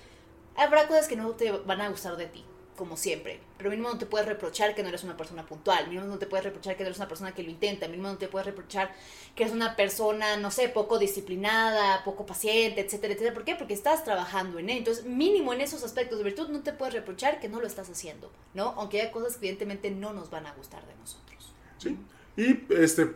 habrá 0.56 0.86
cosas 0.88 1.08
que 1.08 1.16
no 1.16 1.30
te 1.32 1.52
van 1.52 1.80
a 1.80 1.88
gustar 1.90 2.16
de 2.16 2.26
ti, 2.26 2.44
como 2.76 2.96
siempre. 2.96 3.40
Pero 3.58 3.68
mínimo 3.68 3.90
no 3.90 3.98
te 3.98 4.06
puedes 4.06 4.26
reprochar 4.26 4.74
que 4.74 4.82
no 4.82 4.88
eres 4.88 5.04
una 5.04 5.18
persona 5.18 5.44
puntual, 5.44 5.88
mínimo 5.88 6.06
no 6.06 6.18
te 6.18 6.26
puedes 6.26 6.44
reprochar 6.44 6.76
que 6.76 6.82
no 6.82 6.88
eres 6.88 6.98
una 6.98 7.08
persona 7.08 7.34
que 7.34 7.42
lo 7.42 7.50
intenta, 7.50 7.88
mínimo 7.88 8.08
no 8.08 8.16
te 8.16 8.28
puedes 8.28 8.46
reprochar 8.46 8.94
que 9.34 9.42
eres 9.42 9.54
una 9.54 9.76
persona, 9.76 10.38
no 10.38 10.50
sé, 10.50 10.70
poco 10.70 10.98
disciplinada, 10.98 12.02
poco 12.04 12.24
paciente, 12.24 12.80
etcétera, 12.80 13.12
etcétera. 13.12 13.34
¿Por 13.34 13.44
qué? 13.44 13.56
Porque 13.56 13.74
estás 13.74 14.02
trabajando 14.02 14.58
en 14.58 14.70
él. 14.70 14.78
Entonces, 14.78 15.04
mínimo 15.04 15.52
en 15.52 15.60
esos 15.60 15.84
aspectos 15.84 16.18
de 16.18 16.24
virtud 16.24 16.48
no 16.48 16.62
te 16.62 16.72
puedes 16.72 16.94
reprochar 16.94 17.38
que 17.38 17.50
no 17.50 17.60
lo 17.60 17.66
estás 17.66 17.90
haciendo, 17.90 18.32
¿no? 18.54 18.74
Aunque 18.78 19.02
haya 19.02 19.12
cosas 19.12 19.34
que 19.34 19.46
evidentemente 19.46 19.90
no 19.90 20.14
nos 20.14 20.30
van 20.30 20.46
a 20.46 20.54
gustar 20.54 20.86
de 20.86 20.94
nosotros. 20.96 21.52
Sí. 21.78 21.98
Y 22.36 22.72
este 22.74 23.14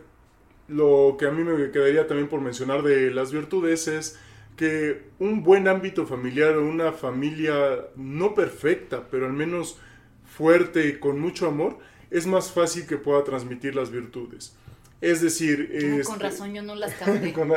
lo 0.67 1.15
que 1.19 1.27
a 1.27 1.31
mí 1.31 1.43
me 1.43 1.71
quedaría 1.71 2.07
también 2.07 2.27
por 2.27 2.41
mencionar 2.41 2.81
de 2.83 3.11
las 3.11 3.31
virtudes 3.31 3.87
es 3.87 4.19
que 4.55 5.03
un 5.19 5.43
buen 5.43 5.67
ámbito 5.67 6.05
familiar 6.05 6.55
o 6.55 6.65
una 6.65 6.91
familia 6.91 7.87
no 7.95 8.33
perfecta, 8.33 9.07
pero 9.09 9.25
al 9.25 9.33
menos 9.33 9.77
fuerte, 10.25 10.99
con 10.99 11.19
mucho 11.19 11.47
amor, 11.47 11.77
es 12.09 12.25
más 12.25 12.51
fácil 12.51 12.87
que 12.87 12.97
pueda 12.97 13.23
transmitir 13.23 13.75
las 13.75 13.91
virtudes. 13.91 14.55
Es 15.01 15.21
decir, 15.21 15.69
con 15.69 15.99
este, 15.99 16.23
razón 16.23 16.53
yo 16.53 16.63
no 16.63 16.73
las 16.73 16.93
capté. 16.99 17.33
bueno, 17.33 17.55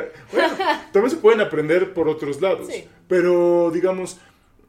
también 0.92 1.10
se 1.10 1.16
pueden 1.16 1.40
aprender 1.40 1.94
por 1.94 2.08
otros 2.08 2.40
lados, 2.40 2.68
pero 3.06 3.70
digamos, 3.72 4.18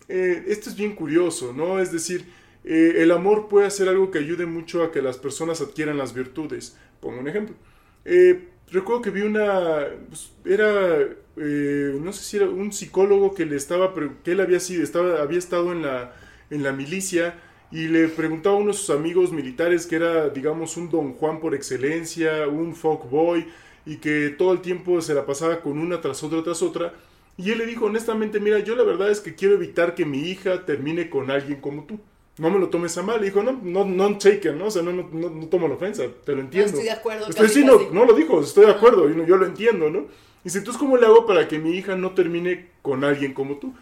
eh, 0.08 0.46
esto 0.48 0.70
es 0.70 0.76
bien 0.76 0.96
curioso, 0.96 1.52
¿no? 1.52 1.80
Es 1.80 1.92
decir, 1.92 2.26
eh, 2.64 2.96
el 2.98 3.12
amor 3.12 3.48
puede 3.48 3.68
hacer 3.68 3.90
algo 3.90 4.12
que 4.12 4.20
ayude 4.20 4.46
mucho 4.46 4.84
a 4.84 4.92
que 4.92 5.02
las 5.02 5.18
personas 5.18 5.62
adquieran 5.62 5.98
las 5.98 6.14
virtudes. 6.14 6.78
Pongo 7.00 7.20
un 7.20 7.28
ejemplo. 7.28 7.56
Eh, 8.12 8.50
recuerdo 8.72 9.04
que 9.04 9.12
vi 9.12 9.22
una, 9.22 9.86
pues, 10.08 10.32
era, 10.44 10.98
eh, 11.38 12.00
no 12.02 12.12
sé 12.12 12.24
si 12.24 12.38
era 12.38 12.50
un 12.50 12.72
psicólogo 12.72 13.36
que 13.36 13.46
le 13.46 13.56
estaba, 13.56 13.94
que 14.24 14.32
él 14.32 14.40
había 14.40 14.60
sido, 14.60 14.84
estaba, 14.84 15.22
había 15.22 15.38
estado 15.38 15.72
en 15.72 15.84
la, 15.84 16.16
en 16.50 16.64
la 16.64 16.72
milicia 16.72 17.36
y 17.72 17.88
le 17.88 18.08
preguntaba 18.08 18.56
a 18.56 18.60
uno 18.60 18.72
de 18.72 18.78
sus 18.78 18.90
amigos 18.90 19.32
militares 19.32 19.86
que 19.86 19.98
era, 19.98 20.30
digamos, 20.30 20.76
un 20.76 20.90
don 20.90 21.14
Juan 21.14 21.40
por 21.40 21.54
excelencia, 21.54 22.48
un 22.48 22.76
folk 22.76 23.08
boy 23.12 23.46
y 23.86 23.98
que 23.98 24.30
todo 24.30 24.54
el 24.54 24.62
tiempo 24.62 25.02
se 25.02 25.14
la 25.14 25.26
pasaba 25.28 25.62
con 25.62 25.78
una 25.78 26.02
tras 26.02 26.24
otra 26.24 26.42
tras 26.44 26.64
otra. 26.64 26.94
Y 27.38 27.52
él 27.52 27.60
le 27.60 27.68
dijo 27.68 27.86
honestamente, 27.86 28.40
mira, 28.40 28.58
yo 28.60 28.76
la 28.76 28.84
verdad 28.84 29.12
es 29.12 29.22
que 29.22 29.36
quiero 29.36 29.54
evitar 29.54 29.94
que 29.96 30.06
mi 30.06 30.22
hija 30.30 30.66
termine 30.66 31.10
con 31.12 31.30
alguien 31.30 31.62
como 31.62 31.86
tú 31.86 32.00
no 32.38 32.50
me 32.50 32.60
lo 32.60 32.70
tomes 32.70 32.98
a 32.98 33.04
mal. 33.04 33.22
Y 33.22 33.26
dijo, 33.26 33.44
no, 33.44 33.60
no, 33.62 33.86
no 33.86 34.18
taken, 34.18 34.58
¿no? 34.58 34.66
O 34.66 34.72
sea, 34.72 34.82
no, 34.82 34.92
no, 34.92 35.10
no, 35.12 35.48
tomo 35.48 35.68
la 35.68 35.76
ofensa, 35.76 36.04
te 36.26 36.34
lo 36.34 36.42
entiendo. 36.42 36.72
No 36.72 36.78
estoy 36.78 36.86
de 36.86 36.92
acuerdo. 36.92 37.28
Estoy, 37.30 37.50
sí, 37.50 37.64
no, 37.64 37.92
no, 37.92 38.06
lo 38.06 38.14
dijo, 38.14 38.42
estoy 38.42 38.66
de 38.66 38.72
acuerdo, 38.72 39.10
yo, 39.10 39.26
yo 39.26 39.38
lo 39.38 39.46
entiendo, 39.46 39.90
¿no? 39.90 40.00
Y 40.00 40.46
dice, 40.46 40.60
entonces, 40.60 40.80
¿cómo 40.80 40.98
le 40.98 41.06
hago 41.06 41.26
para 41.26 41.48
que 41.48 41.60
mi 41.60 41.72
hija 41.72 41.96
no 41.96 42.12
termine 42.12 42.70
con 42.82 43.04
alguien 43.04 43.34
como 43.34 43.58
tú? 43.58 43.74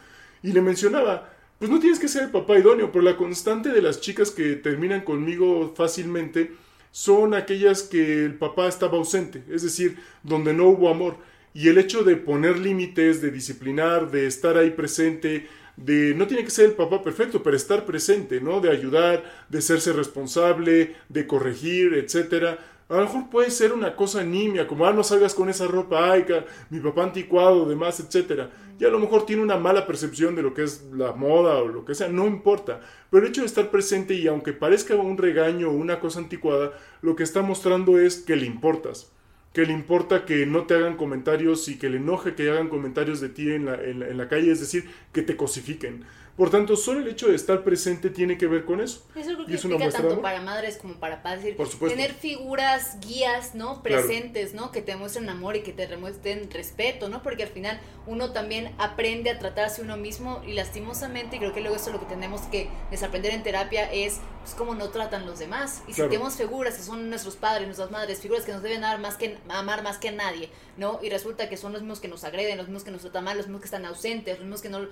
Y 0.42 0.52
le 0.52 0.62
mencionaba, 0.62 1.34
pues 1.60 1.72
no 1.72 1.80
tienes 1.80 2.00
que 2.00 2.08
ser 2.08 2.24
el 2.24 2.32
papá 2.32 2.58
idóneo, 2.58 2.92
pero 2.92 3.04
la 3.04 3.18
constante 3.18 3.70
de 3.70 3.82
las 3.82 4.00
chicas 4.00 4.32
que 4.32 4.56
terminan 4.56 5.02
conmigo 5.02 5.74
fácilmente 5.76 6.52
son 6.92 7.34
aquellas 7.34 7.84
que 7.84 8.26
el 8.26 8.36
papá 8.36 8.68
estaba 8.68 8.98
ausente, 8.98 9.44
es 9.50 9.64
decir, 9.64 9.98
donde 10.24 10.54
no 10.54 10.68
hubo 10.68 10.90
amor. 10.90 11.18
Y 11.54 11.70
el 11.70 11.78
hecho 11.80 12.04
de 12.04 12.16
poner 12.16 12.60
límites, 12.60 13.22
de 13.22 13.32
disciplinar, 13.32 14.12
de 14.12 14.28
estar 14.28 14.58
ahí 14.58 14.72
presente, 14.72 15.48
de 15.78 16.14
no 16.16 16.28
tiene 16.28 16.44
que 16.44 16.50
ser 16.50 16.66
el 16.66 16.72
papá 16.74 17.02
perfecto, 17.02 17.42
pero 17.42 17.56
estar 17.56 17.86
presente, 17.86 18.42
¿no? 18.42 18.60
De 18.60 18.70
ayudar, 18.70 19.24
de 19.48 19.62
serse 19.62 19.94
responsable, 19.94 20.96
de 21.08 21.28
corregir, 21.28 21.94
etcétera. 21.94 22.58
A 22.90 22.96
lo 22.96 23.02
mejor 23.04 23.30
puede 23.30 23.52
ser 23.52 23.74
una 23.74 23.96
cosa 23.96 24.24
nimia, 24.24 24.68
como, 24.68 24.86
ah, 24.86 24.94
no 24.94 25.04
salgas 25.04 25.36
con 25.36 25.50
esa 25.50 25.68
ropa, 25.68 26.12
ay, 26.12 26.26
mi 26.70 26.80
papá 26.80 27.04
anticuado, 27.04 27.68
demás, 27.68 28.00
etcétera. 28.00 28.50
Y 28.80 28.86
a 28.86 28.90
lo 28.90 29.00
mejor 29.00 29.26
tiene 29.26 29.42
una 29.42 29.58
mala 29.58 29.86
percepción 29.86 30.36
de 30.36 30.42
lo 30.42 30.54
que 30.54 30.64
es 30.64 30.84
la 30.94 31.12
moda 31.14 31.58
o 31.58 31.68
lo 31.68 31.84
que 31.84 31.96
sea, 31.96 32.08
no 32.08 32.28
importa. 32.28 32.80
Pero 33.10 33.24
el 33.24 33.30
hecho 33.30 33.42
de 33.42 33.48
estar 33.48 33.70
presente 33.70 34.14
y 34.14 34.28
aunque 34.28 34.54
parezca 34.54 34.96
un 34.96 35.18
regaño 35.18 35.70
o 35.70 35.74
una 35.74 36.00
cosa 36.00 36.20
anticuada, 36.20 36.74
lo 37.02 37.16
que 37.16 37.24
está 37.24 37.42
mostrando 37.42 38.00
es 38.00 38.18
que 38.18 38.36
le 38.36 38.46
importas 38.46 39.12
que 39.58 39.66
le 39.66 39.74
importa 39.74 40.24
que 40.24 40.46
no 40.46 40.68
te 40.68 40.76
hagan 40.76 40.98
comentarios 40.98 41.68
y 41.68 41.80
que 41.80 41.90
le 41.90 41.98
enoje 41.98 42.36
que 42.36 42.48
hagan 42.52 42.70
comentarios 42.70 43.20
de 43.22 43.30
ti 43.30 43.52
en 43.52 43.66
la, 43.66 43.74
en 43.74 44.16
la, 44.16 44.28
calle, 44.28 44.52
es 44.52 44.60
decir, 44.60 44.88
que 45.12 45.24
te 45.24 45.36
cosifiquen. 45.36 46.04
Por 46.38 46.52
tanto, 46.52 46.76
solo 46.76 47.00
el 47.00 47.08
hecho 47.08 47.30
de 47.30 47.36
estar 47.36 47.64
presente 47.64 48.12
tiene 48.12 48.38
que 48.38 48.46
ver 48.46 48.64
con 48.64 48.80
eso. 48.80 49.04
Eso 49.16 49.34
creo 49.34 49.46
que 49.48 49.54
explica 49.56 49.90
tanto 49.90 50.22
para 50.22 50.40
madres 50.40 50.78
como 50.78 50.94
para 51.00 51.24
padres. 51.24 51.56
Por 51.56 51.68
supuesto. 51.68 51.98
Tener 51.98 52.14
figuras, 52.14 53.00
guías, 53.02 53.56
¿no? 53.56 53.82
Presentes, 53.82 54.54
¿no? 54.54 54.72
Que 54.72 54.84
te 54.84 54.96
muestren 54.96 55.30
amor 55.30 55.56
y 55.56 55.62
que 55.62 55.74
te 55.74 55.88
demuestren 55.88 56.52
respeto, 56.52 57.10
¿no? 57.10 57.24
Porque 57.24 57.42
al 57.42 57.50
final 57.50 57.80
uno 58.06 58.34
también 58.34 58.72
aprende 58.78 59.32
a 59.32 59.40
tratarse 59.40 59.82
uno 59.82 59.98
mismo 59.98 60.44
y 60.46 60.54
lastimosamente, 60.54 61.38
y 61.38 61.40
creo 61.40 61.54
que 61.54 61.62
luego 61.62 61.76
eso 61.76 61.88
es 61.88 61.94
lo 61.94 62.00
que 62.00 62.06
tenemos 62.06 62.42
que 62.42 62.70
desaprender 62.92 63.34
en 63.34 63.42
terapia, 63.42 63.92
es 63.92 64.20
pues, 64.42 64.54
cómo 64.54 64.76
no 64.76 64.90
tratan 64.90 65.26
los 65.26 65.40
demás. 65.40 65.82
Y 65.88 65.94
si 65.94 66.04
tenemos 66.04 66.36
figuras 66.36 66.76
que 66.76 66.84
son 66.84 67.10
nuestros 67.10 67.36
padres, 67.36 67.66
nuestras 67.66 67.90
madres, 67.90 68.22
figuras 68.22 68.46
que 68.46 68.52
nos 68.52 68.62
deben 68.62 68.84
amar 68.84 69.00
más 69.00 69.18
que, 69.18 69.40
amar 69.50 69.82
más 69.82 69.98
que 69.98 70.12
nadie, 70.12 70.52
¿no? 70.78 71.00
Y 71.02 71.10
resulta 71.10 71.50
que 71.50 71.58
son 71.58 71.74
los 71.74 71.82
mismos 71.82 72.00
que 72.00 72.08
nos 72.08 72.24
agreden, 72.24 72.58
los 72.58 72.68
mismos 72.68 72.84
que 72.84 72.92
nos 72.92 73.02
tratan 73.02 73.24
mal, 73.24 73.38
los 73.38 73.48
mismos 73.48 73.62
que 73.62 73.66
están 73.66 73.86
ausentes, 73.86 74.36
los 74.38 74.46
mismos 74.46 74.62
que 74.62 74.70
no 74.70 74.88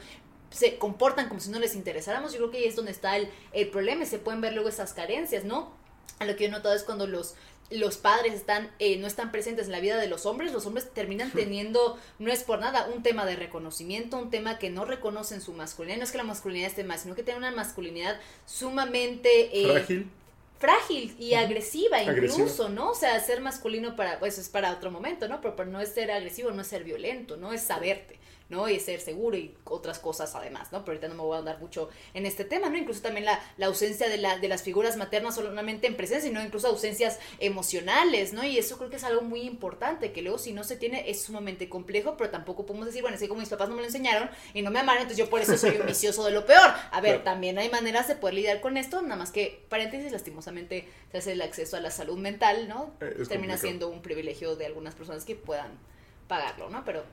se 0.55 0.77
comportan 0.77 1.27
como 1.27 1.41
si 1.41 1.49
no 1.49 1.59
les 1.59 1.75
interesáramos, 1.75 2.31
yo 2.31 2.37
creo 2.39 2.51
que 2.51 2.57
ahí 2.59 2.65
es 2.65 2.75
donde 2.75 2.91
está 2.91 3.17
el, 3.17 3.29
el 3.51 3.67
problema 3.67 4.03
y 4.03 4.05
se 4.05 4.19
pueden 4.19 4.39
ver 4.39 4.53
luego 4.53 4.69
esas 4.69 4.93
carencias, 4.93 5.43
¿no? 5.43 5.71
A 6.19 6.25
lo 6.25 6.35
que 6.35 6.45
yo 6.45 6.47
he 6.47 6.51
notado 6.51 6.73
es 6.73 6.83
cuando 6.83 7.07
los, 7.07 7.35
los 7.69 7.97
padres 7.97 8.33
están, 8.33 8.71
eh, 8.79 8.97
no 8.97 9.05
están 9.05 9.31
presentes 9.31 9.65
en 9.65 9.73
la 9.73 9.81
vida 9.81 9.97
de 9.97 10.07
los 10.07 10.25
hombres, 10.25 10.53
los 10.53 10.65
hombres 10.65 10.93
terminan 10.93 11.29
teniendo, 11.31 11.99
no 12.19 12.31
es 12.31 12.43
por 12.43 12.59
nada, 12.59 12.87
un 12.87 13.03
tema 13.03 13.25
de 13.25 13.35
reconocimiento, 13.35 14.17
un 14.17 14.29
tema 14.29 14.57
que 14.57 14.69
no 14.69 14.85
reconocen 14.85 15.41
su 15.41 15.51
masculinidad, 15.51 15.97
no 15.97 16.03
es 16.05 16.11
que 16.11 16.17
la 16.17 16.23
masculinidad 16.23 16.69
esté 16.69 16.85
mal, 16.85 16.99
sino 16.99 17.15
que 17.15 17.23
tienen 17.23 17.43
una 17.43 17.51
masculinidad 17.51 18.17
sumamente... 18.45 19.61
Eh, 19.61 19.71
frágil. 19.71 20.09
Frágil 20.65 21.15
y 21.19 21.33
agresiva, 21.33 22.01
incluso, 22.01 22.69
¿no? 22.69 22.91
O 22.91 22.95
sea, 22.95 23.19
ser 23.19 23.41
masculino 23.41 23.95
para, 23.95 24.19
pues 24.19 24.37
es 24.37 24.49
para 24.49 24.71
otro 24.71 24.91
momento, 24.91 25.27
¿no? 25.27 25.41
Pero, 25.41 25.55
pero 25.55 25.69
no 25.69 25.79
es 25.79 25.89
ser 25.89 26.11
agresivo, 26.11 26.51
no 26.51 26.61
es 26.61 26.67
ser 26.67 26.83
violento, 26.83 27.37
no 27.37 27.53
es 27.53 27.61
saberte. 27.61 28.19
¿no? 28.49 28.69
Y 28.69 28.79
ser 28.79 29.01
seguro 29.01 29.37
y 29.37 29.55
otras 29.63 29.99
cosas 29.99 30.35
además, 30.35 30.71
¿no? 30.71 30.85
Pero 30.85 30.93
ahorita 30.93 31.07
no 31.07 31.15
me 31.15 31.21
voy 31.21 31.35
a 31.35 31.39
andar 31.39 31.59
mucho 31.59 31.89
en 32.13 32.25
este 32.25 32.45
tema, 32.45 32.69
¿no? 32.69 32.77
Incluso 32.77 33.01
también 33.01 33.25
la, 33.25 33.39
la 33.57 33.65
ausencia 33.65 34.07
de, 34.07 34.17
la, 34.17 34.37
de 34.37 34.47
las 34.47 34.61
figuras 34.61 34.97
maternas 34.97 35.35
solamente 35.35 35.87
en 35.87 35.95
presencia, 35.95 36.29
sino 36.29 36.43
incluso 36.43 36.67
ausencias 36.67 37.19
emocionales, 37.39 38.33
¿no? 38.33 38.43
Y 38.43 38.57
eso 38.57 38.77
creo 38.77 38.89
que 38.89 38.97
es 38.97 39.03
algo 39.03 39.21
muy 39.21 39.41
importante, 39.41 40.11
que 40.11 40.21
luego 40.21 40.37
si 40.37 40.53
no 40.53 40.63
se 40.63 40.75
tiene 40.75 41.09
es 41.09 41.23
sumamente 41.23 41.69
complejo, 41.69 42.15
pero 42.17 42.29
tampoco 42.29 42.65
podemos 42.65 42.85
decir, 42.87 43.01
bueno, 43.01 43.17
así 43.17 43.27
como 43.27 43.39
mis 43.39 43.49
papás 43.49 43.69
no 43.69 43.75
me 43.75 43.81
lo 43.81 43.87
enseñaron 43.87 44.29
y 44.53 44.61
no 44.61 44.69
me 44.69 44.79
amaron, 44.79 45.01
entonces 45.01 45.25
yo 45.25 45.29
por 45.29 45.41
eso 45.41 45.57
soy 45.57 45.77
un 45.77 45.85
vicioso 45.87 46.23
de 46.23 46.31
lo 46.31 46.45
peor. 46.45 46.71
A 46.91 47.01
ver, 47.01 47.23
también 47.23 47.57
hay 47.57 47.69
maneras 47.69 48.07
de 48.07 48.15
poder 48.15 48.35
lidiar 48.35 48.61
con 48.61 48.77
esto, 48.77 49.01
nada 49.01 49.15
más 49.15 49.31
que, 49.31 49.65
paréntesis, 49.69 50.11
lastimosamente 50.11 50.54
se 51.11 51.17
hace 51.17 51.31
el 51.33 51.41
acceso 51.41 51.77
a 51.77 51.79
la 51.79 51.91
salud 51.91 52.17
mental, 52.17 52.67
¿no? 52.67 52.91
Eh, 53.01 53.23
Termina 53.27 53.57
siendo 53.57 53.89
un 53.89 54.01
privilegio 54.01 54.55
de 54.55 54.65
algunas 54.65 54.95
personas 54.95 55.25
que 55.25 55.35
puedan 55.35 55.71
pagarlo, 56.27 56.69
¿no? 56.69 56.83
Pero 56.85 57.03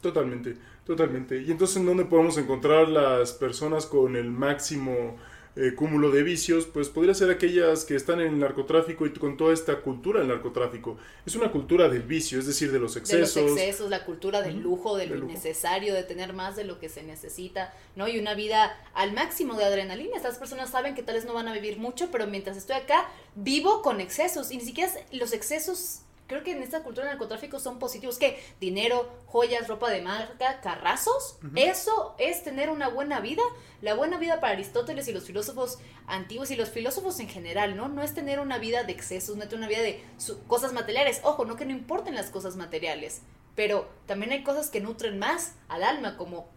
Totalmente, 0.00 0.56
totalmente. 0.86 1.42
Y 1.42 1.50
entonces, 1.50 1.76
¿en 1.76 1.86
dónde 1.86 2.06
podemos 2.06 2.38
encontrar 2.38 2.88
las 2.88 3.32
personas 3.32 3.84
con 3.86 4.16
el 4.16 4.30
máximo 4.30 5.16
eh, 5.60 5.74
cúmulo 5.74 6.10
de 6.10 6.22
vicios? 6.22 6.64
Pues 6.64 6.88
podría 6.88 7.12
ser 7.12 7.30
aquellas 7.30 7.84
que 7.84 7.94
están 7.94 8.18
en 8.20 8.28
el 8.28 8.38
narcotráfico 8.38 9.04
y 9.04 9.12
con 9.12 9.36
toda 9.36 9.52
esta 9.52 9.82
cultura 9.82 10.20
del 10.20 10.28
narcotráfico. 10.28 10.96
Es 11.26 11.36
una 11.36 11.52
cultura 11.52 11.90
del 11.90 12.02
vicio, 12.02 12.38
es 12.38 12.46
decir, 12.46 12.72
de 12.72 12.78
los 12.78 12.96
excesos. 12.96 13.34
De 13.34 13.42
los 13.42 13.50
excesos, 13.52 13.90
la 13.90 14.06
cultura 14.06 14.40
del 14.40 14.60
lujo, 14.60 14.96
de 14.96 15.06
lo 15.06 15.16
innecesario, 15.16 15.92
de 15.92 16.02
tener 16.02 16.32
más 16.32 16.56
de 16.56 16.64
lo 16.64 16.78
que 16.78 16.88
se 16.88 17.02
necesita, 17.02 17.74
¿no? 17.94 18.08
Y 18.08 18.18
una 18.18 18.32
vida 18.32 18.74
al 18.94 19.12
máximo 19.12 19.54
de 19.54 19.64
adrenalina. 19.64 20.16
Estas 20.16 20.38
personas 20.38 20.70
saben 20.70 20.94
que 20.94 21.02
tal 21.02 21.16
vez 21.16 21.26
no 21.26 21.34
van 21.34 21.48
a 21.48 21.52
vivir 21.52 21.78
mucho, 21.78 22.10
pero 22.10 22.26
mientras 22.26 22.56
estoy 22.56 22.76
acá, 22.76 23.08
vivo 23.34 23.82
con 23.82 24.00
excesos. 24.00 24.50
Y 24.50 24.56
ni 24.56 24.64
siquiera 24.64 24.90
los 25.12 25.34
excesos 25.34 26.00
creo 26.30 26.44
que 26.44 26.52
en 26.52 26.62
esta 26.62 26.84
cultura 26.84 27.06
del 27.06 27.14
narcotráfico 27.14 27.58
son 27.58 27.80
positivos. 27.80 28.16
que 28.16 28.40
Dinero, 28.60 29.10
joyas, 29.26 29.66
ropa 29.66 29.90
de 29.90 30.00
marca, 30.00 30.60
carrazos. 30.60 31.38
Eso 31.56 32.14
es 32.18 32.44
tener 32.44 32.70
una 32.70 32.88
buena 32.88 33.18
vida. 33.18 33.42
La 33.82 33.94
buena 33.94 34.16
vida 34.16 34.38
para 34.38 34.52
Aristóteles 34.52 35.08
y 35.08 35.12
los 35.12 35.24
filósofos 35.24 35.78
antiguos 36.06 36.52
y 36.52 36.56
los 36.56 36.70
filósofos 36.70 37.18
en 37.18 37.28
general, 37.28 37.76
¿no? 37.76 37.88
No 37.88 38.04
es 38.04 38.14
tener 38.14 38.38
una 38.38 38.58
vida 38.58 38.84
de 38.84 38.92
excesos, 38.92 39.36
no 39.36 39.42
es 39.42 39.48
tener 39.48 39.58
una 39.58 39.68
vida 39.68 39.82
de 39.82 40.04
cosas 40.46 40.72
materiales. 40.72 41.20
Ojo, 41.24 41.44
no 41.44 41.56
que 41.56 41.64
no 41.64 41.72
importen 41.72 42.14
las 42.14 42.30
cosas 42.30 42.54
materiales, 42.54 43.22
pero 43.56 43.88
también 44.06 44.30
hay 44.30 44.44
cosas 44.44 44.70
que 44.70 44.80
nutren 44.80 45.18
más 45.18 45.56
al 45.66 45.82
alma, 45.82 46.16
como 46.16 46.48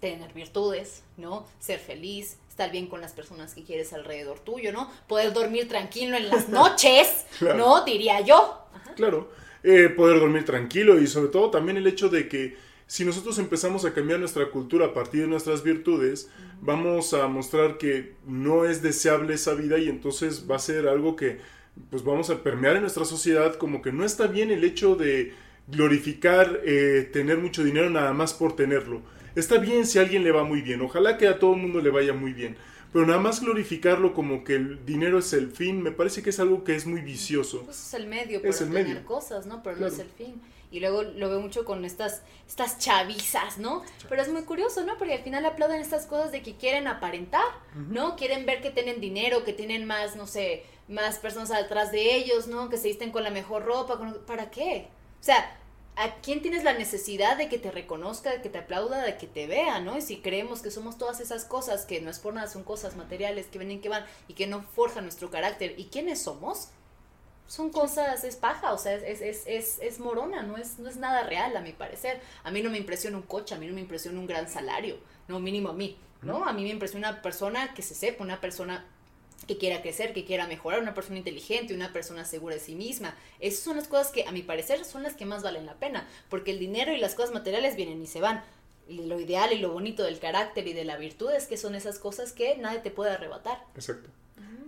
tener 0.00 0.34
virtudes, 0.34 1.02
¿no? 1.16 1.46
Ser 1.60 1.78
feliz, 1.78 2.36
estar 2.52 2.70
bien 2.70 2.86
con 2.86 3.00
las 3.00 3.12
personas 3.12 3.54
que 3.54 3.64
quieres 3.64 3.94
alrededor 3.94 4.38
tuyo, 4.40 4.72
¿no? 4.72 4.90
Poder 5.08 5.32
dormir 5.32 5.68
tranquilo 5.68 6.18
en 6.18 6.28
las 6.28 6.50
noches, 6.50 7.24
¿no? 7.40 7.82
Diría 7.82 8.20
yo. 8.20 8.66
Claro, 8.94 9.30
eh, 9.62 9.88
poder 9.88 10.20
dormir 10.20 10.44
tranquilo 10.44 11.00
y 11.00 11.06
sobre 11.06 11.28
todo 11.28 11.50
también 11.50 11.78
el 11.78 11.86
hecho 11.86 12.10
de 12.10 12.28
que 12.28 12.56
si 12.86 13.06
nosotros 13.06 13.38
empezamos 13.38 13.86
a 13.86 13.94
cambiar 13.94 14.20
nuestra 14.20 14.50
cultura 14.50 14.86
a 14.86 14.92
partir 14.92 15.22
de 15.22 15.28
nuestras 15.28 15.62
virtudes, 15.62 16.28
vamos 16.60 17.14
a 17.14 17.26
mostrar 17.26 17.78
que 17.78 18.16
no 18.26 18.66
es 18.66 18.82
deseable 18.82 19.32
esa 19.32 19.54
vida 19.54 19.78
y 19.78 19.88
entonces 19.88 20.44
va 20.50 20.56
a 20.56 20.58
ser 20.58 20.86
algo 20.86 21.16
que 21.16 21.38
pues 21.88 22.04
vamos 22.04 22.28
a 22.28 22.42
permear 22.42 22.76
en 22.76 22.82
nuestra 22.82 23.06
sociedad 23.06 23.54
como 23.54 23.80
que 23.80 23.92
no 23.92 24.04
está 24.04 24.26
bien 24.26 24.50
el 24.50 24.62
hecho 24.62 24.94
de 24.94 25.32
glorificar 25.68 26.60
eh, 26.66 27.08
tener 27.10 27.38
mucho 27.38 27.64
dinero 27.64 27.88
nada 27.88 28.12
más 28.12 28.34
por 28.34 28.54
tenerlo. 28.56 29.00
Está 29.34 29.58
bien 29.58 29.86
si 29.86 29.98
a 29.98 30.02
alguien 30.02 30.24
le 30.24 30.32
va 30.32 30.44
muy 30.44 30.60
bien, 30.60 30.80
ojalá 30.82 31.16
que 31.16 31.28
a 31.28 31.38
todo 31.38 31.54
el 31.54 31.60
mundo 31.60 31.80
le 31.80 31.90
vaya 31.90 32.12
muy 32.12 32.32
bien, 32.32 32.56
pero 32.92 33.06
nada 33.06 33.18
más 33.18 33.40
glorificarlo 33.40 34.12
como 34.12 34.44
que 34.44 34.56
el 34.56 34.84
dinero 34.84 35.18
es 35.18 35.32
el 35.32 35.50
fin, 35.50 35.82
me 35.82 35.92
parece 35.92 36.22
que 36.22 36.30
es 36.30 36.38
algo 36.38 36.62
que 36.64 36.74
es 36.74 36.86
muy 36.86 37.00
vicioso. 37.00 37.62
Pues 37.64 37.80
es 37.86 37.94
el 37.94 38.06
medio 38.06 38.42
para 38.42 38.56
tener 38.56 39.04
cosas, 39.04 39.46
¿no? 39.46 39.62
Pero 39.62 39.76
no 39.76 39.86
es 39.86 39.98
el 39.98 40.08
fin. 40.08 40.40
Y 40.70 40.80
luego 40.80 41.02
lo 41.02 41.28
veo 41.28 41.40
mucho 41.40 41.64
con 41.64 41.84
estas, 41.84 42.22
estas 42.46 42.78
chavizas, 42.78 43.58
¿no? 43.58 43.82
Pero 44.08 44.22
es 44.22 44.28
muy 44.30 44.42
curioso, 44.42 44.84
¿no? 44.84 44.96
Porque 44.98 45.14
al 45.14 45.22
final 45.22 45.44
aplauden 45.44 45.80
estas 45.80 46.06
cosas 46.06 46.32
de 46.32 46.42
que 46.42 46.56
quieren 46.56 46.86
aparentar, 46.86 47.44
¿no? 47.90 48.16
Quieren 48.16 48.44
ver 48.44 48.60
que 48.60 48.70
tienen 48.70 49.00
dinero, 49.00 49.44
que 49.44 49.52
tienen 49.52 49.86
más, 49.86 50.16
no 50.16 50.26
sé, 50.26 50.64
más 50.88 51.18
personas 51.18 51.50
atrás 51.50 51.92
de 51.92 52.14
ellos, 52.16 52.46
¿no? 52.46 52.68
Que 52.68 52.76
se 52.76 52.88
visten 52.88 53.10
con 53.10 53.22
la 53.22 53.30
mejor 53.30 53.64
ropa. 53.64 53.98
¿Para 54.26 54.50
qué? 54.50 54.88
O 55.20 55.24
sea, 55.24 55.58
¿a 55.96 56.16
quién 56.16 56.42
tienes 56.42 56.64
la 56.64 56.72
necesidad 56.72 57.36
de 57.36 57.48
que 57.48 57.58
te 57.58 57.70
reconozca, 57.70 58.30
de 58.30 58.40
que 58.40 58.48
te 58.48 58.58
aplauda, 58.58 59.02
de 59.02 59.16
que 59.18 59.26
te 59.26 59.46
vea, 59.46 59.80
¿no? 59.80 59.96
Y 59.96 60.00
si 60.00 60.18
creemos 60.18 60.62
que 60.62 60.70
somos 60.70 60.98
todas 60.98 61.20
esas 61.20 61.44
cosas, 61.44 61.84
que 61.84 62.00
no 62.00 62.10
es 62.10 62.18
por 62.18 62.34
nada, 62.34 62.48
son 62.48 62.64
cosas 62.64 62.96
materiales 62.96 63.46
que 63.46 63.58
vienen, 63.58 63.80
que 63.80 63.88
van 63.88 64.06
y 64.28 64.34
que 64.34 64.46
no 64.46 64.62
forjan 64.62 65.04
nuestro 65.04 65.30
carácter, 65.30 65.74
¿y 65.78 65.86
quiénes 65.86 66.22
somos? 66.22 66.70
son 67.52 67.70
cosas, 67.70 68.24
es 68.24 68.36
paja, 68.36 68.72
o 68.72 68.78
sea, 68.78 68.94
es, 68.94 69.20
es, 69.20 69.42
es, 69.46 69.78
es, 69.82 69.98
morona, 69.98 70.42
no 70.42 70.56
es, 70.56 70.78
no 70.78 70.88
es 70.88 70.96
nada 70.96 71.24
real 71.24 71.54
a 71.54 71.60
mi 71.60 71.72
parecer. 71.72 72.18
A 72.44 72.50
mí 72.50 72.62
no 72.62 72.70
me 72.70 72.78
impresiona 72.78 73.18
un 73.18 73.24
coche, 73.24 73.54
a 73.54 73.58
mí 73.58 73.66
no 73.66 73.74
me 73.74 73.82
impresiona 73.82 74.18
un 74.18 74.26
gran 74.26 74.48
salario, 74.48 74.96
no 75.28 75.38
mínimo 75.38 75.68
a 75.68 75.74
mí, 75.74 75.98
¿no? 76.22 76.46
A 76.46 76.54
mí 76.54 76.62
me 76.62 76.70
impresiona 76.70 77.10
una 77.10 77.20
persona 77.20 77.74
que 77.74 77.82
se 77.82 77.94
sepa, 77.94 78.24
una 78.24 78.40
persona 78.40 78.86
que 79.46 79.58
quiera 79.58 79.82
crecer, 79.82 80.12
que 80.12 80.24
quiera 80.24 80.46
mejorar, 80.46 80.80
una 80.80 80.94
persona 80.94 81.18
inteligente, 81.18 81.74
una 81.74 81.92
persona 81.92 82.24
segura 82.24 82.54
de 82.54 82.60
sí 82.60 82.74
misma. 82.74 83.14
Esas 83.40 83.64
son 83.64 83.76
las 83.76 83.88
cosas 83.88 84.12
que 84.12 84.24
a 84.26 84.32
mi 84.32 84.42
parecer 84.42 84.84
son 84.84 85.02
las 85.02 85.14
que 85.14 85.26
más 85.26 85.42
valen 85.42 85.66
la 85.66 85.74
pena, 85.74 86.06
porque 86.28 86.52
el 86.52 86.58
dinero 86.58 86.92
y 86.92 86.98
las 86.98 87.14
cosas 87.14 87.32
materiales 87.32 87.76
vienen 87.76 88.02
y 88.02 88.06
se 88.06 88.20
van. 88.20 88.42
Lo 88.88 89.18
ideal 89.20 89.52
y 89.52 89.58
lo 89.58 89.70
bonito 89.70 90.02
del 90.02 90.18
carácter 90.18 90.66
y 90.66 90.72
de 90.72 90.84
la 90.84 90.96
virtud 90.96 91.30
es 91.32 91.46
que 91.46 91.56
son 91.56 91.74
esas 91.74 91.98
cosas 91.98 92.32
que 92.32 92.56
nadie 92.56 92.80
te 92.80 92.90
puede 92.90 93.12
arrebatar. 93.12 93.58
Exacto. 93.74 94.10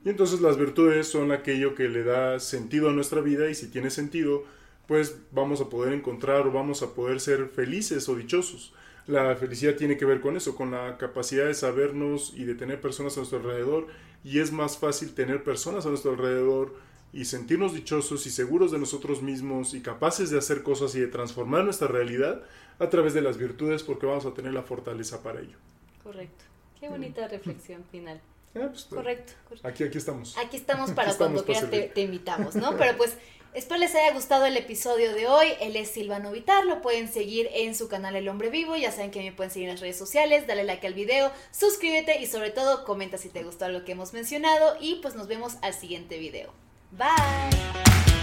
Y 0.04 0.10
entonces 0.10 0.40
las 0.40 0.58
virtudes 0.58 1.08
son 1.08 1.32
aquello 1.32 1.74
que 1.74 1.88
le 1.88 2.04
da 2.04 2.38
sentido 2.38 2.90
a 2.90 2.92
nuestra 2.92 3.22
vida 3.22 3.48
y 3.48 3.54
si 3.54 3.68
tiene 3.68 3.90
sentido, 3.90 4.44
pues 4.86 5.16
vamos 5.30 5.60
a 5.60 5.70
poder 5.70 5.94
encontrar 5.94 6.46
o 6.46 6.52
vamos 6.52 6.82
a 6.82 6.94
poder 6.94 7.20
ser 7.20 7.48
felices 7.48 8.08
o 8.08 8.14
dichosos. 8.14 8.74
La 9.06 9.34
felicidad 9.36 9.76
tiene 9.76 9.96
que 9.96 10.04
ver 10.04 10.20
con 10.20 10.36
eso, 10.36 10.54
con 10.54 10.70
la 10.70 10.98
capacidad 10.98 11.46
de 11.46 11.54
sabernos 11.54 12.32
y 12.34 12.44
de 12.44 12.54
tener 12.54 12.80
personas 12.80 13.14
a 13.14 13.20
nuestro 13.20 13.38
alrededor 13.38 13.86
y 14.24 14.40
es 14.40 14.50
más 14.50 14.78
fácil 14.78 15.14
tener 15.14 15.44
personas 15.44 15.86
a 15.86 15.90
nuestro 15.90 16.12
alrededor 16.12 16.74
y 17.12 17.26
sentirnos 17.26 17.74
dichosos 17.74 18.26
y 18.26 18.30
seguros 18.30 18.72
de 18.72 18.78
nosotros 18.78 19.22
mismos 19.22 19.74
y 19.74 19.82
capaces 19.82 20.30
de 20.30 20.38
hacer 20.38 20.62
cosas 20.64 20.94
y 20.96 21.00
de 21.00 21.06
transformar 21.06 21.64
nuestra 21.64 21.86
realidad 21.86 22.42
a 22.80 22.88
través 22.88 23.14
de 23.14 23.20
las 23.20 23.36
virtudes 23.36 23.84
porque 23.84 24.06
vamos 24.06 24.26
a 24.26 24.34
tener 24.34 24.52
la 24.52 24.62
fortaleza 24.62 25.22
para 25.22 25.40
ello. 25.40 25.56
Correcto. 26.02 26.44
Qué 26.80 26.88
bonita 26.88 27.28
reflexión 27.28 27.84
final. 27.90 28.20
Ah, 28.56 28.68
pues, 28.70 28.84
correcto, 28.84 29.32
Aquí, 29.64 29.82
aquí 29.82 29.98
estamos. 29.98 30.38
Aquí 30.38 30.56
estamos 30.56 30.92
para 30.92 31.12
cuando 31.14 31.44
quieras 31.44 31.68
te, 31.68 32.00
invitamos, 32.00 32.54
¿no? 32.54 32.76
Pero 32.76 32.96
pues 32.96 33.16
espero 33.54 33.78
les 33.80 33.94
haya 33.94 34.12
gustado 34.12 34.44
el 34.46 34.56
episodio 34.56 35.14
de 35.14 35.26
hoy. 35.26 35.48
Él 35.60 35.76
es 35.76 35.90
Silvano 35.90 36.32
Vitar, 36.32 36.64
lo 36.66 36.82
pueden 36.82 37.12
seguir 37.12 37.48
en 37.54 37.74
su 37.74 37.88
canal 37.88 38.16
El 38.16 38.28
Hombre 38.28 38.50
Vivo. 38.50 38.76
Ya 38.76 38.92
saben 38.92 39.10
que 39.10 39.22
me 39.22 39.32
pueden 39.32 39.50
seguir 39.50 39.68
en 39.68 39.74
las 39.74 39.80
redes 39.80 39.96
sociales, 39.96 40.46
dale 40.46 40.64
like 40.64 40.86
al 40.86 40.94
video, 40.94 41.30
suscríbete 41.50 42.20
y 42.20 42.26
sobre 42.26 42.50
todo 42.50 42.84
comenta 42.84 43.18
si 43.18 43.28
te 43.28 43.42
gustó 43.42 43.68
lo 43.68 43.84
que 43.84 43.92
hemos 43.92 44.12
mencionado. 44.12 44.76
Y 44.80 44.96
pues 44.96 45.14
nos 45.14 45.28
vemos 45.28 45.54
al 45.62 45.74
siguiente 45.74 46.18
video. 46.18 46.52
Bye. 46.92 48.13